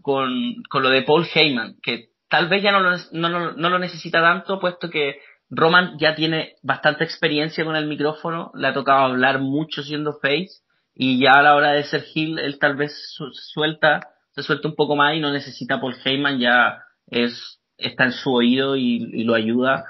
con, 0.01 0.55
con 0.69 0.83
lo 0.83 0.89
de 0.89 1.03
Paul 1.03 1.27
Heyman, 1.33 1.77
que 1.81 2.09
tal 2.27 2.49
vez 2.49 2.63
ya 2.63 2.71
no 2.71 2.79
lo, 2.79 2.91
no, 3.13 3.51
no 3.51 3.69
lo 3.69 3.79
necesita 3.79 4.21
tanto, 4.21 4.59
puesto 4.59 4.89
que 4.89 5.19
Roman 5.49 5.97
ya 5.99 6.15
tiene 6.15 6.55
bastante 6.63 7.03
experiencia 7.03 7.65
con 7.65 7.75
el 7.75 7.87
micrófono, 7.87 8.51
le 8.55 8.67
ha 8.67 8.73
tocado 8.73 9.05
hablar 9.05 9.39
mucho 9.39 9.83
siendo 9.83 10.13
face 10.13 10.61
y 10.95 11.19
ya 11.19 11.33
a 11.33 11.43
la 11.43 11.55
hora 11.55 11.71
de 11.71 11.83
ser 11.83 12.03
heel 12.13 12.39
él 12.39 12.59
tal 12.59 12.75
vez 12.75 12.93
suelta, 13.53 13.99
se 14.31 14.43
suelta 14.43 14.67
un 14.67 14.75
poco 14.75 14.95
más 14.95 15.15
y 15.15 15.19
no 15.19 15.31
necesita 15.31 15.79
Paul 15.79 15.95
Heyman, 16.03 16.39
ya 16.39 16.83
es, 17.07 17.61
está 17.77 18.05
en 18.05 18.11
su 18.11 18.33
oído 18.33 18.75
y, 18.75 19.23
lo 19.23 19.33
ayuda. 19.33 19.85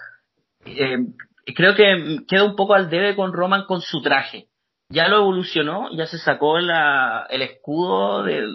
Eh, 0.66 0.98
creo 1.56 1.76
que 1.76 2.20
queda 2.28 2.44
un 2.44 2.56
poco 2.56 2.74
al 2.74 2.90
debe 2.90 3.16
con 3.16 3.34
Roman 3.34 3.66
con 3.66 3.82
su 3.82 4.02
traje. 4.02 4.50
Ya 4.90 5.08
lo 5.08 5.18
evolucionó, 5.18 5.90
ya 5.96 6.06
se 6.08 6.18
sacó 6.18 6.58
el 6.58 7.42
escudo 7.42 8.24
de, 8.24 8.48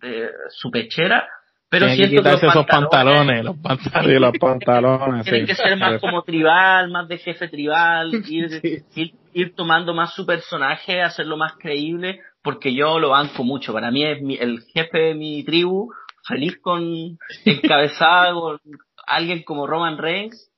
de 0.00 0.30
su 0.50 0.70
pechera, 0.70 1.28
Pero 1.68 1.86
Tiene 1.86 1.96
siento 1.96 2.22
que, 2.22 2.28
quitarse 2.28 2.46
esos 2.46 2.66
pantalones, 2.66 3.44
los 3.44 3.56
pantalones, 3.56 4.20
los 4.20 4.32
pantalones. 4.40 5.24
Tienen 5.24 5.46
que 5.46 5.54
ser 5.54 5.76
más 5.76 6.00
como 6.00 6.22
tribal, 6.22 6.90
más 6.90 7.08
de 7.08 7.18
jefe 7.18 7.48
tribal, 7.48 8.12
ir, 8.28 9.14
ir, 9.32 9.54
tomando 9.56 9.92
más 9.94 10.14
su 10.14 10.24
personaje, 10.24 11.02
hacerlo 11.02 11.36
más 11.36 11.54
creíble, 11.58 12.20
porque 12.42 12.74
yo 12.74 12.98
lo 12.98 13.10
banco 13.10 13.42
mucho. 13.42 13.72
Para 13.72 13.90
mí 13.90 14.04
es 14.04 14.18
el 14.40 14.60
jefe 14.72 14.98
de 14.98 15.14
mi 15.14 15.42
tribu, 15.44 15.92
feliz 16.26 16.58
con 16.60 17.18
encabezado 17.44 18.40
con 18.40 18.60
alguien 19.06 19.42
como 19.42 19.66
Roman 19.66 19.98
Reigns. 19.98 20.50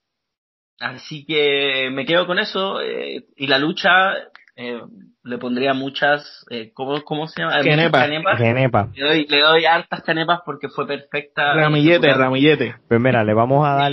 Así 0.81 1.25
que 1.25 1.91
me 1.93 2.05
quedo 2.05 2.27
con 2.27 2.39
eso. 2.39 2.81
Eh, 2.81 3.27
y 3.37 3.47
la 3.47 3.59
lucha, 3.59 4.15
eh, 4.57 4.83
le 5.25 5.39
pondría 5.39 5.73
muchas, 5.73 6.45
eh, 6.51 6.71
¿cómo, 6.75 7.03
¿cómo 7.03 7.27
se 7.27 7.41
llama? 7.41 7.55
Canepas. 7.63 8.95
Le, 8.95 9.03
doy, 9.03 9.27
le 9.27 9.41
doy 9.41 9.65
hartas 9.65 10.03
canepas 10.03 10.41
porque 10.45 10.69
fue 10.69 10.87
perfecta. 10.87 11.55
Ramillete, 11.55 12.13
ramillete. 12.13 12.75
Pues 12.89 13.01
mira, 13.01 13.25
le 13.25 13.33
vamos 13.33 13.67
a 13.67 13.75
dar, 13.75 13.93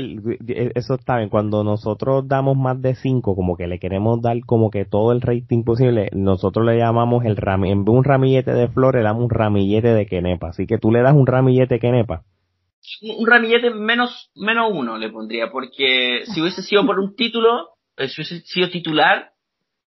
eso 0.76 0.96
está 0.96 1.18
bien, 1.18 1.30
cuando 1.30 1.64
nosotros 1.64 2.28
damos 2.28 2.58
más 2.58 2.82
de 2.82 2.96
cinco, 2.96 3.36
como 3.36 3.56
que 3.56 3.68
le 3.68 3.80
queremos 3.80 4.22
dar 4.22 4.38
como 4.46 4.70
que 4.70 4.84
todo 4.84 5.14
el 5.14 5.22
rating 5.22 5.64
posible, 5.64 6.10
nosotros 6.12 6.66
le 6.66 6.78
llamamos 6.78 7.24
el 7.24 7.38
ram, 7.38 7.64
en 7.64 7.86
vez 7.86 7.86
de 7.86 7.92
un 7.92 8.04
ramillete 8.04 8.52
de 8.52 8.68
flores, 8.68 9.02
le 9.02 9.08
damos 9.08 9.24
un 9.24 9.30
ramillete 9.30 9.94
de 9.94 10.06
quenepa. 10.06 10.50
Así 10.50 10.68
que 10.68 10.78
tú 10.80 10.92
le 10.92 11.02
das 11.02 11.14
un 11.14 11.26
ramillete 11.26 11.76
de 11.76 11.80
quenepa. 11.80 12.24
Un 13.18 13.26
ramillete 13.26 13.70
menos, 13.70 14.32
menos 14.36 14.70
uno 14.74 14.98
le 14.98 15.10
pondría, 15.10 15.50
porque 15.50 16.24
si 16.26 16.42
hubiese 16.42 16.62
sido 16.62 16.86
por 16.86 17.00
un 17.00 17.16
título, 17.16 17.70
eh, 17.96 18.10
si 18.10 18.20
hubiese 18.20 18.42
sido 18.42 18.70
titular, 18.70 19.32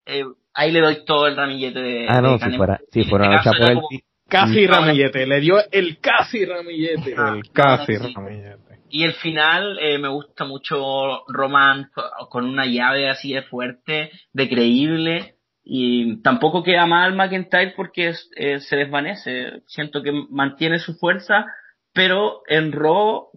eh, 0.05 0.25
ahí 0.53 0.71
le 0.71 0.81
doy 0.81 1.05
todo 1.05 1.27
el 1.27 1.35
ramillete 1.35 1.79
de. 1.79 2.05
Ah, 2.07 2.21
no, 2.21 2.37
si 2.37 2.51
fuera, 2.51 2.79
si 2.91 3.03
fuera 3.03 3.27
una 3.27 3.37
lucha 3.37 3.51
por 3.51 3.71
el. 3.71 3.79
Casi 4.27 4.65
ramillete, 4.65 5.27
le 5.27 5.41
dio 5.41 5.57
el 5.71 5.99
casi 5.99 6.45
ramillete. 6.45 7.15
Ah, 7.17 7.33
el 7.35 7.51
casi 7.51 7.97
ramillete. 7.97 8.79
Y 8.89 9.03
el 9.03 9.13
final 9.13 9.77
eh, 9.79 9.97
me 9.97 10.09
gusta 10.09 10.45
mucho 10.45 11.23
Roman 11.27 11.89
con 12.29 12.45
una 12.45 12.65
llave 12.65 13.09
así 13.09 13.33
de 13.33 13.43
fuerte, 13.43 14.11
de 14.33 14.49
creíble. 14.49 15.35
Y 15.63 16.21
tampoco 16.21 16.63
queda 16.63 16.85
mal 16.85 17.13
McIntyre 17.13 17.73
porque 17.75 18.13
eh, 18.35 18.59
se 18.59 18.75
desvanece. 18.75 19.61
Siento 19.67 20.01
que 20.01 20.11
mantiene 20.29 20.79
su 20.79 20.95
fuerza, 20.95 21.45
pero 21.93 22.41
en 22.47 22.71
Raw 22.71 23.29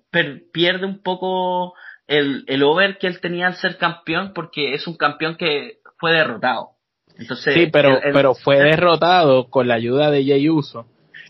pierde 0.53 0.87
un 0.87 1.03
poco 1.03 1.75
el, 2.07 2.45
el 2.47 2.63
over 2.63 2.99
que 2.99 3.07
él 3.07 3.21
tenía 3.21 3.47
al 3.47 3.55
ser 3.55 3.79
campeón 3.79 4.33
porque 4.35 4.75
es 4.75 4.87
un 4.87 4.97
campeón 4.97 5.37
que 5.37 5.79
fue 5.99 6.13
derrotado. 6.13 6.74
Entonces, 7.19 7.55
sí, 7.55 7.67
pero, 7.73 8.01
pero 8.13 8.35
fue 8.35 8.59
derrotado 8.59 9.49
con 9.49 9.69
la 9.69 9.75
ayuda 9.75 10.11
de 10.11 10.25
Jey 10.25 10.49
Uso. 10.49 10.87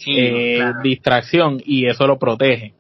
eh, 0.06 0.73
Distracción, 0.82 1.61
y 1.65 1.86
eso 1.86 2.06
lo 2.06 2.19
protege. 2.19 2.74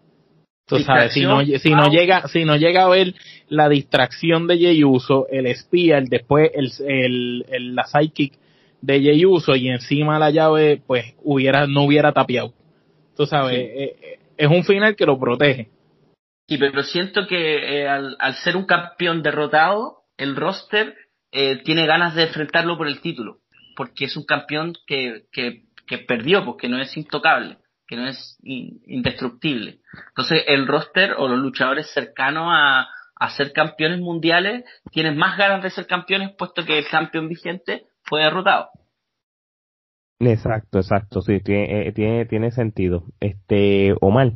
Tú 0.66 0.78
sabes, 0.78 1.12
si 1.12 1.22
no, 1.22 1.44
si 1.44 1.70
no 1.70 1.90
llega, 1.90 2.26
si 2.28 2.44
no 2.44 2.56
llega 2.56 2.84
a 2.84 2.88
ver 2.88 3.14
la 3.48 3.68
distracción 3.68 4.46
de 4.46 4.56
Jey 4.56 4.82
Uso, 4.82 5.26
el 5.30 5.46
espía, 5.46 5.98
el 5.98 6.06
después 6.08 6.50
el, 6.54 6.70
el, 6.88 7.44
el, 7.50 7.74
la 7.74 7.84
sidekick 7.84 8.32
de 8.80 9.00
Jey 9.00 9.26
Uso 9.26 9.54
y 9.56 9.68
encima 9.68 10.18
la 10.18 10.30
llave, 10.30 10.80
pues 10.86 11.14
hubiera, 11.22 11.66
no 11.66 11.84
hubiera 11.84 12.12
tapiado. 12.12 12.54
Tú 13.14 13.26
sabes, 13.26 13.58
eh, 13.58 13.96
eh, 14.00 14.18
es 14.38 14.48
un 14.48 14.64
final 14.64 14.96
que 14.96 15.06
lo 15.06 15.18
protege. 15.18 15.68
Sí, 16.48 16.58
pero 16.58 16.82
siento 16.82 17.26
que 17.26 17.82
eh, 17.82 17.88
al, 17.88 18.16
al 18.18 18.34
ser 18.34 18.56
un 18.56 18.64
campeón 18.64 19.22
derrotado, 19.22 19.98
el 20.16 20.34
roster 20.34 20.94
eh, 21.34 21.60
tiene 21.64 21.84
ganas 21.84 22.14
de 22.14 22.22
enfrentarlo 22.22 22.78
por 22.78 22.86
el 22.86 23.00
título, 23.00 23.40
porque 23.76 24.04
es 24.04 24.16
un 24.16 24.24
campeón 24.24 24.72
que, 24.86 25.24
que, 25.32 25.64
que 25.84 25.98
perdió, 25.98 26.44
porque 26.44 26.68
no 26.68 26.80
es 26.80 26.96
intocable, 26.96 27.58
que 27.88 27.96
no 27.96 28.06
es 28.06 28.38
indestructible. 28.44 29.80
Entonces 30.10 30.44
el 30.46 30.68
roster 30.68 31.14
o 31.18 31.26
los 31.26 31.40
luchadores 31.40 31.90
cercanos 31.92 32.46
a, 32.48 32.86
a 33.16 33.30
ser 33.30 33.52
campeones 33.52 33.98
mundiales 33.98 34.64
tienen 34.92 35.16
más 35.16 35.36
ganas 35.36 35.60
de 35.60 35.70
ser 35.70 35.88
campeones 35.88 36.30
puesto 36.38 36.64
que 36.64 36.78
el 36.78 36.86
campeón 36.86 37.28
vigente 37.28 37.86
fue 38.04 38.22
derrotado. 38.22 38.68
Exacto, 40.20 40.78
exacto, 40.78 41.20
sí, 41.20 41.40
tiene, 41.40 41.88
eh, 41.88 41.92
tiene, 41.92 42.26
tiene 42.26 42.52
sentido. 42.52 43.06
Este, 43.18 43.92
Omar. 44.00 44.34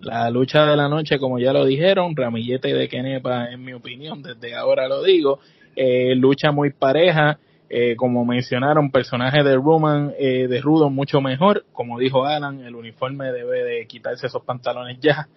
La 0.00 0.28
lucha 0.30 0.66
de 0.66 0.76
la 0.76 0.88
noche, 0.88 1.18
como 1.20 1.38
ya 1.38 1.52
lo 1.52 1.64
dijeron, 1.66 2.16
Ramillete 2.16 2.74
de 2.74 2.88
Kenepa, 2.88 3.52
en 3.52 3.62
mi 3.62 3.74
opinión, 3.74 4.22
desde 4.22 4.56
ahora 4.56 4.88
lo 4.88 5.04
digo, 5.04 5.40
eh, 5.82 6.14
lucha 6.14 6.52
muy 6.52 6.72
pareja, 6.72 7.38
eh, 7.70 7.96
como 7.96 8.26
mencionaron, 8.26 8.90
personaje 8.90 9.42
de 9.42 9.54
Roman, 9.54 10.12
eh, 10.18 10.46
de 10.46 10.60
Rudo 10.60 10.90
mucho 10.90 11.22
mejor, 11.22 11.64
como 11.72 11.98
dijo 11.98 12.26
Alan, 12.26 12.60
el 12.60 12.74
uniforme 12.74 13.32
debe 13.32 13.64
de 13.64 13.86
quitarse 13.86 14.26
esos 14.26 14.42
pantalones 14.42 14.98
ya 15.00 15.28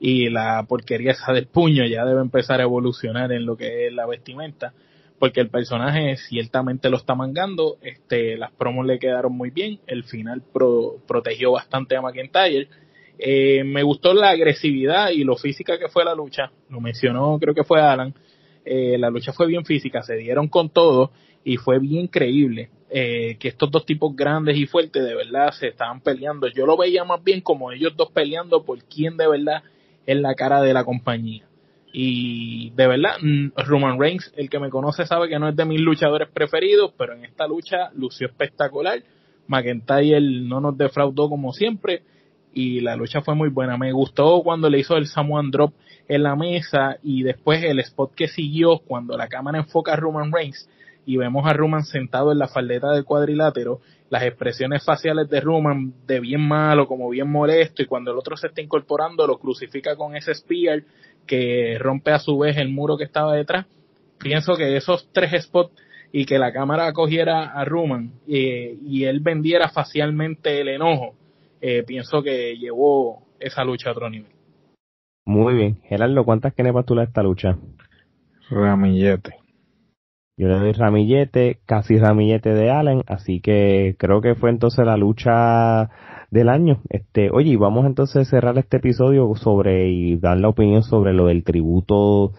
y 0.00 0.30
la 0.30 0.64
porquería 0.66 1.12
esa 1.12 1.32
del 1.32 1.46
puño 1.46 1.86
ya 1.86 2.04
debe 2.04 2.22
empezar 2.22 2.58
a 2.58 2.64
evolucionar 2.64 3.30
en 3.30 3.46
lo 3.46 3.56
que 3.56 3.86
es 3.86 3.92
la 3.92 4.04
vestimenta 4.04 4.72
porque 5.20 5.40
el 5.40 5.48
personaje 5.48 6.16
ciertamente 6.16 6.90
lo 6.90 6.96
está 6.96 7.14
mangando, 7.14 7.76
este, 7.80 8.36
las 8.36 8.50
promos 8.50 8.84
le 8.86 8.98
quedaron 8.98 9.32
muy 9.32 9.50
bien, 9.50 9.78
el 9.86 10.02
final 10.02 10.42
protegió 11.06 11.52
bastante 11.52 11.96
a 11.96 12.02
McIntyre, 12.02 12.68
eh, 13.16 13.62
me 13.62 13.84
gustó 13.84 14.12
la 14.12 14.30
agresividad 14.30 15.10
y 15.10 15.22
lo 15.22 15.36
física 15.36 15.78
que 15.78 15.86
fue 15.86 16.04
la 16.04 16.16
lucha, 16.16 16.50
lo 16.68 16.80
mencionó 16.80 17.38
creo 17.38 17.54
que 17.54 17.62
fue 17.62 17.80
Alan, 17.80 18.12
eh, 18.64 18.96
la 18.98 19.10
lucha 19.10 19.32
fue 19.32 19.46
bien 19.46 19.64
física, 19.64 20.02
se 20.02 20.16
dieron 20.16 20.48
con 20.48 20.70
todo 20.70 21.10
y 21.44 21.56
fue 21.56 21.78
bien 21.78 22.06
creíble 22.06 22.70
eh, 22.90 23.36
que 23.38 23.48
estos 23.48 23.70
dos 23.70 23.84
tipos 23.84 24.14
grandes 24.14 24.56
y 24.56 24.66
fuertes 24.66 25.04
de 25.04 25.14
verdad 25.14 25.50
se 25.52 25.68
estaban 25.68 26.00
peleando. 26.00 26.48
Yo 26.48 26.64
lo 26.64 26.76
veía 26.76 27.04
más 27.04 27.22
bien 27.22 27.40
como 27.40 27.72
ellos 27.72 27.94
dos 27.96 28.10
peleando 28.12 28.64
por 28.64 28.82
quién 28.84 29.16
de 29.16 29.28
verdad 29.28 29.62
es 30.06 30.16
la 30.16 30.34
cara 30.34 30.62
de 30.62 30.72
la 30.72 30.84
compañía. 30.84 31.44
Y 31.92 32.70
de 32.70 32.86
verdad, 32.88 33.18
mm, 33.22 33.52
Roman 33.56 34.00
Reigns, 34.00 34.32
el 34.36 34.50
que 34.50 34.58
me 34.58 34.70
conoce 34.70 35.06
sabe 35.06 35.28
que 35.28 35.38
no 35.38 35.48
es 35.48 35.56
de 35.56 35.64
mis 35.64 35.80
luchadores 35.80 36.28
preferidos, 36.28 36.92
pero 36.98 37.14
en 37.14 37.24
esta 37.24 37.46
lucha 37.46 37.90
lució 37.94 38.26
espectacular. 38.26 39.02
McIntyre 39.46 40.20
no 40.20 40.60
nos 40.60 40.76
defraudó 40.76 41.28
como 41.28 41.52
siempre 41.52 42.02
y 42.52 42.80
la 42.80 42.96
lucha 42.96 43.20
fue 43.20 43.34
muy 43.34 43.48
buena. 43.48 43.76
Me 43.76 43.92
gustó 43.92 44.40
cuando 44.42 44.70
le 44.70 44.78
hizo 44.78 44.96
el 44.96 45.06
Samoan 45.06 45.50
Drop 45.50 45.72
en 46.08 46.22
la 46.22 46.36
mesa 46.36 46.98
y 47.02 47.22
después 47.22 47.62
el 47.64 47.80
spot 47.80 48.14
que 48.14 48.28
siguió 48.28 48.78
cuando 48.78 49.16
la 49.16 49.28
cámara 49.28 49.58
enfoca 49.58 49.92
a 49.92 49.96
Roman 49.96 50.32
Reigns 50.32 50.68
y 51.06 51.16
vemos 51.16 51.46
a 51.46 51.52
Roman 51.52 51.84
sentado 51.84 52.32
en 52.32 52.38
la 52.38 52.48
faldeta 52.48 52.92
del 52.92 53.04
cuadrilátero, 53.04 53.80
las 54.10 54.22
expresiones 54.22 54.84
faciales 54.84 55.28
de 55.28 55.40
Roman 55.40 55.92
de 56.06 56.20
bien 56.20 56.40
malo 56.40 56.86
como 56.86 57.08
bien 57.10 57.30
molesto 57.30 57.82
y 57.82 57.86
cuando 57.86 58.12
el 58.12 58.18
otro 58.18 58.36
se 58.36 58.48
está 58.48 58.60
incorporando 58.60 59.26
lo 59.26 59.38
crucifica 59.38 59.96
con 59.96 60.16
ese 60.16 60.34
spear 60.34 60.82
que 61.26 61.76
rompe 61.78 62.10
a 62.10 62.18
su 62.18 62.38
vez 62.38 62.56
el 62.56 62.68
muro 62.68 62.96
que 62.96 63.04
estaba 63.04 63.34
detrás. 63.34 63.66
Pienso 64.18 64.56
que 64.56 64.76
esos 64.76 65.08
tres 65.12 65.44
spots 65.44 65.72
y 66.12 66.26
que 66.26 66.38
la 66.38 66.52
cámara 66.52 66.92
cogiera 66.92 67.50
a 67.50 67.64
Roman 67.64 68.12
eh, 68.28 68.76
y 68.86 69.04
él 69.04 69.20
vendiera 69.20 69.68
facialmente 69.68 70.60
el 70.60 70.68
enojo, 70.68 71.14
eh, 71.60 71.82
pienso 71.82 72.22
que 72.22 72.56
llevó 72.56 73.22
esa 73.40 73.64
lucha 73.64 73.88
a 73.88 73.92
otro 73.92 74.08
nivel. 74.08 74.33
Muy 75.26 75.54
bien. 75.54 75.76
Gerardo, 75.84 76.24
¿cuántas 76.24 76.54
kenepas 76.54 76.84
tú 76.84 76.94
le 76.94 77.00
das 77.00 77.08
a 77.08 77.10
esta 77.10 77.22
lucha? 77.22 77.58
Ramillete. 78.50 79.34
Yo 80.36 80.48
le 80.48 80.58
doy 80.58 80.72
ramillete, 80.72 81.60
casi 81.64 81.96
ramillete 81.96 82.52
de 82.54 82.70
Allen, 82.70 83.02
así 83.06 83.40
que 83.40 83.94
creo 83.98 84.20
que 84.20 84.34
fue 84.34 84.50
entonces 84.50 84.84
la 84.84 84.96
lucha 84.96 85.90
del 86.30 86.48
año. 86.48 86.80
Este, 86.90 87.30
oye, 87.30 87.56
vamos 87.56 87.86
entonces 87.86 88.26
a 88.26 88.30
cerrar 88.30 88.58
este 88.58 88.78
episodio 88.78 89.32
sobre 89.36 89.88
y 89.88 90.16
dar 90.16 90.38
la 90.38 90.48
opinión 90.48 90.82
sobre 90.82 91.12
lo 91.12 91.26
del 91.26 91.44
tributo 91.44 92.32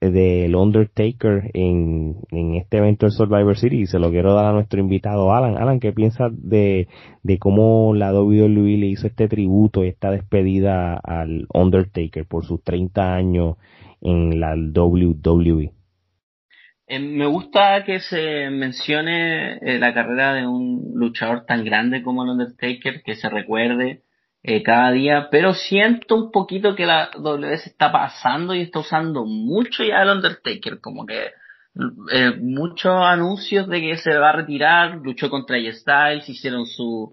del 0.00 0.54
Undertaker 0.54 1.50
en, 1.54 2.16
en 2.30 2.54
este 2.54 2.78
evento 2.78 3.06
del 3.06 3.12
Survivor 3.12 3.56
Series 3.56 3.90
se 3.90 3.98
lo 3.98 4.10
quiero 4.10 4.34
dar 4.34 4.46
a 4.46 4.52
nuestro 4.52 4.80
invitado 4.80 5.32
Alan. 5.32 5.56
Alan, 5.56 5.80
¿qué 5.80 5.92
piensas 5.92 6.32
de, 6.34 6.88
de 7.22 7.38
cómo 7.38 7.94
la 7.94 8.12
WWE 8.12 8.76
le 8.76 8.86
hizo 8.86 9.06
este 9.06 9.28
tributo 9.28 9.84
y 9.84 9.88
esta 9.88 10.10
despedida 10.10 10.94
al 10.96 11.46
Undertaker 11.52 12.26
por 12.26 12.44
sus 12.44 12.62
30 12.62 13.14
años 13.14 13.56
en 14.00 14.40
la 14.40 14.54
WWE? 14.54 15.72
Eh, 16.88 17.00
me 17.00 17.26
gusta 17.26 17.84
que 17.84 17.98
se 17.98 18.48
mencione 18.50 19.54
eh, 19.54 19.78
la 19.78 19.92
carrera 19.92 20.34
de 20.34 20.46
un 20.46 20.92
luchador 20.94 21.44
tan 21.44 21.64
grande 21.64 22.02
como 22.02 22.22
el 22.22 22.30
Undertaker, 22.30 23.02
que 23.02 23.16
se 23.16 23.28
recuerde 23.28 24.02
eh, 24.48 24.62
cada 24.62 24.92
día, 24.92 25.26
pero 25.28 25.54
siento 25.54 26.14
un 26.14 26.30
poquito 26.30 26.76
que 26.76 26.86
la 26.86 27.10
W 27.18 27.58
se 27.58 27.68
está 27.68 27.90
pasando 27.90 28.54
y 28.54 28.60
está 28.60 28.78
usando 28.78 29.24
mucho 29.24 29.82
ya 29.82 30.02
el 30.02 30.10
Undertaker, 30.10 30.80
como 30.80 31.04
que 31.04 31.30
eh, 32.12 32.30
muchos 32.40 32.92
anuncios 32.94 33.66
de 33.66 33.80
que 33.80 33.96
se 33.96 34.16
va 34.16 34.30
a 34.30 34.36
retirar, 34.36 35.00
luchó 35.02 35.30
contra 35.30 35.56
Styles, 35.72 36.28
hicieron 36.28 36.64
su 36.64 37.12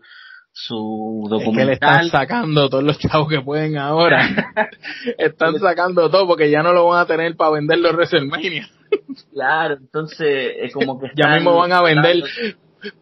su 0.51 1.25
documental. 1.27 1.71
Es 1.71 1.79
que 1.79 1.85
le 1.85 1.95
están 2.03 2.09
sacando 2.09 2.69
todos 2.69 2.83
los 2.83 2.99
chavos 2.99 3.27
que 3.27 3.41
pueden 3.41 3.79
ahora. 3.79 4.29
están 5.17 5.57
sacando 5.57 6.11
todo 6.11 6.27
porque 6.27 6.51
ya 6.51 6.61
no 6.61 6.71
lo 6.71 6.85
van 6.85 6.99
a 6.99 7.07
tener 7.07 7.35
para 7.35 7.53
vender 7.53 7.79
los 7.79 7.93
WrestleMania. 7.93 8.69
claro, 9.33 9.77
entonces 9.79 10.53
es 10.59 10.71
como 10.71 10.99
que 10.99 11.07
ya 11.15 11.33
mismo 11.33 11.55
van 11.55 11.71
a 11.71 11.81
vender 11.81 12.17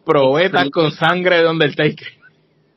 probetas 0.06 0.70
con 0.70 0.90
sangre 0.90 1.42
de 1.42 1.48
Undertaker 1.50 2.21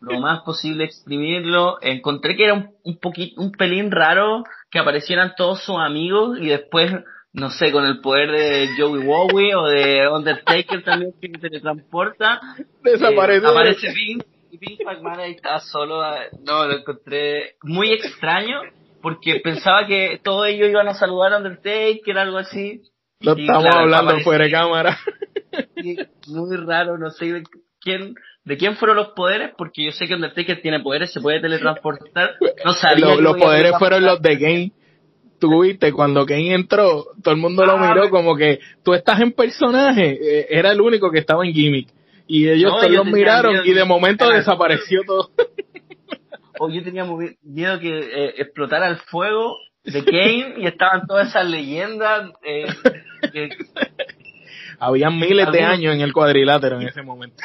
lo 0.06 0.20
más 0.20 0.42
posible 0.44 0.86
exprimirlo. 0.86 1.78
Encontré 1.82 2.36
que 2.36 2.46
era 2.46 2.54
un, 2.54 2.76
un 2.84 3.00
poquito, 3.00 3.42
un 3.42 3.52
pelín 3.52 3.92
raro 3.92 4.44
que 4.70 4.80
aparecieran 4.80 5.34
todos 5.36 5.64
sus 5.64 5.78
amigos 5.78 6.38
y 6.40 6.48
después, 6.48 6.92
no 7.34 7.50
sé, 7.50 7.72
con 7.72 7.86
el 7.86 8.02
poder 8.02 8.32
de 8.32 8.70
Joey 8.78 9.06
Wowie 9.06 9.56
o 9.56 9.66
de 9.66 10.08
Undertaker 10.08 10.84
también 10.84 11.14
que 11.20 11.30
se 11.30 11.38
teletransporta. 11.40 12.40
Desaparece. 12.84 13.46
Eh, 13.46 13.50
aparece 13.50 13.94
Vince 13.94 14.28
y 14.52 14.58
Vince 14.58 14.86
McMahon 14.86 15.20
ahí 15.20 15.32
está 15.32 15.60
solo. 15.60 16.02
No, 16.46 16.68
lo 16.68 16.78
encontré 16.78 17.56
muy 17.64 17.92
extraño 17.92 18.62
porque 19.02 19.40
pensaba 19.44 19.88
que 19.88 20.20
todos 20.24 20.48
ellos 20.48 20.70
iban 20.70 20.88
a 20.88 20.94
saludar 20.94 21.34
a 21.34 21.38
Undertaker, 21.38 22.18
algo 22.18 22.38
así. 22.38 22.84
Lo 23.22 23.36
estamos 23.36 23.74
hablando 23.74 24.20
fuera 24.20 24.46
de 24.46 24.52
cámara. 24.52 25.00
muy 26.28 26.58
raro, 26.58 26.98
no 26.98 27.10
sé 27.12 27.44
quién 27.80 28.16
de 28.46 28.58
quién 28.58 28.76
fueron 28.78 28.98
los 28.98 29.10
poderes, 29.10 29.52
porque 29.58 29.86
yo 29.86 29.92
sé 29.92 30.08
que 30.08 30.14
Undertaker 30.14 30.62
tiene 30.62 30.80
poderes, 30.80 31.12
se 31.12 31.20
puede 31.20 31.42
teletransportar. 31.42 32.36
No 32.64 32.74
sabía. 32.74 33.16
los 33.16 33.38
poderes 33.38 33.74
fueron 33.80 34.06
los 34.06 34.22
de 34.22 34.40
Kane. 34.40 34.72
Tú 35.40 35.64
viste, 35.64 35.92
cuando 35.92 36.26
Kane 36.26 36.54
entró, 36.54 37.08
todo 37.22 37.34
el 37.34 37.42
mundo 37.42 37.66
lo 37.66 37.74
ah, 37.74 37.90
miró 37.90 38.10
como 38.10 38.38
que 38.38 38.60
tú 38.84 38.94
estás 38.94 39.20
en 39.20 39.34
personaje. 39.34 40.18
Eh, 40.22 40.48
era 40.50 40.72
el 40.72 40.80
único 40.80 41.12
que 41.12 41.20
estaba 41.20 41.46
en 41.46 41.54
gimmick. 41.54 41.90
Y 42.28 42.48
ellos 42.48 42.72
todos 42.80 42.90
los 42.90 43.06
miraron 43.06 43.66
y 43.66 43.74
de 43.74 43.84
momento 43.84 44.30
desapareció 44.30 45.02
todo. 45.06 45.32
o 46.60 46.70
yo 46.70 46.84
tenía 46.84 47.06
miedo 47.44 47.80
que 47.80 48.00
eh, 48.00 48.34
explotara 48.38 48.88
el 48.88 48.98
fuego 48.98 49.58
de 49.84 50.04
Kane 50.04 50.56
y 50.58 50.68
estaban 50.68 51.06
todas 51.08 51.30
esas 51.30 51.50
leyendas. 51.50 52.32
Eh, 52.44 52.66
Habían 54.80 55.18
miles 55.18 55.52
de 55.52 55.62
años 55.62 55.96
en 55.96 56.02
el 56.02 56.14
cuadrilátero 56.14 56.80
en 56.80 56.88
ese 56.88 57.02
momento. 57.02 57.44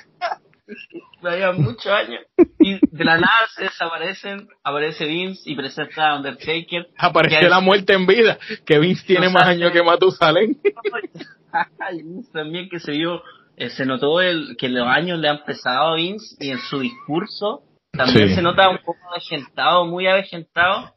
había 1.22 1.52
muchos 1.52 1.86
años. 1.86 2.20
Y 2.58 2.78
de 2.80 3.04
la 3.04 3.18
nada 3.18 3.48
se 3.54 3.64
desaparecen, 3.64 4.48
aparece 4.62 5.06
Vince 5.06 5.42
y 5.44 5.56
presenta 5.56 6.10
a 6.10 6.16
Undertaker. 6.16 6.88
Aparece 6.96 7.48
la 7.48 7.60
muerte 7.60 7.94
en 7.94 8.06
vida, 8.06 8.38
que 8.64 8.78
Vince 8.78 9.04
tiene 9.06 9.28
más 9.28 9.44
años 9.44 9.72
que 9.72 9.82
Matusalén. 9.82 10.60
también 12.32 12.68
que 12.68 12.78
se 12.78 12.92
vio, 12.92 13.22
eh, 13.56 13.70
se 13.70 13.84
notó 13.84 14.20
el, 14.20 14.56
que 14.58 14.68
los 14.68 14.86
años 14.86 15.18
le 15.18 15.28
han 15.28 15.44
pesado 15.44 15.92
a 15.92 15.96
Vince 15.96 16.36
y 16.38 16.50
en 16.50 16.58
su 16.58 16.80
discurso 16.80 17.64
también 17.92 18.34
se 18.34 18.42
nota 18.42 18.68
un 18.68 18.78
poco 18.78 19.00
avejentado, 19.10 19.84
muy 19.84 20.06
avejentado, 20.06 20.94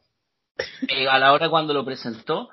eh, 0.88 1.08
a 1.08 1.18
la 1.18 1.32
hora 1.32 1.48
cuando 1.48 1.74
lo 1.74 1.84
presentó 1.84 2.48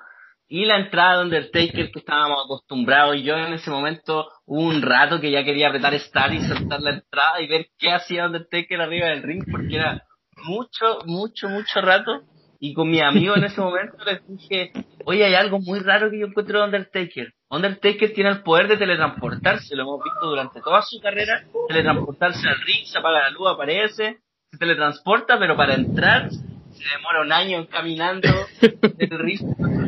y 0.52 0.66
la 0.66 0.76
entrada 0.76 1.16
de 1.16 1.24
Undertaker 1.24 1.90
que 1.90 1.98
estábamos 1.98 2.44
acostumbrados. 2.44 3.16
Y 3.16 3.22
yo 3.22 3.34
en 3.38 3.54
ese 3.54 3.70
momento 3.70 4.28
hubo 4.44 4.60
un 4.60 4.82
rato 4.82 5.18
que 5.18 5.30
ya 5.30 5.44
quería 5.44 5.68
apretar 5.68 5.94
Star 5.94 6.34
y 6.34 6.42
saltar 6.42 6.82
la 6.82 6.90
entrada 6.90 7.40
y 7.40 7.46
ver 7.46 7.68
qué 7.78 7.90
hacía 7.90 8.26
Undertaker 8.26 8.82
arriba 8.82 9.08
del 9.08 9.22
ring, 9.22 9.42
porque 9.50 9.76
era 9.76 10.02
mucho, 10.44 10.98
mucho, 11.06 11.48
mucho 11.48 11.80
rato. 11.80 12.24
Y 12.60 12.74
con 12.74 12.90
mi 12.90 13.00
amigo 13.00 13.34
en 13.34 13.44
ese 13.44 13.60
momento 13.62 13.96
les 14.04 14.20
dije, 14.28 14.72
oye, 15.06 15.24
hay 15.24 15.34
algo 15.36 15.58
muy 15.58 15.78
raro 15.78 16.10
que 16.10 16.18
yo 16.18 16.26
encuentro 16.26 16.58
de 16.58 16.64
Undertaker. 16.66 17.32
Undertaker 17.48 18.12
tiene 18.12 18.28
el 18.28 18.42
poder 18.42 18.68
de 18.68 18.76
teletransportarse, 18.76 19.74
lo 19.74 19.84
hemos 19.84 20.04
visto 20.04 20.26
durante 20.26 20.60
toda 20.60 20.82
su 20.82 21.00
carrera, 21.00 21.44
teletransportarse 21.66 22.46
al 22.46 22.60
ring, 22.60 22.84
se 22.84 22.98
apaga 22.98 23.20
la 23.20 23.30
luz, 23.30 23.48
aparece, 23.48 24.18
se 24.50 24.58
teletransporta, 24.58 25.38
pero 25.38 25.56
para 25.56 25.76
entrar 25.76 26.28
se 26.30 26.84
demora 26.94 27.22
un 27.22 27.32
año 27.32 27.66
caminando 27.68 28.28
del 28.60 29.18
ring 29.18 29.40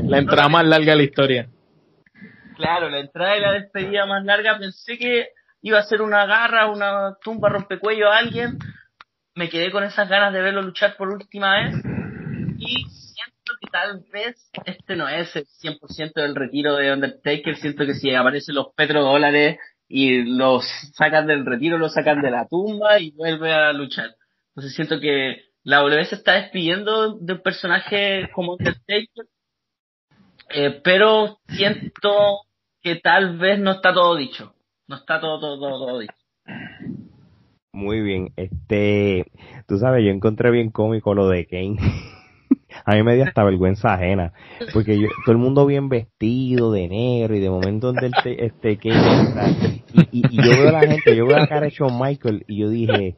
la 0.09 0.19
entrada 0.19 0.49
más 0.49 0.67
larga 0.67 0.93
de 0.93 0.97
la 0.97 1.03
historia. 1.03 1.49
Claro, 2.57 2.89
la 2.89 3.01
entrada 3.01 3.37
y 3.37 3.41
la 3.41 3.53
despedida 3.53 4.07
más 4.07 4.25
larga. 4.25 4.59
Pensé 4.59 4.99
que 4.99 5.29
iba 5.63 5.79
a 5.79 5.85
ser 5.85 6.03
una 6.03 6.27
garra, 6.27 6.71
una 6.71 7.17
tumba 7.23 7.49
rompecuello 7.49 8.11
a 8.11 8.19
alguien. 8.19 8.59
Me 9.35 9.49
quedé 9.49 9.71
con 9.73 9.83
esas 9.83 10.09
ganas 10.09 10.33
de 10.33 10.41
verlo 10.41 10.63
luchar 10.63 10.97
por 10.97 11.09
última 11.09 11.57
vez. 11.57 11.75
Y 12.59 12.85
siento 12.89 13.53
que 13.61 13.67
tal 13.73 14.05
vez 14.13 14.51
este 14.65 14.95
no 14.95 15.09
es 15.09 15.35
el 15.35 15.47
100% 15.47 16.13
del 16.15 16.37
retiro 16.37 16.77
de 16.77 16.93
Undertaker. 16.93 17.57
Siento 17.57 17.85
que 17.87 17.95
si 17.95 18.15
aparecen 18.15 18.55
los 18.55 18.69
petrodólares 18.77 19.59
y 19.89 20.23
los 20.37 20.65
sacan 20.95 21.27
del 21.27 21.45
retiro, 21.45 21.79
los 21.79 21.95
sacan 21.95 22.23
de 22.23 22.31
la 22.31 22.47
tumba 22.47 23.01
y 23.01 23.11
vuelve 23.11 23.53
a 23.53 23.73
luchar. 23.73 24.15
Entonces 24.51 24.75
siento 24.75 25.01
que 25.01 25.43
la 25.65 25.79
W 25.79 26.05
se 26.05 26.15
está 26.15 26.35
despidiendo 26.35 27.19
de 27.19 27.33
un 27.33 27.43
personaje 27.43 28.31
como 28.33 28.53
Undertaker 28.53 29.27
eh, 30.51 30.81
pero 30.83 31.39
siento 31.49 32.41
que 32.83 32.97
tal 32.97 33.39
vez 33.39 33.59
no 33.59 33.73
está 33.73 33.93
todo 33.95 34.16
dicho. 34.16 34.55
No 34.87 34.97
está 34.97 35.21
todo, 35.21 35.41
todo, 35.41 35.87
todo, 35.87 35.99
dicho. 35.99 36.15
Muy 37.73 38.01
bien, 38.03 38.33
este, 38.37 39.33
tú 39.66 39.79
sabes, 39.79 40.05
yo 40.05 40.11
encontré 40.11 40.51
bien 40.51 40.71
cómico 40.71 41.15
lo 41.15 41.29
de 41.29 41.47
Kane. 41.47 41.77
a 42.85 42.95
mí 42.95 43.03
me 43.03 43.15
dio 43.15 43.25
hasta 43.25 43.43
vergüenza 43.43 43.95
ajena, 43.95 44.33
porque 44.73 45.01
yo, 45.01 45.09
todo 45.25 45.33
el 45.33 45.39
mundo 45.39 45.66
bien 45.66 45.89
vestido 45.89 46.71
de 46.71 46.89
negro 46.89 47.35
y 47.35 47.41
de 47.41 47.51
momento 47.51 47.93
donde 47.93 48.11
este 48.39 48.77
Kane 48.77 49.83
y, 50.12 50.23
yo 50.37 50.51
veo 50.51 50.69
a 50.69 50.73
la 50.73 50.81
gente, 50.81 51.16
yo 51.16 51.27
veo 51.27 51.37
a 51.37 51.41
la 51.41 51.47
cara 51.47 51.66
de 51.66 51.75
Michael 51.99 52.45
y 52.47 52.59
yo 52.59 52.69
dije, 52.69 53.16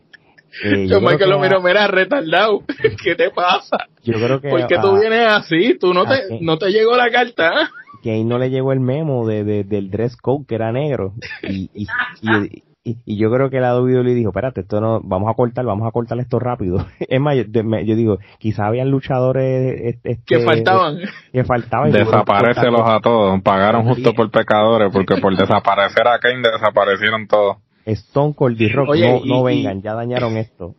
eh, 0.65 0.87
yo, 0.89 1.01
Michael 1.01 1.31
lo 1.31 1.39
miro, 1.39 1.61
mira, 1.61 1.87
retardado. 1.87 2.63
¿Qué 3.03 3.15
te 3.15 3.31
pasa? 3.31 3.89
Yo 4.03 4.15
creo 4.15 4.41
que. 4.41 4.49
¿Por 4.49 4.67
qué 4.67 4.79
tú 4.79 4.99
vienes 4.99 5.27
así? 5.29 5.77
¿Tú 5.79 5.93
no 5.93 6.05
te, 6.07 6.39
no 6.41 6.59
te 6.59 6.71
llegó 6.71 6.97
la 6.97 7.11
carta? 7.11 7.71
Que 8.03 8.13
ahí 8.13 8.25
no 8.25 8.39
le 8.39 8.51
llegó 8.51 8.73
el 8.73 8.81
memo 8.81 9.27
de, 9.27 9.45
de, 9.45 9.65
del 9.65 9.91
dress 9.91 10.17
code 10.17 10.45
que 10.47 10.55
era 10.55 10.73
negro. 10.73 11.15
Y, 11.43 11.71
y, 11.75 11.87
y, 12.23 12.97
y, 13.05 13.19
yo 13.19 13.33
creo 13.33 13.51
que 13.51 13.59
la 13.59 13.77
WWE 13.77 14.15
dijo, 14.15 14.31
espérate, 14.31 14.61
esto 14.61 14.81
no, 14.81 15.01
vamos 15.03 15.29
a 15.29 15.35
cortar, 15.35 15.65
vamos 15.65 15.89
a 15.89 15.91
cortar 15.91 16.19
esto 16.21 16.39
rápido. 16.39 16.87
Es 17.01 17.21
más, 17.21 17.35
yo, 17.37 17.97
digo, 17.97 18.19
quizá 18.39 18.67
habían 18.67 18.91
luchadores 18.91 19.97
este, 20.05 20.21
que 20.25 20.41
faltaban. 20.41 20.99
Que 21.33 21.45
faltaban. 21.45 21.91
Desaparecelos 21.91 22.83
a 22.85 23.01
todos, 23.01 23.43
pagaron 23.43 23.85
justo 23.85 24.13
por 24.15 24.31
pecadores, 24.31 24.93
porque 24.93 25.17
por 25.17 25.37
desaparecer 25.37 26.07
a 26.07 26.19
Kane 26.21 26.43
desaparecieron 26.43 27.27
todos. 27.27 27.57
Stone 27.87 28.35
Cold 28.35 28.61
y 28.61 28.69
Rock, 28.69 28.97
no, 28.97 29.25
no 29.25 29.45
vengan, 29.45 29.81
ya 29.81 29.95
dañaron 29.95 30.37
esto. 30.37 30.75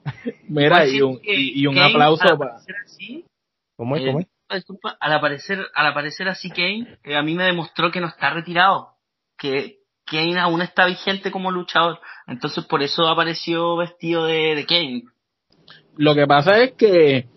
Mira, 0.49 0.85
y 0.85 1.01
un, 1.01 1.19
y, 1.23 1.65
un 1.65 1.79
aplauso 1.79 2.37
para... 2.37 2.57
¿Cómo 3.77 3.95
es? 3.95 4.05
¿Cómo 4.05 4.19
es? 4.19 4.27
Disculpa, 4.49 4.95
al 4.99 5.13
aparecer, 5.13 5.59
al 5.73 5.87
aparecer 5.87 6.29
así 6.29 6.49
Kane, 6.49 6.97
a 7.17 7.21
mí 7.21 7.33
me 7.33 7.43
demostró 7.43 7.91
que 7.91 7.99
no 7.99 8.07
está 8.07 8.29
retirado, 8.29 8.91
que 9.37 9.79
Kane 10.05 10.39
aún 10.39 10.61
está 10.61 10.85
vigente 10.85 11.31
como 11.31 11.51
luchador, 11.51 11.99
entonces 12.27 12.63
por 12.65 12.81
eso 12.81 13.07
apareció 13.07 13.75
vestido 13.75 14.25
de, 14.25 14.55
de 14.55 14.65
Kane. 14.65 15.03
Lo 15.97 16.15
que 16.15 16.27
pasa 16.27 16.63
es 16.63 16.73
que 16.73 17.27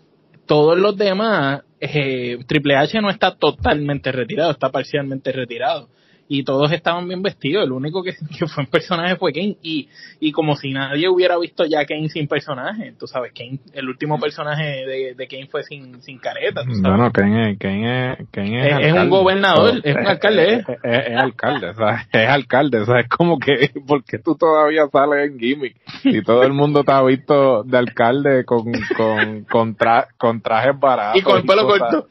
todos 0.45 0.77
los 0.77 0.95
demás, 0.95 1.63
eh, 1.81 2.37
Triple 2.47 2.77
H 2.77 3.01
no 3.01 3.09
está 3.09 3.35
totalmente 3.35 4.11
retirado, 4.13 4.51
está 4.51 4.69
parcialmente 4.69 5.33
retirado 5.33 5.89
y 6.33 6.45
todos 6.45 6.71
estaban 6.71 7.09
bien 7.09 7.21
vestidos. 7.21 7.65
El 7.65 7.73
único 7.73 8.01
que, 8.03 8.13
fue 8.47 8.63
en 8.63 8.69
personaje 8.69 9.17
fue 9.17 9.33
Kane. 9.33 9.57
Y, 9.61 9.89
y 10.21 10.31
como 10.31 10.55
si 10.55 10.71
nadie 10.71 11.09
hubiera 11.09 11.37
visto 11.37 11.65
ya 11.65 11.85
Kane 11.85 12.07
sin 12.07 12.29
personaje. 12.29 12.93
Tú 12.97 13.05
sabes, 13.05 13.33
Kane, 13.33 13.59
el 13.73 13.89
último 13.89 14.17
personaje 14.17 14.63
de, 14.63 15.13
de 15.13 15.27
Kane 15.27 15.47
fue 15.47 15.63
sin, 15.63 16.01
sin 16.01 16.19
careta. 16.19 16.63
¿tú 16.63 16.73
sabes? 16.75 16.99
No, 16.99 17.11
Kane, 17.11 17.51
es, 17.51 17.59
Kane 17.59 18.13
es, 18.13 18.29
Kane 18.31 18.65
es, 18.65 18.87
es, 18.87 18.93
un 18.93 19.09
gobernador, 19.09 19.81
es, 19.83 19.93
un 19.93 20.07
alcalde. 20.07 20.53
Es, 20.53 20.65
es, 20.83 21.17
alcalde, 21.17 21.67
o 21.67 21.73
sea, 21.73 22.07
es 22.09 22.29
alcalde. 22.29 22.79
O 22.79 22.85
sea, 22.85 23.01
es 23.01 23.09
como 23.09 23.37
que, 23.37 23.69
porque 23.85 24.17
tú 24.17 24.35
todavía 24.35 24.87
sales 24.89 25.31
en 25.31 25.37
gimmick? 25.37 25.75
Y 26.05 26.21
todo 26.21 26.43
el 26.43 26.53
mundo 26.53 26.85
te 26.85 26.93
ha 26.93 27.03
visto 27.03 27.63
de 27.63 27.77
alcalde 27.77 28.45
con, 28.45 28.71
con, 28.95 29.43
con, 29.49 29.75
con 30.17 30.41
trajes 30.41 30.79
baratos. 30.79 31.19
Y 31.19 31.23
con 31.23 31.39
el 31.39 31.43
pelo 31.43 31.67
corto. 31.67 32.07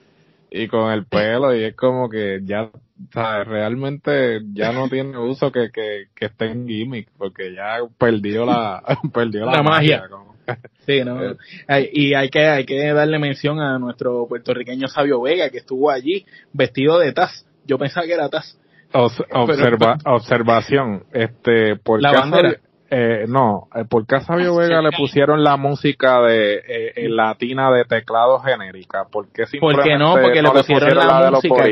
Y 0.51 0.69
con 0.69 0.93
el 0.93 1.07
pelo, 1.07 1.55
y 1.55 1.63
es 1.63 1.75
como 1.75 2.11
que 2.11 2.41
ya 2.45 2.69
realmente 3.13 4.41
ya 4.53 4.73
no 4.73 4.89
tiene 4.89 5.17
uso 5.19 5.51
que, 5.51 5.71
que, 5.71 6.07
que 6.15 6.27
esté 6.27 6.47
en 6.47 6.67
gimmick, 6.67 7.09
porque 7.17 7.55
ya 7.55 7.79
perdió 7.99 8.45
la, 8.45 8.83
perdió 9.13 9.47
la, 9.47 9.63
magia. 9.63 10.05
Sí, 10.85 11.05
¿no? 11.05 11.23
Eh. 11.23 11.91
y 11.93 12.15
hay 12.15 12.29
que, 12.29 12.45
hay 12.45 12.65
que 12.65 12.93
darle 12.93 13.21
mención 13.21 13.61
a 13.61 13.79
nuestro 13.79 14.27
puertorriqueño 14.27 14.89
Sabio 14.89 15.23
Vega, 15.23 15.49
que 15.49 15.59
estuvo 15.59 15.91
allí 15.91 16.27
vestido 16.53 16.99
de 16.99 17.13
Taz. 17.13 17.47
Yo 17.67 17.79
pensaba 17.79 18.05
que 18.05 18.15
era 18.15 18.29
Taz. 18.29 18.59
observa, 18.93 19.97
observación, 20.07 21.05
este, 21.13 21.77
por 21.77 22.03
la 22.03 22.13
bandera. 22.13 22.57
Eh, 22.93 23.27
no, 23.29 23.69
eh, 23.73 23.85
¿por 23.89 24.05
qué 24.05 24.17
a 24.17 24.21
Sabio 24.23 24.57
Vega 24.57 24.83
le 24.83 24.91
pusieron 24.91 25.45
la 25.45 25.57
música 25.57 26.21
de 26.23 26.57
eh, 26.57 27.09
latina 27.09 27.71
de 27.71 27.85
teclado 27.85 28.41
genérica? 28.41 29.05
¿Por 29.05 29.29
qué 29.33 29.45
Porque 29.61 29.97
no, 29.97 30.15
porque 30.21 30.43
le 30.43 30.51
pusieron, 30.51 30.97
la, 30.97 31.31
música 31.31 31.69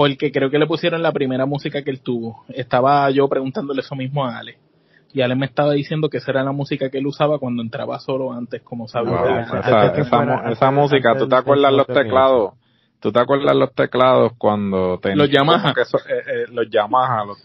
porque 0.00 0.32
creo 0.32 0.48
que 0.48 0.58
le 0.58 0.66
pusieron 0.66 1.02
la 1.02 1.12
primera 1.12 1.44
música 1.44 1.82
que 1.82 1.90
él 1.90 2.00
tuvo. 2.00 2.46
Estaba 2.48 3.10
yo 3.10 3.28
preguntándole 3.28 3.82
eso 3.82 3.94
mismo 3.94 4.24
a 4.24 4.38
Ale. 4.38 4.56
Y 5.12 5.20
Ale 5.20 5.34
me 5.34 5.44
estaba 5.44 5.72
diciendo 5.72 6.08
que 6.08 6.16
esa 6.16 6.30
era 6.30 6.42
la 6.42 6.52
música 6.52 6.88
que 6.88 6.96
él 6.96 7.06
usaba 7.06 7.38
cuando 7.38 7.60
entraba 7.60 7.98
solo 7.98 8.32
antes, 8.32 8.62
como 8.62 8.88
sabía. 8.88 9.46
esa, 10.48 10.70
música, 10.70 11.18
¿tú 11.18 11.28
te 11.28 11.36
acuerdas 11.36 11.74
los 11.74 11.86
teclados? 11.86 12.54
¿Tú 12.98 13.12
te 13.12 13.20
acuerdas 13.20 13.54
los 13.54 13.74
teclados 13.74 14.32
cuando 14.38 14.98
tenían 15.00 15.18
los 15.18 15.30
Yamaha? 15.30 15.74
Que 15.74 15.82
eh, 15.82 15.84
eh, 16.16 16.46
los 16.48 16.70
Yamaha, 16.70 17.26
los, 17.26 17.44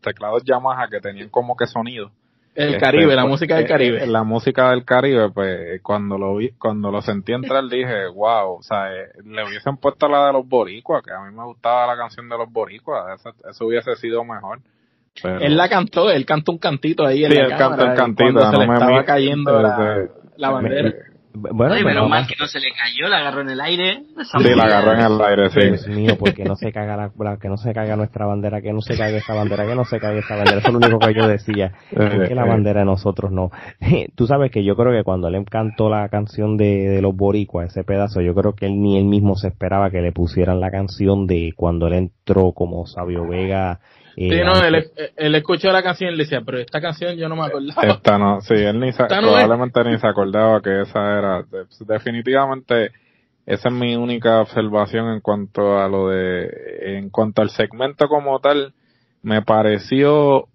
teclados 0.00 0.44
Yamaha 0.44 0.86
que 0.88 1.00
tenían 1.00 1.28
como 1.28 1.56
que 1.56 1.66
sonido. 1.66 2.12
El 2.56 2.68
este, 2.70 2.80
Caribe, 2.80 3.14
la 3.14 3.22
pues, 3.22 3.32
música 3.32 3.56
del 3.56 3.64
eh, 3.64 3.68
Caribe. 3.68 4.06
La 4.06 4.24
música 4.24 4.70
del 4.70 4.84
Caribe, 4.84 5.30
pues 5.30 5.82
cuando 5.82 6.16
lo 6.16 6.36
vi, 6.36 6.52
cuando 6.52 6.90
lo 6.90 7.02
sentí 7.02 7.32
entrar 7.32 7.62
dije, 7.70 8.06
wow, 8.08 8.56
o 8.58 8.62
sea, 8.62 8.94
eh, 8.94 9.08
le 9.24 9.44
hubiesen 9.44 9.76
puesto 9.76 10.08
la 10.08 10.26
de 10.26 10.32
los 10.32 10.48
boricuas, 10.48 11.02
que 11.04 11.12
a 11.12 11.20
mí 11.20 11.36
me 11.36 11.44
gustaba 11.44 11.86
la 11.86 11.96
canción 11.96 12.28
de 12.28 12.38
los 12.38 12.50
boricuas, 12.50 13.20
eso, 13.48 13.66
hubiese 13.66 13.94
sido 13.96 14.24
mejor. 14.24 14.60
Él 15.22 15.56
la 15.56 15.68
cantó, 15.68 16.10
él 16.10 16.26
cantó 16.26 16.52
un 16.52 16.58
cantito 16.58 17.04
ahí 17.04 17.24
en 17.24 17.32
sí, 17.32 17.38
la 17.38 17.44
él 17.44 17.54
cantó 17.56 17.84
el 17.84 17.94
cantito, 17.94 18.32
no 18.32 18.50
se 18.50 18.58
le 18.58 18.64
estaba 18.64 19.04
cayendo 19.04 19.62
la, 20.36 20.50
bandera. 20.50 20.94
Bueno, 21.36 21.74
pero 21.84 22.08
mal 22.08 22.26
que 22.26 22.34
no 22.38 22.46
se 22.46 22.60
le 22.60 22.70
cayó, 22.72 23.08
la 23.08 23.18
agarró 23.18 23.42
en 23.42 23.50
el 23.50 23.60
aire. 23.60 24.02
Sí, 24.16 24.54
la 24.54 24.64
agarró 24.64 24.92
en 24.92 25.00
el 25.00 25.20
aire, 25.20 25.50
sí. 25.50 25.60
Dios 25.60 25.88
mío, 25.88 26.16
porque 26.18 26.44
no 26.44 26.56
se 26.56 26.72
caga 26.72 26.96
la, 26.96 27.36
que 27.36 27.48
no 27.48 27.56
se 27.56 27.72
caiga 27.74 27.96
nuestra 27.96 28.26
bandera, 28.26 28.62
que 28.62 28.72
no 28.72 28.80
se 28.80 28.96
caiga 28.96 29.18
esta 29.18 29.34
bandera, 29.34 29.66
que 29.66 29.74
no 29.74 29.84
se 29.84 29.98
caiga 30.00 30.20
esta 30.20 30.36
bandera. 30.36 30.58
Eso 30.58 30.68
es 30.68 30.72
lo 30.72 30.78
único 30.78 30.98
que 30.98 31.14
yo 31.14 31.28
decía. 31.28 31.72
que 31.90 32.34
la 32.34 32.44
bandera 32.44 32.80
de 32.80 32.86
nosotros 32.86 33.30
no. 33.30 33.50
Tú 34.14 34.26
sabes 34.26 34.50
que 34.50 34.64
yo 34.64 34.76
creo 34.76 34.92
que 34.92 35.04
cuando 35.04 35.28
él 35.28 35.44
cantó 35.50 35.90
la 35.90 36.08
canción 36.08 36.56
de, 36.56 36.88
de 36.88 37.02
los 37.02 37.14
boricuas, 37.14 37.70
ese 37.70 37.84
pedazo, 37.84 38.20
yo 38.20 38.34
creo 38.34 38.54
que 38.54 38.66
él 38.66 38.80
ni 38.80 38.98
él 38.98 39.04
mismo 39.04 39.36
se 39.36 39.48
esperaba 39.48 39.90
que 39.90 40.00
le 40.00 40.12
pusieran 40.12 40.60
la 40.60 40.70
canción 40.70 41.26
de 41.26 41.52
cuando 41.54 41.88
él 41.88 41.94
entró 41.94 42.52
como 42.52 42.86
Sabio 42.86 43.28
Vega 43.28 43.80
sí, 44.16 44.40
no, 44.44 44.54
él, 44.64 45.34
escuchó 45.34 45.70
la 45.70 45.82
canción 45.82 46.12
y 46.12 46.16
le 46.16 46.24
decía, 46.24 46.40
pero 46.44 46.58
esta 46.58 46.80
canción 46.80 47.16
yo 47.16 47.28
no 47.28 47.36
me 47.36 47.44
acordaba. 47.46 47.82
Esta 47.82 48.18
no, 48.18 48.40
sí, 48.40 48.54
él 48.54 48.80
ni 48.80 48.92
probablemente 48.92 49.84
ni 49.84 49.98
se 49.98 50.06
acordaba 50.06 50.60
que 50.62 50.82
esa 50.82 51.18
era. 51.18 51.44
Definitivamente, 51.86 52.92
esa 53.44 53.68
es 53.68 53.74
mi 53.74 53.94
única 53.94 54.40
observación 54.40 55.12
en 55.12 55.20
cuanto 55.20 55.78
a 55.78 55.88
lo 55.88 56.08
de, 56.08 56.48
en 56.96 57.10
cuanto 57.10 57.42
al 57.42 57.50
segmento 57.50 58.08
como 58.08 58.40
tal, 58.40 58.72
me 59.22 59.42
pareció 59.42 60.48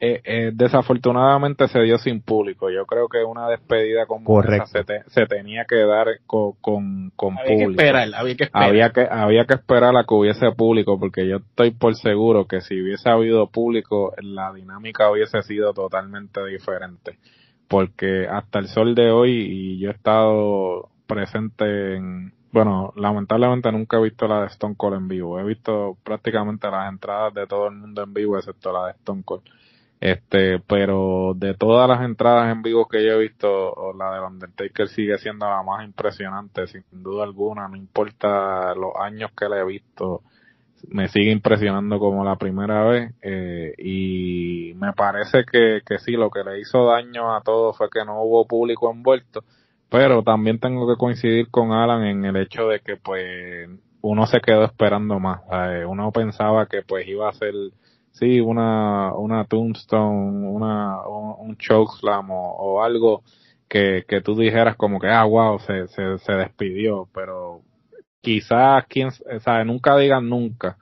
eh, 0.00 0.20
eh, 0.24 0.50
desafortunadamente 0.54 1.66
se 1.66 1.80
dio 1.80 1.98
sin 1.98 2.20
público. 2.20 2.70
Yo 2.70 2.86
creo 2.86 3.08
que 3.08 3.18
una 3.24 3.48
despedida 3.48 4.06
como 4.06 4.42
esa 4.42 4.66
se, 4.66 5.26
tenía 5.26 5.64
que 5.64 5.84
dar 5.84 6.06
con, 6.24 6.52
con, 7.16 7.36
había 7.36 7.44
público. 7.44 7.78
Que 7.78 7.84
esperar, 7.84 8.14
había 8.14 8.36
que 8.36 8.44
esperar. 8.44 8.68
Había 8.68 8.90
que, 8.90 9.08
había 9.10 9.44
que 9.44 9.54
esperar 9.54 9.96
a 9.96 10.04
que 10.04 10.14
hubiese 10.14 10.52
público, 10.52 11.00
porque 11.00 11.26
yo 11.26 11.38
estoy 11.38 11.72
por 11.72 11.96
seguro 11.96 12.46
que 12.46 12.60
si 12.60 12.80
hubiese 12.80 13.10
habido 13.10 13.48
público, 13.48 14.14
la 14.22 14.52
dinámica 14.52 15.10
hubiese 15.10 15.42
sido 15.42 15.74
totalmente 15.74 16.44
diferente. 16.46 17.18
Porque 17.66 18.28
hasta 18.30 18.60
el 18.60 18.68
sol 18.68 18.94
de 18.94 19.10
hoy, 19.10 19.32
y 19.32 19.78
yo 19.80 19.90
he 19.90 19.94
estado 19.94 20.90
presente 21.08 21.96
en, 21.96 22.32
bueno, 22.52 22.92
lamentablemente 22.94 23.72
nunca 23.72 23.96
he 23.96 24.02
visto 24.02 24.28
la 24.28 24.42
de 24.42 24.46
Stone 24.46 24.76
Cold 24.76 24.96
en 24.96 25.08
vivo. 25.08 25.40
He 25.40 25.44
visto 25.44 25.96
prácticamente 26.04 26.70
las 26.70 26.88
entradas 26.88 27.34
de 27.34 27.48
todo 27.48 27.66
el 27.66 27.74
mundo 27.74 28.04
en 28.04 28.14
vivo, 28.14 28.38
excepto 28.38 28.72
la 28.72 28.86
de 28.86 28.92
Stone 28.92 29.22
Cold 29.24 29.42
este, 30.00 30.60
pero 30.60 31.32
de 31.34 31.54
todas 31.54 31.88
las 31.88 32.02
entradas 32.02 32.52
en 32.52 32.62
vivo 32.62 32.86
que 32.86 33.04
yo 33.04 33.14
he 33.14 33.18
visto, 33.18 33.92
la 33.98 34.14
de 34.14 34.20
Undertaker 34.20 34.88
sigue 34.88 35.18
siendo 35.18 35.46
la 35.46 35.62
más 35.62 35.84
impresionante, 35.84 36.66
sin 36.68 36.84
duda 36.92 37.24
alguna, 37.24 37.66
no 37.68 37.76
importa 37.76 38.74
los 38.74 38.92
años 39.00 39.32
que 39.36 39.48
la 39.48 39.58
he 39.60 39.64
visto, 39.64 40.22
me 40.88 41.08
sigue 41.08 41.32
impresionando 41.32 41.98
como 41.98 42.24
la 42.24 42.36
primera 42.36 42.84
vez, 42.84 43.12
eh, 43.22 43.74
y 43.78 44.72
me 44.76 44.92
parece 44.92 45.44
que, 45.50 45.80
que 45.84 45.98
sí, 45.98 46.12
lo 46.12 46.30
que 46.30 46.44
le 46.44 46.60
hizo 46.60 46.86
daño 46.86 47.34
a 47.34 47.42
todo 47.42 47.72
fue 47.72 47.90
que 47.90 48.04
no 48.04 48.22
hubo 48.22 48.46
público 48.46 48.92
envuelto, 48.92 49.42
pero 49.88 50.22
también 50.22 50.60
tengo 50.60 50.86
que 50.86 50.96
coincidir 50.96 51.50
con 51.50 51.72
Alan 51.72 52.04
en 52.04 52.24
el 52.24 52.36
hecho 52.36 52.68
de 52.68 52.80
que 52.80 52.96
pues 52.96 53.68
uno 54.00 54.26
se 54.26 54.40
quedó 54.40 54.64
esperando 54.64 55.18
más, 55.18 55.40
uno 55.88 56.12
pensaba 56.12 56.66
que 56.66 56.82
pues 56.82 57.08
iba 57.08 57.28
a 57.28 57.32
ser 57.32 57.52
sí, 58.18 58.40
una, 58.40 59.14
una 59.14 59.44
tombstone, 59.44 60.48
una, 60.48 61.06
un, 61.06 61.56
chokeslam 61.56 62.30
o, 62.30 62.56
o, 62.56 62.82
algo 62.82 63.22
que, 63.68 64.04
que 64.08 64.20
tú 64.20 64.34
dijeras 64.34 64.76
como 64.76 64.98
que, 64.98 65.08
ah, 65.08 65.24
wow, 65.24 65.58
se, 65.60 65.88
se, 65.88 66.18
se 66.18 66.32
despidió, 66.32 67.08
pero 67.14 67.62
quizás, 68.20 68.84
quien, 68.88 69.10
sabe, 69.40 69.64
nunca 69.64 69.96
digan 69.96 70.28
nunca, 70.28 70.76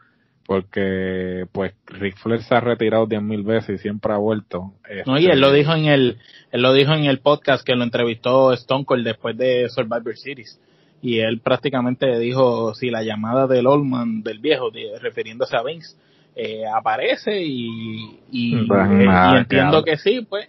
porque 0.46 1.46
pues 1.52 1.74
Rick 1.86 2.16
Flair 2.18 2.42
se 2.42 2.54
ha 2.54 2.60
retirado 2.60 3.06
diez 3.06 3.22
mil 3.22 3.42
veces 3.42 3.80
y 3.80 3.82
siempre 3.82 4.12
ha 4.12 4.18
vuelto. 4.18 4.74
no, 5.06 5.18
y 5.18 5.26
él 5.26 5.40
lo 5.40 5.48
este, 5.48 5.58
dijo 5.58 5.74
en 5.74 5.86
el, 5.86 6.18
él 6.52 6.62
lo 6.62 6.72
dijo 6.72 6.92
en 6.92 7.04
el 7.04 7.18
podcast 7.20 7.64
que 7.66 7.74
lo 7.74 7.84
entrevistó 7.84 8.52
Stone 8.52 8.84
Cold 8.84 9.04
después 9.04 9.36
de 9.36 9.68
Survivor 9.68 10.16
Series. 10.16 10.60
Y 11.02 11.18
él 11.18 11.40
prácticamente 11.40 12.18
dijo, 12.18 12.74
si 12.74 12.90
la 12.90 13.02
llamada 13.02 13.46
del 13.46 13.66
Oldman, 13.66 14.22
del 14.22 14.38
viejo, 14.38 14.70
refiriéndose 15.00 15.56
a 15.56 15.62
Vince, 15.62 15.96
eh, 16.38 16.64
aparece 16.66 17.40
y, 17.42 18.20
y, 18.30 18.66
pues 18.66 18.90
eh, 18.90 19.38
entiendo 19.38 19.82
que, 19.82 19.96
sí, 19.96 20.20
pues. 20.28 20.46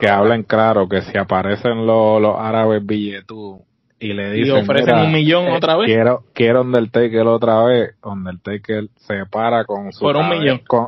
que 0.00 0.08
hablen 0.08 0.42
claro, 0.42 0.88
que 0.88 1.02
si 1.02 1.16
aparecen 1.16 1.86
los, 1.86 2.20
los 2.20 2.36
árabes 2.36 2.84
billetú 2.84 3.62
y 4.00 4.12
le 4.12 4.32
dicen. 4.32 4.56
Y 4.56 4.60
ofrecen 4.60 4.96
un 4.96 5.12
millón 5.12 5.46
eh, 5.46 5.56
otra 5.56 5.76
vez. 5.76 5.86
Quiero, 5.86 6.24
quiero 6.32 6.62
Undertaker 6.62 7.26
otra 7.26 7.64
vez. 7.64 7.94
Undertaker 8.02 8.88
se 8.96 9.26
para 9.26 9.64
con 9.64 9.92
su, 9.92 10.06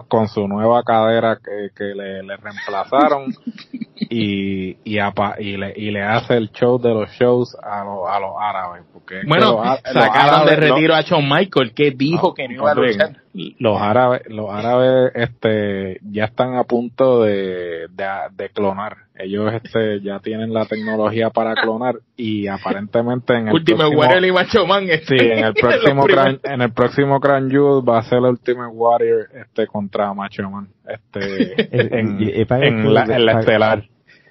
Con, 0.09 0.29
su 0.29 0.47
nueva 0.47 0.83
cadera 0.83 1.37
que, 1.37 1.71
que 1.77 1.95
le, 1.95 2.23
le 2.23 2.37
reemplazaron 2.37 3.35
y, 3.97 4.77
y, 4.85 4.99
y, 5.39 5.57
le, 5.57 5.73
y 5.77 5.91
le 5.91 6.03
hace 6.03 6.37
el 6.37 6.51
show 6.51 6.81
de 6.81 6.91
los 6.91 7.11
shows 7.11 7.57
a, 7.63 7.85
los 7.85 8.09
a 8.09 8.21
los 8.21 8.35
árabes. 8.41 8.85
Porque 8.93 9.23
bueno, 9.27 9.63
sacaron 9.85 10.47
de 10.47 10.57
retiro 10.57 10.95
a 10.95 11.03
Shawn 11.03 11.29
Michael 11.29 11.75
que 11.75 11.91
dijo 11.91 12.35
que 12.35 12.49
no 12.49 12.55
iba 12.55 12.71
a 12.71 12.75
luchar. 12.75 13.17
Los 13.33 13.81
árabes, 13.81 14.23
los 14.29 14.51
árabes 14.51 15.13
este, 15.15 16.01
ya 16.03 16.25
están 16.25 16.57
a 16.57 16.65
punto 16.65 17.23
de, 17.23 17.87
de, 17.89 18.07
de 18.33 18.49
clonar 18.51 18.97
ellos 19.23 19.53
este 19.53 20.01
ya 20.01 20.19
tienen 20.21 20.53
la 20.53 20.67
tecnología 20.67 21.31
para 21.31 21.55
clonar 21.55 21.97
y 22.17 22.47
aparentemente 22.47 23.35
en 23.35 23.49
el 23.49 23.55
Ultimate 23.55 23.95
Warrior 23.95 24.25
y 24.25 24.33
Macho 24.33 24.67
Man 24.67 24.85
este, 24.89 25.19
sí 25.19 25.27
en 25.31 25.45
el 25.45 25.55
próximo 25.55 26.05
Gran, 26.05 26.41
en 26.43 26.63
el 26.63 26.73
próximo 26.73 27.21
Grand 27.21 27.51
Jewel 27.51 27.89
va 27.89 27.99
a 27.99 28.03
ser 28.03 28.19
el 28.19 28.27
Ultimate 28.27 28.73
Warrior 28.73 29.29
este 29.35 29.67
contra 29.67 30.13
Macho 30.15 30.49
Man 30.51 30.69
este 30.89 31.69
en, 31.99 32.95
la, 32.95 33.41
estelar. 33.41 33.85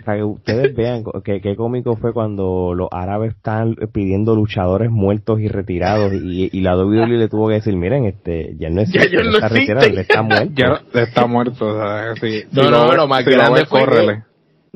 para 0.04 0.18
que 0.18 0.24
ustedes 0.24 0.76
vean 0.76 1.04
que 1.24 1.42
qué 1.42 1.56
cómico 1.56 1.96
fue 1.96 2.14
cuando 2.14 2.74
los 2.76 2.90
árabes 2.92 3.36
están 3.36 3.76
pidiendo 3.94 4.36
luchadores 4.36 4.90
muertos 4.90 5.40
y 5.40 5.48
retirados 5.48 6.14
y, 6.14 6.50
y 6.52 6.62
la 6.62 6.76
WWE 6.76 7.18
le 7.18 7.30
tuvo 7.30 7.48
que 7.48 7.56
decir 7.56 7.76
miren 7.76 8.06
este 8.06 8.56
ya 8.58 8.70
no 8.70 8.82
es 8.82 8.92
ya 8.92 9.24
no 9.24 9.32
está 9.32 9.50
retirado 9.50 9.88
está 9.88 10.22
muerto 10.22 10.54
ya 10.56 10.82
está 11.02 11.28
muerto 11.28 11.68
o 11.68 11.74
sea, 11.74 12.16
sí, 12.16 12.44
no 12.52 12.70
no, 12.70 12.94
lo 12.94 13.08
más 13.08 13.26
grande 13.26 13.66
fue 13.66 14.24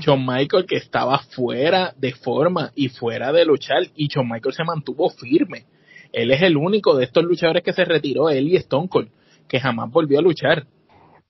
John 0.03 0.25
Michael 0.25 0.65
que 0.65 0.77
estaba 0.77 1.19
fuera 1.19 1.93
de 1.97 2.13
forma 2.13 2.71
y 2.75 2.89
fuera 2.89 3.31
de 3.31 3.45
luchar 3.45 3.83
y 3.95 4.07
John 4.13 4.29
Michael 4.29 4.55
se 4.55 4.63
mantuvo 4.63 5.09
firme. 5.09 5.65
Él 6.11 6.31
es 6.31 6.41
el 6.41 6.57
único 6.57 6.95
de 6.95 7.05
estos 7.05 7.23
luchadores 7.23 7.63
que 7.63 7.73
se 7.73 7.85
retiró, 7.85 8.29
él 8.29 8.47
y 8.47 8.55
Stone 8.57 8.87
Cold, 8.87 9.09
que 9.47 9.59
jamás 9.59 9.91
volvió 9.91 10.19
a 10.19 10.21
luchar. 10.21 10.65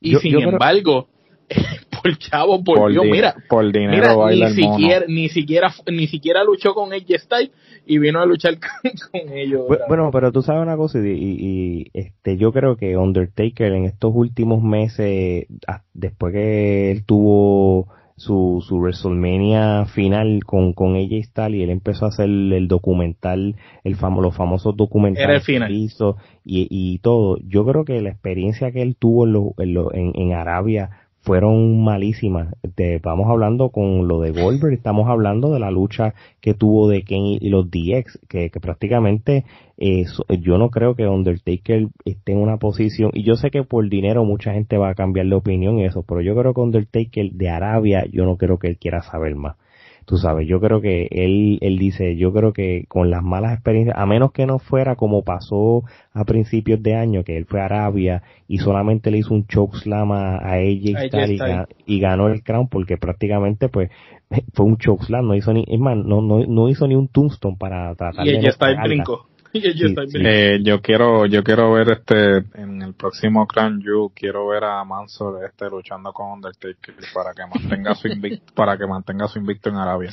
Y 0.02 0.15
sin 0.15 0.41
embargo, 0.41 1.07
por 2.03 2.18
chavo 2.18 2.61
volvió, 2.61 3.03
mira, 3.03 3.35
por 3.48 3.72
dinero 3.72 4.27
ni 4.30 4.49
siquiera, 4.49 5.06
ni 5.07 5.30
siquiera, 5.30 5.73
ni 5.88 6.07
siquiera 6.07 6.44
luchó 6.44 6.73
con 6.73 6.91
AJ 6.91 7.19
Styles 7.19 7.52
y 7.85 7.98
vino 7.98 8.19
a 8.19 8.26
luchar 8.26 8.56
con, 9.11 9.34
ellos. 9.34 9.65
Bueno, 9.88 10.10
pero 10.11 10.31
tú 10.34 10.41
sabes 10.41 10.61
una 10.61 10.76
cosa 10.76 10.99
y, 10.99 11.11
y, 11.11 11.91
este, 11.94 12.38
yo 12.38 12.52
creo 12.52 12.76
que 12.76 12.98
Undertaker 12.98 13.72
en 13.72 13.85
estos 13.85 14.11
últimos 14.14 14.61
meses, 14.61 15.45
después 15.94 16.34
que 16.34 16.91
él 16.91 17.06
tuvo 17.06 17.88
su, 18.15 18.64
su 18.68 18.77
WrestleMania 18.77 19.85
final 19.85 20.44
con, 20.45 20.73
con 20.73 20.95
AJ 20.95 21.23
Styles 21.23 21.60
y 21.60 21.64
él 21.64 21.69
empezó 21.69 22.06
a 22.06 22.10
hacer 22.10 22.26
el 22.26 22.68
documental, 22.68 23.56
el 23.84 23.95
famo, 23.95 24.22
los 24.22 24.35
famosos 24.35 24.76
documentales 24.76 25.45
que 25.45 25.73
hizo 25.73 26.18
y, 26.44 26.68
y 26.69 26.99
todo. 26.99 27.38
Yo 27.45 27.65
creo 27.65 27.85
que 27.85 28.02
la 28.02 28.10
experiencia 28.10 28.72
que 28.72 28.81
él 28.81 28.95
tuvo 28.98 29.26
en, 29.57 29.77
en, 29.94 30.11
en 30.15 30.34
Arabia 30.34 31.02
fueron 31.24 31.84
malísimas. 31.84 32.54
Te, 32.76 33.00
vamos 33.00 33.30
hablando 33.30 33.70
con 33.70 34.08
lo 34.08 34.20
de 34.20 34.32
Goldberg, 34.32 34.74
estamos 34.74 35.10
hablando 35.10 35.54
de 35.54 35.60
la 35.60 35.72
lucha 35.72 36.14
que 36.41 36.54
tuvo 36.54 36.90
de 36.90 37.04
Kane 37.04 37.38
y 37.40 37.50
los 37.50 37.72
DX, 37.72 38.20
que, 38.28 38.50
que 38.50 38.60
prácticamente 38.60 39.45
eh, 39.78 40.06
yo 40.41 40.58
no 40.58 40.70
creo 40.70 40.95
que 40.95 41.08
Undertaker 41.08 41.88
esté 42.06 42.34
en 42.34 42.40
una 42.40 42.58
posición, 42.58 43.12
y 43.14 43.24
yo 43.24 43.36
sé 43.36 43.52
que 43.52 43.64
por 43.64 43.90
dinero 43.90 44.26
mucha 44.26 44.54
gente 44.54 44.78
va 44.78 44.90
a 44.90 44.95
cambiar 44.95 45.28
de 45.28 45.36
opinión 45.36 45.80
y 45.80 45.86
eso, 45.86 46.04
pero 46.04 46.22
yo 46.22 46.36
creo 46.36 46.54
que 46.54 46.62
Undertaker 46.62 47.32
de 47.32 47.50
Arabia, 47.50 48.06
yo 48.12 48.26
no 48.26 48.38
creo 48.38 48.60
que 48.60 48.68
él 48.68 48.78
quiera 48.78 49.02
saber 49.02 49.36
más 49.36 49.56
tú 50.05 50.17
sabes, 50.17 50.47
yo 50.47 50.59
creo 50.59 50.81
que 50.81 51.07
él, 51.11 51.57
él 51.61 51.77
dice, 51.77 52.15
yo 52.15 52.34
creo 52.34 52.53
que 52.53 52.85
con 52.88 53.09
las 53.09 53.23
malas 53.23 53.53
experiencias, 53.53 53.97
a 53.97 54.05
menos 54.05 54.31
que 54.31 54.45
no 54.45 54.59
fuera 54.59 54.95
como 54.95 55.23
pasó 55.23 55.84
a 56.13 56.25
principios 56.25 56.81
de 56.81 56.95
año, 56.95 57.23
que 57.23 57.38
él 57.38 57.45
fue 57.45 57.61
a 57.61 57.65
Arabia 57.65 58.23
y 58.47 58.59
solamente 58.59 59.11
le 59.11 59.19
hizo 59.19 59.34
un 59.34 59.47
chokeslam 59.47 60.11
a, 60.11 60.38
a 60.38 60.53
AJ 60.53 61.65
y, 61.85 61.99
ganó 61.99 62.27
el 62.27 62.43
crown 62.43 62.67
porque 62.67 62.97
prácticamente 62.97 63.69
pues 63.69 63.89
fue 64.53 64.65
un 64.65 64.77
chokeslam, 64.77 65.27
no 65.27 65.35
hizo 65.35 65.53
ni, 65.53 65.65
es 65.67 65.80
más, 65.80 65.97
no, 65.97 66.21
no, 66.21 66.45
no 66.45 66.69
hizo 66.69 66.88
ni 66.88 66.95
un 66.95 67.07
tombstone 67.07 67.57
para 67.57 67.93
tratar 67.95 68.27
y 68.27 68.31
de... 68.31 68.39
Y 68.39 69.32
Eh, 70.15 70.59
yo 70.63 70.81
quiero 70.81 71.27
yo 71.27 71.43
quiero 71.43 71.71
ver 71.73 71.91
este 71.91 72.38
en 72.59 72.81
el 72.81 72.93
próximo 72.95 73.45
Clan 73.45 73.81
Jewel 73.81 74.09
quiero 74.15 74.47
ver 74.47 74.63
a 74.63 74.84
Mansour 74.84 75.45
este 75.45 75.69
luchando 75.69 76.11
con 76.11 76.31
Undertaker 76.31 76.95
para 77.13 77.34
que 77.34 77.43
mantenga 77.45 77.93
su 77.93 78.07
invicto 78.13 78.53
para 78.55 78.77
que 78.77 78.88
mantenga 78.88 79.27
su 79.27 79.39
invicto 79.39 79.69
en 79.69 79.75
Arabia 79.75 80.11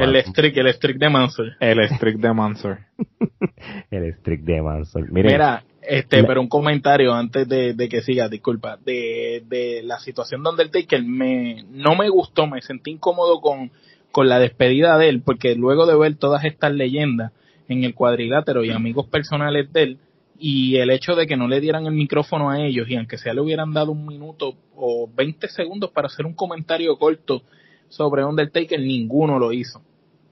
el 0.00 0.24
streak 0.24 0.56
el 0.58 0.72
streak 0.74 0.98
de 0.98 1.08
Mansour 1.08 1.56
el 1.58 1.88
streak 1.88 2.18
de 2.18 2.32
Mansour 2.32 2.78
el 3.90 4.14
streak 4.14 4.42
de 4.42 4.62
Mansour 4.62 5.10
mira 5.10 5.64
este 5.82 6.22
pero 6.22 6.40
un 6.40 6.48
comentario 6.48 7.14
antes 7.14 7.48
de, 7.48 7.72
de 7.72 7.88
que 7.88 8.02
siga 8.02 8.28
disculpa. 8.28 8.76
De, 8.84 9.42
de 9.46 9.82
la 9.82 9.98
situación 9.98 10.42
de 10.42 10.50
Undertaker 10.50 11.02
me 11.02 11.64
no 11.70 11.96
me 11.96 12.08
gustó 12.10 12.46
me 12.46 12.60
sentí 12.60 12.92
incómodo 12.92 13.40
con 13.40 13.72
con 14.12 14.28
la 14.28 14.38
despedida 14.38 14.98
de 14.98 15.08
él 15.08 15.22
porque 15.24 15.54
luego 15.54 15.86
de 15.86 15.96
ver 15.96 16.16
todas 16.16 16.44
estas 16.44 16.72
leyendas 16.72 17.32
en 17.68 17.84
el 17.84 17.94
cuadrilátero 17.94 18.64
y 18.64 18.70
amigos 18.70 19.06
personales 19.06 19.72
de 19.72 19.82
él, 19.82 19.98
y 20.38 20.76
el 20.76 20.90
hecho 20.90 21.14
de 21.14 21.26
que 21.26 21.36
no 21.36 21.48
le 21.48 21.60
dieran 21.60 21.86
el 21.86 21.94
micrófono 21.94 22.50
a 22.50 22.60
ellos 22.60 22.88
y 22.88 22.94
aunque 22.94 23.18
sea 23.18 23.34
le 23.34 23.40
hubieran 23.40 23.72
dado 23.72 23.90
un 23.90 24.06
minuto 24.06 24.54
o 24.76 25.10
20 25.12 25.48
segundos 25.48 25.90
para 25.90 26.06
hacer 26.06 26.26
un 26.26 26.34
comentario 26.34 26.96
corto 26.96 27.42
sobre 27.88 28.24
Undertaker, 28.24 28.78
ninguno 28.78 29.38
lo 29.38 29.52
hizo. 29.52 29.82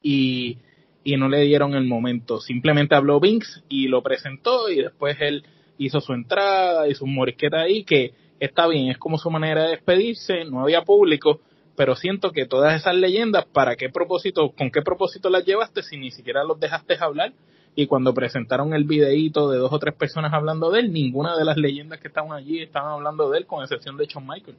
Y, 0.03 0.59
y 1.03 1.17
no 1.17 1.29
le 1.29 1.41
dieron 1.43 1.75
el 1.75 1.85
momento. 1.85 2.41
Simplemente 2.41 2.95
habló 2.95 3.19
Vince 3.19 3.63
y 3.69 3.89
lo 3.89 4.03
presentó 4.03 4.71
y 4.71 4.77
después 4.77 5.17
él 5.21 5.45
hizo 5.79 6.01
su 6.01 6.13
entrada, 6.13 6.89
hizo 6.89 7.05
un 7.05 7.15
morisqueta 7.15 7.61
ahí 7.61 7.83
que 7.83 8.13
está 8.39 8.69
bien, 8.69 8.89
es 8.89 8.99
como 8.99 9.19
su 9.19 9.31
manera 9.31 9.65
de 9.65 9.71
despedirse, 9.71 10.45
no 10.45 10.63
había 10.63 10.83
público, 10.83 11.41
pero 11.77 11.95
siento 11.95 12.33
que 12.33 12.47
todas 12.47 12.81
esas 12.81 12.95
leyendas, 12.95 13.45
¿para 13.47 13.77
qué 13.77 13.89
propósito, 13.89 14.53
con 14.57 14.71
qué 14.71 14.83
propósito 14.83 15.31
las 15.31 15.45
llevaste 15.45 15.83
si 15.83 15.97
ni 15.97 16.11
siquiera 16.11 16.45
los 16.45 16.59
dejaste 16.59 16.97
hablar? 17.01 17.33
Y 17.75 17.87
cuando 17.87 18.15
presentaron 18.15 18.73
el 18.73 18.85
videíto 18.85 19.51
de 19.51 19.59
dos 19.59 19.73
o 19.73 19.79
tres 19.79 19.95
personas 19.95 20.33
hablando 20.33 20.71
de 20.71 20.81
él, 20.81 20.93
ninguna 20.93 21.37
de 21.37 21.45
las 21.45 21.59
leyendas 21.59 22.01
que 22.01 22.09
estaban 22.09 22.33
allí 22.33 22.63
estaban 22.63 22.91
hablando 22.93 23.31
de 23.31 23.39
él, 23.39 23.47
con 23.47 23.63
excepción 23.63 23.99
de 23.99 24.07
Shawn 24.07 24.27
Michael. 24.27 24.57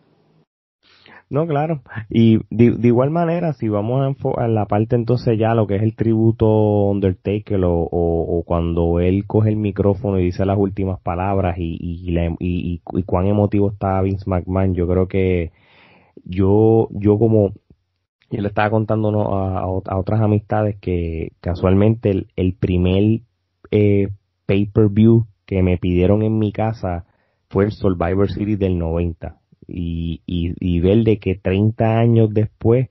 No, 1.29 1.45
claro. 1.45 1.81
Y 2.09 2.39
de, 2.49 2.87
igual 2.87 3.09
manera, 3.09 3.53
si 3.53 3.67
vamos 3.67 4.15
a, 4.37 4.47
la 4.47 4.65
parte 4.65 4.95
entonces 4.95 5.37
ya 5.37 5.55
lo 5.55 5.67
que 5.67 5.75
es 5.75 5.83
el 5.83 5.95
tributo 5.95 6.45
Undertaker 6.89 7.59
o, 7.65 8.43
cuando 8.45 8.99
él 8.99 9.25
coge 9.25 9.49
el 9.49 9.57
micrófono 9.57 10.19
y 10.19 10.25
dice 10.25 10.45
las 10.45 10.57
últimas 10.57 11.01
palabras 11.01 11.57
y, 11.57 11.77
y, 11.81 12.17
y, 12.39 12.81
y 12.93 13.03
cuán 13.03 13.27
emotivo 13.27 13.71
está 13.71 14.01
Vince 14.01 14.29
McMahon, 14.29 14.73
yo 14.73 14.87
creo 14.87 15.07
que 15.07 15.51
yo, 16.27 16.89
yo 16.91 17.17
como 17.17 17.53
yo 18.29 18.41
le 18.41 18.49
estaba 18.49 18.69
contando 18.69 19.33
a, 19.33 19.61
a, 19.61 19.97
otras 19.97 20.21
amistades 20.21 20.75
que 20.81 21.31
casualmente 21.39 22.09
el, 22.09 22.27
el 22.35 22.53
primer 22.53 23.21
eh, 23.71 24.09
pay-per-view 24.45 25.25
que 25.45 25.63
me 25.63 25.77
pidieron 25.77 26.23
en 26.23 26.37
mi 26.37 26.51
casa 26.51 27.05
fue 27.49 27.65
el 27.65 27.71
Survivor 27.71 28.29
Series 28.29 28.59
del 28.59 28.77
90 28.77 29.37
y, 29.67 30.21
y, 30.25 30.53
y 30.59 30.79
ver 30.81 31.03
de 31.03 31.19
que 31.19 31.35
30 31.35 31.97
años 31.97 32.33
después 32.33 32.89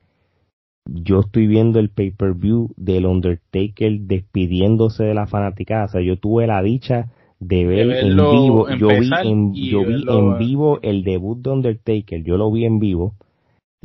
yo 0.87 1.21
estoy 1.21 1.47
viendo 1.47 1.81
el 1.81 1.91
pay-per-view 1.91 2.71
del 2.77 3.07
Undertaker 3.07 4.01
despidiéndose 4.01 5.05
de 5.05 5.15
la 5.15 5.27
fanaticada, 5.27 5.87
o 5.87 5.89
sea, 5.89 6.01
yo 6.01 6.17
tuve 6.17 6.47
la 6.47 6.63
dicha 6.63 7.11
de 7.41 7.67
ver 7.67 7.91
en 7.91 8.17
vivo, 8.17 8.69
yo 8.79 8.89
vi 8.89 9.11
en, 9.25 9.53
yo 9.53 9.85
vi 9.85 10.05
en 10.09 10.39
vivo 10.39 10.79
el 10.83 11.05
debut 11.05 11.39
de 11.43 11.51
Undertaker, 11.51 12.23
yo 12.23 12.39
lo 12.39 12.51
vi 12.51 12.65
en 12.65 12.79
vivo 12.79 13.15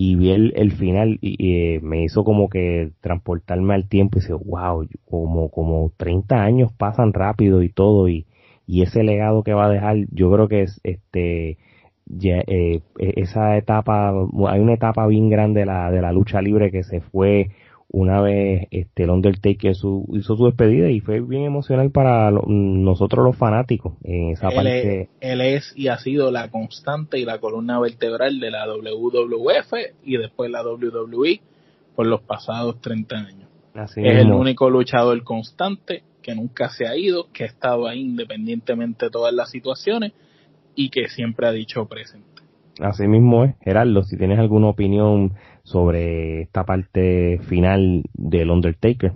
y 0.03 0.15
vi 0.15 0.31
el, 0.31 0.51
el 0.55 0.71
final 0.71 1.19
y, 1.21 1.75
eh, 1.75 1.79
me 1.83 2.03
hizo 2.03 2.23
como 2.23 2.49
que 2.49 2.89
transportarme 3.01 3.75
al 3.75 3.87
tiempo 3.87 4.17
y 4.17 4.21
decir, 4.21 4.35
wow, 4.43 4.87
como, 5.05 5.51
como 5.51 5.91
30 5.95 6.41
años 6.41 6.73
pasan 6.73 7.13
rápido 7.13 7.61
y 7.61 7.69
todo 7.69 8.09
y, 8.09 8.25
y 8.65 8.81
ese 8.81 9.03
legado 9.03 9.43
que 9.43 9.53
va 9.53 9.65
a 9.67 9.69
dejar, 9.69 9.97
yo 10.09 10.31
creo 10.31 10.47
que 10.47 10.63
es 10.63 10.81
este 10.83 11.59
ya, 12.07 12.39
eh, 12.47 12.81
e, 12.97 13.13
esa 13.17 13.55
etapa, 13.57 14.09
hay 14.49 14.59
una 14.59 14.73
etapa 14.73 15.05
bien 15.05 15.29
grande 15.29 15.59
de 15.59 15.65
la, 15.67 15.91
de 15.91 16.01
la 16.01 16.11
lucha 16.11 16.41
libre 16.41 16.71
que 16.71 16.81
se 16.81 17.01
fue 17.01 17.51
una 17.93 18.21
vez 18.21 18.67
este, 18.71 19.03
el 19.03 19.09
Undertaker 19.09 19.75
su, 19.75 20.07
hizo 20.13 20.37
su 20.37 20.45
despedida 20.45 20.89
y 20.89 21.01
fue 21.01 21.19
bien 21.19 21.43
emocional 21.43 21.91
para 21.91 22.31
nosotros 22.31 23.25
los 23.25 23.35
fanáticos 23.35 23.93
en 24.03 24.29
esa 24.29 24.47
él 24.49 24.55
parte. 24.55 25.01
Es, 25.01 25.09
él 25.19 25.41
es 25.41 25.73
y 25.75 25.89
ha 25.89 25.97
sido 25.97 26.31
la 26.31 26.49
constante 26.49 27.19
y 27.19 27.25
la 27.25 27.39
columna 27.39 27.79
vertebral 27.79 28.39
de 28.39 28.51
la 28.51 28.65
WWF 28.67 29.73
y 30.03 30.17
después 30.17 30.49
la 30.49 30.63
WWE 30.63 31.41
por 31.95 32.07
los 32.07 32.21
pasados 32.21 32.79
30 32.79 33.15
años. 33.15 33.49
es 33.75 33.97
el 33.97 34.31
único 34.31 34.69
luchador 34.69 35.21
constante 35.23 36.03
que 36.21 36.33
nunca 36.33 36.69
se 36.69 36.87
ha 36.87 36.95
ido, 36.95 37.27
que 37.33 37.43
ha 37.43 37.47
estado 37.47 37.87
ahí 37.87 37.99
independientemente 37.99 39.07
de 39.07 39.11
todas 39.11 39.33
las 39.33 39.49
situaciones 39.49 40.13
y 40.75 40.89
que 40.89 41.09
siempre 41.09 41.47
ha 41.47 41.51
dicho 41.51 41.85
presente. 41.87 42.27
Así 42.79 43.07
mismo 43.07 43.43
es, 43.43 43.55
Gerardo, 43.61 44.03
si 44.03 44.17
tienes 44.17 44.39
alguna 44.39 44.67
opinión 44.67 45.33
sobre 45.71 46.41
esta 46.41 46.65
parte 46.65 47.39
final 47.47 48.03
del 48.13 48.51
Undertaker. 48.51 49.13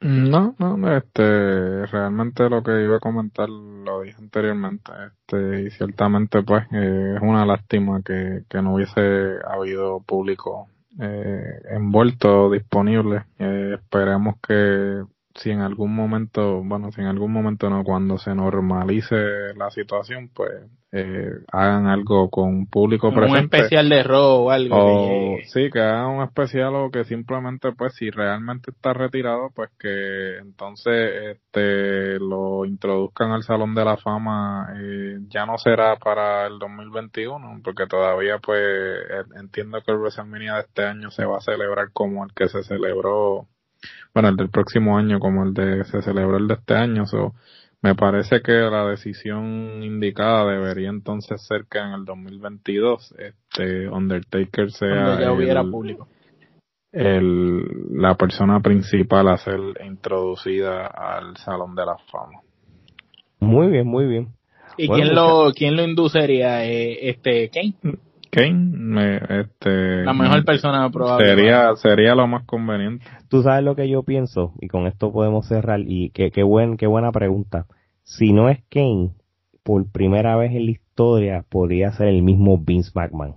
No, 0.00 0.54
no, 0.58 0.96
este, 0.96 1.84
realmente 1.84 2.48
lo 2.48 2.62
que 2.62 2.82
iba 2.82 2.96
a 2.96 3.00
comentar 3.00 3.50
lo 3.50 4.00
dije 4.00 4.16
anteriormente, 4.18 4.90
este, 5.06 5.64
y 5.64 5.70
ciertamente 5.70 6.42
pues 6.42 6.64
eh, 6.72 7.14
es 7.16 7.22
una 7.22 7.44
lástima 7.44 8.00
que, 8.02 8.44
que 8.48 8.62
no 8.62 8.74
hubiese 8.74 9.00
habido 9.46 10.00
público 10.00 10.68
eh, 10.98 11.60
envuelto 11.70 12.50
disponible. 12.50 13.24
Eh, 13.38 13.74
esperemos 13.74 14.36
que 14.46 15.04
si 15.34 15.50
en 15.50 15.60
algún 15.60 15.94
momento, 15.94 16.62
bueno, 16.64 16.90
si 16.92 17.02
en 17.02 17.06
algún 17.06 17.32
momento 17.32 17.68
no, 17.68 17.84
cuando 17.84 18.16
se 18.16 18.34
normalice 18.34 19.54
la 19.54 19.70
situación, 19.70 20.30
pues 20.34 20.50
eh, 20.92 21.30
hagan 21.52 21.86
algo 21.86 22.30
con 22.30 22.66
público 22.66 23.12
presente. 23.12 23.38
Un 23.38 23.44
especial 23.44 23.88
de 23.88 24.02
robo 24.02 24.46
o 24.46 24.50
algo. 24.50 24.76
O, 24.76 25.36
sí, 25.44 25.70
que 25.70 25.80
hagan 25.80 26.16
un 26.16 26.24
especial 26.24 26.74
o 26.74 26.90
que 26.90 27.04
simplemente, 27.04 27.70
pues, 27.72 27.94
si 27.94 28.10
realmente 28.10 28.72
está 28.72 28.92
retirado, 28.92 29.50
pues 29.54 29.70
que 29.78 30.38
entonces 30.38 31.36
este 31.36 32.18
lo 32.18 32.64
introduzcan 32.64 33.30
al 33.30 33.44
Salón 33.44 33.74
de 33.74 33.84
la 33.84 33.96
Fama. 33.98 34.74
Eh, 34.76 35.18
ya 35.28 35.46
no 35.46 35.58
será 35.58 35.96
para 35.96 36.48
el 36.48 36.58
2021, 36.58 37.60
porque 37.62 37.86
todavía, 37.86 38.38
pues, 38.38 38.60
entiendo 39.36 39.80
que 39.82 39.92
el 39.92 39.98
WrestleMania 39.98 40.54
de 40.54 40.60
este 40.62 40.84
año 40.84 41.10
se 41.10 41.24
va 41.24 41.38
a 41.38 41.40
celebrar 41.40 41.92
como 41.92 42.24
el 42.24 42.32
que 42.34 42.48
se 42.48 42.64
celebró 42.64 43.46
bueno, 44.12 44.28
el 44.28 44.36
del 44.36 44.50
próximo 44.50 44.98
año 44.98 45.20
como 45.20 45.44
el 45.44 45.54
de 45.54 45.84
se 45.84 46.02
celebró 46.02 46.36
el 46.36 46.48
de 46.48 46.54
este 46.54 46.74
año. 46.74 47.06
So, 47.06 47.34
me 47.82 47.94
parece 47.94 48.42
que 48.42 48.52
la 48.52 48.86
decisión 48.86 49.82
indicada 49.82 50.52
debería 50.52 50.90
entonces 50.90 51.46
ser 51.46 51.64
que 51.70 51.78
en 51.78 51.92
el 51.92 52.04
2022 52.04 53.14
este 53.18 53.88
Undertaker 53.88 54.70
sea 54.70 55.18
ya 55.18 55.32
hubiera 55.32 55.62
público. 55.64 56.06
El, 56.92 57.62
la 57.92 58.16
persona 58.16 58.60
principal 58.60 59.28
a 59.28 59.36
ser 59.38 59.60
introducida 59.86 60.86
al 60.88 61.36
Salón 61.36 61.74
de 61.74 61.86
la 61.86 61.96
Fama. 62.10 62.40
Muy 63.38 63.68
bien, 63.68 63.86
muy 63.86 64.06
bien. 64.06 64.34
¿Y 64.76 64.88
quién 64.88 65.14
lo 65.14 65.52
quién 65.54 65.76
lo 65.76 65.82
induciría? 65.82 66.64
Eh, 66.66 67.08
este 67.08 67.48
Kane. 67.48 67.74
Kane, 68.30 69.20
este, 69.40 70.04
la 70.04 70.12
mejor 70.12 70.44
persona 70.44 70.88
probable. 70.90 71.26
Sería, 71.26 71.74
sería 71.76 72.14
lo 72.14 72.26
más 72.26 72.44
conveniente. 72.44 73.04
Tú 73.28 73.42
sabes 73.42 73.64
lo 73.64 73.74
que 73.74 73.88
yo 73.88 74.02
pienso, 74.02 74.54
y 74.60 74.68
con 74.68 74.86
esto 74.86 75.12
podemos 75.12 75.46
cerrar, 75.48 75.80
y 75.80 76.10
qué, 76.10 76.30
qué, 76.30 76.42
buen, 76.42 76.76
qué 76.76 76.86
buena 76.86 77.12
pregunta. 77.12 77.66
Si 78.02 78.32
no 78.32 78.48
es 78.48 78.62
Kane, 78.70 79.10
por 79.62 79.90
primera 79.90 80.36
vez 80.36 80.52
en 80.52 80.66
la 80.66 80.70
historia 80.72 81.44
podría 81.48 81.92
ser 81.92 82.08
el 82.08 82.22
mismo 82.22 82.58
Vince 82.58 82.90
McMahon. 82.94 83.34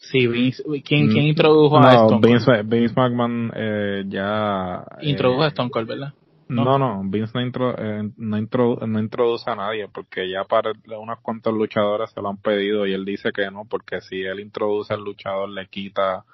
Sí, 0.00 0.26
Vince, 0.26 0.62
¿quién, 0.84 1.08
quién 1.08 1.24
introdujo 1.24 1.78
a 1.78 1.94
Stone 1.94 2.26
Vince, 2.26 2.62
Vince 2.64 2.94
McMahon 2.94 3.52
eh, 3.54 4.04
ya... 4.08 4.84
Introdujo 5.00 5.42
a 5.44 5.48
Stone 5.48 5.70
Cold, 5.70 5.88
¿verdad? 5.88 6.12
No, 6.48 6.78
no, 6.78 7.02
Vince 7.04 7.32
no, 7.34 7.40
intro, 7.40 7.74
eh, 7.78 8.10
no, 8.16 8.38
introduce 8.38 9.50
a 9.50 9.56
nadie 9.56 9.88
porque 9.88 10.28
ya 10.30 10.44
para 10.44 10.72
unos 10.98 11.20
cuantos 11.20 11.54
luchadores 11.54 12.10
se 12.10 12.20
lo 12.20 12.28
han 12.28 12.36
pedido 12.36 12.86
y 12.86 12.92
él 12.92 13.04
dice 13.04 13.32
que 13.32 13.50
no, 13.50 13.64
porque 13.64 14.00
si 14.00 14.22
él 14.22 14.40
introduce 14.40 14.92
al 14.92 15.02
luchador 15.02 15.48
le 15.48 15.66
quita, 15.68 16.24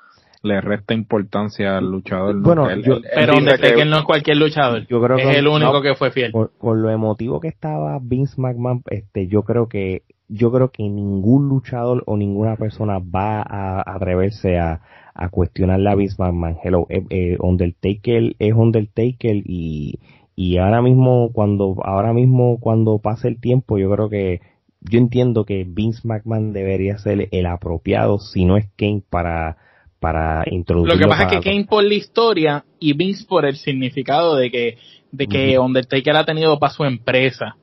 le 0.42 0.60
resta 0.60 0.94
importancia 0.94 1.76
al 1.78 1.90
luchador. 1.90 2.40
Bueno, 2.40 2.66
pero 3.14 3.34
que, 3.34 3.84
no 3.84 3.98
es 3.98 4.04
cualquier 4.04 4.36
luchador, 4.38 4.86
yo 4.86 5.00
creo 5.02 5.18
es 5.18 5.36
el 5.36 5.46
único 5.46 5.82
que 5.82 5.94
fue 5.94 6.10
fiel. 6.10 6.32
Por, 6.32 6.76
lo 6.76 6.90
emotivo 6.90 7.40
que 7.40 7.48
estaba 7.48 7.98
Vince 8.00 8.40
McMahon, 8.40 8.82
este, 8.90 9.28
yo 9.28 9.42
creo 9.42 9.68
que 9.68 10.02
yo 10.28 10.52
creo 10.52 10.70
que 10.70 10.84
ningún 10.84 11.48
luchador 11.48 12.04
o 12.06 12.16
ninguna 12.16 12.56
persona 12.56 12.98
va 12.98 13.42
a 13.42 13.82
atreverse 13.94 14.58
a, 14.58 14.80
a 15.20 15.28
cuestionar 15.28 15.78
la 15.78 15.94
misma 15.94 16.32
Hello, 16.64 16.86
eh, 16.88 17.04
eh, 17.10 17.36
Undertaker 17.38 18.34
es 18.38 18.54
Undertaker 18.54 19.36
y, 19.44 20.00
y 20.34 20.56
ahora 20.56 20.80
mismo 20.80 21.30
cuando 21.34 21.76
ahora 21.84 22.14
mismo 22.14 22.58
cuando 22.58 22.98
pase 22.98 23.28
el 23.28 23.38
tiempo 23.38 23.76
yo 23.76 23.90
creo 23.90 24.08
que 24.08 24.40
yo 24.80 24.98
entiendo 24.98 25.44
que 25.44 25.66
Vince 25.68 26.08
McMahon 26.08 26.54
debería 26.54 26.96
ser 26.96 27.28
el 27.32 27.46
apropiado 27.46 28.18
si 28.18 28.46
no 28.46 28.56
es 28.56 28.66
Kane 28.78 29.02
para 29.10 29.58
para 29.98 30.42
introducir. 30.46 30.94
Lo 30.94 30.98
que 30.98 31.06
pasa 31.06 31.24
es 31.24 31.32
que 31.32 31.50
Kane 31.50 31.66
por 31.66 31.84
la 31.84 31.92
historia 31.92 32.64
y 32.78 32.94
Vince 32.94 33.26
por 33.28 33.44
el 33.44 33.56
significado 33.56 34.36
de 34.36 34.50
que, 34.50 34.78
de 35.12 35.26
que 35.26 35.58
Undertaker 35.58 36.16
ha 36.16 36.24
tenido 36.24 36.58
para 36.58 36.72
su 36.72 36.84
empresa. 36.84 37.56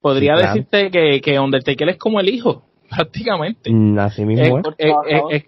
Podría 0.00 0.34
decirte 0.34 0.90
que, 0.90 1.20
que 1.20 1.38
Undertaker 1.38 1.90
es 1.90 1.98
como 1.98 2.18
el 2.18 2.28
hijo, 2.28 2.64
prácticamente. 2.90 3.70
Mm, 3.70 3.96
así 4.00 4.24
mismo 4.24 4.58
es. 4.76 4.92
Es, 5.30 5.44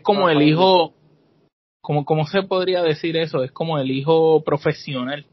como 0.00 0.28
el 0.30 0.42
hijo, 0.42 0.94
como, 1.80 2.04
¿cómo 2.04 2.24
se 2.26 2.44
podría 2.44 2.82
decir 2.82 3.16
eso? 3.16 3.42
Es 3.42 3.50
como 3.50 3.78
el 3.78 3.90
hijo 3.90 4.44
profesional. 4.44 5.26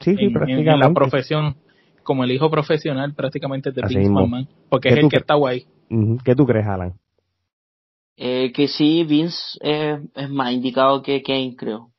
Sí, 0.00 0.16
sí, 0.16 0.30
prácticamente. 0.30 0.70
En 0.70 0.80
la 0.80 0.94
profesión, 0.94 1.56
como 2.02 2.24
el 2.24 2.32
hijo 2.32 2.50
profesional 2.50 3.14
prácticamente 3.14 3.70
de 3.70 3.82
Vince 3.82 4.08
McMahon, 4.08 4.48
porque 4.70 4.88
es 4.88 4.96
el 4.96 5.08
que 5.10 5.18
está 5.18 5.34
guay. 5.34 5.66
¿Qué 6.24 6.34
tú 6.34 6.46
crees, 6.46 6.66
Alan? 6.66 6.94
Eh, 8.16 8.52
que 8.52 8.68
sí, 8.68 9.04
Vince 9.04 9.58
es 9.60 10.30
más 10.30 10.52
indicado 10.52 11.02
que 11.02 11.22
Kane, 11.22 11.54
creo. 11.56 11.90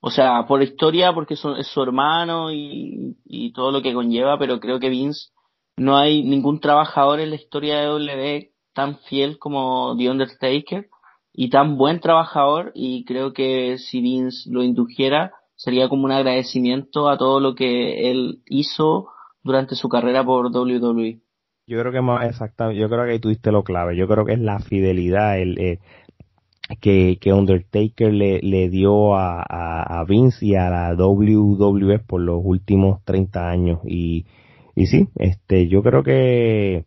O 0.00 0.10
sea, 0.10 0.46
por 0.46 0.62
historia, 0.62 1.12
porque 1.12 1.34
es 1.34 1.40
su 1.40 1.82
hermano 1.82 2.52
y, 2.52 3.16
y, 3.26 3.52
todo 3.52 3.70
lo 3.70 3.82
que 3.82 3.92
conlleva, 3.92 4.38
pero 4.38 4.58
creo 4.60 4.80
que 4.80 4.88
Vince, 4.88 5.30
no 5.76 5.96
hay 5.96 6.22
ningún 6.22 6.60
trabajador 6.60 7.20
en 7.20 7.30
la 7.30 7.36
historia 7.36 7.80
de 7.80 7.86
W 7.86 8.52
tan 8.72 8.98
fiel 9.00 9.38
como 9.38 9.96
The 9.96 10.10
Undertaker 10.10 10.88
y 11.32 11.50
tan 11.50 11.76
buen 11.76 12.00
trabajador 12.00 12.72
y 12.74 13.04
creo 13.04 13.32
que 13.32 13.78
si 13.78 14.00
Vince 14.00 14.50
lo 14.50 14.62
indujera 14.62 15.32
sería 15.54 15.88
como 15.88 16.04
un 16.04 16.12
agradecimiento 16.12 17.08
a 17.08 17.18
todo 17.18 17.38
lo 17.40 17.54
que 17.54 18.10
él 18.10 18.40
hizo 18.46 19.08
durante 19.42 19.74
su 19.74 19.88
carrera 19.88 20.24
por 20.24 20.46
WWE. 20.46 21.20
Yo 21.66 21.78
creo 21.78 21.92
que 21.92 22.00
más 22.00 22.26
exacto, 22.26 22.72
yo 22.72 22.88
creo 22.88 23.04
que 23.04 23.12
ahí 23.12 23.20
tuviste 23.20 23.52
lo 23.52 23.62
clave. 23.62 23.96
Yo 23.96 24.08
creo 24.08 24.24
que 24.24 24.32
es 24.32 24.40
la 24.40 24.58
fidelidad 24.58 25.38
el, 25.38 25.58
eh, 25.58 25.78
que, 26.80 27.18
que 27.20 27.32
Undertaker 27.32 28.12
le, 28.12 28.40
le 28.40 28.68
dio 28.68 29.14
a, 29.16 29.42
a, 29.42 30.04
Vince 30.04 30.46
y 30.46 30.54
a 30.54 30.70
la 30.70 30.94
WWE 30.94 31.98
por 32.00 32.20
los 32.20 32.40
últimos 32.42 33.02
30 33.04 33.48
años. 33.48 33.80
Y, 33.84 34.26
y 34.74 34.86
sí, 34.86 35.08
este, 35.16 35.68
yo 35.68 35.82
creo 35.82 36.02
que, 36.02 36.84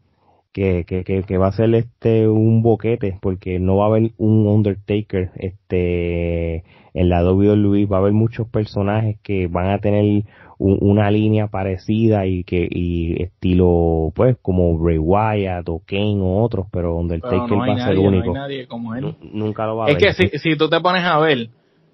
que, 0.53 0.85
que, 0.85 1.03
que, 1.03 1.38
va 1.38 1.47
a 1.47 1.51
ser 1.51 1.73
este 1.73 2.27
un 2.27 2.61
boquete 2.61 3.17
porque 3.21 3.59
no 3.59 3.77
va 3.77 3.85
a 3.85 3.88
haber 3.88 4.11
un 4.17 4.45
Undertaker 4.45 5.31
este 5.35 6.63
en 6.93 7.09
la 7.09 7.23
WWE 7.23 7.88
va 7.88 7.97
a 7.97 7.99
haber 8.01 8.13
muchos 8.13 8.47
personajes 8.47 9.17
que 9.23 9.47
van 9.47 9.71
a 9.71 9.80
tener 9.80 10.23
una 10.59 11.09
línea 11.09 11.47
parecida 11.47 12.27
y 12.27 12.43
que 12.43 12.67
y 12.69 13.21
estilo 13.21 14.13
pues 14.15 14.38
como 14.41 14.77
Bray 14.77 14.99
Wyatt 14.99 15.67
o 15.69 15.81
Kane 15.84 16.21
o 16.21 16.43
otros 16.43 16.67
pero 16.71 16.95
Undertaker 16.97 17.57
va 17.57 17.73
a 17.73 17.88
ser 17.88 17.97
único 17.97 18.27
no 18.27 18.34
hay 18.34 18.39
nadie 18.39 18.67
como 18.67 18.95
él. 18.95 19.15
nunca 19.34 19.65
lo 19.65 19.77
va 19.77 19.88
a 19.88 19.89
es 19.89 19.97
que 19.97 20.13
si, 20.13 20.38
si 20.38 20.55
tú 20.55 20.69
te 20.69 20.80
pones 20.80 21.03
a 21.03 21.17
ver 21.17 21.49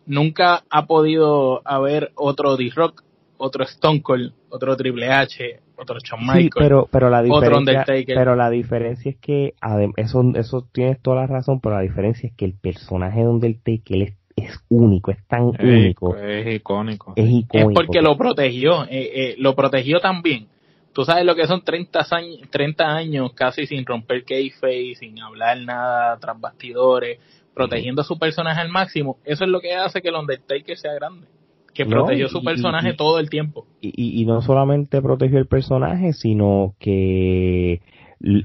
nunca 0.05 0.63
ha 0.69 0.85
podido 0.85 1.61
haber 1.65 2.11
otro 2.15 2.57
D-Rock 2.57 3.03
otro 3.37 3.63
Stone 3.63 4.01
Cold 4.01 4.33
otro 4.49 4.75
Triple 4.75 5.07
H 5.07 5.59
otro 5.79 5.97
Shawn 5.99 6.21
Michaels, 6.21 6.55
pero, 6.57 6.87
pero 6.91 7.09
la 7.09 7.21
diferencia, 7.21 7.85
Pero 8.05 8.35
la 8.35 8.49
diferencia 8.49 9.11
es 9.11 9.17
que, 9.17 9.53
eso, 9.97 10.23
eso 10.35 10.67
tienes 10.71 11.01
toda 11.01 11.21
la 11.21 11.27
razón, 11.27 11.59
pero 11.59 11.75
la 11.75 11.81
diferencia 11.81 12.27
es 12.27 12.35
que 12.35 12.45
el 12.45 12.53
personaje 12.53 13.19
de 13.19 13.27
Undertaker 13.27 14.01
es, 14.01 14.17
es 14.35 14.59
único, 14.69 15.11
es 15.11 15.25
tan 15.27 15.43
único. 15.59 16.15
Es 16.15 16.55
icónico. 16.55 17.13
Es 17.15 17.29
icónico. 17.29 17.69
Es 17.71 17.75
porque 17.75 18.01
lo 18.01 18.17
protegió, 18.17 18.83
eh, 18.83 18.89
eh, 19.13 19.35
lo 19.37 19.55
protegió 19.55 19.99
también. 19.99 20.47
Tú 20.93 21.05
sabes 21.05 21.23
lo 21.23 21.35
que 21.35 21.47
son 21.47 21.63
30 21.63 21.99
años, 22.11 22.49
30 22.49 22.83
años 22.85 23.33
casi 23.33 23.65
sin 23.65 23.85
romper 23.85 24.23
kayfabe, 24.25 24.95
sin 24.95 25.21
hablar 25.21 25.57
nada 25.59 26.17
tras 26.19 26.39
bastidores, 26.39 27.19
protegiendo 27.53 28.01
a 28.01 28.05
su 28.05 28.17
personaje 28.17 28.59
al 28.59 28.69
máximo. 28.69 29.17
Eso 29.23 29.45
es 29.45 29.49
lo 29.49 29.61
que 29.61 29.73
hace 29.73 30.01
que 30.01 30.09
el 30.09 30.15
Undertaker 30.15 30.77
sea 30.77 30.93
grande 30.93 31.27
que 31.73 31.85
protegió 31.85 32.27
su 32.29 32.43
personaje 32.43 32.93
todo 32.93 33.19
el 33.19 33.29
tiempo. 33.29 33.65
Y, 33.81 34.21
y, 34.21 34.25
no 34.25 34.41
solamente 34.41 35.01
protegió 35.01 35.39
el 35.39 35.47
personaje, 35.47 36.13
sino 36.13 36.75
que 36.79 37.81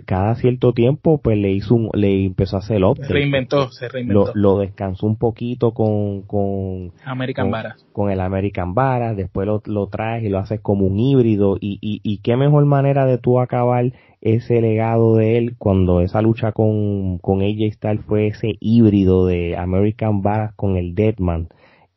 cada 0.06 0.36
cierto 0.36 0.72
tiempo 0.72 1.18
pues 1.18 1.36
le 1.36 1.50
hizo 1.50 1.74
un, 1.74 1.90
le 1.94 2.26
empezó 2.26 2.56
a 2.56 2.58
hacer 2.60 2.76
el 2.76 2.84
Se 3.04 3.12
reinventó, 3.12 3.70
se 3.70 3.88
reinventó. 3.88 4.30
Lo, 4.34 4.58
descansó 4.58 5.06
un 5.06 5.16
poquito 5.16 5.72
con, 5.72 6.22
con 6.22 6.92
American 7.04 7.50
Varas. 7.50 7.84
Con 7.92 8.10
el 8.10 8.20
American 8.20 8.74
Varas, 8.74 9.16
después 9.16 9.46
lo, 9.46 9.62
lo 9.66 9.88
traes 9.88 10.22
y 10.22 10.28
lo 10.28 10.38
haces 10.38 10.60
como 10.60 10.86
un 10.86 10.98
híbrido 11.00 11.56
y, 11.60 11.78
y, 11.80 12.00
y 12.04 12.18
qué 12.18 12.36
mejor 12.36 12.64
manera 12.66 13.04
de 13.04 13.18
tú 13.18 13.40
acabar 13.40 13.92
ese 14.20 14.60
legado 14.60 15.16
de 15.16 15.38
él 15.38 15.56
cuando 15.58 16.00
esa 16.00 16.22
lucha 16.22 16.52
con, 16.52 17.18
con 17.18 17.42
AJ 17.42 17.74
Styles 17.74 18.04
fue 18.06 18.28
ese 18.28 18.56
híbrido 18.60 19.26
de 19.26 19.56
American 19.56 20.22
Varas 20.22 20.54
con 20.54 20.76
el 20.76 20.94
Deadman 20.94 21.48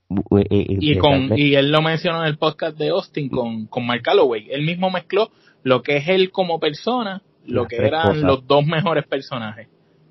y, 0.10 0.98
con, 0.98 1.38
y 1.38 1.56
él 1.56 1.72
lo 1.72 1.82
mencionó 1.82 2.22
en 2.22 2.28
el 2.28 2.38
podcast 2.38 2.78
de 2.78 2.90
Austin 2.90 3.30
con, 3.30 3.68
con 3.68 3.86
Mark 3.86 4.04
Calloway. 4.04 4.48
Él 4.50 4.64
mismo 4.66 4.90
mezcló 4.90 5.30
lo 5.64 5.82
que 5.82 5.98
es 5.98 6.08
él 6.08 6.32
como 6.32 6.60
persona, 6.60 7.22
lo 7.46 7.68
que 7.68 7.78
eran 7.78 8.22
los 8.22 8.48
dos 8.48 8.66
mejores 8.66 9.06
personajes. 9.06 9.68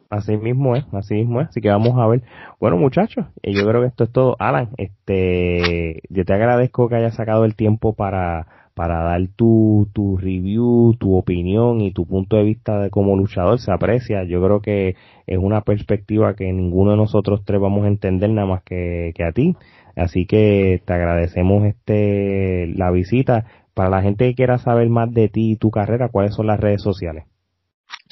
Así 0.08 0.36
mismo 0.36 0.76
es, 0.76 0.84
así 0.92 1.14
mismo 1.14 1.40
es. 1.40 1.48
Así 1.48 1.60
que 1.60 1.68
vamos 1.68 1.98
a 1.98 2.06
ver. 2.06 2.22
Bueno, 2.60 2.76
muchachos, 2.76 3.26
eh, 3.42 3.52
yo 3.52 3.66
creo 3.66 3.80
que 3.80 3.88
esto 3.88 4.04
es 4.04 4.12
todo. 4.12 4.36
Alan, 4.38 4.70
este, 4.76 6.02
yo 6.10 6.24
te 6.24 6.32
agradezco 6.32 6.88
que 6.88 6.96
hayas 6.96 7.16
sacado 7.16 7.44
el 7.44 7.56
tiempo 7.56 7.94
para, 7.94 8.46
para 8.74 9.02
dar 9.02 9.20
tu, 9.34 9.88
tu 9.92 10.16
review, 10.16 10.94
tu 10.98 11.16
opinión 11.16 11.80
y 11.80 11.90
tu 11.90 12.06
punto 12.06 12.36
de 12.36 12.44
vista 12.44 12.78
de 12.78 12.90
como 12.90 13.16
luchador. 13.16 13.58
Se 13.58 13.72
aprecia. 13.72 14.22
Yo 14.24 14.40
creo 14.42 14.60
que 14.60 14.94
es 15.26 15.38
una 15.38 15.62
perspectiva 15.62 16.36
que 16.36 16.52
ninguno 16.52 16.92
de 16.92 16.98
nosotros 16.98 17.42
tres 17.44 17.60
vamos 17.60 17.84
a 17.84 17.88
entender 17.88 18.30
nada 18.30 18.46
más 18.46 18.62
que, 18.62 19.12
que 19.14 19.24
a 19.24 19.32
ti. 19.32 19.56
Así 19.96 20.26
que 20.26 20.82
te 20.86 20.92
agradecemos 20.92 21.64
este 21.64 22.68
la 22.76 22.90
visita. 22.90 23.46
Para 23.74 23.90
la 23.90 24.02
gente 24.02 24.26
que 24.26 24.34
quiera 24.34 24.58
saber 24.58 24.88
más 24.88 25.12
de 25.12 25.28
ti 25.28 25.52
y 25.52 25.56
tu 25.56 25.70
carrera, 25.70 26.08
¿cuáles 26.10 26.34
son 26.34 26.46
las 26.46 26.60
redes 26.60 26.82
sociales? 26.82 27.24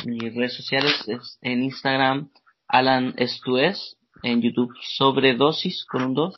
Mis 0.04 0.34
redes 0.34 0.54
sociales 0.54 1.04
es 1.06 1.38
en 1.40 1.62
Instagram 1.62 2.30
Alan 2.68 3.14
Estues, 3.16 3.96
en 4.22 4.42
YouTube 4.42 4.72
Sobredosis 4.96 5.84
con 5.86 6.02
un 6.02 6.14
2. 6.14 6.34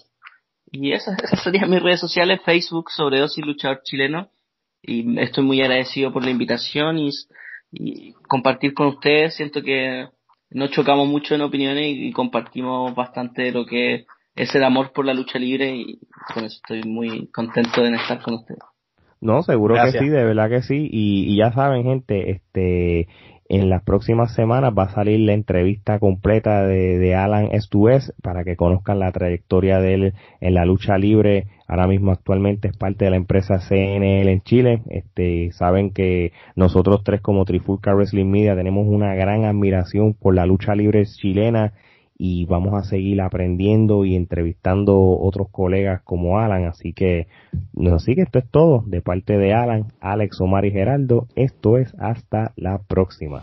Y 0.73 0.93
esas, 0.93 1.17
serían 1.43 1.71
mis 1.71 1.83
redes 1.83 2.01
sociales, 2.01 2.41
Facebook 2.45 2.91
Sobredosis 2.91 3.45
Luchador 3.45 3.81
Chileno. 3.83 4.31
Y 4.83 5.19
estoy 5.19 5.45
muy 5.45 5.61
agradecido 5.61 6.13
por 6.13 6.25
la 6.25 6.31
invitación 6.31 6.99
y, 6.99 7.11
compartir 8.29 8.75
con 8.75 8.89
ustedes. 8.89 9.35
Siento 9.35 9.63
que 9.63 10.09
no 10.51 10.69
chocamos 10.69 11.09
mucho 11.09 11.35
en 11.35 11.43
opiniones 11.43 11.97
y, 11.97 12.13
compartimos 12.13 12.95
bastante 12.95 13.51
lo 13.51 13.67
que 13.67 14.07
es 14.37 14.55
el 14.55 14.65
amor 14.65 14.93
por 14.93 15.07
la 15.07 15.15
lucha 15.15 15.39
libre 15.39 15.75
y 15.75 15.99
con 16.33 16.45
eso 16.45 16.61
estoy 16.63 16.83
muy 16.89 17.29
contento 17.29 17.83
de 17.83 17.95
estar 17.95 18.21
con 18.23 18.35
ustedes. 18.35 18.61
No, 19.19 19.43
seguro 19.43 19.75
que 19.83 19.99
sí, 19.99 20.09
de 20.09 20.25
verdad 20.25 20.51
que 20.51 20.63
sí. 20.63 20.89
Y, 20.93 21.33
y, 21.33 21.39
ya 21.39 21.51
saben, 21.51 21.85
gente, 21.85 22.31
este, 22.31 23.09
en 23.49 23.71
las 23.71 23.83
próximas 23.83 24.35
semanas 24.35 24.75
va 24.77 24.85
a 24.85 24.95
salir 24.95 25.21
la 25.21 25.33
entrevista 25.33 25.99
completa 25.99 26.67
de, 26.67 26.99
de 26.99 27.15
Alan 27.15 27.49
Estuez 27.53 28.13
para 28.23 28.45
que 28.45 28.57
conozcan 28.57 28.99
la 28.99 29.11
trayectoria 29.13 29.79
de 29.81 29.95
él 29.95 30.15
en 30.41 30.55
la 30.55 30.67
lucha 30.67 30.99
libre. 30.99 31.47
Ahora 31.67 31.87
mismo 31.87 32.13
actualmente 32.13 32.69
es 32.69 32.77
parte 32.77 33.07
de 33.07 33.13
la 33.13 33.17
empresa 33.17 33.59
CNL 33.59 34.29
en 34.29 34.43
Chile. 34.43 34.83
Este, 34.91 35.51
saben 35.53 35.93
que 35.93 36.33
nosotros 36.55 37.03
tres 37.03 37.23
como 37.23 37.47
Trifulca 37.47 37.95
Wrestling 37.95 38.31
Media 38.31 38.55
tenemos 38.55 38.87
una 38.87 39.15
gran 39.15 39.45
admiración 39.47 40.13
por 40.13 40.35
la 40.35 40.45
lucha 40.45 40.75
libre 40.75 41.07
chilena 41.07 41.73
y 42.19 42.47
vamos 42.47 42.75
a 42.75 42.85
seguir 42.85 43.21
aprendiendo 43.21 44.05
y 44.05 44.17
entrevistando 44.17 45.19
otros 45.19 45.49
colegas 45.51 46.03
como 46.03 46.39
Alan. 46.39 46.65
Así 46.65 46.93
que, 46.93 47.29
así 47.93 48.15
que 48.15 48.23
esto 48.23 48.39
es 48.39 48.51
todo 48.51 48.85
de 48.87 49.03
parte 49.03 49.39
de 49.39 49.53
Alan, 49.53 49.93
Alex, 50.01 50.41
Omar 50.41 50.65
y 50.65 50.71
Geraldo. 50.71 51.29
Esto 51.37 51.79
es 51.79 51.95
hasta 51.99 52.53
la 52.57 52.79
próxima. 52.79 53.43